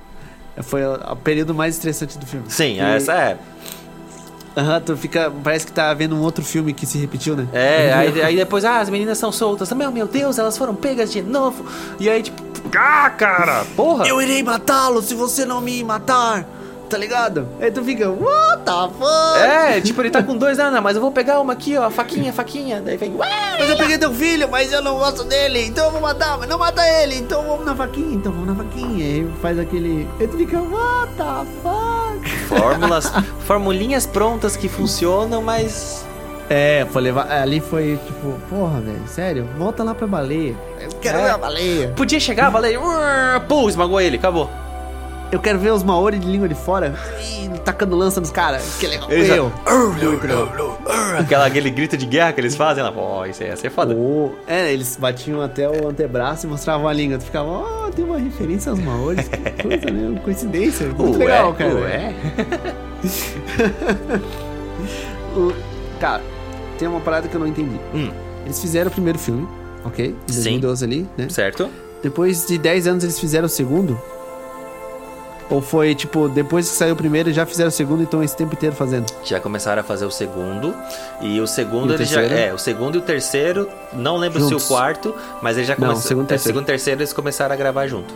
Foi 0.63 0.85
o, 0.85 0.95
o 0.95 1.17
período 1.17 1.55
mais 1.55 1.75
estressante 1.75 2.17
do 2.19 2.25
filme. 2.27 2.47
Sim, 2.49 2.77
E- 2.77 2.81
essa 2.81 3.13
é. 3.13 3.39
Aham, 4.57 4.81
tu 4.81 4.97
fica. 4.97 5.33
Parece 5.43 5.67
que 5.67 5.73
tá 5.73 5.93
vendo 5.95 6.15
um 6.15 6.21
outro 6.21 6.45
filme 6.45 6.73
que 6.73 6.85
se 6.87 6.99
repetiu, 6.99 7.35
né? 7.37 7.47
É, 7.53 7.93
aí, 7.95 8.23
aí 8.23 8.37
depois, 8.37 8.65
ah, 8.65 8.81
as 8.81 8.91
meninas 8.91 9.19
são 9.19 9.33
soltas. 9.33 9.73
Meu, 9.73 9.91
meu 9.91 10.07
Deus, 10.07 10.39
elas 10.39 10.59
foram 10.59 10.75
pegas 10.75 11.11
de 11.11 11.23
novo. 11.23 11.65
E 11.99 12.09
aí, 12.09 12.23
tipo, 12.23 12.43
ah, 12.77 13.11
cara, 13.11 13.65
porra. 13.77 14.07
Eu 14.07 14.21
irei 14.21 14.43
matá-lo 14.43 15.03
se 15.03 15.15
você 15.15 15.45
não 15.45 15.61
me 15.61 15.83
matar, 15.83 16.47
tá 16.93 16.99
ligado? 16.99 17.49
Aí 17.61 17.71
tu 17.71 17.83
fica, 17.83 18.11
what 18.11 18.63
the 18.65 18.89
fuck? 18.99 19.39
É, 19.41 19.81
tipo, 19.81 20.01
ele 20.03 20.11
tá 20.11 20.23
com 20.23 20.37
dois, 20.37 20.59
ah, 20.59 20.71
não, 20.71 20.83
mas 20.83 20.95
eu 20.95 21.01
vou 21.03 21.11
pegar 21.11 21.41
uma 21.41 21.55
aqui, 21.55 21.77
ó, 21.77 21.91
faquinha, 21.91 22.33
faquinha. 22.33 22.83
Daí 22.85 22.97
vem, 22.99 23.15
ué. 23.17 23.29
Mas 23.59 23.71
eu 23.71 23.77
peguei 23.79 23.97
teu 23.97 24.13
filho, 24.13 24.49
mas 24.51 24.71
eu 24.73 24.83
não 24.83 24.99
gosto 24.99 25.25
dele, 25.25 25.65
então 25.67 25.87
eu 25.87 25.91
vou 25.93 26.01
matar, 26.03 26.37
mas 26.39 26.49
não 26.49 26.59
mata 26.59 26.83
ele, 27.03 27.17
então 27.17 27.43
vamos 27.45 27.65
na 27.65 27.75
faquinha, 27.75 28.15
então 28.15 28.31
vamos 28.31 28.47
na 28.47 28.55
faquinha. 28.55 29.05
Aí 29.05 29.31
faz 29.41 29.59
aquele. 29.59 30.07
Aí 30.21 30.29
tu 30.29 30.37
fica, 30.37 30.59
what 30.61 31.13
the 31.17 31.47
fuck? 31.63 32.29
Fórmulas, 32.49 33.11
formulinhas 33.47 34.07
prontas 34.07 34.57
que 34.57 34.69
funcionam, 34.69 35.41
mas. 35.43 36.05
É, 36.51 36.87
foi 36.91 37.01
levar. 37.03 37.31
Ali 37.33 37.61
foi 37.61 37.99
tipo, 38.07 38.39
porra, 38.51 38.81
velho, 38.81 39.03
sério, 39.07 39.49
volta 39.57 39.83
lá 39.83 39.95
pra 39.95 40.07
baleia. 40.07 40.55
Eu 40.79 40.91
quero 41.01 41.19
É. 41.19 41.23
ver 41.25 41.31
a 41.31 41.39
baleia. 41.39 41.89
Podia 41.97 42.21
chegar, 42.21 42.53
falei, 42.53 42.77
pum, 43.49 43.69
esmagou 43.69 43.99
ele, 44.01 44.17
acabou. 44.17 44.51
Eu 45.33 45.41
quero 45.41 45.59
ver 45.59 45.73
os 45.73 45.83
Maori 45.83 46.19
de 46.19 46.27
língua 46.29 46.47
de 46.47 46.55
fora 46.55 46.95
Ih, 47.21 47.49
tacando 47.65 47.97
lança 47.97 48.21
nos 48.21 48.31
caras. 48.31 48.77
Que 48.79 48.87
legal. 48.87 49.09
Já- 49.11 49.37
Eu. 49.37 49.51
Aquela, 51.19 51.47
aquele 51.47 51.71
grito 51.71 51.97
de 51.97 52.05
guerra 52.05 52.35
que 52.35 52.41
eles 52.41 52.55
fazem 52.55 52.85
lá, 52.85 52.93
pô, 52.93 53.25
isso 53.25 53.43
aí 53.43 53.49
ia 53.49 53.57
ser 53.57 53.71
foda. 53.71 53.95
Oh, 53.97 54.31
é, 54.47 54.71
eles 54.73 54.95
batiam 54.97 55.41
até 55.41 55.67
o 55.69 55.89
antebraço 55.89 56.47
e 56.47 56.51
mostravam 56.51 56.87
a 56.87 56.93
língua. 56.93 57.17
Tu 57.17 57.25
ficava, 57.25 57.49
ó, 57.49 57.91
tem 57.91 58.05
uma 58.05 58.19
referência 58.19 58.71
aos 58.71 58.79
Maores. 58.81 59.27
Que 59.27 59.39
coisa, 59.63 59.91
né? 59.91 60.09
Uma 60.11 60.21
coincidência. 60.21 60.87
Muito 60.89 61.19
Ué, 61.19 61.25
legal, 61.25 61.55
cara. 61.55 61.75
ué. 61.77 62.15
O- 65.35 65.53
cara, 65.99 66.23
tem 66.79 66.87
uma 66.87 67.01
parada 67.01 67.27
que 67.27 67.35
eu 67.35 67.41
não 67.41 67.47
entendi. 67.47 67.81
Hum. 67.95 68.11
Eles 68.45 68.61
fizeram 68.61 68.91
o 68.91 68.93
primeiro 68.93 69.19
filme, 69.19 69.49
ok? 69.83 70.09
Em 70.29 70.33
Sim. 70.33 70.59
2012 70.61 70.85
ali, 70.85 71.09
né? 71.17 71.27
Certo? 71.31 71.71
Depois 72.03 72.47
de 72.47 72.59
10 72.59 72.87
anos 72.87 73.03
eles 73.05 73.19
fizeram 73.19 73.47
o 73.47 73.49
segundo. 73.49 73.99
Ou 75.53 75.61
foi, 75.61 75.95
tipo, 75.95 76.29
depois 76.31 76.71
que 76.71 76.75
saiu 76.77 76.95
o 76.95 76.97
primeiro, 76.97 77.31
já 77.31 77.45
fizeram 77.45 77.69
o 77.69 77.73
segundo, 77.73 78.03
então 78.03 78.23
esse 78.23 78.35
tempo 78.35 78.55
inteiro 78.55 78.75
fazendo? 78.75 79.05
Já 79.23 79.39
começaram 79.39 79.81
a 79.81 79.85
fazer 79.85 80.07
o 80.07 80.11
segundo. 80.11 80.75
E 81.21 81.39
o 81.41 81.47
segundo, 81.47 81.91
E 81.91 81.93
o 81.93 81.97
eles 81.97 82.09
já. 82.09 82.21
terceiro? 82.21 82.43
É, 82.43 82.55
o 82.55 82.59
segundo 82.59 82.95
e 82.95 82.99
o 82.99 83.03
terceiro. 83.03 83.69
Não 83.93 84.17
lembro 84.17 84.41
Juntos. 84.41 84.63
se 84.63 84.73
o 84.73 84.75
quarto, 84.75 85.15
mas 85.43 85.57
eles 85.59 85.69
já 85.69 85.75
Não, 85.75 85.81
começaram. 85.89 86.09
segundo 86.09 86.25
e 86.25 86.27
é, 86.27 86.29
terceiro. 86.29 86.55
segundo 86.55 86.65
e 86.65 86.67
terceiro 86.67 87.01
eles 87.01 87.13
começaram 87.13 87.53
a 87.53 87.57
gravar 87.57 87.87
junto. 87.87 88.15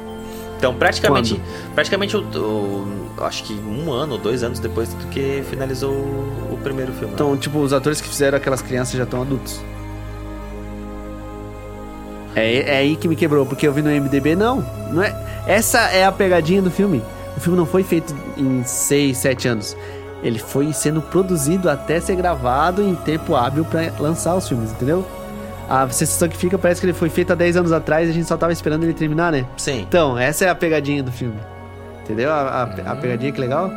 Então, 0.56 0.74
praticamente. 0.74 1.38
Praticamente, 1.74 2.16
o, 2.16 2.20
o- 2.22 3.22
acho 3.22 3.44
que 3.44 3.52
um 3.52 3.92
ano 3.92 4.14
ou 4.14 4.18
dois 4.18 4.42
anos 4.42 4.58
depois 4.58 4.88
do 4.94 5.04
que 5.08 5.44
finalizou 5.50 5.92
o, 5.92 6.54
o 6.54 6.58
primeiro 6.62 6.90
filme. 6.92 7.08
né? 7.08 7.12
Então, 7.16 7.36
tipo, 7.36 7.58
os 7.58 7.74
atores 7.74 8.00
que 8.00 8.08
fizeram 8.08 8.38
aquelas 8.38 8.62
crianças 8.62 8.94
já 8.96 9.04
estão 9.04 9.20
adultos. 9.20 9.60
É, 12.34 12.60
é 12.74 12.76
aí 12.78 12.96
que 12.96 13.08
me 13.08 13.16
quebrou, 13.16 13.46
porque 13.46 13.66
eu 13.66 13.72
vi 13.72 13.82
no 13.82 13.90
MDB, 13.90 14.34
não. 14.36 14.64
não 14.90 15.02
é, 15.02 15.14
essa 15.46 15.80
é 15.90 16.04
a 16.04 16.12
pegadinha 16.12 16.60
do 16.62 16.70
filme. 16.70 17.02
O 17.36 17.40
filme 17.40 17.58
não 17.58 17.66
foi 17.66 17.82
feito 17.82 18.14
em 18.36 18.62
6, 18.64 19.16
7 19.16 19.48
anos. 19.48 19.76
Ele 20.22 20.38
foi 20.38 20.72
sendo 20.72 21.02
produzido 21.02 21.68
até 21.68 22.00
ser 22.00 22.16
gravado 22.16 22.82
em 22.82 22.94
tempo 22.94 23.34
hábil 23.34 23.64
pra 23.64 23.92
lançar 23.98 24.34
os 24.34 24.48
filmes, 24.48 24.72
entendeu? 24.72 25.06
A 25.68 25.88
sensação 25.88 26.28
que 26.28 26.36
fica 26.36 26.56
parece 26.56 26.80
que 26.80 26.86
ele 26.86 26.94
foi 26.94 27.10
feito 27.10 27.32
há 27.32 27.36
10 27.36 27.58
anos 27.58 27.72
atrás 27.72 28.08
e 28.08 28.10
a 28.12 28.14
gente 28.14 28.26
só 28.26 28.36
tava 28.36 28.52
esperando 28.52 28.84
ele 28.84 28.94
terminar, 28.94 29.32
né? 29.32 29.44
Sim. 29.56 29.80
Então, 29.80 30.16
essa 30.16 30.44
é 30.44 30.48
a 30.48 30.54
pegadinha 30.54 31.02
do 31.02 31.12
filme. 31.12 31.38
Entendeu? 32.04 32.30
A, 32.30 32.62
a, 32.62 32.92
a 32.92 32.96
pegadinha 32.96 33.32
que 33.32 33.40
legal? 33.40 33.70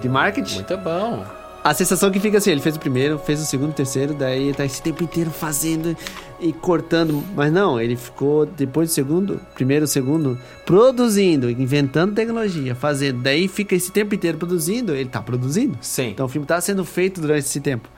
De 0.00 0.08
marketing. 0.08 0.56
Muito 0.56 0.76
bom. 0.78 1.24
A 1.64 1.74
sensação 1.74 2.12
que 2.12 2.20
fica 2.20 2.38
assim, 2.38 2.52
ele 2.52 2.60
fez 2.60 2.76
o 2.76 2.78
primeiro, 2.78 3.18
fez 3.18 3.40
o 3.40 3.44
segundo, 3.44 3.70
o 3.70 3.72
terceiro, 3.72 4.14
daí 4.14 4.54
tá 4.54 4.64
esse 4.64 4.80
tempo 4.80 5.02
inteiro 5.02 5.32
fazendo 5.32 5.96
e 6.40 6.52
cortando. 6.52 7.22
Mas 7.34 7.52
não, 7.52 7.80
ele 7.80 7.96
ficou 7.96 8.46
depois 8.46 8.88
do 8.90 8.92
segundo, 8.92 9.40
primeiro, 9.54 9.86
segundo, 9.86 10.38
produzindo, 10.64 11.48
inventando 11.50 12.14
tecnologia, 12.14 12.74
fazendo. 12.74 13.20
Daí 13.22 13.48
fica 13.48 13.74
esse 13.74 13.90
tempo 13.92 14.14
inteiro 14.14 14.38
produzindo, 14.38 14.94
ele 14.94 15.08
tá 15.08 15.20
produzindo. 15.22 15.76
Sim. 15.80 16.08
Então 16.10 16.26
o 16.26 16.28
filme 16.28 16.46
tá 16.46 16.60
sendo 16.60 16.84
feito 16.84 17.20
durante 17.20 17.44
esse 17.44 17.60
tempo. 17.60 17.88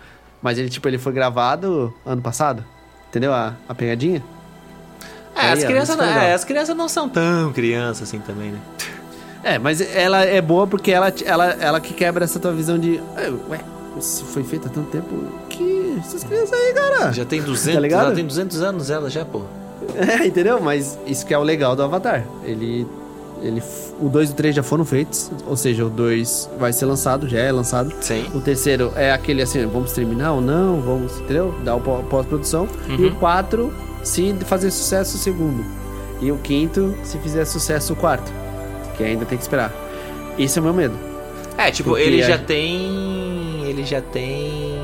Mas 0.40 0.58
ele, 0.58 0.68
tipo, 0.68 0.86
ele 0.88 0.98
foi 0.98 1.12
gravado 1.12 1.92
ano 2.06 2.22
passado. 2.22 2.64
Entendeu 3.08 3.32
a, 3.32 3.54
a 3.68 3.74
pegadinha? 3.74 4.22
É, 5.34 5.40
Aí, 5.40 5.52
as, 5.52 5.64
crianças, 5.64 5.96
não- 5.96 6.04
é, 6.04 6.34
as 6.34 6.44
crianças 6.44 6.76
não 6.76 6.88
são 6.88 7.08
tão 7.08 7.52
crianças 7.52 8.08
assim 8.08 8.18
também, 8.20 8.50
né? 8.52 8.58
É, 9.42 9.58
mas 9.58 9.80
ela 9.80 10.24
é 10.24 10.40
boa 10.42 10.66
porque 10.66 10.90
ela, 10.90 11.12
ela, 11.24 11.46
ela 11.60 11.80
que 11.80 11.94
quebra 11.94 12.24
essa 12.24 12.40
tua 12.40 12.52
visão 12.52 12.76
de. 12.78 13.00
"É, 13.16 13.30
Ué, 13.48 13.60
isso 13.96 14.24
foi 14.24 14.42
feito 14.42 14.66
há 14.66 14.70
tanto 14.70 14.90
tempo. 14.90 15.14
Essas 15.98 16.24
crianças 16.24 16.52
aí, 16.52 16.72
cara. 16.74 17.12
Já 17.12 17.24
tem 17.24 17.42
200, 17.42 17.74
Tá 17.74 17.80
ligado? 17.80 18.06
ela 18.06 18.14
tem 18.14 18.24
200 18.26 18.62
anos 18.62 18.90
ela 18.90 19.08
já, 19.10 19.24
pô. 19.24 19.42
É, 19.96 20.26
entendeu? 20.26 20.60
Mas 20.60 20.98
isso 21.06 21.24
que 21.26 21.32
é 21.34 21.38
o 21.38 21.42
legal 21.42 21.74
do 21.76 21.82
Avatar. 21.82 22.24
Ele. 22.44 22.86
ele 23.42 23.62
o 24.00 24.08
2 24.08 24.30
e 24.30 24.32
o 24.32 24.36
3 24.36 24.54
já 24.56 24.62
foram 24.62 24.84
feitos. 24.84 25.30
Ou 25.46 25.56
seja, 25.56 25.84
o 25.84 25.90
2 25.90 26.50
vai 26.58 26.72
ser 26.72 26.84
lançado, 26.86 27.28
já 27.28 27.38
é 27.38 27.50
lançado. 27.50 27.92
Sim. 28.00 28.26
O 28.34 28.40
terceiro 28.40 28.92
é 28.96 29.12
aquele 29.12 29.42
assim, 29.42 29.64
vamos 29.66 29.92
terminar 29.92 30.32
ou 30.32 30.40
não, 30.40 30.80
vamos, 30.80 31.18
entendeu? 31.20 31.54
Dar 31.64 31.74
o 31.76 31.80
pó- 31.80 32.02
pós-produção. 32.10 32.68
E 32.98 33.06
o 33.06 33.14
4, 33.16 33.72
se 34.04 34.34
fazer 34.46 34.70
sucesso, 34.70 35.16
o 35.16 35.18
segundo. 35.18 35.64
E 36.20 36.30
o 36.30 36.36
quinto, 36.38 36.94
se 37.04 37.16
fizer 37.18 37.44
sucesso, 37.44 37.92
o 37.92 37.96
quarto. 37.96 38.30
Que 38.96 39.04
ainda 39.04 39.24
tem 39.24 39.38
que 39.38 39.44
esperar. 39.44 39.72
Esse 40.38 40.58
é 40.58 40.60
o 40.60 40.64
meu 40.64 40.74
medo. 40.74 40.94
É, 41.56 41.70
tipo, 41.70 41.90
Porque 41.90 42.02
ele 42.04 42.22
já 42.22 42.38
tem. 42.38 43.64
Ele 43.64 43.84
já 43.84 44.00
tem. 44.00 44.76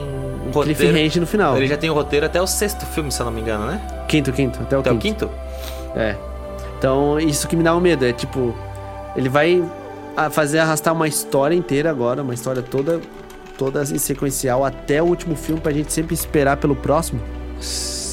Roteiro. 0.54 0.78
Cliffhanger 0.78 1.20
no 1.20 1.26
final. 1.26 1.56
Ele 1.56 1.66
já 1.66 1.76
tem 1.76 1.90
o 1.90 1.94
roteiro 1.94 2.26
até 2.26 2.40
o 2.40 2.46
sexto 2.46 2.86
filme, 2.86 3.10
se 3.12 3.20
eu 3.20 3.26
não 3.26 3.32
me 3.32 3.40
engano, 3.40 3.66
né? 3.66 3.80
Quinto, 4.08 4.32
quinto, 4.32 4.60
até 4.62 4.76
o 4.76 4.80
Até 4.80 4.92
o 4.92 4.98
quinto. 4.98 5.26
quinto? 5.26 5.30
É. 5.96 6.16
Então, 6.78 7.18
isso 7.18 7.46
que 7.48 7.56
me 7.56 7.62
dá 7.62 7.74
um 7.74 7.80
medo. 7.80 8.04
É 8.04 8.12
tipo, 8.12 8.54
ele 9.16 9.28
vai 9.28 9.62
fazer 10.30 10.58
arrastar 10.60 10.92
uma 10.94 11.08
história 11.08 11.54
inteira 11.54 11.90
agora, 11.90 12.22
uma 12.22 12.34
história 12.34 12.62
toda, 12.62 13.00
toda 13.58 13.82
em 13.82 13.98
sequencial 13.98 14.64
até 14.64 15.02
o 15.02 15.06
último 15.06 15.34
filme 15.34 15.60
pra 15.60 15.72
gente 15.72 15.92
sempre 15.92 16.14
esperar 16.14 16.56
pelo 16.58 16.76
próximo. 16.76 17.20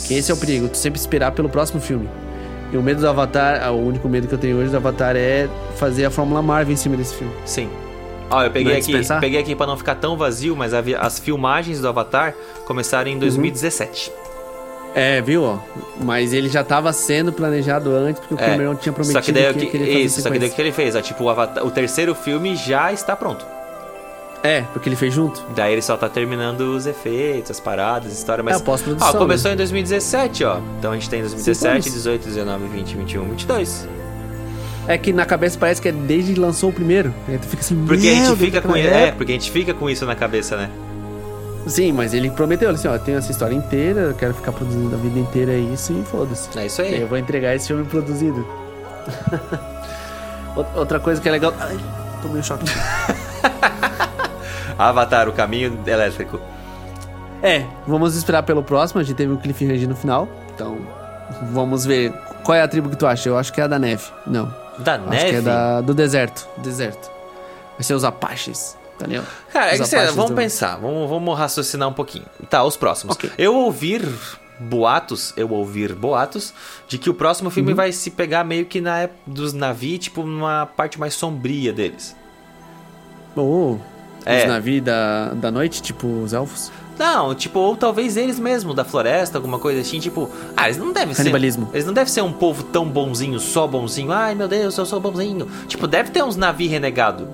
Que 0.08 0.16
esse 0.16 0.32
é 0.32 0.34
o 0.34 0.38
perigo, 0.38 0.68
tu 0.68 0.78
sempre 0.78 1.00
esperar 1.00 1.32
pelo 1.32 1.48
próximo 1.50 1.80
filme. 1.80 2.10
E 2.72 2.78
o 2.78 2.82
medo 2.82 3.02
do 3.02 3.08
Avatar, 3.10 3.72
o 3.74 3.86
único 3.88 4.08
medo 4.08 4.28
que 4.28 4.34
eu 4.34 4.38
tenho 4.39 4.58
hoje 4.58 4.70
do 4.72 4.78
Avatar 4.78 5.16
é 5.16 5.48
fazer 5.76 6.06
a 6.06 6.10
Fórmula 6.10 6.42
Marvel 6.42 6.74
em 6.74 6.78
cima 6.78 6.96
desse 6.96 7.14
filme. 7.16 7.34
Sim. 7.46 7.70
Ó, 8.32 8.44
eu 8.44 8.52
peguei 8.52 8.74
é 8.74 8.78
aqui, 8.78 8.94
peguei 9.20 9.40
aqui 9.40 9.56
para 9.56 9.68
não 9.68 9.78
ficar 9.78 9.96
tão 9.96 10.16
vazio, 10.18 10.56
mas 10.56 10.74
avi- 10.74 10.96
as 10.96 11.20
filmagens 11.20 11.80
do 11.82 11.88
Avatar 11.88 12.34
começaram 12.66 13.10
em 13.12 13.20
2017. 13.20 14.12
É, 14.94 15.22
viu? 15.22 15.44
ó? 15.44 15.58
Mas 16.04 16.34
ele 16.34 16.50
já 16.50 16.64
tava 16.64 16.92
sendo 16.92 17.32
planejado 17.32 17.92
antes, 17.96 18.20
porque 18.20 18.34
o 18.34 18.40
É. 18.40 18.46
Cameron 18.50 18.76
tinha 18.76 18.92
prometido 18.92 19.20
Só 19.20 19.26
que 19.26 19.32
daí 19.32 19.54
que, 19.54 19.66
que, 19.68 19.78
fazer 19.78 20.00
isso, 20.00 20.22
só 20.22 20.30
que 20.30 20.40
daí 20.40 20.50
o 20.50 20.52
que 20.52 20.62
ele 20.62 20.72
fez, 20.72 20.96
ó, 20.96 21.02
tipo, 21.02 21.24
o, 21.24 21.30
Avatar- 21.30 21.66
o 21.66 21.72
terceiro 21.72 22.14
filme 22.16 22.56
já 22.56 22.92
está 22.92 23.16
pronto. 23.16 23.46
É, 24.44 24.62
porque 24.74 24.90
ele 24.90 24.96
fez 24.96 25.14
junto. 25.14 25.42
Daí 25.56 25.72
ele 25.74 25.82
só 25.84 25.96
tá 25.96 26.10
terminando 26.10 26.62
os 26.76 26.88
efeitos, 26.88 27.52
as 27.52 27.60
paradas, 27.60 28.12
a 28.12 28.16
história, 28.16 28.44
mas 28.44 28.60
É, 28.60 28.64
pós-produção, 28.64 29.10
Ó, 29.10 29.18
começou 29.18 29.52
em 29.52 29.56
2017, 29.56 30.44
ó. 30.44 30.60
Então 30.80 30.92
a 30.92 30.96
gente 30.96 31.10
tem 31.10 31.20
Cinco 31.22 31.36
2017, 31.36 31.72
anos. 31.72 31.86
18, 31.94 32.26
19, 32.26 32.68
20, 32.68 32.98
21, 32.98 33.24
22. 33.26 33.88
É 34.88 34.98
que 34.98 35.14
na 35.14 35.26
cabeça 35.26 35.58
parece 35.60 35.82
que 35.82 35.90
é 35.90 35.92
desde 35.92 36.34
que 36.34 36.40
lançou 36.40 36.70
o 36.70 36.74
primeiro. 36.74 37.14
Aí 37.28 37.38
tu 37.38 37.46
fica 37.48 37.62
assim, 37.62 37.86
Porque 37.86 38.08
a 38.08 38.12
"Meu 38.16 38.26
gente 38.26 38.38
fica 38.40 38.62
com 38.62 38.76
é, 38.76 38.82
época." 38.82 39.18
porque 39.18 39.32
a 39.32 39.36
gente 39.36 39.52
fica 39.52 39.74
com 39.74 39.90
isso 39.90 40.06
na 40.06 40.16
cabeça, 40.16 40.58
né? 40.58 40.70
Sim, 41.68 41.92
mas 41.92 42.14
ele 42.16 42.32
prometeu 42.32 42.72
assim, 42.72 42.88
ó, 42.88 42.94
eu 42.96 43.00
tenho 43.00 43.20
essa 43.20 43.32
história 43.32 43.54
inteira, 43.54 44.02
eu 44.02 44.14
quero 44.16 44.34
ficar 44.34 44.52
produzindo 44.52 44.96
a 44.96 44.98
vida 44.98 45.20
inteira 45.20 45.54
isso 45.54 45.94
e 45.94 46.04
foda-se. 46.04 46.50
É 46.58 46.66
isso 46.66 46.82
Aí. 46.82 47.00
Eu 47.02 47.08
vou 47.08 47.18
entregar 47.20 47.56
esse 47.56 47.68
filme 47.68 47.86
produzido. 47.86 48.46
Out- 50.58 50.70
Outra 50.76 51.00
coisa 51.00 51.22
que 51.22 51.30
é 51.30 51.32
legal. 51.32 51.54
Ai, 51.60 51.78
tomei 52.24 52.40
um 52.40 52.44
choque. 52.44 52.66
Avatar, 54.78 55.30
o 55.30 55.34
caminho 55.34 55.78
elétrico. 55.86 56.40
É, 57.44 57.66
vamos 57.88 58.16
esperar 58.16 58.44
pelo 58.44 58.64
próximo. 58.64 59.00
A 59.00 59.04
gente 59.04 59.16
teve 59.16 59.32
um 59.32 59.38
cliffhanger 59.38 59.88
no 59.88 59.96
final. 59.96 60.28
Então, 60.56 60.78
vamos 61.52 61.86
ver. 61.86 62.12
Qual 62.44 62.56
é 62.56 62.62
a 62.62 62.68
tribo 62.68 62.90
que 62.90 62.96
tu 62.98 63.06
acha? 63.06 63.30
Eu 63.30 63.38
acho 63.38 63.54
que 63.54 63.62
é 63.62 63.64
a 63.64 63.68
da 63.68 63.80
neve. 63.80 64.04
Não. 64.26 64.52
Da 64.84 64.96
Acho 64.96 65.10
neve? 65.10 65.30
que 65.30 65.36
é 65.36 65.42
da, 65.42 65.82
do 65.82 65.94
deserto. 65.94 66.48
Deserto. 66.58 67.10
Vai 67.74 67.84
ser 67.84 67.94
os 67.94 68.04
Apaches. 68.04 68.78
Daniel. 69.00 69.24
Cara, 69.52 69.68
é 69.74 69.78
que, 69.78 69.84
Apaches 69.84 70.14
vamos 70.16 70.32
do- 70.32 70.36
pensar, 70.36 70.76
vamos, 70.78 71.10
vamos 71.10 71.38
raciocinar 71.38 71.90
um 71.90 71.94
pouquinho. 71.94 72.26
Tá, 72.50 72.64
os 72.64 72.78
próximos. 72.78 73.16
Ok. 73.16 73.32
Eu 73.38 73.56
ouvir 73.56 74.08
boatos, 74.60 75.34
eu 75.36 75.50
ouvir 75.52 75.96
boatos, 75.96 76.54
de 76.88 77.00
que 77.00 77.10
o 77.10 77.14
próximo 77.16 77.48
Uhum. 77.50 77.54
filme 77.54 77.74
vai 77.74 77.92
se 77.92 78.12
pegar 78.12 78.44
meio 78.44 78.66
que 78.68 78.80
na 78.80 79.00
ép- 79.04 79.14
dos 79.26 79.54
navios, 79.54 80.00
tipo, 80.00 80.22
numa 80.24 80.68
parte 80.68 81.00
mais 81.00 81.16
sombria 81.16 81.74
deles. 81.74 82.16
Ou 83.36 83.82
É. 84.26 84.44
os 84.44 84.50
navios 84.50 84.84
da, 84.84 85.30
da 85.34 85.50
noite, 85.50 85.82
tipo 85.82 86.06
os 86.08 86.32
elfos. 86.34 86.72
Não, 87.00 87.34
tipo, 87.34 87.58
ou 87.60 87.76
talvez 87.76 88.16
eles 88.16 88.38
mesmo, 88.39 88.74
da 88.74 88.84
floresta, 88.86 89.38
alguma 89.38 89.58
coisa 89.58 89.82
assim, 89.82 90.00
tipo, 90.00 90.30
ah, 90.56 90.66
eles 90.66 90.78
não 90.78 90.92
devem 90.94 91.16
Canibalismo. 91.16 91.66
ser. 91.72 91.78
Eles 91.78 91.86
não 91.86 91.94
devem 91.94 92.12
ser 92.14 92.22
um 92.22 92.32
povo 92.32 92.64
tão 92.64 92.86
bonzinho, 92.88 93.39
só 93.39 93.66
bonzinho. 93.66 94.12
Ai 94.12 94.36
meu 94.36 94.48
Deus, 94.48 94.78
eu 94.78 94.86
sou 94.86 95.00
bonzinho. 95.00 95.48
Tipo, 95.68 95.88
deve 95.88 96.12
ter 96.12 96.24
uns 96.24 96.36
navios 96.36 96.70
renegado. 96.72 97.28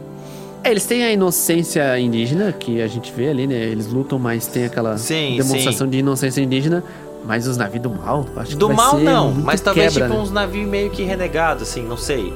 É, 0.63 0.71
eles 0.71 0.85
têm 0.85 1.03
a 1.03 1.11
inocência 1.11 1.99
indígena, 1.99 2.51
que 2.53 2.81
a 2.81 2.87
gente 2.87 3.11
vê 3.11 3.29
ali, 3.29 3.45
né? 3.45 3.55
Eles 3.55 3.87
lutam, 3.87 4.17
mas 4.17 4.47
tem 4.47 4.65
aquela 4.65 4.97
Sim, 4.97 5.37
demonstração 5.37 5.87
de 5.87 5.97
inocência 5.97 6.41
indígena. 6.41 6.83
Mas 7.25 7.45
os 7.45 7.57
navios 7.57 7.83
do 7.83 7.89
mal, 7.89 8.25
acho 8.37 8.51
que 8.51 8.55
Do 8.55 8.69
mal 8.73 8.97
não, 8.97 9.31
mas 9.33 9.59
talvez 9.59 9.91
quebra, 9.93 10.07
tipo 10.07 10.17
né? 10.17 10.23
uns 10.23 10.31
navios 10.31 10.65
meio 10.67 10.89
que 10.89 11.03
renegados, 11.03 11.63
assim, 11.63 11.83
não 11.83 11.97
sei. 11.97 12.31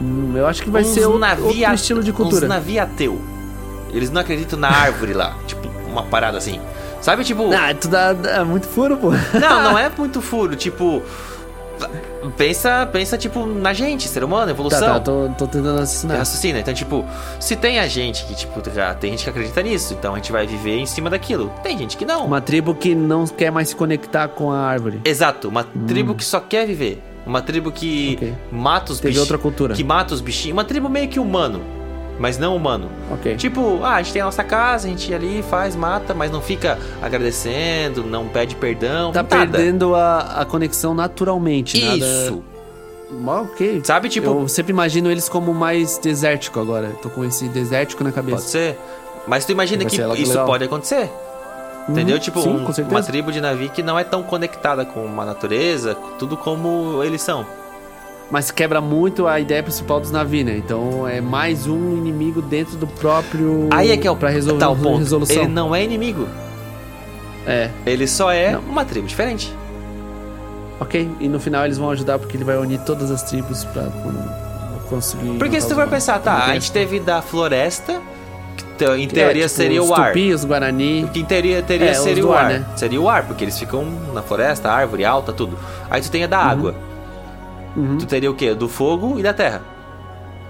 Hum, 0.00 0.34
Eu 0.36 0.46
acho 0.46 0.62
que 0.62 0.70
vai 0.70 0.82
uns 0.82 0.88
ser 0.88 1.04
outro, 1.06 1.18
navi 1.18 1.42
outro 1.42 1.74
estilo 1.74 2.02
de 2.04 2.12
cultura. 2.12 2.44
Uns 2.44 2.48
navio 2.48 2.80
ateu. 2.80 3.20
Eles 3.92 4.10
não 4.10 4.20
acreditam 4.20 4.56
na 4.58 4.68
árvore 4.68 5.14
lá. 5.14 5.36
Tipo, 5.46 5.57
uma 5.88 6.02
parada 6.04 6.38
assim. 6.38 6.60
Sabe, 7.00 7.24
tipo. 7.24 7.50
Ah, 7.52 7.74
tu 7.74 7.88
dá, 7.88 8.12
dá 8.12 8.44
muito 8.44 8.66
furo, 8.66 8.96
pô. 8.96 9.10
Não, 9.38 9.62
não 9.62 9.78
é 9.78 9.88
muito 9.96 10.20
furo. 10.20 10.56
Tipo. 10.56 11.02
Pensa, 12.36 12.88
pensa, 12.92 13.16
tipo, 13.16 13.46
na 13.46 13.72
gente, 13.72 14.08
ser 14.08 14.24
humano, 14.24 14.50
evolução. 14.50 14.80
Tá, 14.80 14.94
tá, 14.94 15.00
tô, 15.00 15.28
tô 15.38 15.46
tentando 15.46 15.80
assassinar. 15.80 16.18
Raciocina. 16.18 16.58
Então, 16.58 16.74
tipo, 16.74 17.04
se 17.38 17.54
tem 17.54 17.78
a 17.78 17.86
gente 17.86 18.24
que, 18.24 18.34
tipo, 18.34 18.60
já 18.74 18.92
tem 18.94 19.12
gente 19.12 19.22
que 19.22 19.30
acredita 19.30 19.62
nisso, 19.62 19.94
então 19.94 20.12
a 20.14 20.16
gente 20.16 20.32
vai 20.32 20.44
viver 20.44 20.76
em 20.76 20.86
cima 20.86 21.08
daquilo. 21.08 21.52
Tem 21.62 21.78
gente 21.78 21.96
que 21.96 22.04
não. 22.04 22.24
Uma 22.26 22.40
tribo 22.40 22.74
que 22.74 22.94
não 22.96 23.24
quer 23.28 23.52
mais 23.52 23.68
se 23.68 23.76
conectar 23.76 24.26
com 24.26 24.50
a 24.50 24.58
árvore. 24.58 25.00
Exato, 25.04 25.48
uma 25.48 25.64
tribo 25.86 26.14
que 26.16 26.24
só 26.24 26.40
quer 26.40 26.66
viver. 26.66 27.00
Uma 27.24 27.40
tribo 27.42 27.70
que 27.70 28.14
Ok. 28.16 28.34
mata 28.50 28.90
os 28.92 28.98
Teve 28.98 29.10
bichinhos. 29.10 29.30
outra 29.30 29.38
cultura. 29.38 29.74
Que 29.74 29.84
mata 29.84 30.14
os 30.14 30.20
bichinhos. 30.20 30.54
Uma 30.54 30.64
tribo 30.64 30.88
meio 30.88 31.08
que 31.08 31.20
humano, 31.20 31.60
mas 32.18 32.36
não 32.38 32.54
humano. 32.56 32.88
Tipo, 33.36 33.80
ah, 33.82 33.94
a 33.94 34.02
gente 34.02 34.12
tem 34.12 34.22
a 34.22 34.24
nossa 34.26 34.42
casa, 34.44 34.86
a 34.86 34.90
gente 34.90 35.12
ali 35.14 35.42
faz, 35.48 35.74
mata, 35.76 36.12
mas 36.14 36.30
não 36.30 36.40
fica 36.40 36.78
agradecendo, 37.00 38.02
não 38.04 38.26
pede 38.28 38.54
perdão. 38.56 39.12
Tá 39.12 39.22
nada. 39.22 39.36
perdendo 39.36 39.94
a, 39.94 40.20
a 40.40 40.44
conexão 40.44 40.94
naturalmente. 40.94 41.80
nada- 41.82 41.96
Isso. 41.96 42.42
Ah, 43.26 43.40
Ok. 43.40 43.80
Sabe, 43.84 44.08
tipo, 44.08 44.28
Eu 44.42 44.48
sempre 44.48 44.72
imagino 44.72 45.10
eles 45.10 45.28
como 45.28 45.54
mais 45.54 45.96
desértico 45.98 46.60
agora. 46.60 46.90
Tô 47.02 47.08
com 47.08 47.24
esse 47.24 47.48
desértico 47.48 48.04
na 48.04 48.10
pode 48.12 48.26
cabeça. 48.26 48.48
ser. 48.48 48.78
Mas 49.26 49.44
tu 49.44 49.52
imagina 49.52 49.84
que 49.84 49.96
isso 49.96 50.30
legal. 50.32 50.46
pode 50.46 50.64
acontecer. 50.64 51.10
Entendeu? 51.88 52.16
Uhum, 52.16 52.20
Tipo, 52.20 52.42
sim, 52.42 52.50
um- 52.50 52.84
uma 52.90 53.02
tribo 53.02 53.32
de 53.32 53.40
navio 53.40 53.70
que 53.70 53.82
não 53.82 53.98
é 53.98 54.04
tão 54.04 54.22
conectada 54.22 54.84
com 54.84 55.06
a 55.20 55.24
natureza, 55.24 55.94
tudo 56.18 56.36
como 56.36 57.02
eles 57.02 57.22
são. 57.22 57.46
Mas 58.30 58.50
quebra 58.50 58.80
muito 58.80 59.26
a 59.26 59.40
ideia 59.40 59.62
principal 59.62 60.00
dos 60.00 60.10
navios, 60.10 60.44
né? 60.44 60.56
Então 60.58 61.08
é 61.08 61.18
mais 61.20 61.66
um 61.66 61.96
inimigo 61.96 62.42
dentro 62.42 62.76
do 62.76 62.86
próprio. 62.86 63.68
Aí 63.72 63.90
é 63.90 63.96
que 63.96 64.06
é 64.06 64.10
o 64.10 64.16
pra 64.16 64.28
resolver 64.28 64.60
tá 64.60 64.68
o 64.68 64.76
ponto. 64.76 64.98
resolução. 64.98 65.36
Ele 65.36 65.46
não 65.48 65.74
é 65.74 65.82
inimigo. 65.82 66.28
É, 67.46 67.70
Ele 67.86 68.06
só 68.06 68.30
é 68.30 68.52
Não. 68.52 68.60
uma 68.60 68.84
tribo 68.84 69.06
diferente. 69.06 69.54
ok. 70.78 71.10
E 71.18 71.26
no 71.28 71.40
final 71.40 71.64
eles 71.64 71.78
vão 71.78 71.90
ajudar 71.90 72.18
porque 72.18 72.36
ele 72.36 72.44
vai 72.44 72.58
unir 72.58 72.78
todas 72.80 73.10
as 73.10 73.22
tribos 73.22 73.64
pra 73.64 73.84
conseguir. 74.90 75.38
Porque 75.38 75.58
se 75.60 75.66
tu 75.66 75.74
for 75.74 75.88
pensar, 75.88 76.18
tá, 76.18 76.44
a 76.44 76.52
gente 76.52 76.70
teve 76.70 77.00
da 77.00 77.22
floresta, 77.22 78.00
que 78.78 78.84
em 78.84 79.04
É, 79.04 79.06
teoria 79.06 79.42
tipo, 79.44 79.48
seria 79.56 79.82
o 79.82 79.94
ar. 79.94 80.08
Tupi, 80.08 80.34
os 80.34 80.44
Guarani. 80.44 81.08
Que 81.14 81.20
em 81.20 81.24
teoria, 81.24 81.62
teria 81.62 81.90
É, 81.90 81.94
seria 81.94 82.26
o 82.26 82.32
ar, 82.34 82.44
ar. 82.44 82.50
né? 82.50 82.66
Seria 82.76 83.00
o 83.00 83.08
ar, 83.08 83.24
porque 83.26 83.42
eles 83.44 83.58
ficam 83.58 83.86
na 84.12 84.20
floresta, 84.20 84.70
árvore 84.70 85.06
alta, 85.06 85.32
tudo. 85.32 85.58
Aí 85.90 86.02
tu 86.02 86.10
tem 86.10 86.24
a 86.24 86.26
da 86.26 86.38
água. 86.38 86.74
Uhum. 87.78 87.98
Tu 87.98 88.06
teria 88.06 88.30
o 88.30 88.34
quê? 88.34 88.54
Do 88.54 88.68
fogo 88.68 89.18
e 89.18 89.22
da 89.22 89.32
terra. 89.32 89.62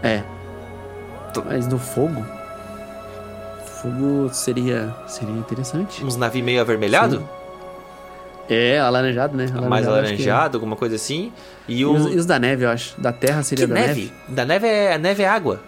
É. 0.03 0.23
Tu- 1.35 1.45
Mas 1.47 1.67
no 1.67 1.79
fogo. 1.79 2.25
Fogo 3.83 4.29
seria. 4.33 4.95
Seria 5.07 5.35
interessante. 5.35 6.05
Uns 6.05 6.17
navios 6.17 6.45
meio 6.45 6.61
avermelhado, 6.61 7.29
É, 8.49 8.79
alaranjado, 8.81 9.37
né? 9.37 9.47
mais 9.69 9.87
acho 9.87 9.93
que 10.17 10.23
é. 10.27 10.31
alaranjado, 10.31 10.57
alguma 10.57 10.75
coisa 10.75 10.97
assim. 10.97 11.31
E 11.69 11.81
E 11.81 11.85
o. 11.85 11.93
os, 11.93 12.13
e 12.13 12.17
os 12.17 12.27
da 12.27 12.39
neve, 12.39 12.65
eu 12.65 12.71
acho. 12.71 12.99
Da 13.01 13.13
terra 13.13 13.43
seria 13.43 13.67
que 13.67 13.73
da 13.73 13.79
neve? 13.81 13.89
neve. 14.01 14.13
Da 14.29 14.45
neve 14.45 14.67
é. 14.67 14.95
A 14.95 14.99
neve 14.99 15.23
é 15.23 15.29
água. 15.29 15.61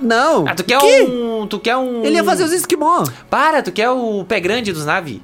Não! 0.00 0.46
Ah, 0.48 0.54
tu 0.54 0.64
quer 0.64 0.78
que? 0.80 1.02
um. 1.02 1.46
Tu 1.46 1.58
quer 1.60 1.76
um. 1.76 2.04
Ele 2.04 2.16
ia 2.16 2.24
fazer 2.24 2.44
os 2.44 2.52
esquimó. 2.52 3.04
Para, 3.28 3.62
tu 3.62 3.70
quer 3.72 3.90
o 3.90 4.24
pé 4.24 4.40
grande 4.40 4.72
dos 4.72 4.84
naves. 4.86 5.20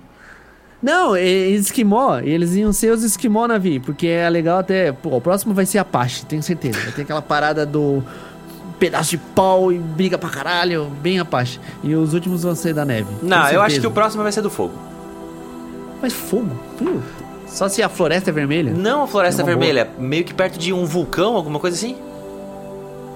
Não, 0.83 1.17
esquimó. 1.17 2.19
Eles 2.21 2.55
iam 2.55 2.73
ser 2.73 2.93
os 2.93 3.03
esquimó 3.03 3.47
navio. 3.47 3.81
Porque 3.81 4.07
é 4.07 4.29
legal 4.31 4.59
até. 4.59 4.93
Pô, 4.93 5.17
o 5.17 5.21
próximo 5.21 5.53
vai 5.55 5.67
ser 5.67 5.79
Apache, 5.79 6.25
tenho 6.25 6.43
certeza. 6.43 6.79
Vai 6.81 6.93
ter 6.93 7.03
aquela 7.03 7.23
parada 7.23 7.67
do. 7.67 8.03
Pedaço 8.79 9.11
de 9.11 9.19
pau 9.19 9.73
e 9.73 9.79
briga 9.79 10.17
pra 10.17 10.31
caralho, 10.31 10.85
bem 11.03 11.19
Apache. 11.19 11.59
E 11.83 11.97
os 11.97 12.15
últimos 12.15 12.45
vão 12.45 12.55
ser 12.55 12.73
da 12.73 12.85
neve. 12.85 13.09
Não, 13.23 13.49
eu 13.51 13.61
acho 13.61 13.81
que 13.81 13.87
o 13.87 13.91
próximo 13.91 14.23
vai 14.23 14.31
ser 14.31 14.41
do 14.41 14.51
fogo. 14.51 14.75
Mas 16.01 16.13
fogo? 16.13 16.51
Frio. 16.77 17.03
Só 17.49 17.69
se 17.69 17.83
a 17.83 17.89
floresta 17.89 18.31
é 18.31 18.33
vermelha? 18.33 18.73
Não 18.73 19.03
a 19.03 19.07
Floresta 19.07 19.43
É 19.43 19.45
Vermelha, 19.45 19.89
meio 19.99 20.23
que 20.23 20.35
perto 20.35 20.59
de 20.59 20.73
um 20.73 20.85
vulcão, 20.85 21.35
alguma 21.35 21.59
coisa 21.59 21.77
assim. 21.77 21.97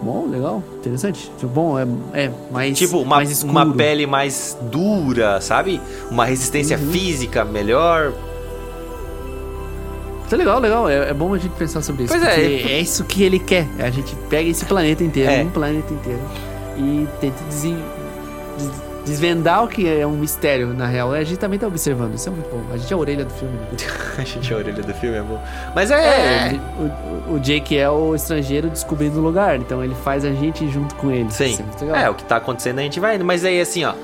Bom, 0.03 0.27
legal, 0.29 0.63
interessante. 0.79 1.31
Bom, 1.45 1.79
é, 1.79 1.87
é 2.13 2.31
mais. 2.51 2.77
Tipo, 2.77 2.99
uma, 2.99 3.17
mais 3.17 3.43
uma 3.45 3.73
pele 3.73 4.05
mais 4.07 4.57
dura, 4.63 5.41
sabe? 5.41 5.81
Uma 6.11 6.25
resistência 6.25 6.77
Uhum. 6.77 6.91
física 6.91 7.45
melhor. 7.45 8.13
Tá 10.29 10.37
legal, 10.37 10.59
legal. 10.61 10.89
É, 10.89 11.11
é 11.11 11.15
bom 11.15 11.33
a 11.35 11.39
gente 11.39 11.53
pensar 11.53 11.83
sobre 11.83 12.05
isso. 12.05 12.13
Pois 12.13 12.23
é, 12.27 12.41
é 12.41 12.81
isso 12.81 13.05
que 13.05 13.23
ele 13.23 13.39
quer. 13.39 13.69
A 13.79 13.91
gente 13.91 14.15
pega 14.31 14.49
esse 14.49 14.65
planeta 14.65 15.05
inteiro, 15.05 15.31
É. 15.31 15.43
um 15.45 15.51
planeta 15.51 15.93
inteiro, 15.93 16.21
e 16.79 17.07
tenta 17.21 17.45
desen- 17.45 17.79
des- 18.59 18.92
desvendar 19.05 19.65
o 19.65 19.69
que 19.69 19.89
é 19.89 20.07
um 20.07 20.13
mistério, 20.17 20.69
na 20.69 20.87
real. 20.87 21.13
A 21.13 21.23
gente 21.25 21.39
também 21.39 21.59
tá 21.59 21.67
observando. 21.67 22.15
Isso 22.15 22.29
é 22.29 22.33
muito 22.33 22.49
bom. 22.51 22.63
A 22.73 22.77
gente 22.77 22.93
é 22.93 22.97
a 22.97 22.99
orelha 22.99 23.25
do 23.25 23.31
filme. 23.33 23.55
né? 23.55 23.67
a 24.19 24.23
gente 24.25 24.53
a 24.53 24.57
orelha 24.57 24.83
do 24.83 24.95
filme 24.95 25.17
é 25.17 25.23
bom. 25.23 25.43
Mas 25.75 25.91
é. 25.91 25.97
É, 25.97 26.61
o, 26.79 27.33
o- 27.33 27.35
o 27.37 27.41
Jake 27.41 27.77
é 27.77 27.89
o 27.91 28.15
estrangeiro 28.15 28.69
descobrindo 28.69 29.19
o 29.19 29.23
lugar, 29.23 29.57
então 29.57 29.83
ele 29.83 29.95
faz 30.05 30.25
a 30.25 30.33
gente 30.33 30.69
junto 30.71 30.95
com 30.97 31.11
ele. 31.11 31.31
Sim. 31.31 31.59
Isso 31.77 31.85
é. 31.95 32.05
É, 32.05 32.11
o 32.11 32.15
que 32.15 32.25
tá 32.25 32.37
acontecendo 32.37 32.79
a 32.79 32.83
gente 32.83 32.99
vai 33.01 33.17
indo. 33.17 33.25
Mas 33.25 33.45
aí, 33.45 33.61
assim, 33.61 33.85
ó. 33.85 33.95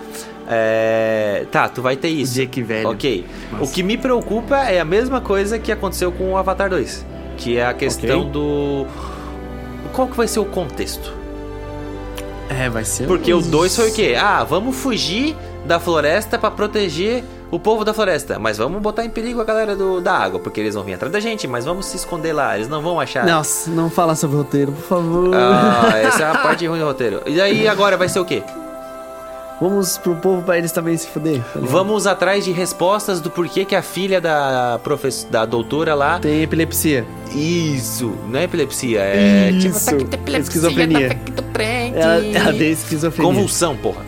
é, 0.49 1.44
Tá, 1.51 1.68
tu 1.68 1.80
vai 1.82 1.96
ter 1.96 2.09
o 2.09 2.11
isso. 2.11 2.34
Jake 2.34 2.62
velho. 2.62 2.90
Ok. 2.90 3.26
Nossa. 3.53 3.64
O 3.64 3.68
que 3.70 3.82
me 3.82 3.96
preocupa 3.99 4.57
é 4.64 4.80
a 4.80 4.84
mesma 4.84 5.20
coisa 5.20 5.59
que 5.59 5.70
aconteceu 5.72 6.11
com 6.12 6.32
o 6.32 6.36
Avatar 6.36 6.68
2. 6.70 7.05
Que 7.36 7.57
é 7.59 7.66
a 7.66 7.74
questão 7.74 8.20
Ok. 8.22 8.30
do. 8.32 8.86
Qual 9.92 10.09
que 10.09 10.16
vai 10.16 10.26
ser 10.28 10.40
o 10.40 10.44
contexto? 10.44 11.12
É, 12.49 12.68
vai 12.68 12.84
ser. 12.84 13.07
Porque 13.07 13.32
o 13.32 13.38
uns- 13.38 13.46
2 13.46 13.76
foi 13.76 13.90
o 13.90 13.92
quê? 13.92 14.16
Ah, 14.18 14.44
vamos 14.44 14.76
fugir 14.76 15.36
da 15.66 15.78
floresta 15.78 16.38
pra 16.38 16.51
proteger 16.51 17.22
o 17.51 17.59
povo 17.59 17.84
da 17.84 17.92
floresta. 17.94 18.38
Mas 18.38 18.57
vamos 18.59 18.80
botar 18.80 19.05
em 19.05 19.11
perigo 19.11 19.40
a 19.40 19.44
galera 19.44 19.74
do, 19.76 20.01
da 20.01 20.12
água, 20.14 20.38
porque 20.40 20.61
eles 20.61 20.74
vão 20.74 20.84
vir 20.84 20.94
atrás 20.94 21.12
da 21.12 21.20
gente, 21.20 21.46
mas 21.46 21.64
vamos 21.64 21.86
se 21.86 21.96
esconder 21.96 22.32
lá, 22.32 22.55
eles 22.57 22.68
não 22.68 22.80
vão 22.82 22.99
achar. 23.01 23.26
Nossa, 23.26 23.70
não 23.70 23.90
fala 23.90 24.14
sobre 24.14 24.36
o 24.36 24.40
roteiro, 24.40 24.72
por 24.72 24.82
favor. 24.84 25.34
Ah, 25.34 25.90
essa 25.99 26.22
é 26.22 26.26
a 26.30 26.38
parte 26.38 26.66
ruim 26.66 26.78
do 26.78 26.84
roteiro. 26.86 27.22
E 27.26 27.40
aí 27.40 27.68
agora 27.68 27.96
vai 27.96 28.09
ser 28.09 28.20
o 28.20 28.24
quê? 28.24 28.42
Vamos 29.61 29.99
pro 29.99 30.14
povo 30.14 30.42
pra 30.42 30.57
eles 30.57 30.70
também 30.70 30.96
se 30.96 31.09
fuder. 31.09 31.40
tá? 31.53 31.59
Vamos 31.61 32.07
atrás 32.07 32.44
de 32.44 32.53
respostas 32.53 33.20
do 33.20 33.28
porquê 33.28 33.64
que 33.64 33.74
a 33.74 33.82
filha 33.82 34.20
da 34.20 34.78
profess... 34.84 35.26
da 35.28 35.44
doutora 35.44 35.96
lá. 35.96 36.20
Tem 36.20 36.44
epilepsia. 36.44 37.05
Isso, 37.34 38.12
não 38.28 38.38
é 38.38 38.44
epilepsia, 38.44 39.01
é 39.01 39.51
Isso, 39.51 39.96
tipo 39.96 40.05
tá 40.05 40.14
epilepsia, 40.16 40.38
esquizofrenia. 40.42 41.20
Frente. 41.64 41.98
Ela, 41.98 42.26
ela 42.26 42.52
tem 42.52 42.70
esquizofrenia. 42.70 43.32
Convulsão, 43.32 43.76
porra. 43.76 44.02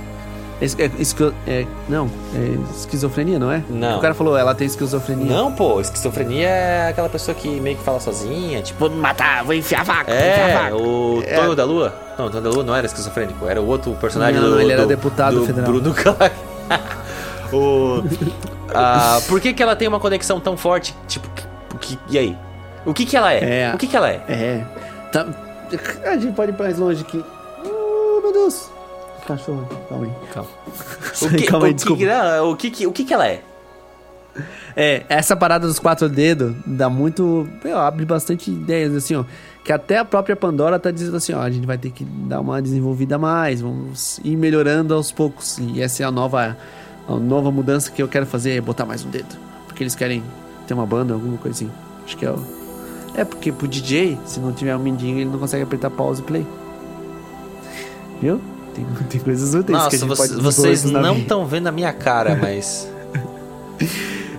Es- 0.61 0.76
é, 0.78 0.90
esqui- 0.98 1.32
é, 1.46 1.64
não, 1.88 2.11
é 2.34 2.76
esquizofrenia, 2.76 3.38
não 3.38 3.51
é? 3.51 3.62
Não. 3.70 3.96
O 3.96 4.01
cara 4.01 4.12
falou, 4.12 4.36
ela 4.36 4.55
tem 4.55 4.66
esquizofrenia. 4.66 5.24
Não, 5.34 5.51
pô, 5.53 5.80
esquizofrenia 5.80 6.46
é 6.48 6.88
aquela 6.90 7.09
pessoa 7.09 7.34
que 7.34 7.48
meio 7.61 7.78
que 7.78 7.82
fala 7.82 7.98
sozinha, 7.98 8.61
tipo. 8.61 8.78
Vou 8.78 8.90
me 8.90 8.96
matar, 8.96 9.42
vou 9.42 9.55
enfiar 9.55 9.80
a 9.80 9.84
faca. 9.86 10.12
vou 10.12 10.20
enfiar 10.20 10.44
a 10.44 10.48
É, 10.48 10.53
faca. 10.59 10.76
o 10.76 11.22
É. 11.26 11.34
Tonho 11.36 11.57
da 11.57 11.64
Lua. 11.64 11.94
Não, 12.18 12.26
o 12.26 12.30
Tonho 12.30 12.42
da 12.44 12.51
Lua 12.51 12.62
não 12.62 12.76
era 12.76 12.86
esquizofrênico, 12.86 13.46
era 13.48 13.59
o 13.61 13.66
outro 13.66 13.92
personagem 13.92 14.38
Não, 14.38 14.51
do. 14.51 14.61
ele 14.61 14.72
era 14.72 14.82
do- 14.82 14.88
deputado 14.88 15.36
do 15.40 15.46
federal. 15.46 15.70
Bruno 15.72 15.94
Clag. 15.94 16.30
o. 17.55 18.03
ah, 18.74 19.18
por 19.28 19.40
que, 19.40 19.55
que 19.55 19.62
ela 19.62 19.74
tem 19.74 19.88
uma 19.88 19.98
conexão 20.01 20.38
tão 20.40 20.59
forte? 20.59 20.94
Tipo, 21.09 21.26
que, 21.80 21.96
que- 21.96 21.98
e 22.11 22.18
aí? 22.18 22.36
O 22.84 22.92
que 22.92 23.07
que 23.07 23.16
ela 23.16 23.32
é? 23.32 23.62
É. 23.70 23.74
O 23.74 23.78
que 23.78 23.86
que 23.86 23.96
ela 23.96 24.11
é? 24.11 24.20
É. 24.28 24.64
Tá, 25.11 25.26
a 26.05 26.12
gente 26.18 26.34
pode 26.34 26.53
ir 26.53 26.59
mais 26.59 26.78
longe 26.78 27.03
aqui. 27.03 27.24
Deus. 28.41 28.70
Cachorro, 29.26 29.68
calma 29.88 30.07
aí. 30.07 30.12
Calma. 30.32 30.49
O 31.22 31.36
que, 31.36 31.43
calma 31.47 31.66
aí, 31.66 31.72
o 31.72 31.74
desculpa. 31.74 31.99
que, 31.99 32.07
não, 32.07 32.51
o 32.51 32.57
que, 32.57 32.86
o 32.86 32.93
que 32.93 33.05
que 33.05 33.14
ela 33.14 33.28
é? 33.28 33.43
É, 34.76 35.05
essa 35.09 35.36
parada 35.36 35.66
dos 35.66 35.78
quatro 35.78 36.09
dedos 36.09 36.55
dá 36.64 36.88
muito. 36.88 37.49
meu, 37.62 37.78
abre 37.78 38.05
bastante 38.05 38.51
ideias, 38.51 38.95
assim, 38.95 39.14
ó. 39.16 39.24
Que 39.64 39.72
até 39.72 39.99
a 39.99 40.05
própria 40.05 40.34
Pandora 40.34 40.78
tá 40.78 40.91
dizendo 40.91 41.16
assim, 41.16 41.34
ó, 41.34 41.41
a 41.41 41.51
gente 41.51 41.66
vai 41.66 41.76
ter 41.76 41.91
que 41.91 42.05
dar 42.05 42.41
uma 42.41 42.62
desenvolvida 42.62 43.18
mais, 43.18 43.61
vamos 43.61 44.18
ir 44.24 44.36
melhorando 44.36 44.95
aos 44.95 45.12
poucos. 45.12 45.59
E 45.59 45.82
essa 45.82 46.03
é 46.03 46.07
a 46.07 46.11
nova, 46.11 46.57
a 47.07 47.14
nova 47.16 47.51
mudança 47.51 47.91
que 47.91 48.03
eu 48.03 48.09
quero 48.09 48.26
fazer, 48.26 48.53
é 48.57 48.61
botar 48.61 48.86
mais 48.86 49.05
um 49.05 49.11
dedo. 49.11 49.36
Porque 49.66 49.82
eles 49.82 49.95
querem 49.95 50.22
ter 50.66 50.74
uma 50.74 50.86
banda, 50.86 51.12
alguma 51.12 51.36
coisa 51.36 51.64
assim. 51.64 51.70
Acho 52.05 52.16
que 52.16 52.24
é 52.24 52.30
o. 52.30 52.43
É 53.14 53.24
porque 53.24 53.53
pro 53.53 53.68
DJ, 53.68 54.18
se 54.24 54.41
não 54.41 54.53
tiver 54.53 54.74
um 54.74 54.78
mindinho, 54.78 55.18
ele 55.18 55.28
não 55.28 55.38
consegue 55.38 55.62
apertar 55.62 55.91
pause 55.91 56.22
e 56.22 56.24
play. 56.24 56.47
Viu? 58.21 58.41
Tem, 58.75 58.85
tem 59.11 59.21
coisas 59.21 59.55
úteis 59.55 59.66
que 59.66 59.73
a 59.75 59.79
Nossa, 59.85 59.97
gente 59.97 60.09
vo- 60.09 60.16
pode 60.16 60.35
vocês 60.41 60.85
não 60.85 61.16
estão 61.18 61.47
vendo 61.47 61.66
a 61.66 61.73
minha 61.73 61.93
cara, 61.93 62.37
mas. 62.41 62.89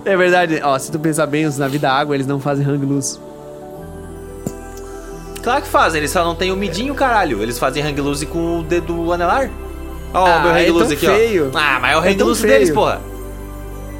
É 0.04 0.16
verdade, 0.16 0.60
ó, 0.62 0.78
se 0.78 0.90
tu 0.90 0.98
pensar 0.98 1.26
bem, 1.26 1.46
os 1.46 1.58
navios 1.58 1.80
da 1.82 1.92
água, 1.92 2.14
eles 2.14 2.26
não 2.26 2.40
fazem 2.40 2.66
hang 2.66 2.84
loose. 2.84 3.18
Claro 5.42 5.62
que 5.62 5.68
fazem, 5.68 5.98
eles 5.98 6.10
só 6.10 6.24
não 6.24 6.34
têm 6.36 6.52
o 6.52 6.56
midinho, 6.56 6.94
caralho. 6.94 7.42
Eles 7.42 7.58
fazem 7.58 7.82
hang 7.82 8.00
loose 8.00 8.24
com 8.26 8.60
o 8.60 8.62
dedo 8.62 9.12
anelar. 9.12 9.50
Ó, 10.14 10.24
Ah, 10.26 10.36
o 10.38 10.42
meu 10.42 10.50
hang 10.52 10.60
é 10.60 10.64
tão 10.66 10.74
loose 10.74 10.94
aqui, 10.94 11.06
feio. 11.06 11.50
ó. 11.52 11.58
Ah, 11.58 11.78
mas 11.80 11.92
é 11.92 11.96
o 11.96 12.04
É 12.04 12.08
hang 12.08 12.14
tão 12.18 12.26
loose 12.28 12.46
deles, 12.46 12.70
porra. 12.70 13.00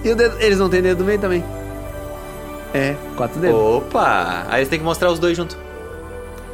E 0.05 0.11
o 0.11 0.17
dedo, 0.17 0.37
eles 0.41 0.59
não 0.59 0.69
têm 0.69 0.83
dedo 0.83 0.99
do 0.99 1.05
meio 1.05 1.19
também. 1.19 1.45
É, 2.75 2.95
quatro 3.17 3.41
dedos. 3.41 3.59
Opa! 3.61 4.45
Aí 4.49 4.61
eles 4.61 4.69
têm 4.69 4.79
que 4.79 4.85
mostrar 4.85 5.11
os 5.11 5.19
dois 5.19 5.37
juntos. 5.37 5.57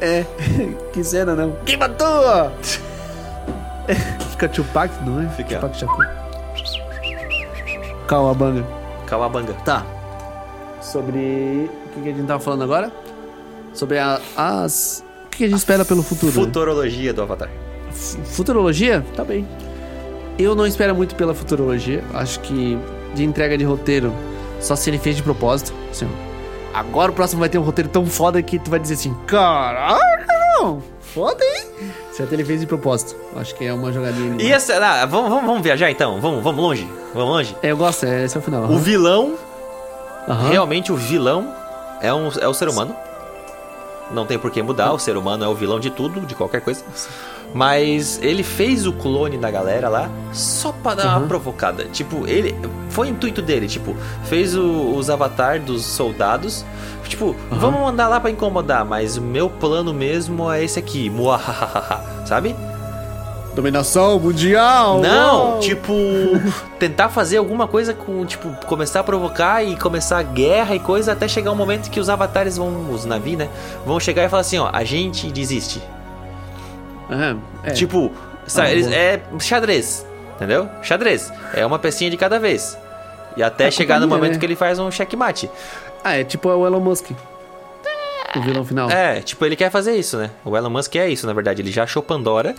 É, 0.01 0.25
que 0.91 1.03
cena 1.03 1.35
não. 1.35 1.55
Quem 1.65 1.77
matou? 1.77 2.51
Fica 4.31 4.47
Tupac, 4.49 4.93
não 5.05 5.21
é? 5.21 5.29
Fica. 5.29 5.55
Tupac 5.55 5.77
Shakur. 5.77 6.05
Calabanga. 8.07 8.65
Calabanga. 9.05 9.53
Tá. 9.65 9.85
Sobre. 10.81 11.69
O 11.85 11.89
que, 11.93 12.01
que 12.01 12.09
a 12.09 12.13
gente 12.13 12.25
tava 12.27 12.39
falando 12.39 12.63
agora? 12.63 12.91
Sobre 13.73 13.99
a- 13.99 14.19
as. 14.35 15.03
O 15.25 15.29
que, 15.29 15.37
que 15.39 15.43
a 15.45 15.47
gente 15.49 15.59
espera 15.59 15.85
pelo 15.85 16.01
futuro? 16.03 16.31
né? 16.39 16.45
Futurologia 16.45 17.13
do 17.13 17.21
Avatar. 17.21 17.49
F- 17.91 18.17
Futurologia? 18.25 19.05
Tá 19.15 19.23
bem. 19.23 19.47
Eu 20.37 20.55
não 20.55 20.65
espero 20.65 20.95
muito 20.95 21.15
pela 21.15 21.33
futurologia. 21.35 22.03
Acho 22.13 22.39
que 22.39 22.77
de 23.13 23.23
entrega 23.23 23.57
de 23.57 23.63
roteiro, 23.65 24.13
só 24.61 24.75
se 24.75 24.89
ele 24.89 24.97
fez 24.97 25.15
de 25.17 25.23
propósito. 25.23 25.73
Assim. 25.91 26.07
Agora 26.73 27.11
o 27.11 27.15
próximo 27.15 27.39
vai 27.41 27.49
ter 27.49 27.57
um 27.57 27.63
roteiro 27.63 27.89
tão 27.89 28.05
foda 28.05 28.41
que 28.41 28.57
tu 28.57 28.69
vai 28.71 28.79
dizer 28.79 28.93
assim: 28.95 29.13
Caraca, 29.27 30.25
não! 30.59 30.81
Foda, 31.13 31.43
hein? 31.43 31.91
Certo, 32.11 32.33
ele 32.33 32.43
fez 32.45 32.59
de 32.61 32.67
propósito. 32.67 33.15
Acho 33.35 33.55
que 33.55 33.65
é 33.65 33.73
uma 33.73 33.91
jogadinha. 33.91 34.35
E 34.41 34.51
essa. 34.51 34.73
ah, 34.75 35.05
vamos, 35.05 35.29
vamos, 35.29 35.45
vamos 35.45 35.61
viajar 35.63 35.89
então? 35.89 36.19
Vamos, 36.21 36.43
vamos 36.43 36.61
longe? 36.61 36.87
Vamos 37.13 37.29
longe? 37.29 37.55
É, 37.63 37.71
eu 37.71 37.77
gosto, 37.77 38.05
é, 38.05 38.25
esse 38.25 38.35
é 38.37 38.39
o 38.39 38.43
final. 38.43 38.63
O 38.65 38.77
vilão, 38.77 39.35
Aham. 40.27 40.49
realmente 40.49 40.91
o 40.91 40.95
vilão, 40.95 41.53
é, 42.01 42.13
um, 42.13 42.29
é 42.39 42.47
o 42.47 42.53
ser 42.53 42.67
humano. 42.69 42.95
não 44.11 44.25
tem 44.25 44.39
por 44.39 44.49
que 44.51 44.61
mudar, 44.63 44.91
o 44.91 44.97
ser 44.99 45.15
humano 45.17 45.43
é 45.45 45.47
o 45.47 45.53
vilão 45.53 45.79
de 45.79 45.89
tudo, 45.91 46.21
de 46.21 46.33
qualquer 46.35 46.61
coisa. 46.61 46.83
Mas 47.53 48.19
ele 48.21 48.43
fez 48.43 48.85
o 48.85 48.93
clone 48.93 49.37
da 49.37 49.49
galera 49.49 49.89
lá 49.89 50.09
só 50.31 50.71
pra 50.71 50.93
dar 50.95 51.07
uma 51.09 51.19
Uhum. 51.21 51.27
provocada. 51.27 51.85
Tipo, 51.85 52.27
ele. 52.27 52.55
Foi 52.89 53.07
o 53.07 53.11
intuito 53.11 53.41
dele, 53.41 53.67
tipo, 53.67 53.95
fez 54.25 54.55
o- 54.55 54.93
os 54.95 55.09
avatar 55.09 55.59
dos 55.59 55.83
soldados. 55.85 56.63
Tipo, 57.09 57.35
vamos 57.49 57.81
mandar 57.81 58.07
lá 58.07 58.19
pra 58.19 58.29
incomodar, 58.29 58.85
mas 58.85 59.17
o 59.17 59.21
meu 59.21 59.49
plano 59.49 59.91
mesmo 59.93 60.49
é 60.51 60.63
esse 60.63 60.77
aqui. 60.79 61.09
Muahahaha, 61.09 62.23
sabe? 62.25 62.55
Dominação 63.55 64.19
mundial! 64.19 65.01
Não, 65.01 65.49
uau! 65.53 65.59
tipo, 65.59 65.91
tentar 66.77 67.09
fazer 67.09 67.37
alguma 67.37 67.67
coisa 67.67 67.93
com, 67.93 68.23
tipo, 68.25 68.47
começar 68.67 68.99
a 68.99 69.03
provocar 69.03 69.63
e 69.63 69.75
começar 69.75 70.21
guerra 70.23 70.75
e 70.75 70.79
coisa 70.79 71.11
até 71.13 71.27
chegar 71.27 71.51
um 71.51 71.55
momento 71.55 71.89
que 71.89 71.99
os 71.99 72.09
avatares 72.09 72.57
vão, 72.57 72.91
os 72.91 73.05
navios, 73.05 73.39
né, 73.39 73.49
vão 73.85 73.99
chegar 73.99 74.23
e 74.23 74.29
falar 74.29 74.41
assim, 74.41 74.59
ó, 74.59 74.69
a 74.71 74.83
gente 74.83 75.29
desiste. 75.31 75.81
É, 77.09 77.69
é. 77.71 77.73
Tipo, 77.73 78.11
sa- 78.45 78.63
Ah, 78.63 78.71
eles- 78.71 78.87
é 78.87 79.19
xadrez, 79.39 80.05
entendeu? 80.35 80.69
Xadrez. 80.83 81.33
É 81.53 81.65
uma 81.65 81.79
pecinha 81.79 82.09
de 82.11 82.17
cada 82.17 82.39
vez. 82.39 82.77
E 83.35 83.43
até 83.43 83.67
É 83.67 83.71
chegar 83.71 83.99
no 83.99 84.07
momento 84.07 84.33
né? 84.33 84.39
que 84.39 84.45
ele 84.45 84.55
faz 84.55 84.79
um 84.79 84.89
checkmate. 84.91 85.49
Ah, 86.03 86.15
é 86.15 86.23
tipo 86.23 86.49
o 86.49 86.65
Elon 86.65 86.79
Musk. 86.79 87.11
O 88.35 88.41
vilão 88.41 88.63
final. 88.63 88.89
É, 88.91 89.21
tipo, 89.21 89.43
ele 89.43 89.55
quer 89.55 89.71
fazer 89.71 89.95
isso, 89.95 90.17
né? 90.17 90.29
O 90.45 90.55
Elon 90.55 90.69
Musk 90.69 90.95
é 90.95 91.09
isso, 91.09 91.25
na 91.25 91.33
verdade. 91.33 91.61
Ele 91.61 91.71
já 91.71 91.83
achou 91.83 92.03
Pandora, 92.03 92.55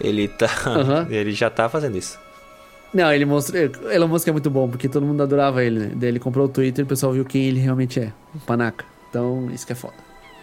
ele 0.00 0.28
tá. 0.28 0.50
Aham. 0.66 1.06
ele 1.10 1.32
já 1.32 1.48
tá 1.48 1.68
fazendo 1.68 1.96
isso. 1.96 2.18
Não, 2.92 3.12
ele 3.12 3.24
mostrou. 3.24 3.60
Elon 3.90 4.06
Musk 4.06 4.28
é 4.28 4.32
muito 4.32 4.50
bom, 4.50 4.68
porque 4.68 4.88
todo 4.88 5.04
mundo 5.04 5.22
adorava 5.22 5.64
ele, 5.64 5.80
né? 5.80 5.90
Daí 5.94 6.10
ele 6.10 6.20
comprou 6.20 6.46
o 6.46 6.48
Twitter 6.48 6.82
e 6.82 6.84
o 6.84 6.88
pessoal 6.88 7.12
viu 7.12 7.24
quem 7.24 7.44
ele 7.44 7.58
realmente 7.58 7.98
é. 7.98 8.12
O 8.34 8.38
panaca. 8.40 8.84
Então, 9.08 9.50
isso 9.52 9.66
que 9.66 9.72
é 9.72 9.76
foda. 9.76 9.94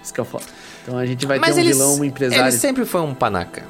Isso 0.03 0.13
que 0.13 0.19
é 0.19 0.23
foda. 0.23 0.45
Então 0.81 0.97
a 0.97 1.05
gente 1.05 1.25
vai 1.25 1.39
ter 1.39 1.51
um 1.51 1.57
ele, 1.57 1.73
vilão, 1.73 1.99
um 1.99 2.03
empresário. 2.03 2.45
ele 2.45 2.51
sempre 2.51 2.85
foi 2.85 3.01
um 3.01 3.13
panaca. 3.13 3.63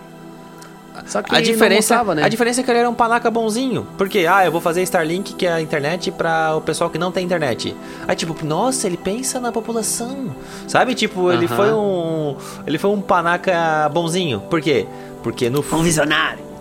Só 1.05 1.21
que 1.21 1.33
A 1.33 1.39
ele 1.39 1.47
não 1.47 1.53
diferença, 1.53 1.95
mostrava, 1.95 2.15
né? 2.15 2.23
a 2.23 2.29
diferença 2.29 2.61
é 2.61 2.63
que 2.63 2.71
ele 2.71 2.79
era 2.79 2.89
um 2.89 2.93
panaca 2.93 3.29
bonzinho. 3.29 3.87
Porque, 3.97 4.25
ah, 4.29 4.45
eu 4.45 4.51
vou 4.51 4.61
fazer 4.61 4.81
Starlink, 4.83 5.33
que 5.33 5.45
é 5.45 5.51
a 5.53 5.61
internet, 5.61 6.11
pra 6.11 6.55
o 6.55 6.61
pessoal 6.61 6.89
que 6.89 6.97
não 6.97 7.11
tem 7.11 7.25
internet. 7.25 7.75
Aí, 8.07 8.15
tipo, 8.15 8.35
nossa, 8.45 8.87
ele 8.87 8.97
pensa 8.97 9.39
na 9.39 9.51
população. 9.51 10.35
Sabe? 10.67 10.95
Tipo, 10.95 11.31
ele 11.31 11.45
Aham. 11.47 11.55
foi 11.55 11.73
um. 11.73 12.35
Ele 12.65 12.77
foi 12.77 12.89
um 12.91 13.01
panaca 13.01 13.89
bonzinho. 13.93 14.41
Por 14.49 14.61
quê? 14.61 14.85
Porque 15.23 15.49
no 15.49 15.59
Um 15.71 15.83
visionário. 15.83 16.51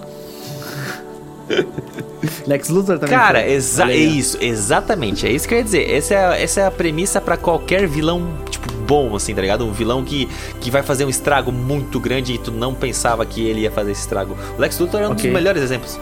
Lex 2.47 2.68
Luthor 2.68 2.99
também. 2.99 3.16
Cara, 3.16 3.49
exa 3.49 3.91
é 3.91 3.97
isso, 3.97 4.38
exatamente. 4.41 5.26
É 5.26 5.30
isso 5.32 5.49
que 5.49 5.55
eu 5.55 5.59
ia 5.59 5.64
dizer. 5.64 5.91
Essa 5.91 6.14
é, 6.14 6.43
essa 6.43 6.61
é 6.61 6.66
a 6.66 6.70
premissa 6.70 7.20
pra 7.20 7.36
qualquer 7.36 7.86
vilão, 7.88 8.28
tipo, 8.51 8.59
bom, 8.91 9.14
assim, 9.14 9.32
tá 9.32 9.41
ligado? 9.41 9.64
Um 9.64 9.70
vilão 9.70 10.03
que, 10.05 10.28
que 10.61 10.68
vai 10.68 10.82
fazer 10.82 11.05
um 11.05 11.09
estrago 11.09 11.53
muito 11.53 12.01
grande 12.01 12.32
e 12.34 12.38
tu 12.38 12.51
não 12.51 12.74
pensava 12.74 13.24
que 13.24 13.47
ele 13.47 13.61
ia 13.61 13.70
fazer 13.70 13.93
esse 13.93 14.01
estrago. 14.01 14.36
O 14.59 14.61
Lex 14.61 14.76
Luthor 14.80 15.01
é 15.01 15.07
um 15.07 15.12
Ok. 15.12 15.22
dos 15.30 15.32
melhores 15.32 15.62
exemplos. 15.62 15.97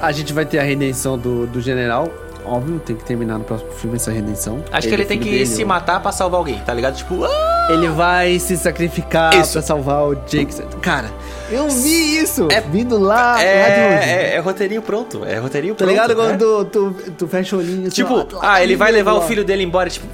A 0.00 0.12
gente 0.12 0.32
vai 0.32 0.44
ter 0.46 0.60
a 0.60 0.62
redenção 0.62 1.18
do, 1.18 1.46
do 1.48 1.60
general. 1.60 2.08
Óbvio, 2.46 2.78
tem 2.78 2.94
que 2.94 3.02
terminar 3.04 3.38
no 3.38 3.44
próximo 3.44 3.70
filme 3.72 3.96
essa 3.96 4.12
redenção. 4.12 4.62
Acho 4.70 4.86
que 4.86 4.92
ele 4.94 5.04
tem 5.06 5.18
filho 5.18 5.30
que 5.30 5.38
dele, 5.38 5.46
se 5.46 5.64
o- 5.64 5.66
matar 5.66 5.98
pra 6.00 6.12
salvar 6.12 6.38
alguém, 6.38 6.58
tá 6.60 6.72
ligado? 6.74 6.94
Tipo, 6.94 7.24
ah! 7.24 7.68
Ele 7.70 7.88
vai 7.88 8.38
se 8.38 8.56
sacrificar 8.58 9.34
Isso. 9.40 9.54
pra 9.54 9.62
salvar 9.62 10.02
o 10.06 10.14
Jake. 10.14 10.54
Cara, 10.82 11.10
eu 11.50 11.66
vi 11.70 12.18
isso 12.18 12.46
É- 12.52 12.60
vindo 12.60 12.98
lá, 12.98 13.32
lá 13.32 13.38
de 13.38 13.44
longe. 13.44 14.10
é, 14.10 14.32
é, 14.32 14.34
é 14.34 14.38
roteirinho 14.40 14.82
pronto, 14.82 15.24
é 15.24 15.38
roteirinho 15.38 15.74
Tá 15.74 15.78
pronto. 15.78 15.90
ligado 15.90 16.14
né? 16.14 16.14
quando 16.38 16.64
tu, 16.66 16.92
tu, 16.92 17.10
tu 17.12 17.26
fecha 17.28 17.56
o 17.56 17.60
olhinho 17.60 17.86
assim, 17.88 17.90
Tipo, 17.96 18.12
ó, 18.12 18.36
lá 18.36 18.52
ah, 18.56 18.62
ele 18.62 18.76
vai 18.76 18.92
levar 18.92 19.14
o 19.14 19.22
filho 19.22 19.42
dele 19.42 19.62
embora, 19.62 19.88
tipo, 19.88 20.06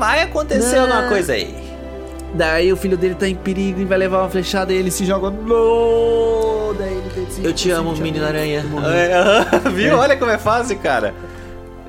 vai 0.00 0.22
acontecer 0.22 0.76
Não. 0.76 0.82
alguma 0.82 1.08
coisa 1.08 1.34
aí. 1.34 1.54
Daí 2.34 2.72
o 2.72 2.76
filho 2.76 2.96
dele 2.96 3.14
tá 3.14 3.28
em 3.28 3.34
perigo 3.34 3.80
e 3.80 3.84
vai 3.84 3.98
levar 3.98 4.20
uma 4.22 4.30
flechada 4.30 4.72
e 4.72 4.76
ele 4.76 4.90
se 4.90 5.04
joga 5.04 5.30
no. 5.30 6.74
Daí 6.78 6.92
ele 6.92 7.10
tem 7.26 7.44
Eu 7.44 7.52
te 7.52 7.70
amo, 7.70 7.94
menino 7.96 8.24
aranha. 8.24 8.64
É, 8.94 9.68
Viu? 9.70 9.92
É. 9.92 9.94
Olha 9.94 10.16
como 10.16 10.30
é 10.30 10.38
fácil, 10.38 10.78
cara. 10.78 11.14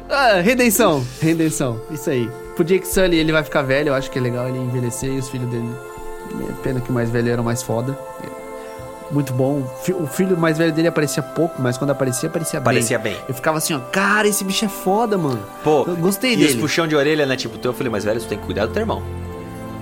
Ah, 0.10 0.42
redenção, 0.42 1.06
redenção, 1.22 1.80
isso 1.90 2.10
aí. 2.10 2.30
Pro 2.56 2.66
Jake 2.66 2.86
Sully 2.86 3.18
ele 3.18 3.32
vai 3.32 3.44
ficar 3.46 3.62
velho, 3.62 3.90
eu 3.90 3.94
acho 3.94 4.12
que 4.12 4.20
é 4.20 4.22
legal 4.22 4.50
ele 4.50 4.58
envelhecer 4.58 5.10
e 5.10 5.18
os 5.18 5.30
filhos 5.30 5.50
dele. 5.50 5.70
é 6.50 6.64
Pena 6.64 6.82
que 6.82 6.90
o 6.90 6.94
mais 6.94 7.10
velho 7.10 7.32
era 7.32 7.42
o 7.42 7.46
mais 7.46 7.64
foda. 7.64 7.98
É, 9.12 9.14
Muito 9.14 9.34
bom. 9.34 9.64
O 10.00 10.08
filho 10.08 10.38
mais 10.38 10.58
velho 10.58 10.72
dele 10.72 10.88
aparecia 10.88 11.22
pouco, 11.22 11.62
mas 11.62 11.78
quando 11.78 11.92
aparecia, 11.92 12.30
aparecia 12.30 12.60
bem. 12.60 12.66
Parecia 12.66 12.98
bem. 12.98 13.18
Eu 13.28 13.34
ficava 13.36 13.58
assim, 13.58 13.74
ó, 13.74 13.80
cara, 13.92 14.28
esse 14.28 14.44
bicho 14.44 14.66
é 14.66 14.70
foda, 14.70 15.18
mano. 15.18 15.42
Pô, 15.64 15.84
Eu 15.88 15.96
gostei 15.98 16.34
e 16.34 16.38
dele. 16.38 16.50
os 16.54 16.56
puxão 16.56 16.88
de 16.88 16.96
orelha, 16.96 17.26
né? 17.26 17.36
Tipo, 17.36 17.58
teu 17.58 17.74
filho 17.74 17.92
mais 17.92 18.04
velho, 18.06 18.20
tu 18.20 18.28
tem 18.28 18.38
que 18.38 18.46
cuidar 18.46 18.66
do 18.66 18.74
teu 18.74 18.82
irmão. 18.82 19.04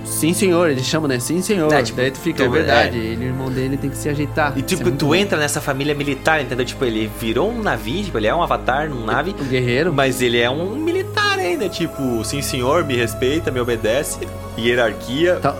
Sim, 0.04 0.32
senhor, 0.32 0.70
ele 0.70 0.82
chama, 0.82 1.06
né? 1.06 1.20
Sim, 1.20 1.40
senhor. 1.42 1.72
É, 1.72 1.82
tipo, 1.82 1.98
Daí 1.98 2.10
tu 2.10 2.18
fica, 2.18 2.42
é 2.42 2.46
tu- 2.46 2.50
verdade. 2.52 2.98
é. 2.98 3.00
Ele, 3.00 3.26
o 3.26 3.28
irmão 3.28 3.50
dele 3.50 3.76
tem 3.76 3.88
que 3.90 3.96
se 3.96 4.08
ajeitar. 4.08 4.52
E 4.58 4.62
tipo, 4.62 4.88
é 4.88 4.92
tu 4.92 5.06
bom. 5.08 5.14
entra 5.14 5.38
nessa 5.38 5.60
família 5.60 5.94
militar, 5.94 6.40
entendeu? 6.42 6.64
Tipo, 6.64 6.84
ele 6.84 7.08
virou 7.20 7.48
um 7.50 7.62
navio, 7.62 8.02
tipo, 8.02 8.18
ele 8.18 8.26
é 8.26 8.34
um 8.34 8.42
avatar 8.42 8.88
num 8.90 9.04
nave, 9.04 9.36
O 9.38 9.44
guerreiro. 9.44 9.92
mas 9.92 10.20
ele 10.20 10.40
é 10.40 10.50
um 10.50 10.74
militar 10.74 11.38
ainda, 11.38 11.68
tipo, 11.68 12.24
sim 12.24 12.42
senhor, 12.42 12.82
me 12.84 12.96
respeita, 12.96 13.50
me 13.52 13.60
obedece, 13.60 14.18
hierarquia. 14.58 15.36
Tá- 15.36 15.54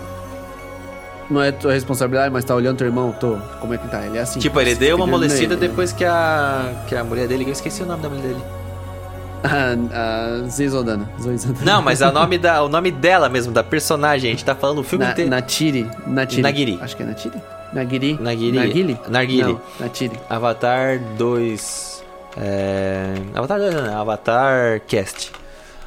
Não 1.31 1.41
é 1.41 1.51
tua 1.51 1.71
responsabilidade, 1.73 2.31
mas 2.31 2.43
tá 2.43 2.53
olhando 2.53 2.77
teu 2.77 2.87
irmão, 2.87 3.15
tô. 3.17 3.37
Como 3.61 3.73
é 3.73 3.77
que 3.77 3.87
tá? 3.87 4.05
Ele 4.05 4.17
é 4.17 4.21
assim. 4.21 4.39
Tipo, 4.39 4.59
ele 4.59 4.75
deu 4.75 4.97
uma 4.97 5.05
amolecida 5.05 5.53
ele. 5.53 5.67
depois 5.67 5.93
que 5.93 6.03
a 6.03 6.73
que 6.87 6.95
a 6.95 7.03
mulher 7.03 7.27
dele, 7.27 7.45
eu 7.45 7.51
esqueci 7.51 7.81
o 7.81 7.85
nome 7.85 8.03
da 8.03 8.09
mulher 8.09 8.23
dele. 8.23 8.41
A, 9.43 10.45
a 10.45 10.49
Saldana. 10.51 11.09
Não, 11.65 11.81
mas 11.81 11.99
o 12.01 12.11
nome 12.13 12.37
da 12.37 12.61
o 12.63 12.69
nome 12.69 12.91
dela 12.91 13.27
mesmo, 13.27 13.51
da 13.51 13.63
personagem, 13.63 14.29
a 14.29 14.33
gente 14.33 14.45
tá 14.45 14.53
falando 14.53 14.79
o 14.79 14.83
filme 14.83 15.03
Na, 15.03 15.11
inteiro. 15.11 15.31
Natiri. 15.31 15.89
Natiri. 16.05 16.41
Nagiri. 16.43 16.79
Acho 16.79 16.95
que 16.95 17.01
é 17.01 17.05
Natiri. 17.07 17.41
Nagiri. 17.73 18.17
Nagiri. 18.21 18.57
Nagili? 18.57 18.99
Narguile. 19.09 19.53
Não, 19.53 19.61
Natiri. 19.79 20.19
Avatar 20.29 20.99
2. 21.17 22.03
É... 22.37 23.15
Avatar 23.33 23.57
2, 23.57 23.73
não, 23.73 23.81
né? 23.81 23.95
Avatar 23.95 24.81
Cast. 24.87 25.31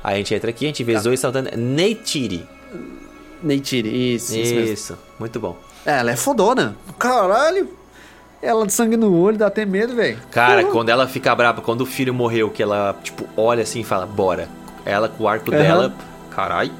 Aí 0.02 0.14
a 0.14 0.18
gente 0.18 0.34
entra 0.34 0.50
aqui, 0.50 0.64
a 0.64 0.68
gente 0.68 0.82
vê 0.82 0.94
Tá. 0.94 1.00
Zoe 1.00 1.16
Saldana. 1.16 1.50
Neytiri. 1.56 2.46
Natiri, 3.42 4.14
isso. 4.14 4.36
Isso. 4.36 4.54
Isso, 4.54 4.98
muito 5.18 5.38
bom. 5.40 5.56
É, 5.86 5.98
ela 5.98 6.10
é 6.12 6.16
fodona. 6.16 6.76
Caralho. 6.98 7.68
Ela 8.42 8.66
de 8.66 8.72
sangue 8.74 8.96
no 8.96 9.18
olho, 9.18 9.38
dá 9.38 9.46
até 9.46 9.64
medo, 9.64 9.94
velho. 9.94 10.18
Cara, 10.30 10.60
Porra. 10.60 10.72
quando 10.72 10.88
ela 10.90 11.08
fica 11.08 11.34
brava, 11.34 11.62
quando 11.62 11.80
o 11.80 11.86
filho 11.86 12.12
morreu, 12.12 12.50
que 12.50 12.62
ela, 12.62 12.94
tipo, 13.02 13.24
olha 13.36 13.62
assim 13.62 13.80
e 13.80 13.84
fala, 13.84 14.04
bora. 14.04 14.48
Ela 14.84 15.08
com 15.08 15.24
o 15.24 15.28
arco 15.28 15.50
Aham. 15.50 15.62
dela, 15.62 15.94
carai, 16.30 16.70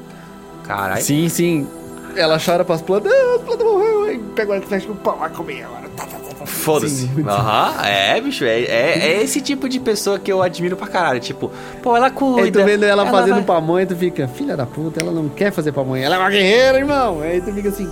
carai. 0.63 1.01
Sim, 1.01 1.27
sim. 1.27 1.67
Ela 2.15 2.37
chora 2.39 2.63
pras 2.63 2.81
plantas. 2.83 3.11
Ah, 3.11 3.35
as 3.37 3.41
plantas 3.41 3.65
morreu. 3.65 4.03
Aí 4.03 4.19
pega 4.35 4.51
o 4.51 4.53
arco 4.53 4.65
e 4.65 4.69
flecha 4.69 4.87
com 4.87 4.95
pau, 4.95 5.17
vai 5.17 5.29
comer 5.31 5.63
agora. 5.63 5.89
Tá, 5.97 6.05
tá, 6.05 6.17
tá. 6.19 6.45
Foda-se. 6.45 7.09
Aham, 7.27 7.83
é, 7.83 8.21
bicho, 8.21 8.43
é, 8.45 8.61
é, 8.61 8.99
é 8.99 9.23
esse 9.23 9.41
tipo 9.41 9.67
de 9.67 9.79
pessoa 9.79 10.19
que 10.19 10.31
eu 10.31 10.43
admiro 10.43 10.77
pra 10.77 10.85
caralho. 10.85 11.19
Tipo, 11.19 11.51
pô, 11.81 11.97
ela 11.97 12.11
cuida. 12.11 12.41
Aí 12.43 12.51
tu 12.51 12.63
vendo 12.63 12.83
ela, 12.83 13.07
fazendo 13.07 13.35
vai- 13.37 13.43
pra 13.43 13.59
mãe, 13.61 13.85
tu 13.87 13.95
fica, 13.95 14.27
filha 14.27 14.55
da 14.55 14.67
puta, 14.67 15.01
ela 15.01 15.11
não 15.11 15.27
quer 15.29 15.51
fazer 15.51 15.71
pra 15.71 15.83
mãe. 15.83 16.03
Ela 16.03 16.15
é 16.15 16.19
uma 16.19 16.29
guerreira, 16.29 16.77
irmão. 16.77 17.21
Aí 17.21 17.41
tu 17.41 17.51
fica 17.51 17.69
assim, 17.69 17.91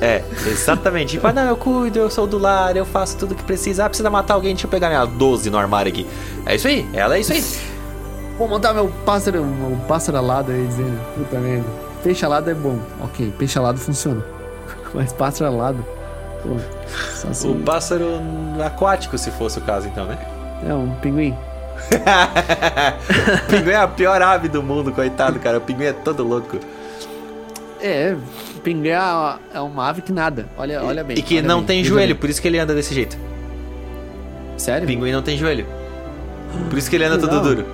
É, 0.00 0.22
exatamente. 0.46 1.12
tipo, 1.12 1.26
ah, 1.26 1.32
não, 1.32 1.44
eu 1.44 1.56
cuido, 1.56 1.98
eu 1.98 2.10
sou 2.10 2.26
do 2.26 2.38
lar, 2.38 2.76
eu 2.76 2.84
faço 2.84 3.16
tudo 3.16 3.34
que 3.34 3.42
precisa. 3.42 3.84
Ah, 3.84 3.88
precisa 3.88 4.10
matar 4.10 4.34
alguém, 4.34 4.54
deixa 4.54 4.66
eu 4.66 4.70
pegar 4.70 4.88
minha 4.88 5.04
12 5.04 5.50
no 5.50 5.58
armário 5.58 5.90
aqui. 5.90 6.06
É 6.44 6.54
isso 6.54 6.68
aí, 6.68 6.88
ela 6.92 7.16
é 7.16 7.20
isso 7.20 7.32
aí. 7.32 7.42
Vou 8.38 8.46
montar 8.48 8.74
meu 8.74 8.88
pássaro, 9.04 9.42
meu 9.42 9.78
pássaro 9.88 10.18
alado 10.18 10.52
aí, 10.52 10.66
dizendo, 10.66 11.00
puta 11.14 11.38
merda. 11.38 11.66
Peixe 12.02 12.24
alado 12.24 12.50
é 12.50 12.54
bom. 12.54 12.78
Ok, 13.02 13.32
peixe 13.38 13.58
alado 13.58 13.78
funciona. 13.78 14.22
Mas 14.92 15.12
pássaro 15.12 15.50
alado, 15.50 15.84
pô, 16.42 16.56
assim. 17.28 17.50
O 17.50 17.54
pássaro 17.62 18.06
aquático, 18.64 19.16
se 19.16 19.30
fosse 19.30 19.58
o 19.58 19.62
caso, 19.62 19.88
então, 19.88 20.04
né? 20.04 20.18
É 20.66 20.74
um 20.74 20.94
pinguim. 20.96 21.34
o 23.42 23.50
pinguim 23.50 23.70
é 23.70 23.76
a 23.76 23.88
pior 23.88 24.20
ave 24.20 24.48
do 24.48 24.62
mundo, 24.62 24.92
coitado, 24.92 25.38
cara. 25.38 25.58
O 25.58 25.60
pinguim 25.60 25.86
é 25.86 25.92
todo 25.92 26.22
louco. 26.22 26.58
É, 27.80 28.16
pinguim 28.64 28.88
é 28.88 28.98
uma- 29.60 29.88
ave 29.88 30.00
que 30.02 30.12
nada. 30.12 30.46
Olha, 30.56 30.82
olha 30.82 31.04
bem. 31.04 31.18
E 31.18 31.22
que 31.22 31.42
não 31.42 31.58
bem, 31.58 31.66
tem 31.66 31.84
joelho, 31.84 32.14
bem. 32.14 32.20
por 32.20 32.30
isso 32.30 32.40
que 32.40 32.48
ele 32.48 32.58
anda 32.58 32.74
desse 32.74 32.94
jeito. 32.94 33.16
Sério? 34.56 34.84
O 34.84 34.86
pinguim 34.86 35.12
não 35.12 35.22
tem 35.22 35.36
joelho. 35.36 35.66
Por 36.70 36.78
isso 36.78 36.88
que 36.88 36.96
ele 36.96 37.04
anda 37.04 37.18
todo 37.18 37.40
duro. 37.42 37.64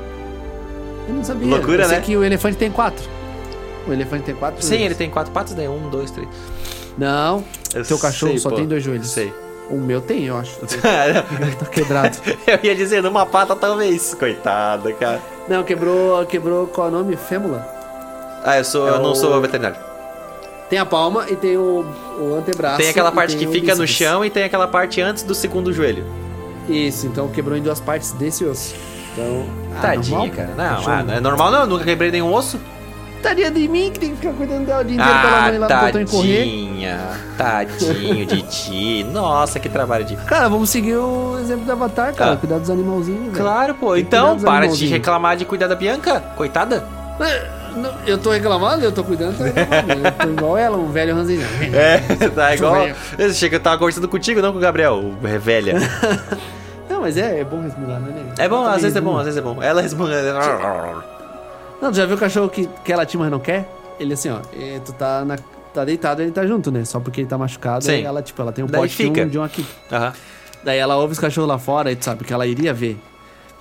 Eu 1.08 1.14
não 1.14 1.24
sabia. 1.24 1.48
Loucura, 1.48 1.86
né? 1.88 2.00
que 2.00 2.16
o 2.16 2.24
elefante 2.24 2.56
tem 2.56 2.70
quatro. 2.70 3.04
O 3.86 3.92
elefante 3.92 4.24
tem 4.24 4.34
quatro 4.34 4.60
Sim, 4.62 4.68
joelhos. 4.70 4.86
ele 4.86 4.94
tem 4.96 5.10
quatro 5.10 5.32
patas, 5.32 5.54
daí 5.54 5.68
um, 5.68 5.88
dois, 5.88 6.10
três. 6.10 6.28
Não, 6.98 7.44
Eu 7.74 7.84
teu 7.84 7.98
cachorro 7.98 8.32
sei, 8.32 8.38
só 8.40 8.50
pô. 8.50 8.56
tem 8.56 8.66
dois 8.66 8.82
joelhos. 8.82 9.08
Sei. 9.10 9.32
O 9.70 9.76
meu 9.76 10.00
tem, 10.00 10.24
eu 10.24 10.36
acho. 10.36 10.58
tá 10.60 11.66
quebrado. 11.70 12.18
eu 12.46 12.58
ia 12.62 12.74
dizer, 12.74 13.02
numa 13.02 13.24
pata 13.24 13.54
talvez. 13.56 14.14
Coitada, 14.14 14.92
cara. 14.92 15.20
Não, 15.48 15.62
quebrou, 15.62 16.24
quebrou, 16.26 16.66
qual 16.66 16.88
é 16.88 16.90
o 16.90 16.92
nome? 16.94 17.16
Fêmula. 17.16 17.66
Ah, 18.44 18.58
eu 18.58 18.64
sou, 18.64 18.86
É 18.88 18.90
eu 18.90 18.98
não 19.00 19.12
o- 19.12 19.16
sou 19.16 19.40
veterinário. 19.40 19.76
Tem 20.72 20.78
a 20.78 20.86
palma 20.86 21.26
e 21.28 21.36
tem 21.36 21.54
o, 21.58 21.84
o 22.18 22.34
antebraço. 22.34 22.78
Tem 22.78 22.88
aquela 22.88 23.12
parte 23.12 23.36
tem 23.36 23.46
que 23.46 23.52
fica 23.52 23.74
no 23.74 23.86
chão 23.86 24.24
e 24.24 24.30
tem 24.30 24.42
aquela 24.42 24.66
parte 24.66 25.02
antes 25.02 25.22
do 25.22 25.34
segundo 25.34 25.70
joelho. 25.70 26.02
Isso, 26.66 27.06
então 27.06 27.28
quebrou 27.28 27.58
em 27.58 27.60
duas 27.60 27.78
partes 27.78 28.12
desse 28.12 28.42
osso. 28.42 28.74
Então. 29.12 29.44
ah, 29.76 29.80
Tadinha, 29.82 30.16
normal, 30.16 30.34
cara. 30.34 30.48
Não, 30.56 30.76
Cachorro. 30.76 30.90
ah, 30.96 31.02
não 31.02 31.12
é 31.14 31.20
normal 31.20 31.50
não, 31.50 31.60
eu 31.60 31.66
nunca 31.66 31.84
quebrei 31.84 32.10
nenhum 32.10 32.32
osso. 32.32 32.58
Tadinha 33.22 33.50
de 33.50 33.68
mim 33.68 33.90
que 33.92 34.00
tem 34.00 34.10
que 34.12 34.16
ficar 34.16 34.32
cuidando 34.32 34.64
dela 34.64 34.80
o 34.80 34.84
dia 34.86 34.94
inteiro 34.94 35.12
pela 35.20 35.36
Ah, 35.36 35.42
mãe 35.50 35.58
lá 35.58 35.68
no 35.68 36.06
correr. 36.08 36.38
tadinha. 36.38 37.00
Tadinho 37.36 38.24
de 38.24 38.40
ti. 38.40 39.04
Nossa, 39.04 39.60
que 39.60 39.68
trabalho 39.68 40.06
de... 40.06 40.16
Cara, 40.16 40.48
vamos 40.48 40.70
seguir 40.70 40.96
o 40.96 41.38
exemplo 41.38 41.66
do 41.66 41.72
Avatar, 41.72 42.14
cara. 42.14 42.32
Ah. 42.32 42.36
Cuidar 42.38 42.58
dos 42.58 42.70
animalzinhos. 42.70 43.36
Claro, 43.36 43.74
pô. 43.74 43.92
Tem 43.92 44.00
Então, 44.00 44.38
para 44.40 44.66
de 44.68 44.86
reclamar 44.86 45.36
de 45.36 45.44
cuidar 45.44 45.68
da 45.68 45.74
Bianca. 45.74 46.18
Coitada. 46.34 46.88
É, 47.74 47.78
não, 47.78 47.94
Eu 48.06 48.18
tô 48.18 48.30
reclamando, 48.30 48.84
eu 48.84 48.92
tô 48.92 49.04
cuidando, 49.04 49.36
tô 49.36 49.44
reclamando. 49.44 50.06
Eu 50.06 50.12
tô 50.12 50.28
igual 50.28 50.58
ela, 50.58 50.76
um 50.76 50.90
velho 50.90 51.14
ranzinho. 51.14 51.42
É, 51.72 51.98
tá 52.34 52.54
igual... 52.54 52.86
Esse 53.18 53.34
chega, 53.34 53.56
eu 53.56 53.60
tava 53.60 53.78
conversando 53.78 54.08
contigo, 54.08 54.40
não 54.40 54.52
com 54.52 54.58
o 54.58 54.60
Gabriel, 54.60 54.94
o 54.96 55.26
revelha. 55.26 55.74
Não, 56.88 57.00
mas 57.00 57.16
é, 57.16 57.40
é 57.40 57.44
bom 57.44 57.62
resmungar, 57.62 57.98
né? 58.00 58.34
É 58.38 58.46
bom, 58.46 58.64
Eu 58.64 58.68
às 58.68 58.82
vezes 58.82 58.96
é 58.96 59.00
bom, 59.00 59.16
às 59.16 59.24
vezes 59.24 59.38
é 59.38 59.40
bom. 59.40 59.62
Ela 59.62 59.80
resmunga. 59.80 60.14
Não, 61.80 61.90
tu 61.90 61.96
já 61.96 62.04
viu 62.04 62.16
o 62.16 62.18
cachorro 62.18 62.48
que 62.50 62.68
quer 62.84 62.96
latir, 62.96 63.18
mas 63.18 63.30
não 63.30 63.40
quer? 63.40 63.66
Ele 63.98 64.12
assim, 64.12 64.28
ó, 64.30 64.40
é, 64.54 64.78
tu 64.84 64.92
tá, 64.92 65.24
na, 65.24 65.38
tá 65.72 65.84
deitado 65.84 66.22
ele 66.22 66.30
tá 66.30 66.46
junto, 66.46 66.70
né? 66.70 66.84
Só 66.84 67.00
porque 67.00 67.22
ele 67.22 67.28
tá 67.28 67.38
machucado, 67.38 67.84
Sim. 67.84 68.02
ela, 68.04 68.20
tipo, 68.20 68.40
ela 68.42 68.52
tem 68.52 68.62
um 68.64 68.68
Daí 68.68 68.82
pote 68.82 69.10
de 69.10 69.20
um, 69.20 69.28
de 69.28 69.38
um 69.38 69.42
aqui. 69.42 69.66
Aham. 69.90 70.12
Daí 70.62 70.78
ela 70.78 70.96
ouve 70.96 71.12
os 71.12 71.18
cachorros 71.18 71.48
lá 71.48 71.58
fora 71.58 71.90
e 71.90 71.96
tu 71.96 72.04
sabe 72.04 72.24
que 72.24 72.32
ela 72.32 72.46
iria 72.46 72.72
ver. 72.72 72.98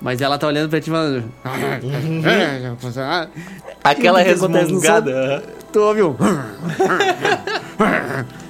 Mas 0.02 0.20
ela 0.20 0.38
tá 0.38 0.48
olhando 0.48 0.70
pra 0.70 0.82
ti 0.82 0.90
e 0.90 0.92
falando. 0.92 1.24
Aquela 3.84 4.24
que 4.24 4.30
resmungada. 4.30 5.12
aham. 5.12 5.42
Tu 5.72 5.80
ouve 5.80 6.04
um. 6.04 6.14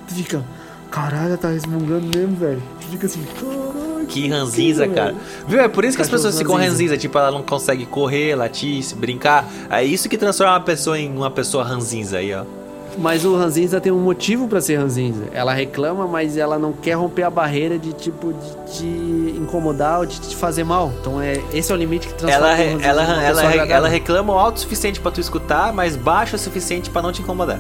tu 0.08 0.16
fica. 0.16 0.44
Caralho, 0.90 1.38
tá 1.38 1.50
resmungando 1.50 2.18
mesmo, 2.18 2.36
velho. 2.36 2.62
Tu 2.82 2.88
fica 2.88 3.06
assim, 3.06 3.24
caralho. 3.40 4.06
Que 4.08 4.28
ranzinza, 4.28 4.88
que, 4.88 4.94
cara. 4.94 5.16
Viu? 5.48 5.62
É 5.62 5.68
por 5.68 5.86
isso 5.86 5.96
que 5.96 6.02
as 6.02 6.10
pessoas 6.10 6.38
ficam 6.38 6.56
ranzinza. 6.56 6.98
Tipo, 6.98 7.18
ela 7.18 7.32
não 7.32 7.44
consegue 7.44 7.86
correr, 7.86 8.36
latir, 8.36 8.84
se 8.84 8.96
brincar. 8.96 9.46
É 9.70 9.84
isso 9.84 10.10
que 10.10 10.18
transforma 10.18 10.54
uma 10.54 10.62
pessoa 10.62 11.00
em 11.00 11.16
uma 11.16 11.32
pessoa 11.32 11.64
ranzinza 11.64 12.18
aí, 12.18 12.34
ó. 12.34 12.44
Mas 12.98 13.26
o 13.26 13.36
ranzinza 13.36 13.80
tem 13.80 13.92
um 13.92 14.00
motivo 14.00 14.48
pra 14.48 14.62
ser 14.62 14.76
ranzinza. 14.76 15.26
Ela 15.34 15.54
reclama, 15.54 16.08
mas 16.08 16.38
ela 16.38 16.60
não 16.60 16.74
quer 16.74 16.94
romper 16.94 17.24
a 17.24 17.30
barreira 17.30 17.78
de 17.80 17.94
tipo 17.94 18.34
de 18.34 18.74
te 18.78 18.86
incomodar 19.38 20.00
ou 20.00 20.06
de 20.06 20.20
te 20.20 20.36
fazer 20.36 20.64
mal. 20.64 20.92
Então 21.00 21.22
é 21.22 21.42
esse 21.54 21.72
é 21.72 21.76
o 21.76 21.78
limite 21.78 22.08
que 22.08 22.14
transforma 22.14 22.50
Ela, 22.50 22.84
ela, 22.84 23.02
ela, 23.24 23.42
agradável. 23.42 23.76
ela 23.76 23.88
reclama 23.88 24.34
o 24.34 24.38
alto 24.38 24.58
o 24.58 24.60
suficiente 24.60 25.00
pra 25.00 25.12
tu 25.12 25.22
escutar, 25.22 25.74
mas 25.74 25.96
baixo 25.96 26.36
o 26.36 26.40
suficiente 26.40 26.90
pra 26.90 27.02
não 27.02 27.12
te 27.12 27.22
incomodar. 27.22 27.60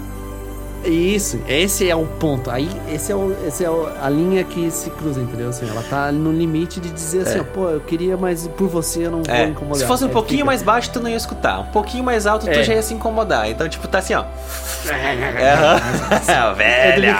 Isso, 0.83 1.39
esse 1.47 1.87
é 1.89 1.95
o 1.95 2.05
ponto. 2.05 2.49
Aí, 2.49 2.67
esse 2.91 3.11
é, 3.11 3.15
o, 3.15 3.35
esse 3.47 3.63
é 3.63 3.69
o- 3.69 3.87
a 4.01 4.09
linha 4.09 4.43
que 4.43 4.69
se 4.71 4.89
cruza, 4.89 5.21
entendeu? 5.21 5.49
Assim, 5.49 5.69
ela 5.69 5.83
tá 5.83 6.11
no 6.11 6.31
limite 6.31 6.79
de 6.79 6.89
dizer 6.89 7.21
assim, 7.21 7.37
É. 7.37 7.41
ó, 7.41 7.43
pô, 7.43 7.69
eu 7.69 7.79
queria, 7.81 8.17
mas 8.17 8.47
por 8.47 8.67
você 8.67 9.05
eu 9.05 9.11
não 9.11 9.21
É, 9.27 9.41
vou 9.43 9.51
incomodar. 9.51 9.77
se 9.77 9.85
fosse 9.85 10.03
um 10.03 10.07
Aí 10.07 10.13
pouquinho 10.13 10.37
fica- 10.39 10.45
mais 10.47 10.63
baixo, 10.63 10.89
tu 10.91 10.99
não 10.99 11.09
ia 11.09 11.15
escutar. 11.17 11.59
Um 11.59 11.65
pouquinho 11.71 12.03
mais 12.03 12.25
alto, 12.25 12.45
tu 12.45 12.49
É. 12.49 12.63
já 12.63 12.73
ia 12.73 12.81
se 12.81 12.93
incomodar. 12.95 13.47
Então, 13.49 13.69
tipo, 13.69 13.87
tá 13.87 13.99
assim, 13.99 14.15
ó. 14.15 14.23
É, 14.91 16.55
tu 16.55 16.55
Velha! 16.55 17.17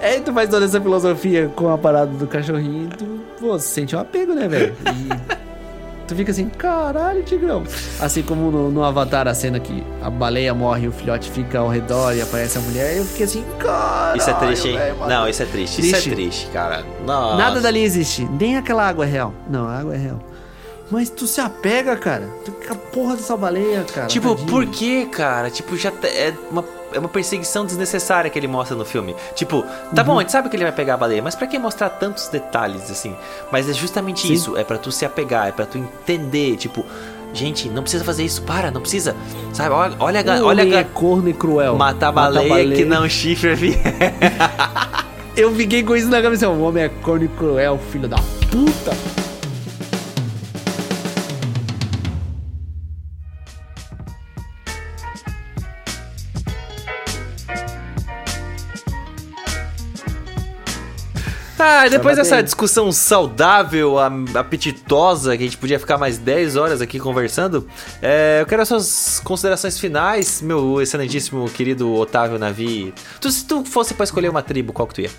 Aí 0.00 0.20
tu 0.20 0.32
faz 0.32 0.48
toda 0.48 0.64
essa 0.64 0.80
filosofia 0.80 1.50
com 1.56 1.72
a 1.72 1.76
parada 1.76 2.06
do 2.12 2.26
cachorrinho 2.28 2.84
e 2.84 2.96
tu, 2.96 3.20
pô, 3.40 3.58
sente 3.58 3.96
um 3.96 3.98
apego, 3.98 4.32
né, 4.32 4.46
velho? 4.46 4.76
E 4.86 5.34
tu 6.08 6.16
fica 6.16 6.30
assim, 6.30 6.48
caralho, 6.48 7.22
Tigrão. 7.22 7.62
Assim 8.00 8.22
como 8.22 8.50
no, 8.50 8.70
no 8.70 8.82
Avatar, 8.82 9.28
a 9.28 9.34
cena 9.34 9.60
que 9.60 9.84
a 10.02 10.08
baleia 10.08 10.54
morre 10.54 10.86
e 10.86 10.88
o 10.88 10.92
filhote 10.92 11.30
fica 11.30 11.58
ao 11.58 11.68
redor 11.68 12.14
e 12.14 12.22
aparece 12.22 12.58
a 12.58 12.60
mulher, 12.62 12.96
eu 12.96 13.04
fiquei 13.04 13.26
assim, 13.26 13.44
caralho. 13.58 14.18
Isso 14.18 14.30
é 14.30 14.34
triste, 14.34 14.68
hein? 14.68 14.78
Não, 15.06 15.28
isso 15.28 15.42
é 15.42 15.46
triste. 15.46 15.80
Isso 15.80 15.90
Triste. 15.90 16.10
é 16.10 16.14
triste, 16.14 16.46
cara. 16.48 16.84
Nossa. 17.04 17.36
Nada 17.36 17.60
dali 17.60 17.82
existe, 17.82 18.24
nem 18.24 18.56
aquela 18.56 18.88
água 18.88 19.04
é 19.04 19.08
real. 19.08 19.34
Não, 19.48 19.68
a 19.68 19.78
água 19.78 19.94
é 19.94 19.98
real. 19.98 20.18
Mas 20.90 21.10
tu 21.10 21.26
se 21.26 21.40
apega, 21.40 21.96
cara. 21.96 22.26
Tu 22.44 22.52
a 22.70 22.74
porra 22.74 23.14
dessa 23.14 23.36
baleia, 23.36 23.84
cara. 23.84 24.06
Tipo, 24.06 24.30
tadinho. 24.30 24.48
por 24.48 24.66
que, 24.66 25.04
cara? 25.06 25.50
Tipo, 25.50 25.76
já 25.76 25.92
é 26.02 26.32
uma, 26.50 26.64
é 26.92 26.98
uma 26.98 27.08
perseguição 27.08 27.64
desnecessária 27.66 28.30
que 28.30 28.38
ele 28.38 28.48
mostra 28.48 28.76
no 28.76 28.84
filme. 28.84 29.14
Tipo, 29.34 29.62
tá 29.94 30.02
Uhum. 30.02 30.06
bom, 30.08 30.18
a 30.18 30.22
gente 30.22 30.32
sabe 30.32 30.48
que 30.48 30.56
ele 30.56 30.64
vai 30.64 30.72
pegar 30.72 30.94
a 30.94 30.96
baleia, 30.96 31.22
mas 31.22 31.34
pra 31.34 31.46
que 31.46 31.58
mostrar 31.58 31.88
tantos 31.90 32.28
detalhes 32.28 32.90
assim? 32.90 33.14
Mas 33.52 33.68
é 33.68 33.72
justamente 33.72 34.26
Sim. 34.26 34.32
isso, 34.32 34.56
é 34.56 34.64
pra 34.64 34.78
tu 34.78 34.90
se 34.92 35.04
apegar, 35.04 35.48
é 35.48 35.52
pra 35.52 35.66
tu 35.66 35.78
entender, 35.78 36.56
tipo, 36.56 36.84
gente, 37.32 37.68
não 37.68 37.82
precisa 37.82 38.04
fazer 38.04 38.24
isso, 38.24 38.42
para, 38.42 38.70
não 38.70 38.80
precisa. 38.80 39.14
Sabe? 39.52 39.70
Olha, 39.70 39.96
olha, 39.98 40.24
olha 40.44 40.62
homem 40.62 40.74
é 40.74 40.84
corno 40.84 41.28
e 41.28 41.32
cruel. 41.34 41.76
matar 41.76 42.12
Mata 42.12 42.28
a 42.28 42.42
baleia, 42.42 42.74
que 42.76 42.84
não 42.84 43.08
chifre. 43.08 43.78
Eu 45.36 45.54
fiquei 45.54 45.84
com 45.84 45.94
isso 45.94 46.08
na 46.08 46.20
cabeça. 46.20 46.48
O 46.48 46.60
homem 46.62 46.82
é 46.84 46.88
corno 46.88 47.24
e 47.24 47.28
cruel, 47.28 47.78
filho 47.92 48.08
da 48.08 48.16
puta. 48.50 48.96
Ah, 61.58 61.88
depois 61.88 62.16
dessa 62.16 62.36
bem. 62.36 62.44
discussão 62.44 62.92
saudável, 62.92 63.96
apetitosa, 64.34 65.36
que 65.36 65.42
a 65.42 65.46
gente 65.46 65.56
podia 65.56 65.78
ficar 65.78 65.98
mais 65.98 66.16
10 66.16 66.56
horas 66.56 66.80
aqui 66.80 67.00
conversando, 67.00 67.66
é, 68.00 68.38
eu 68.40 68.46
quero 68.46 68.62
as 68.62 68.68
suas 68.68 69.20
considerações 69.24 69.78
finais, 69.78 70.40
meu 70.40 70.80
excelentíssimo 70.80 71.48
querido 71.50 71.92
Otávio 71.94 72.38
Navi. 72.38 72.94
Tu, 73.20 73.30
se 73.30 73.44
tu 73.44 73.64
fosse 73.64 73.92
pra 73.94 74.04
escolher 74.04 74.28
uma 74.28 74.42
tribo, 74.42 74.72
qual 74.72 74.86
que 74.86 74.94
tu 74.94 75.00
ia? 75.00 75.10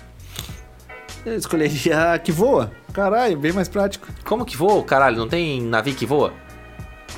Eu 1.26 1.36
escolheria 1.36 2.14
a 2.14 2.18
que 2.18 2.32
voa. 2.32 2.72
Caralho, 2.94 3.36
bem 3.38 3.52
mais 3.52 3.68
prático. 3.68 4.08
Como 4.24 4.44
que 4.46 4.56
voa? 4.56 4.82
Caralho, 4.82 5.18
não 5.18 5.28
tem 5.28 5.60
navio 5.60 5.94
que 5.94 6.06
voa? 6.06 6.32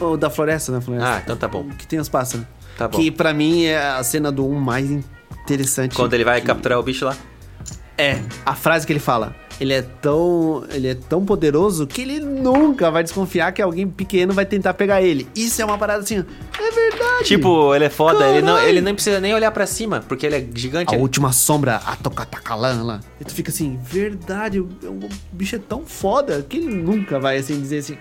Ou 0.00 0.16
da 0.16 0.28
floresta, 0.28 0.72
né? 0.72 0.80
Floresta. 0.80 1.08
Ah, 1.08 1.20
então 1.22 1.36
tá 1.36 1.46
bom. 1.46 1.68
Que 1.78 1.86
tem 1.86 2.00
os 2.00 2.08
pássaros. 2.08 2.44
Tá 2.76 2.88
bom. 2.88 2.98
Que 2.98 3.10
pra 3.12 3.32
mim 3.32 3.64
é 3.66 3.78
a 3.78 4.02
cena 4.02 4.32
do 4.32 4.44
1 4.48 4.54
mais 4.58 4.90
interessante. 4.90 5.94
Quando 5.94 6.12
ele 6.14 6.24
vai 6.24 6.40
que- 6.40 6.46
capturar 6.48 6.78
o 6.80 6.82
bicho 6.82 7.04
lá? 7.04 7.16
É, 8.02 8.20
a 8.44 8.56
frase 8.56 8.84
que 8.84 8.92
ele 8.92 8.98
fala. 8.98 9.32
Ele 9.60 9.72
é 9.72 9.82
tão. 9.82 10.64
Ele 10.72 10.88
é 10.88 10.94
tão 10.94 11.24
poderoso 11.24 11.86
que 11.86 12.02
ele 12.02 12.18
nunca 12.18 12.90
vai 12.90 13.04
desconfiar 13.04 13.52
que 13.52 13.62
alguém 13.62 13.86
pequeno 13.86 14.32
vai 14.32 14.44
tentar 14.44 14.74
pegar 14.74 15.00
ele. 15.00 15.28
Isso 15.36 15.62
é 15.62 15.64
uma 15.64 15.78
parada 15.78 16.02
assim. 16.02 16.16
É 16.16 16.70
verdade. 16.72 17.24
Tipo, 17.24 17.72
ele 17.72 17.84
é 17.84 17.88
foda, 17.88 18.28
ele 18.28 18.42
não, 18.42 18.58
ele 18.58 18.80
nem 18.80 18.92
precisa 18.92 19.20
nem 19.20 19.32
olhar 19.32 19.52
pra 19.52 19.64
cima, 19.64 20.04
porque 20.08 20.26
ele 20.26 20.34
é 20.36 20.46
gigante. 20.52 20.92
A 20.92 20.98
última 20.98 21.30
sombra, 21.30 21.76
a 21.76 21.94
Tokatakalan 21.94 22.82
lá. 22.82 23.00
E 23.20 23.24
tu 23.24 23.32
fica 23.32 23.52
assim, 23.52 23.78
verdade, 23.80 24.58
o, 24.58 24.64
o 24.64 25.08
bicho 25.30 25.54
é 25.54 25.60
tão 25.60 25.86
foda 25.86 26.44
que 26.48 26.56
ele 26.56 26.74
nunca 26.74 27.20
vai 27.20 27.36
assim 27.36 27.60
dizer 27.60 27.78
assim. 27.78 27.96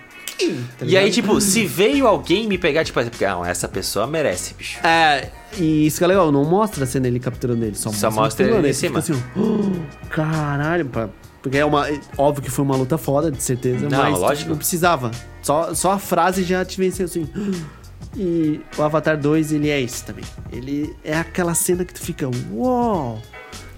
Tá 0.78 0.86
E 0.86 0.98
aí, 0.98 1.10
tipo, 1.12 1.40
se 1.42 1.66
veio 1.66 2.08
alguém 2.08 2.48
me 2.48 2.58
pegar, 2.58 2.84
tipo, 2.84 3.02
porque, 3.04 3.26
ah, 3.26 3.40
essa 3.46 3.68
pessoa 3.68 4.06
merece, 4.08 4.54
bicho. 4.54 4.80
É, 4.86 5.30
e 5.58 5.86
isso 5.88 5.98
que 5.98 6.04
é 6.04 6.08
legal, 6.08 6.32
não 6.32 6.44
mostra 6.46 6.84
a 6.84 6.88
cena 6.88 7.08
ele 7.08 7.20
capturando 7.20 7.64
ele, 7.66 7.76
só, 7.76 7.90
Só 7.92 8.08
mostra, 8.08 8.22
mostra 8.24 8.44
ele 8.46 8.52
pulando, 8.54 8.68
em 8.68 8.74
cima. 8.74 9.00
Assim, 9.00 9.14
ó, 9.14 9.40
"Oh, 9.40 10.08
caralho, 10.10 10.86
pra- 10.86 11.10
porque 11.42 11.58
é 11.58 11.66
uma. 11.66 11.88
Óbvio 12.18 12.44
que 12.44 12.52
foi 12.52 12.64
uma 12.64 12.76
luta 12.76 12.98
foda, 13.00 13.32
de 13.32 13.42
certeza, 13.42 13.90
Não, 13.90 13.98
mas 13.98 14.20
lógico. 14.20 14.50
não 14.52 14.58
precisava. 14.58 15.10
Só, 15.42 15.74
só 15.74 15.94
a 15.94 15.98
frase 16.00 16.44
já 16.44 16.64
te 16.64 16.78
venceu 16.78 17.06
assim. 17.06 17.28
E 18.14 18.60
o 18.78 18.82
Avatar 18.84 19.18
2, 19.18 19.54
ele 19.54 19.70
é 19.70 19.80
isso 19.80 20.04
também. 20.04 20.26
Ele 20.52 20.94
é 21.02 21.18
aquela 21.18 21.54
cena 21.54 21.86
que 21.86 21.94
tu 21.94 22.02
fica, 22.02 22.30
uau, 22.52 23.22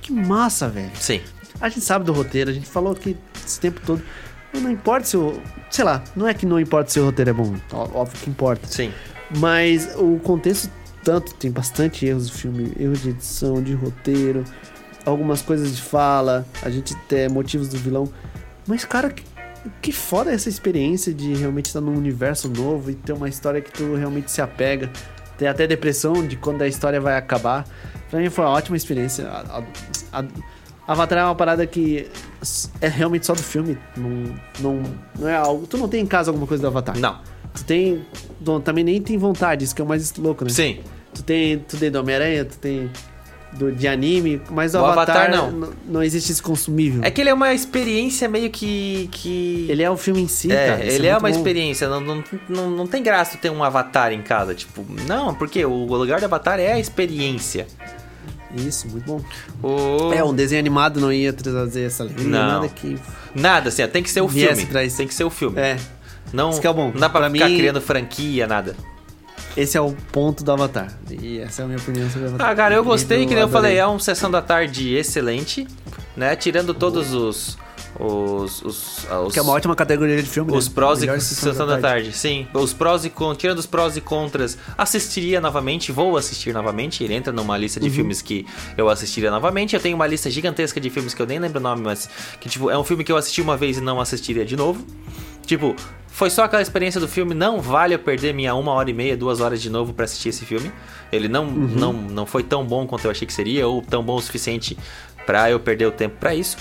que 0.02 0.11
massa, 0.11 0.68
velho. 0.68 0.90
Sim. 0.99 1.22
A 1.61 1.69
gente 1.69 1.81
sabe 1.81 2.03
do 2.03 2.11
roteiro, 2.11 2.49
a 2.49 2.53
gente 2.53 2.65
falou 2.65 2.94
aqui 2.94 3.15
esse 3.45 3.60
tempo 3.60 3.80
todo. 3.85 4.02
Não 4.53 4.71
importa 4.71 5.05
se 5.07 5.17
o. 5.17 5.41
Sei 5.69 5.84
lá, 5.84 6.03
não 6.15 6.27
é 6.27 6.34
que 6.34 6.45
não 6.45 6.59
importa 6.59 6.89
se 6.91 6.99
o 6.99 7.05
roteiro 7.05 7.31
é 7.31 7.34
bom. 7.34 7.55
Óbvio 7.71 8.19
que 8.21 8.30
importa. 8.30 8.67
Sim. 8.67 8.91
Mas 9.38 9.89
o 9.95 10.19
contexto, 10.19 10.69
tanto, 11.03 11.34
tem 11.35 11.49
bastante 11.51 12.05
erros 12.05 12.27
do 12.30 12.34
filme, 12.34 12.71
erro 12.80 12.93
de 12.93 13.09
edição, 13.09 13.61
de 13.63 13.73
roteiro, 13.73 14.43
algumas 15.05 15.41
coisas 15.41 15.75
de 15.75 15.81
fala, 15.81 16.45
a 16.61 16.69
gente 16.69 16.95
tem 17.07 17.27
motivos 17.30 17.67
do 17.69 17.77
vilão. 17.77 18.07
Mas, 18.67 18.85
cara, 18.85 19.09
que, 19.09 19.23
que 19.81 19.91
foda 19.91 20.31
essa 20.31 20.47
experiência 20.49 21.11
de 21.13 21.34
realmente 21.34 21.65
estar 21.65 21.81
num 21.81 21.97
universo 21.97 22.47
novo 22.47 22.91
e 22.91 22.95
ter 22.95 23.13
uma 23.13 23.27
história 23.27 23.59
que 23.59 23.71
tu 23.71 23.95
realmente 23.95 24.31
se 24.31 24.41
apega. 24.41 24.89
Ter 25.38 25.47
até 25.47 25.65
depressão 25.65 26.25
de 26.27 26.35
quando 26.35 26.61
a 26.61 26.67
história 26.67 27.01
vai 27.01 27.17
acabar. 27.17 27.65
Pra 28.11 28.19
mim 28.19 28.30
foi 28.30 28.45
uma 28.45 28.51
ótima 28.51 28.77
experiência. 28.77 29.27
A- 29.27 29.63
a- 30.13 30.19
a- 30.19 30.25
Avatar 30.88 31.19
é 31.19 31.23
uma 31.23 31.35
parada 31.35 31.65
que 31.65 32.07
é 32.81 32.88
realmente 32.88 33.26
só 33.26 33.34
do 33.34 33.41
filme. 33.43 33.77
Não, 33.95 34.35
não, 34.60 34.84
não 35.18 35.27
é 35.30 35.35
algo. 35.35 35.65
Tu 35.65 35.77
não 35.77 35.88
tem 35.88 36.01
em 36.01 36.05
casa 36.07 36.30
alguma 36.31 36.45
coisa 36.45 36.61
do 36.61 36.68
Avatar. 36.68 36.97
Não. 36.97 37.19
Tu 37.53 37.64
tem. 37.64 38.05
não, 38.45 38.60
também 38.60 38.84
nem 38.84 39.01
tem 39.01 39.18
vontade, 39.18 39.64
isso 39.64 39.76
que 39.76 39.81
é 39.81 39.85
o 39.85 39.88
mais 39.88 40.14
louco, 40.15 40.43
né? 40.43 40.49
Sim. 40.49 40.80
Tu 41.14 41.23
tem, 41.23 41.60
tu 41.60 41.77
tem 41.77 41.91
do 41.91 41.99
Homem-Aranha, 41.99 42.43
tu 42.43 42.57
tem 42.57 42.89
do, 43.53 43.72
de 43.72 43.88
anime, 43.88 44.41
mas 44.49 44.73
o, 44.73 44.80
O 44.80 44.85
Avatar, 44.85 45.27
Avatar, 45.27 45.51
não. 45.51 45.72
não 45.88 46.03
existe 46.03 46.31
esse 46.31 46.41
consumível. 46.41 47.01
É 47.03 47.11
que 47.11 47.22
ele 47.22 47.30
é 47.30 47.34
uma 47.34 47.53
experiência 47.53 48.27
meio 48.27 48.49
que. 48.49 49.07
que... 49.11 49.68
Ele 49.69 49.84
é 49.84 49.89
o 49.89 49.95
filme 49.95 50.22
em 50.22 50.27
si, 50.27 50.51
É, 50.51 50.68
cara. 50.68 50.84
ele 50.85 51.07
é, 51.07 51.11
muito 51.11 51.23
uma 51.23 51.30
bom. 51.30 51.38
experiência, 51.38 51.88
não, 51.88 52.01
não, 52.01 52.23
não, 52.49 52.72
não 52.72 52.88
tem 52.88 53.01
graça 53.03 53.38
tu 53.38 53.41
ter 53.41 53.51
um 53.51 53.64
avatar 53.64 54.11
em 54.11 54.22
casa, 54.22 54.53
tipo, 54.55 54.85
não, 55.07 55.34
porque 55.34 55.64
o 55.64 55.85
lugar 55.85 56.19
do 56.19 56.26
avatar 56.26 56.60
é 56.60 56.73
a 56.73 56.80
experiência. 56.80 57.68
Isso, 58.55 58.88
muito 58.88 59.05
bom. 59.05 59.21
O... 59.61 60.13
É, 60.13 60.23
um 60.23 60.34
desenho 60.34 60.59
animado 60.59 60.99
não 61.01 61.11
ia 61.11 61.34
trazer 61.34 61.84
essa 61.84 62.03
alegria, 62.03 62.27
Não. 62.27 62.47
nada 62.47 62.67
que. 62.69 62.97
Nada, 63.35 63.69
assim, 63.69 63.85
tem 63.88 64.03
que 64.03 64.09
ser 64.11 64.21
o 64.21 64.27
filme. 64.30 64.65
pra 64.67 64.84
isso. 64.84 64.97
Tem 64.97 65.07
que 65.07 65.13
ser 65.13 65.23
o 65.23 65.30
filme. 65.30 65.59
É. 65.59 65.77
Não, 66.31 66.49
Isso 66.51 66.61
que 66.61 66.67
é 66.67 66.73
bom. 66.73 66.91
não 66.91 66.99
dá 66.99 67.09
pra, 67.09 67.21
Pra 67.21 67.30
ficar 67.31 67.49
mim- 67.49 67.57
criando 67.57 67.80
franquia, 67.81 68.47
nada. 68.47 68.75
esse 69.55 69.77
é 69.77 69.81
o 69.81 69.91
ponto 70.11 70.43
do 70.43 70.51
Avatar. 70.51 70.91
E 71.11 71.39
essa 71.39 71.61
é 71.61 71.65
a 71.65 71.67
minha 71.67 71.77
opinião 71.77 72.09
sobre 72.09 72.25
o 72.25 72.30
Avatar. 72.30 72.49
Ah, 72.49 72.55
cara, 72.55 72.73
eu 72.75 72.84
gostei, 72.84 73.25
que 73.25 73.34
nem 73.35 73.43
eu 73.43 73.49
falei, 73.49 73.77
é 73.77 73.88
um 73.88 73.99
sessão 73.99 74.31
da 74.31 74.41
tarde 74.41 74.95
excelente, 74.95 75.67
né? 76.17 76.35
Tirando 76.35 76.73
todos 76.73 77.13
os. 77.13 77.57
Os. 77.99 78.61
os, 78.63 79.05
os 79.25 79.33
Que 79.33 79.39
é 79.39 79.41
uma 79.41 79.53
ótima 79.53 79.75
categoria 79.75 80.21
de 80.21 80.27
filme, 80.27 80.51
Os 80.55 80.67
né? 80.67 80.73
prós 80.73 81.03
e 81.03 81.21
sessão 81.21 81.67
da 81.67 81.77
tarde, 81.77 82.11
sim. 82.11 82.47
Os 82.53 82.73
prós 82.73 83.05
e 83.05 83.09
contras. 83.09 83.37
Tirando 83.37 83.59
os 83.59 83.65
prós 83.65 83.95
e 83.95 84.01
contras, 84.01 84.57
assistiria 84.77 85.39
novamente, 85.39 85.91
vou 85.91 86.17
assistir 86.17 86.53
novamente. 86.53 87.03
Ele 87.03 87.13
entra 87.13 87.31
numa 87.31 87.57
lista 87.57 87.79
Uhum. 87.79 87.87
de 87.87 87.93
filmes 87.93 88.21
que 88.21 88.45
eu 88.77 88.89
assistiria 88.89 89.29
novamente. 89.31 89.75
Eu 89.75 89.81
tenho 89.81 89.95
uma 89.95 90.07
lista 90.07 90.29
gigantesca 90.29 90.79
de 90.81 90.89
filmes 90.89 91.13
que 91.13 91.21
eu 91.21 91.25
nem 91.27 91.39
lembro 91.39 91.59
o 91.59 91.63
nome, 91.63 91.81
mas 91.83 92.09
que, 92.39 92.49
tipo, 92.49 92.69
é 92.69 92.77
um 92.77 92.83
filme 92.83 93.03
que 93.03 93.11
eu 93.11 93.17
assisti 93.17 93.41
uma 93.41 93.55
vez 93.57 93.77
e 93.77 93.81
não 93.81 93.99
assistiria 94.01 94.45
de 94.45 94.55
novo. 94.55 94.83
Tipo, 95.45 95.75
foi 96.07 96.29
só 96.29 96.43
aquela 96.45 96.61
experiência 96.61 97.01
do 97.01 97.07
filme, 97.07 97.33
não 97.35 97.59
vale 97.61 97.93
eu 97.95 97.99
perder 97.99 98.33
minha 98.33 98.55
uma 98.55 98.71
hora 98.71 98.89
e 98.89 98.93
meia, 98.93 99.17
duas 99.17 99.41
horas 99.41 99.61
de 99.61 99.69
novo 99.69 99.93
pra 99.93 100.05
assistir 100.05 100.29
esse 100.29 100.45
filme. 100.45 100.71
Ele 101.11 101.27
não, 101.27 101.45
Uhum. 101.45 101.67
não, 101.75 101.93
não 101.93 102.25
foi 102.25 102.43
tão 102.43 102.65
bom 102.65 102.87
quanto 102.87 103.05
eu 103.05 103.11
achei 103.11 103.27
que 103.27 103.33
seria, 103.33 103.67
ou 103.67 103.81
tão 103.81 104.01
bom 104.03 104.15
o 104.15 104.21
suficiente 104.21 104.77
pra 105.25 105.49
eu 105.51 105.59
perder 105.59 105.85
o 105.87 105.91
tempo 105.91 106.15
pra 106.19 106.33
isso. 106.33 106.55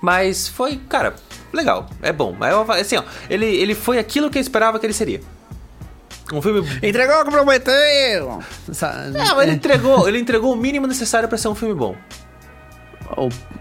Mas 0.00 0.48
foi, 0.48 0.76
cara, 0.88 1.14
legal, 1.52 1.88
é 2.02 2.12
bom. 2.12 2.36
É, 2.40 2.80
assim, 2.80 2.96
ó, 2.96 3.02
ele, 3.28 3.46
ele 3.46 3.74
foi 3.74 3.98
aquilo 3.98 4.30
que 4.30 4.38
eu 4.38 4.42
esperava 4.42 4.78
que 4.78 4.86
ele 4.86 4.92
seria. 4.92 5.20
Um 6.32 6.42
filme. 6.42 6.60
Entregou 6.82 7.20
o 7.20 7.24
que 7.24 7.30
prometeu! 7.30 8.42
É, 9.14 9.34
mas 9.34 9.42
ele 9.42 9.52
entregou, 9.52 10.08
ele 10.08 10.18
entregou 10.18 10.52
o 10.52 10.56
mínimo 10.56 10.86
necessário 10.86 11.28
pra 11.28 11.38
ser 11.38 11.48
um 11.48 11.54
filme 11.54 11.74
bom. 11.74 11.96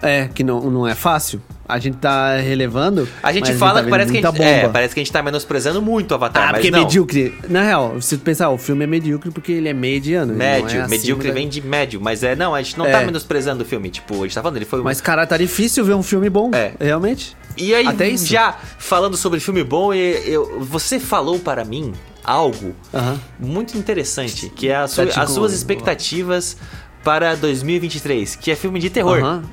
É, 0.02 0.28
que 0.34 0.44
não, 0.44 0.60
não 0.70 0.88
é 0.88 0.94
fácil. 0.96 1.42
A 1.68 1.80
gente 1.80 1.98
tá 1.98 2.38
relevando. 2.38 3.08
A 3.24 3.34
gente 3.34 3.52
fala 3.56 3.80
tá 3.80 3.86
que 3.86 3.90
parece 3.90 4.12
que 4.12 4.18
a 4.20 4.30
gente, 4.30 4.42
é, 4.44 4.70
parece 4.70 4.94
que 4.94 5.00
a 5.00 5.04
gente 5.04 5.12
tá 5.12 5.24
menosprezando 5.24 5.82
muito 5.82 6.12
o 6.12 6.14
Avatar, 6.14 6.50
Ah, 6.50 6.54
porque 6.54 6.68
é 6.68 6.72
não. 6.72 6.80
medíocre. 6.84 7.34
Na 7.50 7.64
real, 7.64 8.00
se 8.02 8.18
tu 8.18 8.24
pensar, 8.24 8.50
o 8.52 8.58
filme 8.58 8.84
é 8.84 8.88
medíocre 8.88 9.32
porque 9.32 9.52
ele 9.52 9.68
é 9.68 9.74
mediano. 9.74 10.32
Médio, 10.34 10.80
é 10.82 10.88
medíocre 10.88 11.30
da- 11.30 11.34
vem 11.34 11.50
de 11.50 11.62
médio, 11.62 12.00
mas 12.00 12.22
é, 12.24 12.36
não, 12.36 12.54
a 12.54 12.62
gente 12.62 12.78
não 12.78 12.86
É. 12.86 12.92
tá 12.92 13.02
menosprezando 13.02 13.64
o 13.64 13.66
filme, 13.66 13.90
tipo, 13.90 14.14
a 14.14 14.18
gente 14.28 14.36
tá 14.36 14.42
falando, 14.44 14.58
ele 14.58 14.66
foi 14.66 14.80
um 14.80 14.84
Mas, 14.84 15.02
cara, 15.02 15.26
tá 15.26 15.38
difícil 15.38 15.84
ver 15.84 15.96
um 15.96 16.04
filme 16.04 16.30
bom. 16.30 16.52
É. 16.54 16.74
Realmente. 16.80 17.36
E 17.58 17.74
aí, 17.74 17.88
Até 17.88 18.10
isso. 18.10 18.28
já 18.28 18.56
falando 18.78 19.18
sobre 19.18 19.40
filme 19.40 19.64
bom, 19.64 19.92
e- 19.92 20.22
eu, 20.28 20.60
você 20.62 21.00
falou 21.00 21.40
para 21.40 21.66
mim 21.66 21.94
algo 22.24 22.76
Aham. 22.94 23.20
muito 23.40 23.76
interessante, 23.78 24.50
que 24.50 24.68
é 24.70 24.76
a 24.76 24.88
Tá 24.88 25.06
te 25.06 25.20
as 25.20 25.32
suas 25.32 25.52
expectativas 25.54 26.58
para 27.06 27.36
2023, 27.36 28.36
que 28.36 28.50
é 28.52 28.56
filme 28.56 28.80
de 28.80 28.90
terror. 28.90 29.20
Aham. 29.20 29.44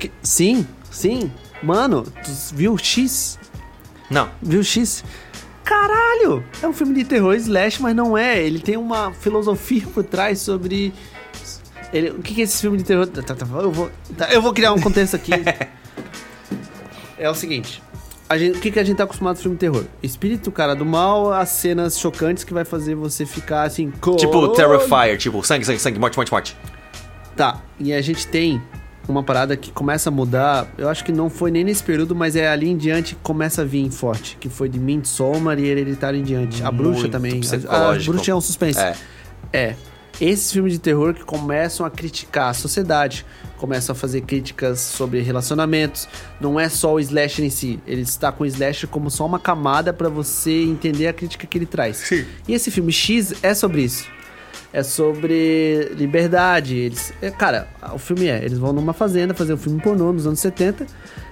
Que- 0.00 0.10
Sim, 0.20 0.66
sim. 0.90 1.30
Mano, 1.62 2.02
tu 2.02 2.30
viu 2.54 2.74
o 2.74 2.78
X? 2.78 3.38
Não. 4.10 4.28
Viu 4.42 4.60
o 4.60 4.64
X? 4.64 5.04
Caralho! 5.64 6.44
É 6.60 6.66
um 6.66 6.72
filme 6.72 6.92
de 6.92 7.04
terror 7.04 7.34
slash, 7.36 7.80
mas 7.80 7.94
não 7.94 8.18
é. 8.18 8.42
Ele 8.42 8.58
tem 8.58 8.76
uma 8.76 9.12
filosofia 9.12 9.82
por 9.94 10.02
trás 10.04 10.40
sobre. 10.40 10.92
Ele, 11.92 12.10
o 12.10 12.18
que, 12.20 12.34
que 12.34 12.40
é 12.40 12.44
esse 12.44 12.60
filme 12.60 12.76
de 12.76 12.84
terror? 12.84 13.06
Tá, 13.06 13.22
tá, 13.22 13.34
tá, 13.34 13.46
eu, 13.46 13.70
vou, 13.70 13.90
tá, 14.16 14.28
eu 14.32 14.42
vou 14.42 14.52
criar 14.52 14.72
um 14.72 14.80
contexto 14.80 15.14
aqui. 15.14 15.30
é 17.16 17.30
o 17.30 17.34
seguinte. 17.34 17.80
Gente, 18.32 18.58
o 18.58 18.60
que, 18.60 18.70
que 18.70 18.80
a 18.80 18.84
gente 18.84 18.96
tá 18.96 19.04
acostumado 19.04 19.36
com 19.36 19.42
filme 19.42 19.56
de 19.56 19.60
terror? 19.60 19.84
Espírito, 20.02 20.50
cara 20.50 20.74
do 20.74 20.84
mal, 20.84 21.32
as 21.32 21.50
cenas 21.50 21.98
chocantes 21.98 22.42
que 22.42 22.52
vai 22.52 22.64
fazer 22.64 22.94
você 22.94 23.24
ficar 23.24 23.62
assim. 23.62 23.90
Tipo, 23.90 24.52
"Caralho!" 24.52 24.78
Terrifier, 24.78 25.16
tipo, 25.18 25.44
sangue, 25.44 25.64
sangue, 25.64 25.78
sangue, 25.78 25.98
morte, 25.98 26.16
morte, 26.16 26.32
morte. 26.32 26.56
Tá, 27.36 27.62
e 27.78 27.92
a 27.92 28.00
gente 28.00 28.26
tem 28.26 28.60
uma 29.08 29.22
parada 29.22 29.56
que 29.56 29.70
começa 29.70 30.08
a 30.08 30.12
mudar. 30.12 30.66
Eu 30.76 30.88
acho 30.88 31.04
que 31.04 31.12
não 31.12 31.30
foi 31.30 31.50
nem 31.50 31.62
nesse 31.62 31.82
período, 31.82 32.14
mas 32.14 32.34
é 32.34 32.48
ali 32.48 32.68
em 32.68 32.76
diante 32.76 33.14
que 33.14 33.20
começa 33.22 33.62
a 33.62 33.64
vir 33.64 33.90
forte. 33.90 34.36
Que 34.40 34.48
foi 34.48 34.68
de 34.68 34.78
Midsommar 34.78 35.58
e 35.58 35.66
Hereditário 35.66 36.18
em 36.18 36.22
diante. 36.22 36.64
A 36.64 36.70
bruxa 36.70 37.00
Muito 37.00 37.12
também. 37.12 37.40
A, 37.68 37.90
a 37.90 37.94
bruxa 37.94 38.32
é 38.32 38.34
um 38.34 38.40
suspense. 38.40 38.80
É. 38.80 38.96
É. 39.52 39.76
Esses 40.20 40.50
filmes 40.50 40.72
de 40.72 40.78
terror 40.78 41.12
que 41.12 41.24
começam 41.24 41.84
a 41.84 41.90
criticar 41.90 42.48
a 42.48 42.54
sociedade, 42.54 43.26
começam 43.58 43.92
a 43.92 43.96
fazer 43.96 44.22
críticas 44.22 44.80
sobre 44.80 45.20
relacionamentos. 45.20 46.08
Não 46.40 46.58
é 46.58 46.70
só 46.70 46.94
o 46.94 47.00
slasher 47.00 47.44
em 47.44 47.50
si. 47.50 47.78
Ele 47.86 48.00
está 48.00 48.32
com 48.32 48.44
o 48.44 48.46
slasher 48.46 48.88
como 48.88 49.10
só 49.10 49.26
uma 49.26 49.38
camada 49.38 49.92
pra 49.92 50.08
você 50.08 50.62
entender 50.62 51.06
a 51.06 51.12
crítica 51.12 51.46
que 51.46 51.58
ele 51.58 51.66
traz. 51.66 51.98
Sim. 51.98 52.24
E 52.48 52.54
esse 52.54 52.70
filme 52.70 52.92
X 52.92 53.34
é 53.42 53.52
sobre 53.52 53.82
isso. 53.82 54.08
É 54.72 54.82
sobre 54.82 55.90
liberdade. 55.96 56.76
Eles, 56.76 57.12
é, 57.20 57.30
cara, 57.30 57.68
o 57.92 57.98
filme 57.98 58.26
é: 58.26 58.42
eles 58.42 58.58
vão 58.58 58.72
numa 58.72 58.94
fazenda 58.94 59.34
fazer 59.34 59.52
um 59.52 59.58
filme 59.58 59.80
pornô 59.80 60.12
nos 60.12 60.26
anos 60.26 60.40
70 60.40 60.86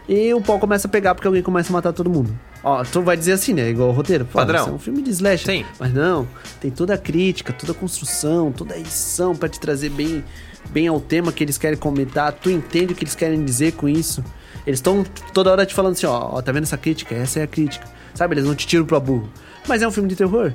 e 0.06 0.32
o 0.34 0.42
pau 0.42 0.58
começa 0.58 0.86
a 0.86 0.90
pegar 0.90 1.14
porque 1.14 1.26
alguém 1.26 1.42
começa 1.42 1.70
a 1.70 1.72
matar 1.72 1.92
todo 1.92 2.10
mundo. 2.10 2.38
Ó, 2.64 2.82
tu 2.82 3.02
vai 3.02 3.14
dizer 3.14 3.32
assim, 3.32 3.52
né? 3.52 3.68
Igual 3.68 3.90
o 3.90 3.92
roteiro. 3.92 4.24
Pô, 4.24 4.38
Padrão. 4.38 4.66
é 4.66 4.72
um 4.72 4.78
filme 4.78 5.02
de 5.02 5.10
slasher. 5.10 5.58
Sim. 5.58 5.66
Mas 5.78 5.92
não, 5.92 6.26
tem 6.60 6.70
toda 6.70 6.94
a 6.94 6.98
crítica, 6.98 7.52
toda 7.52 7.72
a 7.72 7.74
construção, 7.74 8.50
toda 8.50 8.74
a 8.74 8.78
edição 8.78 9.36
pra 9.36 9.50
te 9.50 9.60
trazer 9.60 9.90
bem, 9.90 10.24
bem 10.70 10.88
ao 10.88 10.98
tema 10.98 11.30
que 11.30 11.44
eles 11.44 11.58
querem 11.58 11.78
comentar. 11.78 12.32
Tu 12.32 12.50
entende 12.50 12.94
o 12.94 12.96
que 12.96 13.04
eles 13.04 13.14
querem 13.14 13.44
dizer 13.44 13.72
com 13.72 13.86
isso. 13.86 14.24
Eles 14.66 14.78
estão 14.78 15.04
toda 15.34 15.52
hora 15.52 15.66
te 15.66 15.74
falando 15.74 15.92
assim, 15.92 16.06
ó, 16.06 16.30
ó, 16.32 16.42
tá 16.42 16.52
vendo 16.52 16.62
essa 16.62 16.78
crítica? 16.78 17.14
Essa 17.14 17.40
é 17.40 17.42
a 17.42 17.46
crítica. 17.46 17.86
Sabe, 18.14 18.34
eles 18.34 18.46
não 18.46 18.54
te 18.54 18.66
tiram 18.66 18.86
pro 18.86 18.98
burro. 18.98 19.28
Mas 19.68 19.82
é 19.82 19.88
um 19.88 19.90
filme 19.90 20.08
de 20.08 20.16
terror. 20.16 20.50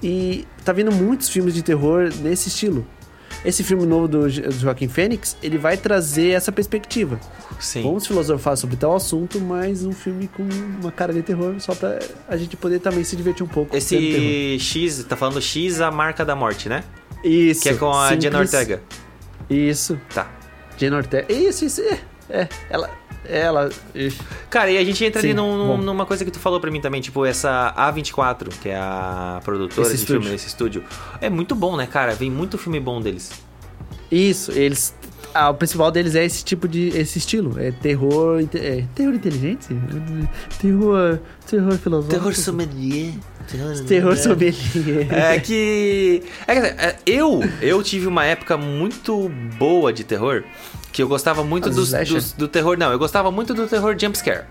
E 0.00 0.46
tá 0.64 0.72
vindo 0.72 0.92
muitos 0.92 1.28
filmes 1.28 1.52
de 1.52 1.62
terror 1.62 2.10
nesse 2.20 2.48
estilo. 2.48 2.86
Esse 3.44 3.64
filme 3.64 3.86
novo 3.86 4.06
do, 4.06 4.28
do 4.28 4.52
Joaquim 4.52 4.88
Fênix, 4.88 5.36
ele 5.42 5.56
vai 5.56 5.76
trazer 5.76 6.30
essa 6.30 6.52
perspectiva. 6.52 7.18
Sim. 7.58 7.82
Vamos 7.82 8.06
filosofar 8.06 8.56
sobre 8.56 8.76
tal 8.76 8.94
assunto, 8.94 9.40
mas 9.40 9.84
um 9.84 9.92
filme 9.92 10.28
com 10.28 10.46
uma 10.80 10.92
cara 10.92 11.12
de 11.12 11.22
terror, 11.22 11.54
só 11.58 11.74
pra 11.74 11.98
a 12.28 12.36
gente 12.36 12.56
poder 12.56 12.80
também 12.80 13.02
se 13.02 13.16
divertir 13.16 13.44
um 13.44 13.48
pouco. 13.48 13.76
Esse 13.76 14.58
X, 14.58 15.04
tá 15.04 15.16
falando 15.16 15.40
X, 15.40 15.80
a 15.80 15.90
marca 15.90 16.24
da 16.24 16.34
morte, 16.34 16.68
né? 16.68 16.84
Isso. 17.24 17.62
Que 17.62 17.70
é 17.70 17.74
com 17.74 17.90
a 17.90 18.08
simples. 18.08 18.24
Jenna 18.24 18.38
Ortega. 18.38 18.82
Isso. 19.48 20.00
Tá. 20.14 20.30
Jenna 20.76 20.96
Ortega. 20.96 21.32
Isso, 21.32 21.64
isso. 21.64 21.80
É. 21.80 22.00
é 22.30 22.48
ela. 22.68 22.99
Ela. 23.30 23.70
Cara, 24.48 24.70
e 24.70 24.76
a 24.78 24.84
gente 24.84 25.04
entra 25.04 25.20
ali 25.20 25.28
Sim, 25.28 25.34
num- 25.34 25.66
bom. 25.68 25.76
numa 25.78 26.04
coisa 26.04 26.24
que 26.24 26.30
tu 26.30 26.38
falou 26.40 26.58
pra 26.60 26.70
mim 26.70 26.80
também, 26.80 27.00
tipo, 27.00 27.24
essa 27.24 27.72
A24, 27.76 28.48
que 28.60 28.68
é 28.68 28.76
a 28.76 29.40
produtora 29.44 29.82
Esse 29.86 29.96
de 29.96 30.00
estúdio. 30.02 30.20
filme 30.22 30.34
desse 30.36 30.48
estúdio. 30.48 30.84
É 31.20 31.30
muito 31.30 31.54
bom, 31.54 31.76
né, 31.76 31.86
cara? 31.86 32.14
Vem 32.14 32.30
muito 32.30 32.58
filme 32.58 32.80
bom 32.80 33.00
deles. 33.00 33.30
Isso, 34.10 34.50
eles. 34.52 34.92
ah, 35.32 35.50
o 35.50 35.54
principal 35.54 35.90
deles 35.92 36.14
é 36.16 36.24
esse 36.24 36.44
tipo 36.44 36.66
de. 36.66 36.88
esse 36.88 37.18
estilo. 37.18 37.58
É 37.60 37.70
terror. 37.70 38.42
É, 38.54 38.84
terror 38.94 39.14
inteligente? 39.14 39.68
Terror. 40.60 41.20
Terror 41.48 41.72
filosófico. 41.78 42.34
sommelier. 42.34 43.12
Terror 43.86 44.16
sommelier. 44.16 45.06
É 45.12 45.38
que. 45.38 46.22
É, 46.46 46.54
dizer, 46.54 46.74
é, 46.78 46.96
eu, 47.06 47.40
eu 47.62 47.82
tive 47.82 48.06
uma 48.06 48.24
época 48.24 48.56
muito 48.56 49.28
boa 49.58 49.92
de 49.92 50.02
terror. 50.04 50.42
Que 50.92 51.02
eu 51.02 51.08
gostava 51.08 51.44
muito 51.44 51.68
Os 51.68 51.76
dos, 51.76 51.90
dos- 52.08 52.32
do 52.32 52.48
terror. 52.48 52.76
Não, 52.76 52.90
eu 52.90 52.98
gostava 52.98 53.30
muito 53.30 53.54
do 53.54 53.66
terror 53.66 53.96
jumpscare. 53.98 54.44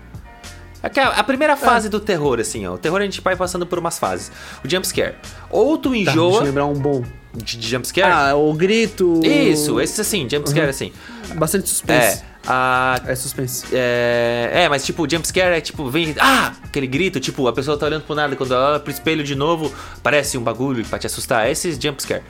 É 0.82 1.00
a, 1.02 1.22
primeira 1.22 1.56
fase 1.56 1.90
do 1.90 2.00
terror, 2.00 2.40
assim, 2.40 2.66
ó. 2.66 2.72
O 2.74 2.78
terror 2.78 2.98
a 3.00 3.04
gente 3.04 3.20
vai 3.20 3.36
passando 3.36 3.66
por 3.66 3.78
umas 3.78 3.98
fases. 3.98 4.32
O 4.64 4.68
jumpscare. 4.68 5.14
Ou 5.50 5.76
tu 5.76 5.90
Tá, 5.90 5.94
deixa 5.96 6.10
eu 6.10 6.28
enjoa 6.28 6.42
lembrar 6.42 6.64
um 6.66 6.74
bom. 6.74 7.04
De, 7.34 7.56
de 7.56 7.68
jumpscare. 7.68 8.12
Ah, 8.12 8.34
o 8.34 8.52
grito. 8.54 9.20
Isso, 9.24 9.80
esses 9.80 9.98
assim, 10.00 10.28
jumpscare 10.30 10.64
Uhum. 10.64 10.70
assim. 10.70 10.92
Bastante 11.36 11.64
É. 11.64 11.66
suspense. 11.66 12.30
A 12.46 12.98
É, 13.06 13.14
suspense. 13.14 13.66
é, 13.70 14.50
é, 14.64 14.68
mas 14.70 14.84
tipo, 14.84 15.06
jumpscare 15.08 15.56
é 15.58 15.60
tipo, 15.60 15.90
vem. 15.90 16.14
Ah! 16.18 16.54
Aquele 16.64 16.86
grito, 16.86 17.20
tipo, 17.20 17.46
a 17.46 17.52
pessoa 17.52 17.76
tá 17.76 17.84
olhando 17.86 18.02
pro 18.04 18.14
nada, 18.14 18.34
quando 18.34 18.54
ela 18.54 18.70
olha 18.70 18.80
pro 18.80 18.90
espelho 18.90 19.22
de 19.22 19.34
novo, 19.34 19.70
parece 20.02 20.38
um 20.38 20.42
bagulho 20.42 20.82
pra 20.86 20.98
te 20.98 21.06
assustar. 21.06 21.50
Esses 21.50 21.78
jumpscare. 21.78 22.22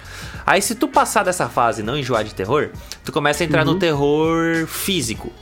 Aí, 0.45 0.61
se 0.61 0.75
tu 0.75 0.89
passar 0.89 1.23
dessa 1.25 1.49
fase 1.49 1.81
e 1.81 1.85
não 1.85 1.97
enjoar 1.97 2.25
de 2.25 2.35
terror, 2.35 2.71
tu 3.05 3.13
começa 3.13 3.45
a 3.45 3.47
entrar 3.47 3.65
no 3.65 3.77
terror 3.79 4.67
físico. 4.67 5.33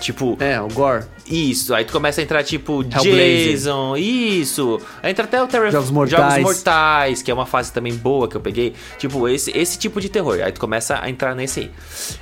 Tipo, 0.00 0.36
É, 0.38 0.60
o 0.60 0.68
Gore. 0.68 1.04
isso. 1.26 1.74
Aí 1.74 1.84
tu 1.84 1.92
começa 1.92 2.20
a 2.20 2.24
entrar, 2.24 2.42
tipo, 2.44 2.82
Hellblazer. 2.82 3.50
Jason, 3.52 3.96
isso. 3.96 4.78
Entra 5.02 5.24
até 5.24 5.42
o 5.42 5.46
terror 5.46 5.70
Jogos 5.70 5.90
Mortais. 5.90 6.42
Mortais, 6.42 7.22
que 7.22 7.30
é 7.30 7.34
uma 7.34 7.46
fase 7.46 7.72
também 7.72 7.94
boa 7.94 8.28
que 8.28 8.36
eu 8.36 8.40
peguei. 8.40 8.74
Tipo, 8.98 9.26
esse, 9.28 9.50
esse 9.56 9.78
tipo 9.78 10.00
de 10.00 10.08
terror. 10.08 10.38
Aí 10.44 10.52
tu 10.52 10.60
começa 10.60 10.98
a 11.02 11.08
entrar 11.08 11.34
nesse 11.34 11.60
aí. 11.60 11.70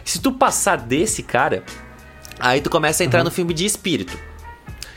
Se 0.04 0.20
tu 0.20 0.30
passar 0.32 0.76
desse 0.76 1.22
cara, 1.22 1.64
aí 2.38 2.60
tu 2.60 2.70
começa 2.70 3.02
a 3.02 3.06
entrar 3.06 3.24
no 3.24 3.30
filme 3.30 3.52
de 3.52 3.64
espírito. 3.66 4.16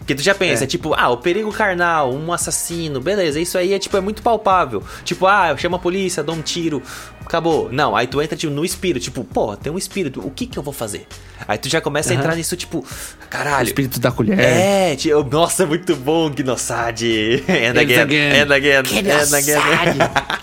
Que 0.05 0.15
tu 0.15 0.21
já 0.21 0.33
pensa, 0.33 0.63
É. 0.63 0.67
tipo, 0.67 0.93
ah, 0.93 1.09
o 1.09 1.17
perigo 1.17 1.51
carnal, 1.51 2.13
um 2.13 2.31
assassino, 2.31 3.01
beleza, 3.01 3.41
isso 3.41 3.57
aí 3.57 3.73
é 3.73 3.79
tipo, 3.79 3.97
é 3.97 3.99
muito 3.99 4.21
palpável. 4.21 4.81
Tipo, 5.03 5.25
ah, 5.27 5.49
eu 5.49 5.57
chamo 5.57 5.75
a 5.75 5.79
polícia, 5.79 6.23
dou 6.23 6.33
um 6.33 6.41
tiro, 6.41 6.81
acabou. 7.27 7.69
Não, 7.71 7.95
aí 7.95 8.07
tu 8.07 8.21
entra 8.21 8.35
tipo, 8.37 8.51
no 8.53 8.65
espírito, 8.65 9.03
tipo, 9.03 9.23
pô, 9.23 9.55
tem 9.55 9.71
um 9.71 9.77
espírito, 9.77 10.19
o 10.25 10.31
que 10.31 10.45
que 10.47 10.57
eu 10.57 10.63
vou 10.63 10.73
fazer? 10.73 11.05
Aí 11.47 11.57
tu 11.57 11.69
já 11.69 11.79
começa 11.79 12.09
a 12.09 12.13
Aham. 12.13 12.21
entrar 12.21 12.35
nisso, 12.35 12.55
tipo, 12.55 12.79
O 12.79 13.27
caralho. 13.29 13.67
espírito 13.67 13.99
da 13.99 14.11
colher. 14.11 14.39
É, 14.39 14.95
tio, 14.95 15.23
nossa, 15.23 15.65
muito 15.65 15.95
bom, 15.95 16.29
Gnossade. 16.31 17.43
And 17.47 17.77
again, 17.79 17.99
again. 18.01 18.41
and 18.41 18.51
again, 18.53 18.77
and 18.79 19.35
again. 19.37 19.97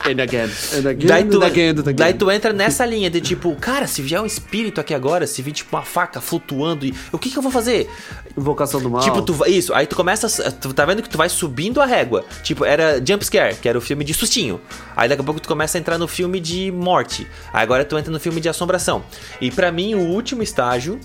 And 0.06 0.20
again, 0.22 0.50
and 0.76 0.88
again, 0.88 1.06
Daí 1.08 1.24
tu, 1.24 1.40
and 1.42 1.46
again, 1.46 1.70
and 1.70 1.80
again. 1.80 1.94
daí 1.96 2.14
tu 2.14 2.30
entra 2.30 2.52
nessa 2.52 2.84
linha 2.86 3.10
de 3.10 3.20
tipo, 3.20 3.54
cara, 3.56 3.86
se 3.86 4.02
vier 4.02 4.20
um 4.20 4.26
espírito 4.26 4.80
aqui 4.80 4.94
agora, 4.94 5.26
se 5.26 5.40
vir 5.42 5.52
tipo 5.52 5.74
uma 5.74 5.82
faca 5.82 6.20
flutuando, 6.20 6.84
e 6.86 6.94
o 7.10 7.18
que 7.18 7.30
que 7.30 7.36
eu 7.38 7.42
vou 7.42 7.50
fazer? 7.50 7.88
Invocação 8.36 8.80
do 8.80 8.90
mal. 8.90 9.00
Tipo, 9.02 9.22
tu 9.22 9.34
isso, 9.46 9.72
aí 9.74 9.86
tu 9.86 9.96
começa, 9.96 10.26
a- 10.46 10.50
tu 10.50 10.72
tá 10.74 10.84
vendo 10.84 11.02
que 11.02 11.08
tu 11.08 11.16
vai 11.18 11.28
subindo 11.28 11.80
a 11.80 11.86
régua. 11.86 12.24
Tipo, 12.42 12.64
era 12.64 13.02
Jump 13.04 13.24
Scare, 13.24 13.54
que 13.56 13.68
era 13.68 13.78
o 13.78 13.80
filme 13.80 14.04
de 14.04 14.12
sustinho. 14.14 14.60
Aí 14.96 15.08
daqui 15.08 15.22
a 15.22 15.24
pouco 15.24 15.40
tu 15.40 15.48
começa 15.48 15.78
a 15.78 15.80
entrar 15.80 15.98
no 15.98 16.06
filme 16.06 16.38
de 16.40 16.70
morte. 16.74 17.26
Agora 17.52 17.84
tu 17.84 17.96
entra 17.96 18.12
no 18.12 18.20
filme 18.20 18.40
de 18.40 18.48
assombração. 18.48 19.04
E 19.40 19.50
pra 19.50 19.70
mim 19.72 19.94
o 19.94 20.00
último 20.00 20.42
estágio, 20.42 20.98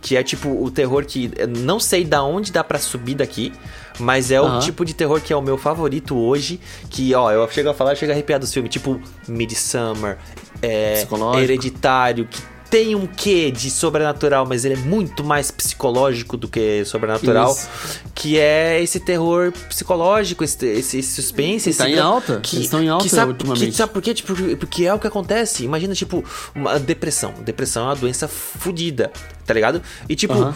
que 0.00 0.16
é 0.16 0.22
tipo 0.22 0.48
o 0.48 0.70
terror 0.70 1.04
que 1.04 1.30
eu 1.36 1.48
não 1.48 1.80
sei 1.80 2.04
da 2.04 2.22
onde 2.22 2.52
dá 2.52 2.62
pra 2.62 2.78
subir 2.78 3.16
daqui, 3.16 3.52
mas 3.98 4.30
é 4.30 4.40
o 4.40 4.44
Aham. 4.44 4.60
tipo 4.60 4.84
de 4.84 4.94
terror 4.94 5.20
que 5.20 5.32
é 5.32 5.36
o 5.36 5.42
meu 5.42 5.58
favorito 5.58 6.16
hoje, 6.16 6.60
que 6.88 7.14
ó, 7.14 7.30
eu 7.30 7.48
chego 7.50 7.68
a 7.68 7.74
falar, 7.74 7.94
chego 7.96 8.12
a 8.12 8.14
arrepiar 8.14 8.38
dos 8.38 8.52
filmes, 8.52 8.70
tipo 8.70 9.00
Midsummer, 9.26 10.18
é. 10.62 11.04
Hereditário, 11.36 12.26
que 12.26 12.40
tem 12.70 12.94
um 12.94 13.06
quê 13.06 13.50
de 13.50 13.70
sobrenatural, 13.70 14.46
mas 14.46 14.64
ele 14.64 14.74
é 14.74 14.78
muito 14.78 15.24
mais 15.24 15.50
psicológico 15.50 16.36
do 16.36 16.48
que 16.48 16.84
sobrenatural. 16.84 17.52
Isso. 17.52 17.68
Que 18.14 18.38
é 18.38 18.82
esse 18.82 19.00
terror 19.00 19.52
psicológico, 19.68 20.44
esse, 20.44 20.66
esse, 20.66 20.98
esse 20.98 21.14
suspense. 21.14 21.72
tá 21.74 21.88
esse 21.88 21.96
em 21.96 21.98
alta. 21.98 22.40
Que, 22.40 22.56
Eles 22.56 22.66
estão 22.66 22.82
em 22.82 22.88
alta 22.88 23.04
que 23.04 23.10
sabe, 23.10 23.32
ultimamente. 23.32 23.70
Que, 23.70 23.76
sabe 23.76 23.92
por 23.92 24.02
quê? 24.02 24.14
Tipo, 24.14 24.34
porque 24.56 24.84
é 24.84 24.92
o 24.92 24.98
que 24.98 25.06
acontece. 25.06 25.64
Imagina, 25.64 25.94
tipo, 25.94 26.24
uma 26.54 26.78
depressão. 26.78 27.34
Depressão 27.44 27.84
é 27.84 27.86
uma 27.88 27.96
doença 27.96 28.28
fodida, 28.28 29.10
tá 29.46 29.54
ligado? 29.54 29.82
E, 30.08 30.14
tipo, 30.14 30.34
Aham. 30.34 30.54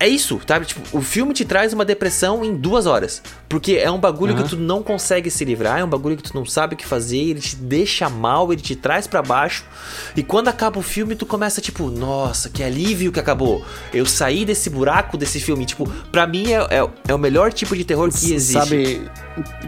É 0.00 0.06
isso, 0.08 0.40
sabe? 0.46 0.66
Tipo, 0.66 0.96
o 0.96 1.00
filme 1.02 1.34
te 1.34 1.44
traz 1.44 1.72
uma 1.72 1.84
depressão 1.84 2.44
em 2.44 2.54
duas 2.54 2.86
horas. 2.86 3.22
Porque 3.48 3.72
é 3.72 3.90
um 3.90 3.98
bagulho 3.98 4.34
Aham. 4.34 4.42
que 4.42 4.48
tu 4.50 4.56
não 4.56 4.82
consegue 4.82 5.30
se 5.30 5.44
livrar, 5.44 5.80
é 5.80 5.84
um 5.84 5.88
bagulho 5.88 6.16
que 6.16 6.22
tu 6.22 6.34
não 6.34 6.44
sabe 6.44 6.74
o 6.74 6.76
que 6.76 6.86
fazer, 6.86 7.18
ele 7.18 7.40
te 7.40 7.56
deixa 7.56 8.08
mal, 8.08 8.52
ele 8.52 8.60
te 8.62 8.76
traz 8.76 9.06
pra 9.06 9.22
baixo. 9.22 9.64
E 10.16 10.22
quando 10.22 10.48
acaba 10.48 10.78
o 10.78 10.82
filme, 10.82 11.14
tu 11.16 11.24
começa, 11.26 11.60
tipo, 11.60 11.90
nossa, 11.90 12.48
que 12.50 12.62
alívio 12.62 13.10
que 13.10 13.18
acabou. 13.20 13.64
Eu 13.92 14.04
saí 14.06 14.44
desse 14.44 14.68
buraco 14.70 15.16
desse 15.16 15.40
filme. 15.40 15.64
Tipo, 15.64 15.88
pra 16.12 16.26
mim 16.26 16.52
é, 16.52 16.58
é, 16.78 16.88
é 17.08 17.14
o 17.14 17.18
melhor 17.18 17.52
tipo 17.52 17.74
de 17.76 17.84
terror 17.84 18.08
que 18.10 18.32
existe. 18.32 18.52
Sabe 18.52 19.08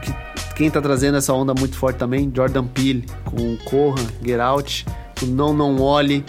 que- 0.02 0.31
quem 0.57 0.70
tá 0.70 0.81
trazendo 0.82 1.16
essa 1.16 1.32
onda 1.32 1.55
muito 1.55 1.74
forte 1.77 1.97
também? 1.97 2.31
Jordan 2.35 2.66
Peele, 2.66 3.07
com 3.24 3.57
Corra, 3.65 4.02
Get 4.23 4.39
Out, 4.39 4.85
com 5.19 5.24
Não 5.27 5.55
Não 5.55 5.81
Olhe. 5.81 6.23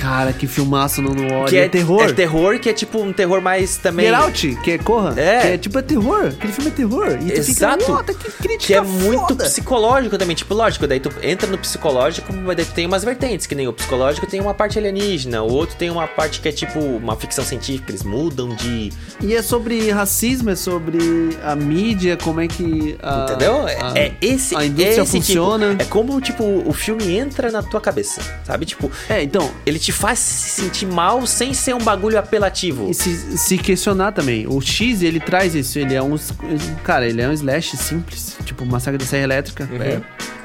Cara, 0.00 0.32
que 0.32 0.46
filmaço 0.46 1.02
Não 1.02 1.12
Não 1.14 1.40
Olhe. 1.40 1.50
que 1.50 1.56
é, 1.56 1.68
terror. 1.68 2.02
É 2.02 2.12
terror, 2.12 2.58
que 2.58 2.68
é 2.68 2.72
tipo 2.72 2.98
um 3.02 3.12
terror 3.12 3.40
mais 3.42 3.76
também. 3.76 4.06
Get 4.06 4.14
Out, 4.14 4.58
que 4.64 4.70
é 4.72 4.78
Corra. 4.78 5.14
É. 5.20 5.40
Que 5.40 5.46
é 5.48 5.58
tipo 5.58 5.78
é 5.78 5.82
terror. 5.82 6.26
Aquele 6.28 6.52
filme 6.52 6.70
é 6.70 6.74
terror. 6.74 7.18
E 7.20 7.32
Exato. 7.32 7.80
fica, 7.80 7.92
"What? 7.92 8.14
que 8.14 8.30
crítica 8.32 8.66
Que 8.66 8.74
é 8.74 8.80
muito 8.80 9.28
foda." 9.28 9.44
psicológico 9.44 10.16
também. 10.16 10.34
Tipo, 10.34 10.54
lógico, 10.54 10.86
daí 10.86 11.00
tu 11.00 11.10
entra 11.22 11.46
no 11.48 11.58
psicológico, 11.58 12.32
mas 12.32 12.56
daí 12.56 12.64
tu 12.64 12.72
tem 12.72 12.86
umas 12.86 13.04
vertentes, 13.04 13.46
que 13.46 13.54
nem 13.54 13.68
o 13.68 13.72
psicológico 13.72 14.26
tem 14.26 14.40
uma 14.40 14.54
parte 14.54 14.78
alienígena, 14.78 15.42
o 15.42 15.52
outro 15.52 15.76
tem 15.76 15.90
uma 15.90 16.06
parte 16.06 16.40
que 16.40 16.48
é 16.48 16.52
tipo 16.52 16.78
uma 16.80 17.14
ficção 17.16 17.44
científica, 17.44 17.90
eles 17.90 18.02
mudam 18.02 18.54
de. 18.54 18.90
E 19.22 19.34
é 19.34 19.42
sobre 19.42 19.90
racismo, 19.90 20.50
é 20.50 20.56
sobre 20.56 20.98
a 21.44 21.54
mídia, 21.54 22.16
como 22.16 22.40
é 22.40 22.48
que. 22.48 22.96
A, 23.02 23.24
Entendeu? 23.28 23.66
a- 23.66 23.98
é 23.98 24.12
esse. 24.20 24.56
a 24.56 24.64
indústria 24.64 25.00
é 25.00 25.02
esse 25.02 25.10
funciona. 25.12 25.70
Tipo, 25.70 25.82
é 25.82 25.84
como, 25.86 26.20
tipo, 26.20 26.44
o 26.66 26.72
filme 26.72 27.16
entra 27.18 27.50
na 27.50 27.62
tua 27.62 27.80
cabeça, 27.80 28.20
sabe? 28.44 28.64
Tipo, 28.64 28.90
É, 29.08 29.22
então, 29.22 29.50
ele 29.66 29.78
te 29.78 29.89
faz 29.90 30.18
se 30.18 30.62
sentir 30.62 30.86
mal 30.86 31.26
sem 31.26 31.54
ser 31.54 31.74
um 31.74 31.82
bagulho 31.82 32.18
apelativo. 32.18 32.90
E 32.90 32.94
se, 32.94 33.38
se 33.38 33.58
questionar 33.58 34.12
também. 34.12 34.46
O 34.46 34.60
X, 34.60 35.02
ele 35.02 35.20
traz 35.20 35.54
isso. 35.54 35.78
Ele 35.78 35.94
é 35.94 36.02
um. 36.02 36.16
Cara, 36.84 37.06
ele 37.06 37.20
é 37.20 37.28
um 37.28 37.32
slash 37.32 37.76
simples. 37.76 38.36
Tipo, 38.44 38.64
Massacre 38.66 38.98
da 38.98 39.04
Serra 39.04 39.24
Elétrica. 39.24 39.68
Uhum. 39.70 39.82
é. 39.82 40.00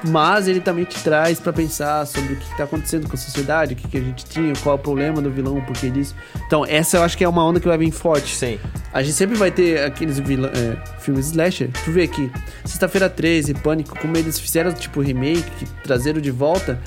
Mas 0.07 0.47
ele 0.47 0.59
também 0.59 0.85
te 0.85 1.01
traz 1.03 1.39
pra 1.39 1.51
pensar 1.51 2.05
sobre 2.05 2.33
o 2.33 2.35
que, 2.35 2.47
que 2.47 2.57
tá 2.57 2.65
acontecendo 2.65 3.07
com 3.07 3.15
a 3.15 3.17
sociedade, 3.17 3.73
o 3.73 3.75
que, 3.75 3.87
que 3.87 3.97
a 3.97 4.01
gente 4.01 4.23
tinha, 4.25 4.53
qual 4.61 4.75
é 4.75 4.79
o 4.79 4.81
problema 4.81 5.19
do 5.19 5.31
vilão, 5.31 5.57
o 5.57 5.61
porquê 5.63 5.89
disso. 5.89 6.15
Então, 6.45 6.63
essa 6.63 6.97
eu 6.97 7.03
acho 7.03 7.17
que 7.17 7.23
é 7.23 7.27
uma 7.27 7.43
onda 7.43 7.59
que 7.59 7.67
vai 7.67 7.77
vir 7.77 7.91
forte. 7.91 8.35
Sim. 8.35 8.59
A 8.93 9.01
gente 9.01 9.15
sempre 9.15 9.35
vai 9.35 9.49
ter 9.49 9.83
aqueles 9.83 10.19
vilã, 10.19 10.51
é, 10.53 10.99
filmes 10.99 11.27
slasher. 11.27 11.71
Tu 11.83 11.91
vê 11.91 12.07
que 12.07 12.31
Sexta-feira 12.63 13.09
13, 13.09 13.53
Pânico, 13.55 13.97
como 13.99 14.15
eles 14.17 14.39
fizeram 14.39 14.71
tipo 14.73 15.01
remake, 15.01 15.49
que 15.57 15.65
trazeram 15.83 16.19
de 16.19 16.31
volta, 16.31 16.79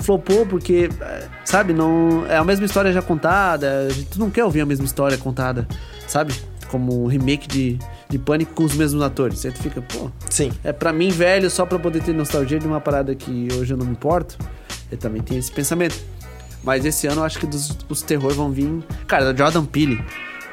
flopou 0.00 0.46
porque, 0.46 0.88
é, 1.00 1.28
sabe, 1.44 1.72
não 1.72 2.26
é 2.26 2.36
a 2.36 2.44
mesma 2.44 2.66
história 2.66 2.92
já 2.92 3.02
contada. 3.02 3.86
A 3.88 3.92
gente 3.92 4.18
não 4.18 4.30
quer 4.30 4.44
ouvir 4.44 4.60
a 4.60 4.66
mesma 4.66 4.84
história 4.84 5.16
contada, 5.16 5.66
sabe? 6.06 6.34
Como 6.68 7.04
um 7.04 7.06
remake 7.06 7.48
de, 7.48 7.78
de 8.08 8.18
Pânico 8.18 8.54
com 8.54 8.64
os 8.64 8.74
mesmos 8.74 9.02
atores. 9.02 9.44
Aí 9.44 9.52
tu 9.52 9.62
fica, 9.62 9.82
pô, 9.82 10.10
Sim. 10.28 10.52
é 10.62 10.72
pra 10.72 10.92
mim 10.92 11.10
velho 11.10 11.50
só 11.50 11.66
pra 11.66 11.78
poder 11.78 12.02
ter 12.02 12.12
nostalgia 12.12 12.58
de 12.58 12.66
uma 12.66 12.80
parada 12.80 13.14
que 13.14 13.48
hoje 13.54 13.72
eu 13.72 13.76
não 13.76 13.86
me 13.86 13.92
importo. 13.92 14.36
Eu 14.90 14.98
também 14.98 15.22
tenho 15.22 15.38
esse 15.38 15.52
pensamento. 15.52 15.96
Mas 16.62 16.84
esse 16.84 17.06
ano 17.06 17.20
eu 17.20 17.24
acho 17.24 17.38
que 17.38 17.46
dos, 17.46 17.76
os 17.88 18.02
terror 18.02 18.32
vão 18.34 18.50
vir. 18.50 18.82
Cara, 19.06 19.32
da 19.32 19.44
Jordan 19.44 19.64
Peele. 19.64 20.04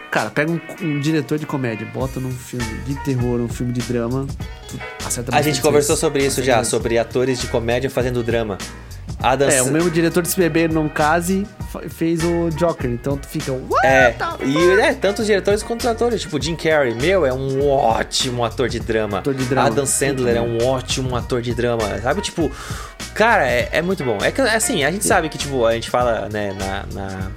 Cara, 0.09 0.29
pega 0.29 0.51
um, 0.51 0.59
um 0.81 0.99
diretor 0.99 1.37
de 1.37 1.45
comédia, 1.45 1.85
bota 1.93 2.19
num 2.19 2.31
filme 2.31 2.65
de 2.85 2.95
terror, 3.03 3.39
um 3.41 3.49
filme 3.49 3.73
de 3.73 3.81
drama. 3.81 4.25
acerta 5.05 5.35
A 5.35 5.41
gente 5.41 5.61
conversou 5.61 5.95
vezes. 5.95 5.99
sobre 5.99 6.25
isso 6.25 6.43
já, 6.43 6.63
sobre 6.63 6.97
atores 6.97 7.39
de 7.39 7.47
comédia 7.47 7.89
fazendo 7.89 8.23
drama. 8.23 8.57
Adam 9.21 9.49
É, 9.49 9.61
o 9.63 9.71
mesmo 9.71 9.89
diretor 9.89 10.21
desse 10.21 10.37
bebê 10.37 10.67
não 10.67 10.87
case 10.87 11.45
fez 11.89 12.23
o 12.23 12.49
Joker, 12.51 12.89
então 12.89 13.17
tu 13.17 13.27
fica. 13.27 13.51
É, 13.83 14.15
e 14.45 14.79
é, 14.79 14.93
tanto 14.93 15.21
os 15.21 15.25
diretores 15.25 15.63
quanto 15.63 15.81
os 15.81 15.87
atores. 15.87 16.21
Tipo, 16.21 16.41
Jim 16.41 16.55
Carrey, 16.55 16.93
meu, 16.93 17.25
é 17.25 17.33
um 17.33 17.67
ótimo 17.67 18.45
ator 18.45 18.69
de 18.69 18.79
drama. 18.79 19.19
Ator 19.19 19.33
de 19.33 19.45
drama. 19.45 19.67
Adam 19.67 19.85
Sandler 19.85 20.35
é 20.37 20.41
um 20.41 20.65
ótimo 20.65 21.15
ator 21.15 21.41
de 21.41 21.53
drama. 21.53 21.99
Sabe, 22.01 22.21
tipo, 22.21 22.51
cara, 23.13 23.47
é, 23.49 23.69
é 23.71 23.81
muito 23.81 24.03
bom. 24.03 24.17
É 24.21 24.31
que, 24.31 24.41
assim, 24.41 24.83
a 24.83 24.91
gente 24.91 25.05
sabe 25.05 25.29
que, 25.29 25.37
tipo, 25.37 25.65
a 25.65 25.73
gente 25.73 25.89
fala, 25.89 26.29
né, 26.29 26.53
na, 26.53 26.85
na, 26.93 27.31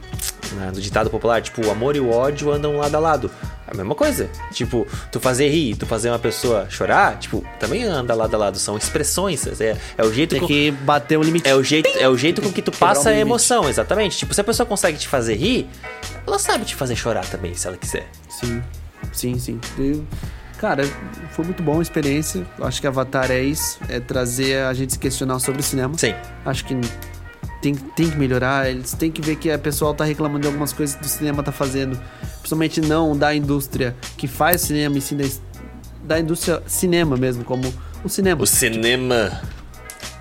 na- 0.56 0.66
no 0.72 0.80
ditado 0.80 1.08
popular, 1.10 1.40
tipo, 1.42 1.64
o 1.66 1.70
amor 1.70 1.96
e 1.96 2.00
o 2.00 2.10
ódio 2.10 2.50
andam 2.52 2.76
lado 2.76 2.94
a 2.94 2.98
lado. 2.98 3.30
É 3.66 3.70
a 3.72 3.74
mesma 3.76 3.94
coisa. 3.94 4.28
Tipo, 4.52 4.86
tu 5.12 5.20
fazer 5.20 5.48
rir, 5.48 5.76
tu 5.76 5.86
fazer 5.86 6.10
uma 6.10 6.18
pessoa 6.18 6.66
chorar, 6.68 7.18
tipo, 7.18 7.44
também 7.58 7.84
anda 7.84 8.14
lado 8.14 8.34
a 8.34 8.38
lado. 8.38 8.58
São 8.58 8.76
expressões. 8.76 9.46
É, 9.60 9.76
é 9.96 10.04
o 10.04 10.12
jeito 10.12 10.30
Tem 10.30 10.40
com- 10.40 10.46
que 10.46 10.70
bater 10.70 11.16
o 11.18 11.22
limite. 11.22 11.48
é 11.48 11.54
o 11.54 11.62
jeito, 11.62 11.88
é 11.98 12.08
o 12.08 12.16
jeito 12.16 12.42
com 12.42 12.52
que 12.52 12.62
tu 12.62 12.72
passa 12.72 13.10
a 13.10 13.16
emoção, 13.16 13.68
exatamente. 13.68 14.18
Tipo, 14.18 14.34
se 14.34 14.40
a 14.40 14.44
pessoa 14.44 14.66
consegue 14.66 14.98
te 14.98 15.06
fazer 15.08 15.34
rir, 15.36 15.68
ela 16.26 16.38
sabe 16.38 16.64
te 16.64 16.74
fazer 16.74 16.96
chorar 16.96 17.24
também, 17.26 17.54
se 17.54 17.66
ela 17.66 17.76
quiser. 17.76 18.08
Sim, 18.28 18.62
sim, 19.12 19.38
sim. 19.38 19.60
Eu- 19.78 20.04
cara, 20.58 20.82
foi 21.30 21.44
muito 21.44 21.62
bom 21.62 21.78
a 21.78 21.82
experiência. 21.82 22.44
Acho 22.60 22.80
que 22.80 22.86
Avatar 22.86 23.30
é 23.30 23.40
isso, 23.40 23.78
é 23.88 24.00
trazer 24.00 24.58
a 24.64 24.74
gente 24.74 24.92
se 24.94 24.98
questionar 24.98 25.38
sobre 25.38 25.60
o 25.60 25.64
cinema. 25.64 25.96
Sim. 25.96 26.14
Acho 26.44 26.64
que 26.64 26.74
tem, 27.60 27.74
tem 27.74 28.10
que 28.10 28.16
melhorar, 28.16 28.70
eles 28.70 28.92
têm 28.92 29.10
que 29.10 29.20
ver 29.20 29.36
que 29.36 29.50
a 29.50 29.58
pessoal 29.58 29.94
tá 29.94 30.04
reclamando 30.04 30.40
de 30.40 30.46
algumas 30.46 30.72
coisas 30.72 30.96
que 30.96 31.04
o 31.04 31.08
cinema 31.08 31.42
tá 31.42 31.52
fazendo. 31.52 32.00
Principalmente 32.38 32.80
não 32.80 33.16
da 33.16 33.34
indústria 33.34 33.94
que 34.16 34.26
faz 34.26 34.62
cinema, 34.62 34.96
e 34.96 35.00
sim 35.00 35.16
da, 35.16 35.24
da 36.04 36.20
indústria 36.20 36.62
cinema 36.66 37.16
mesmo, 37.16 37.44
como 37.44 37.72
o 38.02 38.08
cinema. 38.08 38.46
cinema. 38.46 39.40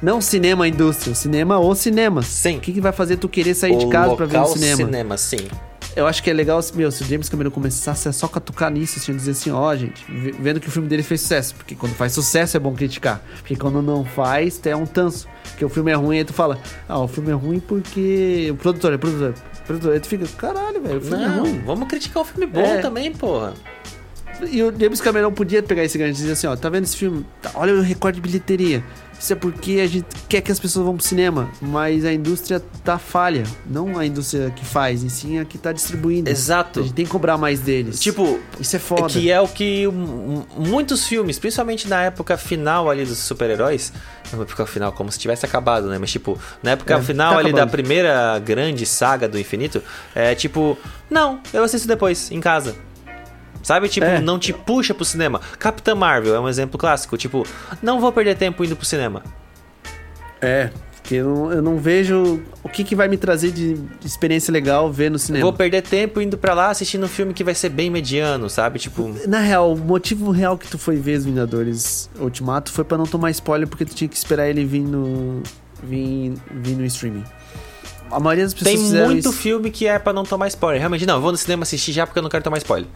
Não 0.01 0.21
cinema 0.21 0.67
indústria, 0.67 1.11
o 1.11 1.15
cinema 1.15 1.57
ou 1.57 1.76
cinema. 1.76 2.21
Sim. 2.21 2.57
O 2.57 2.59
que, 2.61 2.71
que 2.73 2.81
vai 2.81 2.91
fazer 2.91 3.17
tu 3.17 3.27
querer 3.27 3.53
sair 3.53 3.77
de 3.77 3.88
casa 3.88 4.15
pra 4.15 4.26
ver 4.26 4.38
um 4.38 4.41
local 4.41 4.55
cinema? 4.57 5.17
sim. 5.17 5.47
Eu 5.95 6.05
acho 6.05 6.21
que 6.21 6.30
é 6.30 6.34
legal, 6.34 6.59
meu, 6.76 6.91
se 6.91 7.01
o 7.03 7.05
James 7.05 7.27
Cameron 7.27 7.49
começasse 7.49 8.07
a 8.07 8.13
só 8.13 8.27
catucar 8.27 8.69
nisso, 8.71 8.99
assim, 8.99 9.13
dizer 9.13 9.31
assim, 9.31 9.49
ó, 9.51 9.76
gente, 9.76 10.05
v- 10.07 10.34
vendo 10.39 10.59
que 10.59 10.67
o 10.67 10.71
filme 10.71 10.88
dele 10.88 11.01
fez 11.01 11.19
sucesso. 11.21 11.55
Porque 11.55 11.73
quando 11.76 11.93
faz 11.95 12.13
sucesso 12.13 12.55
é 12.55 12.59
bom 12.59 12.73
criticar. 12.73 13.21
Porque 13.39 13.55
quando 13.55 13.81
não 13.81 14.05
faz, 14.05 14.61
é 14.65 14.76
um 14.76 14.85
tanso. 14.85 15.27
Porque 15.49 15.65
o 15.65 15.67
filme 15.69 15.91
é 15.91 15.95
ruim, 15.95 16.19
aí 16.19 16.23
tu 16.23 16.31
fala, 16.31 16.59
ah, 16.88 16.99
o 16.99 17.07
filme 17.07 17.31
é 17.31 17.34
ruim 17.34 17.59
porque. 17.59 18.49
O 18.51 18.55
produtor, 18.55 18.93
é 18.93 18.97
produtor. 18.97 19.34
o 19.34 19.63
Produtor, 19.65 19.93
aí 19.93 19.99
tu 19.99 20.07
fica, 20.07 20.26
caralho, 20.38 20.80
velho, 20.81 20.99
o 20.99 21.01
filme 21.01 21.23
é 21.23 21.27
Não, 21.27 21.39
ruim. 21.41 21.61
vamos 21.65 21.88
criticar 21.89 22.21
o 22.21 22.26
filme 22.26 22.45
bom 22.45 22.61
É. 22.61 22.77
também, 22.77 23.11
porra. 23.11 23.53
E 24.52 24.64
o 24.64 24.74
James 24.78 25.02
Cameron 25.02 25.32
podia 25.32 25.61
pegar 25.61 25.84
esse 25.84 25.98
gancho 25.98 26.11
e 26.11 26.22
dizer 26.22 26.32
assim, 26.34 26.48
ó, 26.48 26.56
tá 26.56 26.70
vendo 26.70 26.84
esse 26.86 26.95
filme? 26.98 27.26
Tá, 27.41 27.52
olha 27.56 27.74
o 27.74 27.82
recorde 27.82 28.16
de 28.16 28.22
bilheteria. 28.22 28.84
Isso 29.20 29.34
é 29.34 29.36
porque 29.36 29.82
a 29.84 29.88
gente 29.88 30.06
quer 30.30 30.40
que 30.40 30.49
as 30.49 30.57
pessoas 30.57 30.86
vão 30.86 30.95
pro 30.95 31.06
cinema, 31.06 31.49
mas 31.61 32.06
a 32.06 32.14
indústria 32.14 32.64
tá 32.86 32.98
falha. 32.98 33.44
Não 33.70 33.99
a 33.99 34.06
indústria 34.06 34.49
que 34.49 34.64
faz, 34.64 35.03
e 35.03 35.10
sim 35.10 35.40
a 35.40 35.44
que 35.44 35.57
tá 35.57 35.74
distribuindo. 35.74 36.30
Exato. 36.30 36.80
A 36.80 36.84
gente 36.84 36.94
tem 36.94 37.03
que 37.03 37.11
cobrar 37.11 37.38
mais 37.38 37.60
deles. 37.60 37.99
Tipo, 37.99 38.40
isso 38.61 38.78
é 38.78 38.80
foda. 38.80 39.10
que 39.10 39.30
é 39.30 39.41
o 39.41 39.48
que 39.48 39.86
muitos 40.56 41.06
filmes, 41.06 41.38
principalmente 41.38 41.86
na 41.90 42.02
época 42.03 42.38
final 42.38 42.90
ali 42.90 43.03
dos 43.03 43.18
super-heróis, 43.18 43.91
na 44.32 44.41
época 44.41 44.66
final, 44.66 44.94
como 44.94 45.11
se 45.11 45.20
tivesse 45.20 45.45
acabado, 45.45 45.88
né? 45.88 45.98
Mas 45.98 46.11
tipo, 46.11 46.40
na 46.64 46.72
época 46.72 46.94
É, 46.95 47.02
final 47.02 47.34
tá 47.34 47.40
ali 47.40 47.52
da 47.52 47.64
acabando. 47.64 47.72
primeira 47.72 48.40
grande 48.40 48.86
saga 48.86 49.28
do 49.28 49.38
infinito, 49.38 49.84
é 50.16 50.34
tipo, 50.34 50.78
não, 51.10 51.41
eu 51.52 51.61
assisto 51.61 51.90
depois, 51.90 52.32
em 52.32 52.40
casa. 52.40 52.74
Sabe? 53.64 53.90
Tipo, 53.90 54.06
É. 54.06 54.19
não 54.19 54.40
te 54.40 54.53
puxa 54.53 54.94
pro 54.94 55.03
cinema. 55.06 55.41
Capitã 55.57 55.94
Marvel 55.95 56.36
é 56.36 56.40
um 56.40 56.48
exemplo 56.48 56.77
clássico. 56.77 57.18
Tipo, 57.18 57.45
não 57.81 57.99
vou 57.99 58.11
perder 58.11 58.36
tempo 58.36 58.64
indo 58.64 58.76
pro 58.76 58.86
cinema. 58.86 59.23
É. 60.41 60.69
Porque 61.02 61.15
eu 61.15 61.26
não, 61.27 61.52
eu 61.52 61.61
não 61.61 61.77
vejo 61.77 62.40
o 62.64 62.69
que, 62.69 62.84
que 62.84 62.95
vai 62.95 63.07
me 63.07 63.18
trazer 63.18 63.52
de, 63.52 63.80
experiência 64.06 64.52
legal 64.52 64.91
ver 64.91 65.10
no 65.10 65.18
cinema. 65.18 65.44
Vou 65.44 65.53
perder 65.53 65.81
tempo 65.81 66.22
indo 66.22 66.38
pra 66.38 66.53
lá 66.53 66.69
assistindo 66.69 67.03
um 67.03 67.07
filme 67.07 67.34
que 67.34 67.44
vai 67.44 67.56
ser 67.56 67.69
bem 67.69 67.90
mediano, 67.90 68.48
sabe? 68.49 68.77
Tipo. 68.77 69.14
Na 69.27 69.40
real, 69.40 69.73
o 69.73 69.77
motivo 69.77 70.30
real 70.30 70.56
que 70.57 70.68
tu 70.68 70.77
foi 70.77 70.98
ver 70.98 71.18
os 71.18 71.26
Vingadores 71.26 72.10
Ultimato 72.19 72.72
foi 72.72 72.84
pra 72.84 72.98
não 72.98 73.06
tomar 73.06 73.31
spoiler, 73.31 73.68
porque 73.68 73.86
tu 73.86 73.95
tinha 73.95 74.07
que 74.07 74.15
esperar 74.15 74.48
ele 74.49 74.64
vir 74.64 74.81
no. 74.84 75.41
vir, 75.81 76.34
vir 76.52 76.76
no 76.76 76.86
streaming. 76.86 77.23
A 78.11 78.19
maioria 78.19 78.44
das 78.44 78.53
pessoas 78.53 78.76
Tem 78.91 79.03
muito 79.06 79.30
isso. 79.30 79.34
filme 79.34 79.69
que 79.72 79.88
é 79.88 79.98
pra 79.98 80.14
não 80.14 80.23
tomar 80.23 80.48
spoiler. 80.48 80.80
Realmente, 80.80 81.06
não, 81.06 81.15
eu 81.15 81.22
vou 81.22 81.31
no 81.31 81.38
cinema 81.38 81.64
assistir 81.64 81.91
já 81.91 82.06
porque 82.06 82.19
eu 82.19 82.23
não 82.23 82.30
quero 82.30 82.44
tomar 82.44 82.57
spoiler. 82.57 82.88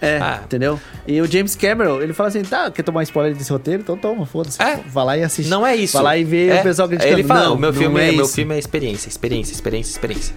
É, 0.00 0.18
Ah. 0.18 0.40
entendeu? 0.44 0.78
E 1.06 1.20
o 1.20 1.26
James 1.26 1.56
Cameron, 1.56 2.00
ele 2.00 2.12
fala 2.12 2.28
assim: 2.28 2.42
tá, 2.42 2.70
quer 2.70 2.82
tomar 2.82 3.02
spoiler 3.02 3.34
desse 3.34 3.50
roteiro? 3.50 3.82
Então 3.82 3.96
toma, 3.96 4.24
foda-se. 4.26 4.60
É. 4.62 4.76
Vai 4.86 5.04
lá 5.04 5.18
e 5.18 5.22
assiste. 5.24 5.48
Não 5.48 5.66
é 5.66 5.74
isso. 5.74 5.94
Vai 5.94 6.02
lá 6.02 6.16
e 6.16 6.24
vê 6.24 6.48
É, 6.48 6.60
o 6.60 6.62
pessoal 6.62 6.88
criticando. 6.88 7.18
Ele 7.18 7.26
fala, 7.26 7.44
não, 7.44 7.56
meu 7.56 7.72
não 7.72 7.78
filme 7.78 8.00
é 8.00 8.08
é, 8.10 8.12
meu 8.12 8.28
filme 8.28 8.54
é 8.54 8.58
experiência, 8.58 9.08
experiência, 9.08 9.52
experiência, 9.52 9.90
experiência. 9.90 10.34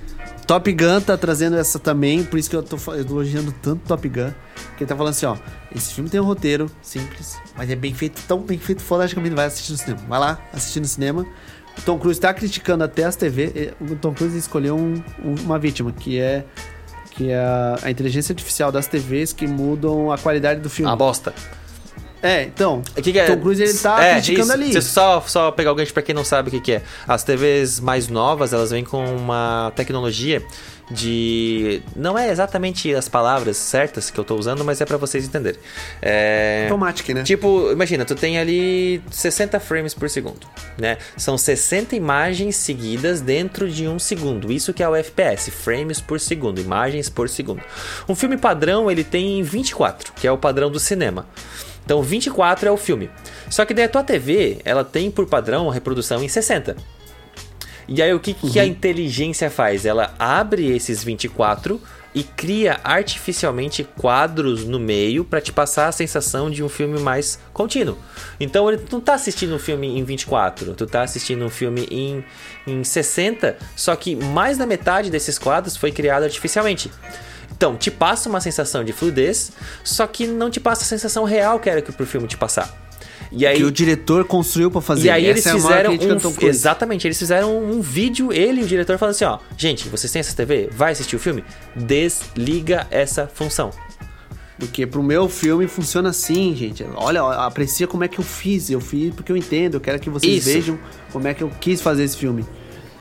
Top 0.48 0.70
Gun 0.74 1.00
tá 1.02 1.16
trazendo 1.16 1.56
essa 1.58 1.78
também, 1.80 2.24
por 2.24 2.38
isso 2.40 2.50
que 2.50 2.56
eu 2.56 2.64
tô 2.64 2.76
elogiando 2.96 3.54
tanto 3.62 3.82
Top 3.88 4.10
Gun. 4.10 4.32
Que 4.76 4.84
ele 4.84 4.88
tá 4.88 4.96
falando 4.96 5.12
assim, 5.12 5.26
ó, 5.28 5.38
esse 5.74 5.94
filme 5.94 6.10
tem 6.10 6.20
um 6.20 6.24
roteiro 6.26 6.70
simples, 6.82 7.38
mas 7.56 7.70
é 7.70 7.76
bem 7.76 7.94
feito, 7.94 8.22
tão 8.28 8.40
bem 8.40 8.58
feito, 8.58 8.82
fodasticamente, 8.82 9.36
vai 9.36 9.46
assistir 9.46 9.72
no 9.72 9.78
cinema. 9.78 10.02
Vai 10.10 10.20
lá, 10.20 10.40
assistir 10.52 10.80
no 10.80 10.88
cinema. 10.88 11.26
O 11.78 11.82
Tom 11.84 11.98
Cruise 12.00 12.20
tá 12.20 12.34
criticando 12.34 12.84
até 12.84 13.04
as 13.06 13.16
TV, 13.16 13.74
o 13.80 13.96
Tom 13.96 14.14
Cruise 14.14 14.38
escolheu 14.38 14.76
um- 14.76 15.02
um- 15.24 15.36
uma 15.44 15.58
vítima, 15.58 15.92
que 15.92 16.20
é 16.20 16.44
que 17.12 17.30
é 17.30 17.38
a, 17.38 17.78
a 17.84 17.92
inteligência 17.92 18.34
artificial 18.34 18.72
das 18.72 18.88
TVs 18.88 19.32
que 19.34 19.46
mudam 19.48 20.12
a 20.12 20.18
qualidade 20.18 20.60
do 20.62 20.70
filme. 20.70 20.92
A 20.92 20.96
bosta. 20.96 21.34
É, 22.24 22.44
então, 22.44 22.84
O 22.96 23.02
que 23.02 23.12
que 23.12 23.18
é? 23.20 23.26
Tom 23.26 23.42
Cruise 23.42 23.62
ele 23.62 23.74
tá 23.74 24.04
É, 24.04 24.14
criticando 24.14 24.44
isso. 24.64 24.78
ali. 24.78 24.82
Só, 24.82 25.22
só 25.22 25.52
pegar 25.52 25.72
o 25.72 25.76
gancho 25.76 25.92
pra 25.92 26.04
quem 26.04 26.14
não 26.14 26.24
sabe 26.24 26.50
o 26.50 26.52
que, 26.52 26.62
que 26.62 26.72
é. 26.74 26.84
As 27.08 27.24
TVs 27.24 27.80
mais 27.80 28.08
novas, 28.10 28.54
elas 28.54 28.70
vêm 28.70 28.84
com 28.84 29.04
uma 29.16 29.72
tecnologia 29.76 30.44
de. 30.92 31.82
Não 31.96 32.18
é 32.18 32.30
exatamente 32.30 32.94
as 32.94 33.08
palavras 33.08 33.58
certas 33.58 34.10
que 34.10 34.20
eu 34.20 34.24
tô 34.24 34.36
usando, 34.36 34.64
mas 34.64 34.82
é 34.82 34.86
pra 34.86 34.98
vocês 34.98 35.26
entenderem. 35.26 35.60
É. 36.02 36.64
Automatic, 36.70 37.10
né? 37.10 37.24
Tipo, 37.24 37.72
imagina, 37.72 38.06
tu 38.06 38.16
tem 38.16 38.38
ali 38.38 39.02
60 39.10 39.60
frames 39.60 39.94
por 39.94 40.10
segundo, 40.10 40.48
né? 40.78 40.98
São 41.18 41.38
60 41.38 41.96
imagens 41.96 42.56
seguidas 42.56 43.22
dentro 43.22 43.70
de 43.70 43.88
um 43.88 43.98
segundo. 43.98 44.52
Isso 44.52 44.74
que 44.74 44.84
é 44.84 44.90
o 44.90 44.96
FPS, 44.96 45.50
frames 45.50 46.02
por 46.02 46.20
segundo, 46.20 46.60
imagens 46.60 47.10
por 47.10 47.30
segundo. 47.30 47.62
Um 48.08 48.16
filme 48.16 48.38
padrão, 48.38 48.90
ele 48.92 49.04
tem 49.04 49.42
24, 49.42 50.14
que 50.14 50.28
é 50.28 50.32
o 50.32 50.38
padrão 50.38 50.70
do 50.70 50.80
cinema. 50.80 51.26
Então, 51.84 52.02
24 52.02 52.70
é 52.70 52.72
o 52.72 52.78
filme. 52.78 53.10
Só 53.50 53.66
que 53.66 53.74
daí 53.74 53.86
a 53.86 53.90
tua 53.90 54.04
TV, 54.04 54.60
ela 54.64 54.84
tem 54.84 55.10
por 55.10 55.26
padrão 55.26 55.70
a 55.70 55.74
reprodução 55.74 56.24
em 56.24 56.28
60. 56.28 56.76
E 57.94 58.02
aí 58.02 58.14
o 58.14 58.22
que, 58.22 58.34
que 58.34 58.58
a 58.58 58.66
inteligência 58.66 59.52
faz? 59.52 59.86
Ela 59.86 60.16
abre 60.18 60.74
esses 60.74 61.04
24 61.04 61.80
e 62.16 62.24
cria 62.24 62.80
artificialmente 62.86 63.84
quadros 63.84 64.64
no 64.64 64.80
meio 64.80 65.26
para 65.26 65.42
te 65.42 65.52
passar 65.52 65.90
a 65.90 65.92
sensação 65.92 66.50
de 66.50 66.64
um 66.64 66.70
filme 66.70 67.02
mais 67.02 67.38
contínuo. 67.52 67.98
Então 68.40 68.70
ele 68.70 68.78
tu 68.78 68.94
não 68.94 69.02
tá 69.02 69.14
assistindo 69.14 69.54
um 69.54 69.60
filme 69.60 70.00
em 70.00 70.06
24, 70.06 70.74
tu 70.74 70.86
tá 70.86 71.02
assistindo 71.02 71.44
um 71.44 71.50
filme 71.50 71.86
em, 71.92 72.24
em 72.66 72.82
60, 72.82 73.58
só 73.76 73.94
que 73.98 74.16
mais 74.16 74.58
da 74.58 74.66
metade 74.66 75.12
desses 75.12 75.38
quadros 75.38 75.76
foi 75.76 75.92
criado 75.92 76.24
artificialmente. 76.24 76.90
Então, 77.52 77.76
te 77.76 77.92
passa 77.92 78.30
uma 78.30 78.40
sensação 78.40 78.86
de 78.86 78.94
fluidez, 78.94 79.52
só 79.84 80.08
que 80.08 80.26
não 80.26 80.50
te 80.50 80.62
passa 80.62 80.84
a 80.84 80.86
sensação 80.86 81.26
real 81.26 81.60
que 81.60 81.70
era 81.70 81.82
que 81.82 81.92
pro 81.92 82.08
filme 82.08 82.26
te 82.26 82.38
passar. 82.38 82.81
E 83.32 83.46
aí, 83.46 83.58
que 83.58 83.64
o 83.64 83.72
diretor 83.72 84.26
construiu 84.26 84.70
pra 84.72 84.82
fazer. 84.82 85.08
e 85.08 85.10
aí 85.10 85.26
eles 85.26 85.46
Essa 85.46 85.50
é 85.50 85.60
a 85.60 85.64
maior 85.64 85.98
fizeram 85.98 86.20
um, 86.20 86.48
exatamente, 86.48 87.08
eles 87.08 87.18
fizeram 87.18 87.64
um 87.64 87.82
vídeo, 87.82 88.32
ele 88.32 88.62
e 88.62 88.64
o 88.64 88.68
diretor 88.68 88.98
falando 88.98 89.16
assim, 89.16 89.26
ó, 89.26 89.40
gente, 89.58 89.88
vocês 89.88 90.12
têm 90.12 90.20
essa 90.20 90.36
TV, 90.36 90.70
vai 90.72 90.92
assistir 90.92 91.16
o 91.16 91.20
filme, 91.20 91.44
desliga 91.76 92.88
essa 92.92 93.28
função. 93.28 93.72
Porque 94.62 94.86
pro 94.86 95.02
meu 95.02 95.28
filme 95.28 95.68
funciona 95.68 96.10
assim, 96.10 96.56
gente. 96.56 96.86
Olha, 96.96 97.24
aprecia 97.24 97.88
como 97.88 98.04
é 98.04 98.08
que 98.08 98.20
eu 98.20 98.24
fiz. 98.24 98.70
Eu 98.70 98.80
fiz 98.80 99.12
porque 99.12 99.32
eu 99.32 99.36
entendo. 99.36 99.74
Eu 99.74 99.82
quero 99.82 100.00
que 100.00 100.08
vocês 100.08 100.46
Isso. 100.46 100.54
vejam 100.54 100.80
como 101.12 101.28
é 101.28 101.34
que 101.34 101.42
eu 101.42 101.50
quis 101.60 101.82
fazer 101.82 102.04
esse 102.04 102.16
filme. 102.16 102.46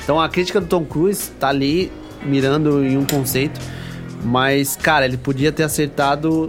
Então 0.02 0.18
a 0.18 0.26
crítica 0.26 0.58
do 0.58 0.66
Tom 0.66 0.86
Cruise 0.86 1.30
tá 1.38 1.50
ali 1.50 1.92
mirando 2.24 2.82
em 2.82 2.96
um 2.96 3.04
conceito. 3.04 3.60
Mas, 4.24 4.74
cara, 4.74 5.04
ele 5.04 5.18
podia 5.18 5.52
ter 5.52 5.62
acertado. 5.62 6.48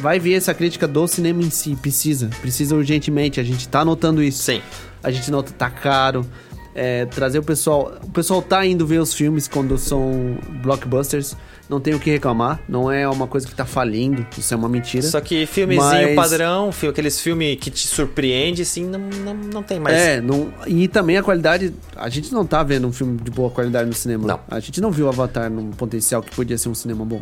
Vai 0.00 0.18
vir 0.18 0.34
essa 0.34 0.52
crítica 0.54 0.86
do 0.88 1.06
cinema 1.06 1.42
em 1.42 1.50
si. 1.50 1.76
Precisa. 1.76 2.30
Precisa 2.40 2.74
urgentemente. 2.74 3.40
A 3.40 3.44
gente 3.44 3.68
tá 3.68 3.84
notando 3.84 4.22
isso. 4.22 4.42
Sim. 4.42 4.62
A 5.02 5.10
gente 5.10 5.30
nota 5.30 5.52
tá 5.52 5.68
caro. 5.70 6.26
É, 6.74 7.04
trazer 7.06 7.38
o 7.38 7.42
pessoal. 7.42 7.98
O 8.02 8.10
pessoal 8.10 8.40
tá 8.40 8.64
indo 8.64 8.86
ver 8.86 8.98
os 8.98 9.12
filmes 9.12 9.46
quando 9.46 9.76
são 9.76 10.38
blockbusters. 10.62 11.36
Não 11.68 11.80
tem 11.80 11.94
o 11.94 12.00
que 12.00 12.10
reclamar. 12.10 12.60
Não 12.68 12.90
é 12.90 13.08
uma 13.08 13.26
coisa 13.26 13.46
que 13.46 13.54
tá 13.54 13.64
falindo. 13.64 14.26
Isso 14.36 14.52
é 14.52 14.56
uma 14.56 14.68
mentira. 14.68 15.06
Só 15.06 15.20
que 15.20 15.46
filmezinho 15.46 16.14
Mas- 16.14 16.30
padrão, 16.30 16.70
aqueles 16.88 17.20
filmes 17.20 17.58
que 17.60 17.70
te 17.70 17.86
surpreende, 17.86 18.62
assim, 18.62 18.84
não, 18.84 18.98
não, 18.98 19.34
não 19.34 19.62
tem 19.62 19.78
mais. 19.78 19.96
É, 19.96 20.20
não, 20.20 20.52
e 20.66 20.88
também 20.88 21.16
a 21.16 21.22
qualidade. 21.22 21.72
A 21.96 22.08
gente 22.08 22.32
não 22.32 22.44
tá 22.44 22.62
vendo 22.62 22.86
um 22.88 22.92
filme 22.92 23.18
de 23.18 23.30
boa 23.30 23.50
qualidade 23.50 23.86
no 23.88 23.94
cinema. 23.94 24.26
Não. 24.26 24.40
A 24.50 24.60
gente 24.60 24.80
não 24.80 24.90
viu 24.90 25.08
Avatar 25.08 25.50
num 25.50 25.70
potencial 25.70 26.22
que 26.22 26.34
podia 26.34 26.58
ser 26.58 26.68
um 26.68 26.74
cinema 26.74 27.04
bom. 27.04 27.20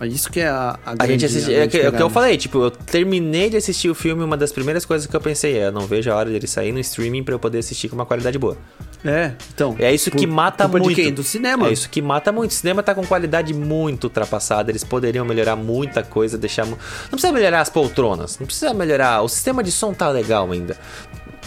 É 0.00 0.06
Isso 0.06 0.30
que 0.30 0.40
é 0.40 0.48
a, 0.48 0.78
a 0.84 0.92
A 0.92 0.94
grande, 0.96 1.12
gente 1.12 1.26
assistiu, 1.26 1.54
a 1.58 1.60
é, 1.62 1.68
que- 1.68 1.78
é 1.78 1.88
o 1.88 1.92
que 1.92 2.02
eu 2.02 2.08
falei, 2.08 2.36
tipo, 2.38 2.58
eu 2.64 2.70
terminei 2.70 3.50
de 3.50 3.56
assistir 3.58 3.90
o 3.90 3.94
filme, 3.94 4.24
uma 4.24 4.36
das 4.36 4.50
primeiras 4.50 4.84
coisas 4.86 5.06
que 5.06 5.14
eu 5.14 5.20
pensei 5.20 5.58
é, 5.58 5.66
eu 5.66 5.72
não 5.72 5.82
vejo 5.86 6.10
a 6.10 6.16
hora 6.16 6.30
dele 6.30 6.46
sair 6.46 6.72
no 6.72 6.80
streaming 6.80 7.22
pra 7.22 7.34
eu 7.34 7.38
poder 7.38 7.58
assistir 7.58 7.88
com 7.90 7.96
uma 7.96 8.06
qualidade 8.06 8.38
boa. 8.38 8.56
É, 9.04 9.32
então. 9.54 9.76
É 9.78 9.92
isso 9.94 10.10
que 10.10 10.26
por 10.26 10.32
mata 10.32 10.64
culpa 10.64 10.78
muito. 10.78 10.96
de 10.96 11.02
quem? 11.02 11.12
Do 11.12 11.22
cinema. 11.22 11.68
É 11.68 11.72
isso 11.72 11.88
que 11.88 12.02
mata 12.02 12.30
muito. 12.30 12.50
O 12.50 12.54
cinema 12.54 12.82
tá 12.82 12.94
com 12.94 13.02
qualidade 13.06 13.54
muito 13.54 14.04
ultrapassada. 14.04 14.70
Eles 14.70 14.84
poderiam 14.84 15.24
melhorar 15.24 15.56
muita 15.56 16.02
coisa, 16.02 16.36
deixar. 16.36 16.66
Não 16.66 16.76
precisa 17.10 17.32
melhorar 17.32 17.62
as 17.62 17.70
poltronas. 17.70 18.38
Não 18.38 18.46
precisa 18.46 18.74
melhorar. 18.74 19.22
O 19.22 19.28
sistema 19.28 19.62
de 19.62 19.72
som 19.72 19.94
tá 19.94 20.10
legal 20.10 20.50
ainda. 20.52 20.76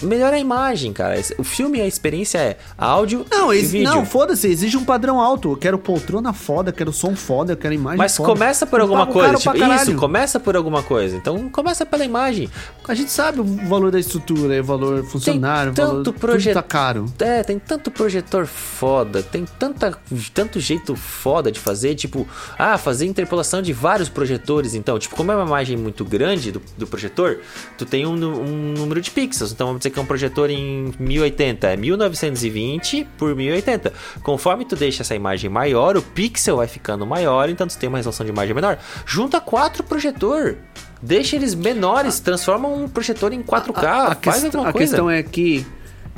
Melhora 0.03 0.35
a 0.35 0.39
imagem, 0.39 0.93
cara. 0.93 1.19
O 1.37 1.43
filme, 1.43 1.81
a 1.81 1.87
experiência 1.87 2.37
é 2.37 2.57
áudio 2.77 3.25
Não, 3.31 3.53
e 3.53 3.61
vídeo. 3.61 3.89
não, 3.89 4.05
foda-se, 4.05 4.47
exige 4.47 4.77
um 4.77 4.83
padrão 4.85 5.19
alto. 5.19 5.51
Eu 5.51 5.57
quero 5.57 5.77
poltrona 5.77 6.33
foda, 6.33 6.71
quero 6.71 6.91
som 6.93 7.15
foda, 7.15 7.53
eu 7.53 7.57
quero 7.57 7.73
imagem 7.73 7.97
Mas 7.97 8.15
foda. 8.15 8.29
começa 8.29 8.65
por 8.65 8.79
Eu 8.79 8.83
alguma 8.83 9.07
coisa. 9.07 9.35
Tipo, 9.35 9.55
isso, 9.57 9.95
começa 9.95 10.39
por 10.39 10.55
alguma 10.55 10.83
coisa. 10.83 11.15
Então 11.15 11.49
começa 11.49 11.85
pela 11.85 12.03
imagem. 12.05 12.49
A 12.87 12.93
gente 12.93 13.11
sabe 13.11 13.39
o 13.39 13.43
valor 13.43 13.91
da 13.91 13.99
estrutura, 13.99 14.59
o 14.59 14.63
valor 14.63 15.03
funcionário, 15.05 15.71
o 15.71 15.75
valor. 15.75 15.91
tanto 15.91 16.03
Tudo 16.03 16.19
projeto- 16.19 16.53
tá 16.55 16.63
caro. 16.63 17.05
É, 17.19 17.43
tem 17.43 17.57
tanto 17.59 17.89
projetor 17.91 18.45
foda, 18.45 19.23
tem 19.23 19.45
tanta, 19.57 19.97
tanto 20.33 20.59
jeito 20.59 20.95
foda 20.95 21.51
de 21.51 21.59
fazer, 21.59 21.95
tipo, 21.95 22.27
ah, 22.57 22.77
fazer 22.77 23.05
interpolação 23.05 23.61
de 23.61 23.71
vários 23.73 24.09
projetores, 24.09 24.73
então, 24.75 24.97
tipo, 24.99 25.15
como 25.15 25.31
é 25.31 25.35
uma 25.35 25.45
imagem 25.45 25.77
muito 25.77 26.03
grande 26.03 26.51
do, 26.51 26.61
do 26.77 26.85
projetor, 26.87 27.39
tu 27.77 27.85
tem 27.85 28.05
um, 28.05 28.13
um 28.13 28.73
número 28.77 28.99
de 29.01 29.11
pixels, 29.11 29.51
então 29.51 29.67
vamos 29.67 29.79
dizer 29.79 29.91
que 29.93 29.99
é 29.99 30.01
um 30.01 30.05
projetor 30.05 30.49
em 30.49 30.93
1080, 30.99 31.67
é 31.67 31.77
1920 31.77 33.07
por 33.17 33.35
1080. 33.35 33.93
Conforme 34.21 34.65
tu 34.65 34.75
deixa 34.75 35.03
essa 35.03 35.15
imagem 35.15 35.49
maior, 35.49 35.95
o 35.95 36.01
pixel 36.01 36.57
vai 36.57 36.67
ficando 36.67 37.05
maior, 37.05 37.49
então 37.49 37.67
tu 37.67 37.77
tem 37.77 37.87
uma 37.87 37.99
resolução 37.99 38.25
de 38.25 38.31
imagem 38.31 38.53
menor. 38.53 38.77
Junta 39.05 39.39
quatro 39.39 39.83
projetor. 39.83 40.57
Deixa 41.01 41.35
eles 41.35 41.53
menores, 41.53 42.19
transforma 42.19 42.67
um 42.67 42.87
projetor 42.87 43.33
em 43.33 43.43
4K, 43.43 43.83
a, 43.83 44.07
a 44.07 44.15
faz 44.15 44.41
questão, 44.41 44.45
alguma 44.45 44.69
a 44.69 44.71
coisa. 44.71 44.87
questão 44.87 45.09
é 45.09 45.21
que 45.21 45.65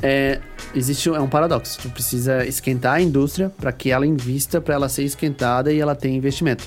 é, 0.02 0.40
existe 0.74 1.08
é 1.08 1.20
um 1.20 1.28
paradoxo. 1.28 1.78
Tu 1.80 1.88
precisa 1.90 2.44
esquentar 2.46 2.94
a 2.94 3.00
indústria 3.00 3.50
para 3.50 3.72
que 3.72 3.90
ela 3.90 4.06
invista, 4.06 4.60
para 4.60 4.74
ela 4.74 4.88
ser 4.88 5.04
esquentada 5.04 5.72
e 5.72 5.80
ela 5.80 5.94
tenha 5.94 6.16
investimento. 6.16 6.64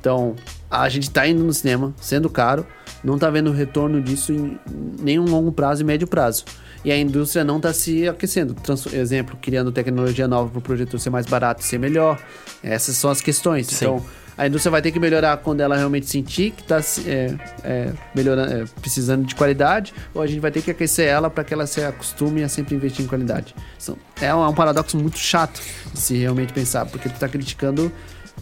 Então, 0.00 0.34
a 0.70 0.88
gente 0.88 1.10
tá 1.10 1.26
indo 1.26 1.42
no 1.42 1.52
cinema, 1.52 1.94
sendo 2.00 2.28
caro, 2.28 2.66
não 3.04 3.18
tá 3.18 3.28
vendo 3.28 3.52
retorno 3.52 4.00
disso 4.00 4.32
em 4.32 4.58
nenhum 5.00 5.26
longo 5.26 5.52
prazo 5.52 5.82
e 5.82 5.84
médio 5.84 6.08
prazo. 6.08 6.44
E 6.84 6.90
a 6.90 6.98
indústria 6.98 7.44
não 7.44 7.60
tá 7.60 7.72
se 7.72 8.08
aquecendo. 8.08 8.54
Trans- 8.54 8.92
exemplo, 8.92 9.38
criando 9.40 9.70
tecnologia 9.70 10.26
nova 10.26 10.50
para 10.50 10.58
o 10.58 10.62
projetor 10.62 10.98
ser 10.98 11.10
mais 11.10 11.26
barato 11.26 11.62
e 11.62 11.64
ser 11.64 11.78
melhor. 11.78 12.18
Essas 12.62 12.96
são 12.96 13.10
as 13.10 13.20
questões. 13.20 13.66
Sim. 13.66 13.74
Então, 13.76 14.04
a 14.36 14.46
indústria 14.46 14.70
vai 14.70 14.82
ter 14.82 14.90
que 14.90 14.98
melhorar 14.98 15.36
quando 15.38 15.60
ela 15.60 15.76
realmente 15.76 16.06
sentir 16.06 16.50
que 16.50 16.62
está 16.62 16.80
é, 17.06 17.34
é, 17.62 17.92
melhorando, 18.14 18.52
é, 18.52 18.64
precisando 18.80 19.24
de 19.24 19.34
qualidade, 19.34 19.94
ou 20.12 20.20
a 20.20 20.26
gente 20.26 20.40
vai 20.40 20.50
ter 20.50 20.60
que 20.60 20.70
aquecer 20.70 21.08
ela 21.08 21.30
para 21.30 21.44
que 21.44 21.54
ela 21.54 21.66
se 21.66 21.82
acostume 21.82 22.42
a 22.42 22.48
sempre 22.48 22.74
investir 22.74 23.04
em 23.04 23.08
qualidade. 23.08 23.54
Então, 23.80 23.96
é 24.20 24.34
um, 24.34 24.52
paradoxo 24.52 24.96
muito 24.96 25.18
chato 25.18 25.60
se 25.94 26.16
realmente 26.16 26.52
pensar, 26.52 26.84
porque 26.86 27.08
tu 27.08 27.14
está 27.14 27.28
criticando 27.28 27.92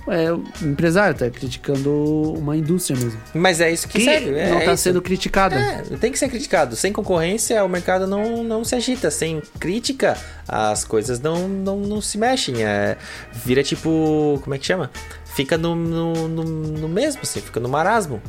É, 0.08 0.32
o 0.32 0.42
empresário 0.62 1.16
tá 1.16 1.30
criticando 1.30 2.32
uma 2.36 2.56
indústria 2.56 2.98
mesmo. 2.98 3.20
Mas 3.32 3.60
é 3.60 3.70
isso 3.70 3.86
que, 3.86 3.98
Que 3.98 4.04
serve. 4.04 4.30
É, 4.36 4.50
não 4.50 4.58
é 4.58 4.64
tá 4.64 4.72
isso. 4.74 4.82
sendo 4.82 5.00
criticada. 5.00 5.54
É, 5.54 5.82
tem 5.96 6.10
que 6.10 6.18
ser 6.18 6.28
criticado. 6.28 6.74
Sem 6.74 6.92
concorrência, 6.92 7.64
o 7.64 7.68
mercado 7.68 8.04
não, 8.06 8.42
não 8.42 8.64
se 8.64 8.74
agita. 8.74 9.10
Sem 9.12 9.40
crítica, 9.60 10.16
as 10.48 10.84
coisas 10.84 11.20
não, 11.20 11.46
não, 11.48 11.78
não 11.78 12.00
se 12.00 12.18
mexem. 12.18 12.64
É, 12.64 12.96
vira 13.32 13.62
tipo. 13.62 14.40
Como 14.42 14.54
é 14.54 14.58
que 14.58 14.66
chama? 14.66 14.90
Fica 15.36 15.56
no, 15.56 15.74
no, 15.76 16.28
no, 16.28 16.42
no 16.44 16.88
mesmo, 16.88 17.22
assim, 17.22 17.40
fica 17.40 17.60
no 17.60 17.68
marasmo. 17.68 18.20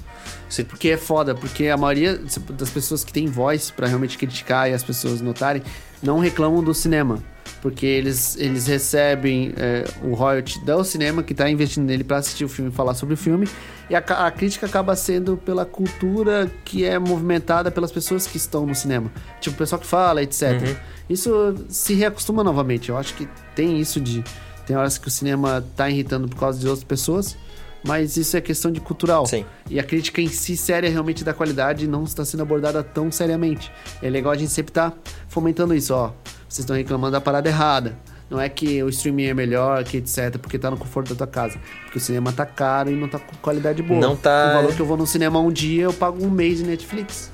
Se- 0.47 0.63
Porque 0.63 0.89
é 0.89 0.97
foda, 0.97 1.33
porque 1.33 1.67
a 1.67 1.75
maioria 1.75 2.17
das 2.51 2.69
pessoas 2.69 3.03
que 3.03 3.11
tem 3.11 3.25
voz 3.25 3.71
pra 3.71 3.87
realmente 3.87 4.17
criticar 4.17 4.69
e 4.69 4.73
as 4.73 4.83
pessoas 4.83 5.19
notarem, 5.21 5.61
não 6.03 6.19
reclamam 6.19 6.63
do 6.63 6.73
cinema. 6.73 7.21
Porque 7.63 7.85
eles, 7.85 8.35
eles 8.35 8.67
recebem 8.67 9.53
é, 9.55 9.85
o 10.03 10.13
royalty 10.13 10.59
do 10.65 10.83
cinema 10.83 11.23
que 11.23 11.33
tá 11.33 11.49
investindo 11.49 11.85
nele 11.85 12.03
pra 12.03 12.17
assistir 12.17 12.43
o 12.43 12.49
filme 12.49 12.69
e 12.69 12.73
falar 12.73 12.93
sobre 12.93 13.13
o 13.13 13.17
filme. 13.17 13.47
E 13.89 13.95
a, 13.95 13.99
a 13.99 14.29
crítica 14.31 14.65
acaba 14.65 14.93
sendo 14.97 15.37
pela 15.37 15.63
cultura 15.63 16.51
que 16.65 16.83
é 16.83 16.99
movimentada 16.99 17.71
pelas 17.71 17.89
pessoas 17.89 18.27
que 18.27 18.35
estão 18.35 18.65
no 18.65 18.75
cinema. 18.75 19.09
Tipo, 19.39 19.55
o 19.55 19.57
pessoal 19.57 19.79
que 19.79 19.87
fala, 19.87 20.21
etc. 20.21 20.75
Isso 21.09 21.55
se 21.69 21.93
reacostuma 21.93 22.43
novamente. 22.43 22.89
Eu 22.89 22.97
acho 22.97 23.13
que 23.13 23.29
tem 23.55 23.79
isso 23.79 24.01
de. 24.01 24.21
Tem 24.67 24.75
horas 24.75 24.97
que 24.97 25.07
o 25.07 25.11
cinema 25.11 25.63
tá 25.73 25.89
irritando 25.89 26.27
por 26.27 26.37
causa 26.37 26.59
de 26.59 26.67
outras 26.67 26.83
pessoas. 26.83 27.37
Mas 27.81 28.17
isso 28.17 28.35
é 28.35 28.41
questão 28.41 28.73
de 28.73 28.81
cultural. 28.81 29.25
Sim. 29.25 29.45
E 29.69 29.79
a 29.79 29.83
crítica 29.83 30.19
em 30.21 30.27
si 30.27 30.57
séria 30.57 30.89
realmente 30.89 31.23
da 31.23 31.33
qualidade 31.33 31.87
não 31.87 32.03
está 32.03 32.25
sendo 32.25 32.43
abordada 32.43 32.83
tão 32.83 33.09
seriamente. 33.09 33.71
É 34.01 34.09
legal 34.09 34.33
a 34.33 34.37
gente 34.37 34.51
sempre 34.51 34.71
estar 34.71 34.93
fomentando 35.29 35.73
isso, 35.73 35.93
ó. 35.93 36.11
Vocês 36.53 36.59
estão 36.65 36.75
reclamando 36.75 37.13
da 37.13 37.19
parada 37.21 37.49
errada. 37.49 37.97
Não 38.29 38.39
é 38.39 38.47
que 38.47 38.81
o 38.83 38.89
streaming 38.89 39.25
é 39.25 39.33
melhor, 39.33 39.83
que 39.83 39.97
etc, 39.97 40.37
porque 40.39 40.59
tá 40.59 40.69
no 40.69 40.77
conforto 40.77 41.09
da 41.09 41.15
tua 41.15 41.25
casa. 41.27 41.57
Porque 41.83 41.97
o 41.97 42.01
cinema 42.01 42.31
tá 42.31 42.45
caro 42.45 42.91
e 42.91 42.95
não 42.95 43.07
tá 43.07 43.17
com 43.17 43.35
qualidade 43.37 43.81
boa. 43.81 43.99
Não 43.99 44.15
tá- 44.15 44.49
O 44.51 44.53
valor 44.61 44.73
que 44.75 44.79
eu 44.79 44.85
vou 44.85 44.95
no 44.95 45.07
cinema 45.07 45.39
um 45.39 45.51
dia, 45.51 45.83
eu 45.85 45.93
pago 45.93 46.23
um 46.23 46.29
mês 46.29 46.59
de 46.59 46.63
Netflix. 46.65 47.31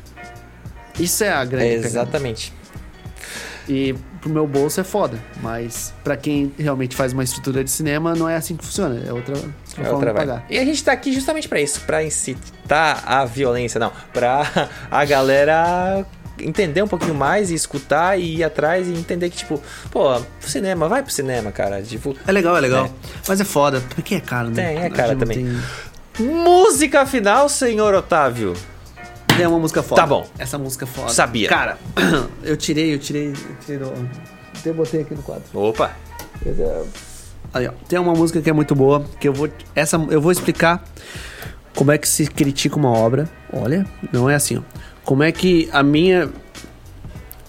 Isso 0.97 1.21
é 1.23 1.33
a 1.33 1.43
grande 1.43 1.65
É, 1.65 1.69
pegada. 1.75 1.87
exatamente. 1.87 2.53
E 3.67 3.93
pro 4.21 4.29
meu 4.29 4.47
bolso 4.47 4.79
é 4.79 4.83
foda. 4.85 5.19
Mas 5.41 5.93
pra 6.01 6.15
quem 6.15 6.53
realmente 6.57 6.95
faz 6.95 7.11
uma 7.11 7.23
estrutura 7.23 7.61
de 7.61 7.69
cinema, 7.69 8.15
não 8.15 8.27
é 8.27 8.37
assim 8.37 8.55
que 8.55 8.65
funciona. 8.65 9.01
É 9.05 9.11
outra, 9.11 9.35
É 9.37 9.39
forma 9.83 9.91
outra 9.91 10.11
de 10.11 10.17
pagar. 10.17 10.45
E 10.49 10.57
a 10.57 10.63
gente 10.65 10.81
tá 10.81 10.93
aqui 10.93 11.11
justamente 11.13 11.47
pra 11.49 11.61
isso, 11.61 11.81
pra 11.81 12.01
incitar 12.03 13.03
a 13.05 13.25
violência, 13.25 13.79
não, 13.79 13.91
pra 14.13 14.43
a 14.89 15.03
galera 15.05 16.05
entender 16.41 16.81
um 16.83 16.87
pouquinho 16.87 17.15
mais 17.15 17.51
e 17.51 17.55
escutar 17.55 18.19
e 18.19 18.37
ir 18.37 18.43
atrás 18.43 18.87
e 18.87 18.91
entender 18.91 19.29
que, 19.29 19.37
tipo, 19.37 19.61
pô, 19.91 20.21
cinema, 20.39 20.87
vai 20.87 21.03
pro 21.03 21.11
cinema, 21.11 21.51
cara. 21.51 21.81
Tipo, 21.81 22.15
É 22.27 22.31
legal, 22.31 22.57
é 22.57 22.59
legal. 22.59 22.85
É. 22.85 22.89
Mas 23.27 23.39
é 23.39 23.43
foda, 23.43 23.81
porque 23.95 24.15
é 24.15 24.19
caro, 24.19 24.49
né? 24.49 24.55
Tem, 24.55 24.83
é 24.83 24.89
caro 24.89 25.15
também. 25.15 25.59
Tem... 26.13 26.25
música 26.25 27.05
final, 27.05 27.47
senhor 27.49 27.93
Otávio. 27.93 28.53
É 29.39 29.47
uma 29.47 29.59
música 29.59 29.81
foda. 29.81 30.01
Tá 30.01 30.07
bom. 30.07 30.27
Essa 30.37 30.57
música 30.57 30.85
é 30.85 30.87
foda. 30.87 31.09
Sabia. 31.09 31.47
Cara, 31.47 31.77
eu 32.43 32.57
tirei, 32.57 32.93
eu 32.93 32.99
tirei, 32.99 33.29
eu 33.29 33.55
tirei 33.65 33.77
do... 33.79 34.09
Eu 34.65 34.73
botei 34.73 35.01
aqui 35.01 35.15
no 35.15 35.23
quadro. 35.23 35.43
Opa, 35.53 35.91
Aí, 37.53 37.67
ó. 37.67 37.71
Tem 37.87 37.97
uma 37.97 38.13
música 38.13 38.41
que 38.41 38.49
é 38.49 38.53
muito 38.53 38.75
boa, 38.75 39.05
que 39.19 39.27
eu 39.27 39.33
vou... 39.33 39.49
Essa, 39.73 39.95
eu 40.09 40.21
vou 40.21 40.31
explicar 40.31 40.83
como 41.75 41.91
é 41.91 41.97
que 41.97 42.07
se 42.07 42.27
critica 42.27 42.75
uma 42.75 42.91
obra. 42.91 43.29
Olha, 43.53 43.85
não 44.11 44.29
é 44.29 44.35
assim, 44.35 44.57
ó. 44.57 44.61
Como 45.09 45.23
é 45.23 45.31
que 45.31 45.67
a 45.71 45.81
minha... 45.81 46.29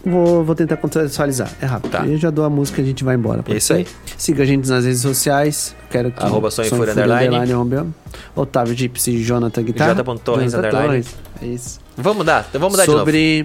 Vou, 0.03 0.43
vou 0.43 0.55
tentar 0.55 0.78
contextualizar. 0.78 1.53
É 1.61 1.66
rápido. 1.66 1.91
Tá. 1.91 2.07
Eu 2.07 2.16
já 2.16 2.31
dou 2.31 2.47
a 2.47 2.49
música 2.49 2.81
e 2.81 2.85
a 2.85 2.87
gente 2.87 3.05
vai 3.05 3.16
embora. 3.16 3.43
pode 3.43 3.59
Isso 3.59 3.74
aí. 3.74 3.87
Siga 4.16 4.45
a 4.45 4.47
gente 4.47 4.66
nas 4.66 4.87
redes 4.87 5.03
sociais. 5.03 5.77
Quero 5.91 6.11
que... 6.11 6.23
Arroba 6.23 6.51
Sonho 6.51 6.70
Fúria 6.70 6.93
underline. 6.93 7.53
arroba- 7.53 7.87
Otávio 8.35 8.74
Gypsy, 8.74 9.23
Jonathan 9.23 9.62
Guitarra. 9.62 9.95
J. 9.95 10.19
Torres, 10.24 10.53
Jonathan 10.53 10.69
underline. 10.69 11.05
Torres. 11.05 11.16
É 11.43 11.47
isso. 11.49 11.81
vamos 11.99 12.16
mudar, 12.16 12.49
vamos 12.55 12.70
mudar 12.70 12.85
de 12.85 12.89
novo. 12.89 13.01
sobre 13.01 13.45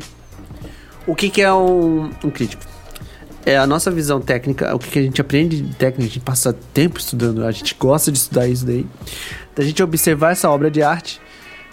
o 1.06 1.14
que, 1.14 1.30
que 1.30 1.42
é 1.42 1.54
um, 1.54 2.10
um 2.24 2.30
crítico. 2.30 2.64
É 3.46 3.58
a 3.58 3.68
nossa 3.68 3.92
visão 3.92 4.22
técnica, 4.22 4.74
o 4.74 4.80
que 4.80 4.98
a 4.98 5.02
gente 5.02 5.20
aprende 5.20 5.60
de 5.60 5.76
técnica, 5.76 6.04
a 6.04 6.08
gente 6.08 6.20
passa 6.22 6.56
tempo 6.74 6.98
estudando, 7.00 7.44
a 7.44 7.52
gente 7.52 7.76
gosta 7.78 8.14
de 8.14 8.18
estudar 8.18 8.48
isso 8.48 8.66
daí. 8.66 8.86
Da 9.54 9.62
gente 9.62 9.84
observar 9.84 10.32
essa 10.32 10.50
obra 10.50 10.72
de 10.72 10.82
arte, 10.82 11.20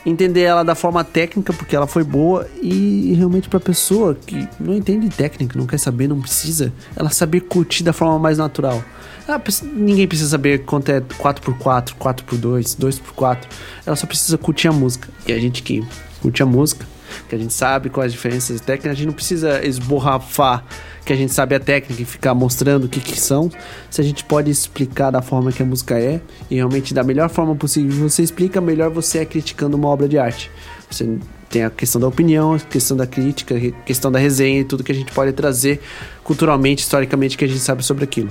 entender 0.05 0.43
ela 0.43 0.65
da 0.65 0.74
forma 0.74 1.05
técnica, 1.05 1.53
porque 1.53 1.77
ela 1.77 1.87
foi 1.87 2.03
boa, 2.03 2.47
e 2.61 3.15
realmente 3.16 3.49
pra 3.49 3.61
pessoa 3.61 4.15
que 4.15 4.49
não 4.59 4.74
entende 4.74 5.09
técnica, 5.09 5.59
não 5.59 5.66
quer 5.66 5.79
saber, 5.79 6.09
não 6.09 6.20
precisa, 6.20 6.73
ela 6.97 7.11
saber 7.11 7.41
curtir 7.41 7.83
da 7.85 7.93
forma 7.93 8.19
mais 8.19 8.39
natural. 8.39 8.83
Ela 9.27 9.41
ninguém 9.74 10.09
precisa 10.09 10.31
saber 10.31 10.65
quanto 10.65 10.91
é 10.91 11.01
4x4, 11.01 11.95
4x2, 11.99 12.77
2x4. 12.77 13.39
Ela 13.87 13.95
só 13.95 14.07
precisa 14.07 14.37
curtir 14.37 14.69
a 14.69 14.73
música. 14.73 15.09
E 15.27 15.33
a 15.33 15.39
gente 15.39 15.62
que 15.62 15.87
curte 16.20 16.43
a 16.43 16.47
música, 16.47 16.85
que 17.33 17.37
a 17.37 17.39
gente 17.39 17.55
sabe 17.55 17.89
quais 17.89 18.09
as 18.09 18.13
diferenças 18.13 18.61
técnicas, 18.61 18.93
a 18.93 18.95
gente 18.95 19.07
não 19.07 19.15
precisa 19.15 19.65
esborrafar 19.65 20.63
que 21.03 21.15
a 21.15 21.17
gente 21.17 21.33
sabe 21.33 21.55
a 21.55 21.61
técnica 21.61 22.03
e 22.03 22.05
ficar 22.05 22.35
mostrando 22.35 22.85
o 22.85 22.89
que, 22.91 23.01
que 23.01 23.19
são. 23.19 23.51
Se 23.91 24.03
a 24.03 24.05
gente 24.05 24.23
pode 24.23 24.51
explicar 24.51 25.11
da 25.11 25.23
forma 25.23 25.51
que 25.51 25.63
a 25.63 25.65
música 25.65 25.99
é 25.99 26.21
e 26.51 26.57
realmente 26.57 26.93
da 26.93 27.03
melhor 27.03 27.31
forma 27.31 27.57
possível 27.57 28.07
você 28.07 28.23
explica, 28.23 28.61
melhor 28.61 28.91
você 28.91 29.21
é 29.21 29.25
criticando 29.25 29.79
uma 29.79 29.89
obra 29.89 30.07
de 30.07 30.19
arte. 30.19 30.51
Você 30.91 31.09
tem 31.49 31.65
a 31.65 31.71
questão 31.71 31.99
da 31.99 32.07
opinião, 32.07 32.53
a 32.53 32.59
questão 32.61 32.99
da 32.99 33.07
crítica, 33.07 33.55
a 33.57 33.83
questão 33.87 34.13
da 34.13 34.19
resenha 34.19 34.61
e 34.61 34.65
tudo 34.65 34.85
que 34.85 34.93
a 34.93 34.95
gente 34.95 35.11
pode 35.11 35.33
trazer 35.33 35.81
culturalmente, 36.23 36.83
historicamente, 36.83 37.39
que 37.39 37.47
a 37.47 37.49
gente 37.49 37.61
sabe 37.61 37.83
sobre 37.83 38.05
aquilo. 38.05 38.29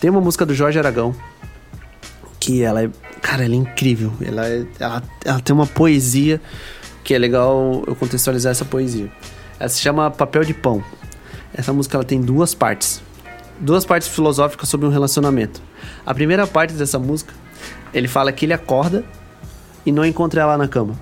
Tem 0.00 0.08
uma 0.08 0.22
música 0.22 0.46
do 0.46 0.54
Jorge 0.54 0.78
Aragão 0.78 1.14
que 2.40 2.62
ela 2.62 2.82
é, 2.82 2.88
cara, 3.20 3.44
ela 3.44 3.52
é 3.52 3.58
incrível. 3.58 4.14
Ela, 4.22 4.46
é- 4.48 4.64
ela, 4.80 5.02
ela 5.26 5.40
tem 5.40 5.54
uma 5.54 5.66
poesia 5.66 6.40
que 7.04 7.14
é 7.14 7.18
legal 7.18 7.84
eu 7.86 7.94
contextualizar 7.94 8.50
essa 8.50 8.64
poesia. 8.64 9.12
Ela 9.60 9.68
se 9.68 9.80
chama 9.80 10.10
Papel 10.10 10.42
de 10.42 10.54
Pão. 10.54 10.82
Essa 11.52 11.72
música 11.72 11.96
ela 11.96 12.04
tem 12.04 12.20
duas 12.20 12.54
partes. 12.54 13.02
Duas 13.60 13.84
partes 13.84 14.08
filosóficas 14.08 14.68
sobre 14.68 14.86
um 14.86 14.90
relacionamento. 14.90 15.62
A 16.04 16.12
primeira 16.14 16.46
parte 16.46 16.72
dessa 16.72 16.98
música, 16.98 17.32
ele 17.92 18.08
fala 18.08 18.32
que 18.32 18.46
ele 18.46 18.54
acorda 18.54 19.04
e 19.86 19.92
não 19.92 20.04
encontra 20.04 20.40
ela 20.40 20.56
na 20.56 20.66
cama. 20.66 20.98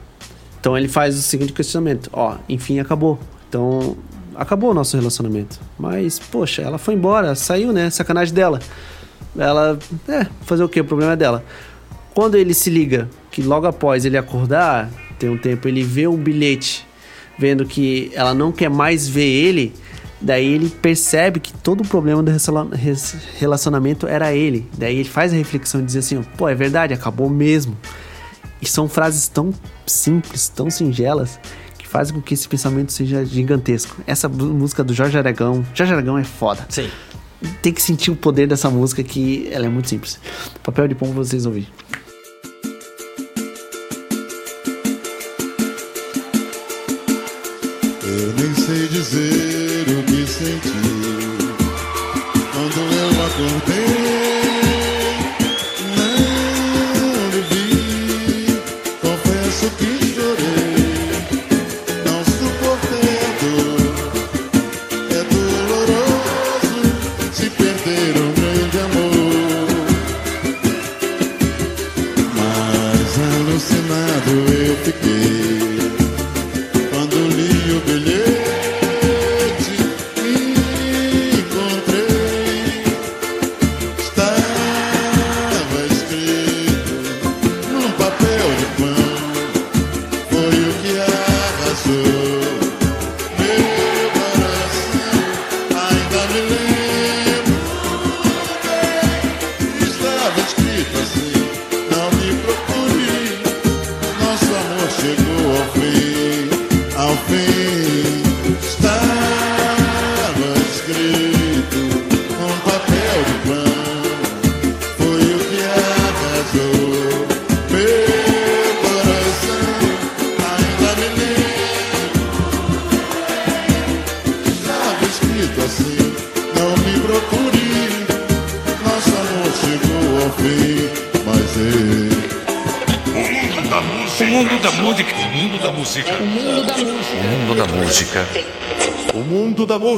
Então 0.60 0.76
ele 0.76 0.88
faz 0.88 1.16
o 1.16 1.22
seguinte 1.22 1.52
questionamento: 1.52 2.10
ó, 2.12 2.36
enfim, 2.48 2.80
acabou. 2.80 3.18
Então, 3.48 3.96
acabou 4.34 4.70
o 4.70 4.74
nosso 4.74 4.96
relacionamento. 4.96 5.60
Mas, 5.78 6.18
poxa, 6.18 6.62
ela 6.62 6.78
foi 6.78 6.94
embora, 6.94 7.34
saiu, 7.34 7.72
né? 7.72 7.90
Sacanagem 7.90 8.34
dela. 8.34 8.60
Ela, 9.38 9.78
é, 10.08 10.26
fazer 10.42 10.64
o 10.64 10.68
quê? 10.68 10.80
O 10.80 10.84
problema 10.84 11.12
é 11.12 11.16
dela. 11.16 11.44
Quando 12.14 12.36
ele 12.36 12.52
se 12.52 12.68
liga 12.68 13.08
que 13.30 13.42
logo 13.42 13.66
após 13.66 14.04
ele 14.04 14.18
acordar, 14.18 14.90
tem 15.22 15.30
um 15.30 15.38
tempo, 15.38 15.68
ele 15.68 15.84
vê 15.84 16.08
um 16.08 16.16
bilhete 16.16 16.84
vendo 17.38 17.64
que 17.64 18.10
ela 18.14 18.34
não 18.34 18.50
quer 18.50 18.68
mais 18.68 19.08
ver 19.08 19.28
ele, 19.28 19.72
daí 20.20 20.46
ele 20.46 20.68
percebe 20.68 21.38
que 21.38 21.52
todo 21.52 21.82
o 21.82 21.86
problema 21.86 22.22
do 22.22 22.30
relacionamento 23.38 24.06
era 24.06 24.34
ele. 24.34 24.68
Daí 24.76 24.98
ele 24.98 25.08
faz 25.08 25.32
a 25.32 25.36
reflexão 25.36 25.80
e 25.80 25.84
diz 25.84 25.96
assim: 25.96 26.20
pô, 26.36 26.48
é 26.48 26.54
verdade, 26.54 26.92
acabou 26.92 27.30
mesmo. 27.30 27.76
E 28.60 28.66
são 28.66 28.88
frases 28.88 29.28
tão 29.28 29.52
simples, 29.86 30.48
tão 30.48 30.68
singelas, 30.70 31.38
que 31.78 31.86
fazem 31.86 32.14
com 32.14 32.20
que 32.20 32.34
esse 32.34 32.48
pensamento 32.48 32.92
seja 32.92 33.24
gigantesco. 33.24 34.02
Essa 34.06 34.28
música 34.28 34.84
do 34.84 34.92
Jorge 34.92 35.16
Aragão, 35.16 35.64
Jorge 35.74 35.92
Aragão 35.92 36.18
é 36.18 36.24
foda. 36.24 36.66
Sim. 36.68 36.88
Tem 37.60 37.72
que 37.72 37.82
sentir 37.82 38.10
o 38.10 38.16
poder 38.16 38.46
dessa 38.46 38.70
música 38.70 39.02
que 39.02 39.48
ela 39.50 39.66
é 39.66 39.68
muito 39.68 39.88
simples. 39.88 40.18
Papel 40.62 40.86
de 40.86 40.94
pão 40.94 41.10
vocês 41.12 41.44
ouvir. 41.44 41.68
Nem 49.02 49.10
sei 49.10 49.31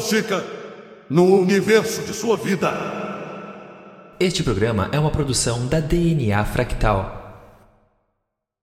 música 0.04 0.44
no 1.08 1.24
universo 1.40 2.02
de 2.02 2.12
sua 2.12 2.36
vida. 2.36 2.70
Este 4.20 4.42
programa 4.42 4.90
é 4.92 4.98
uma 4.98 5.10
produção 5.10 5.66
da 5.66 5.80
DNA 5.80 6.44
Fractal. 6.44 7.23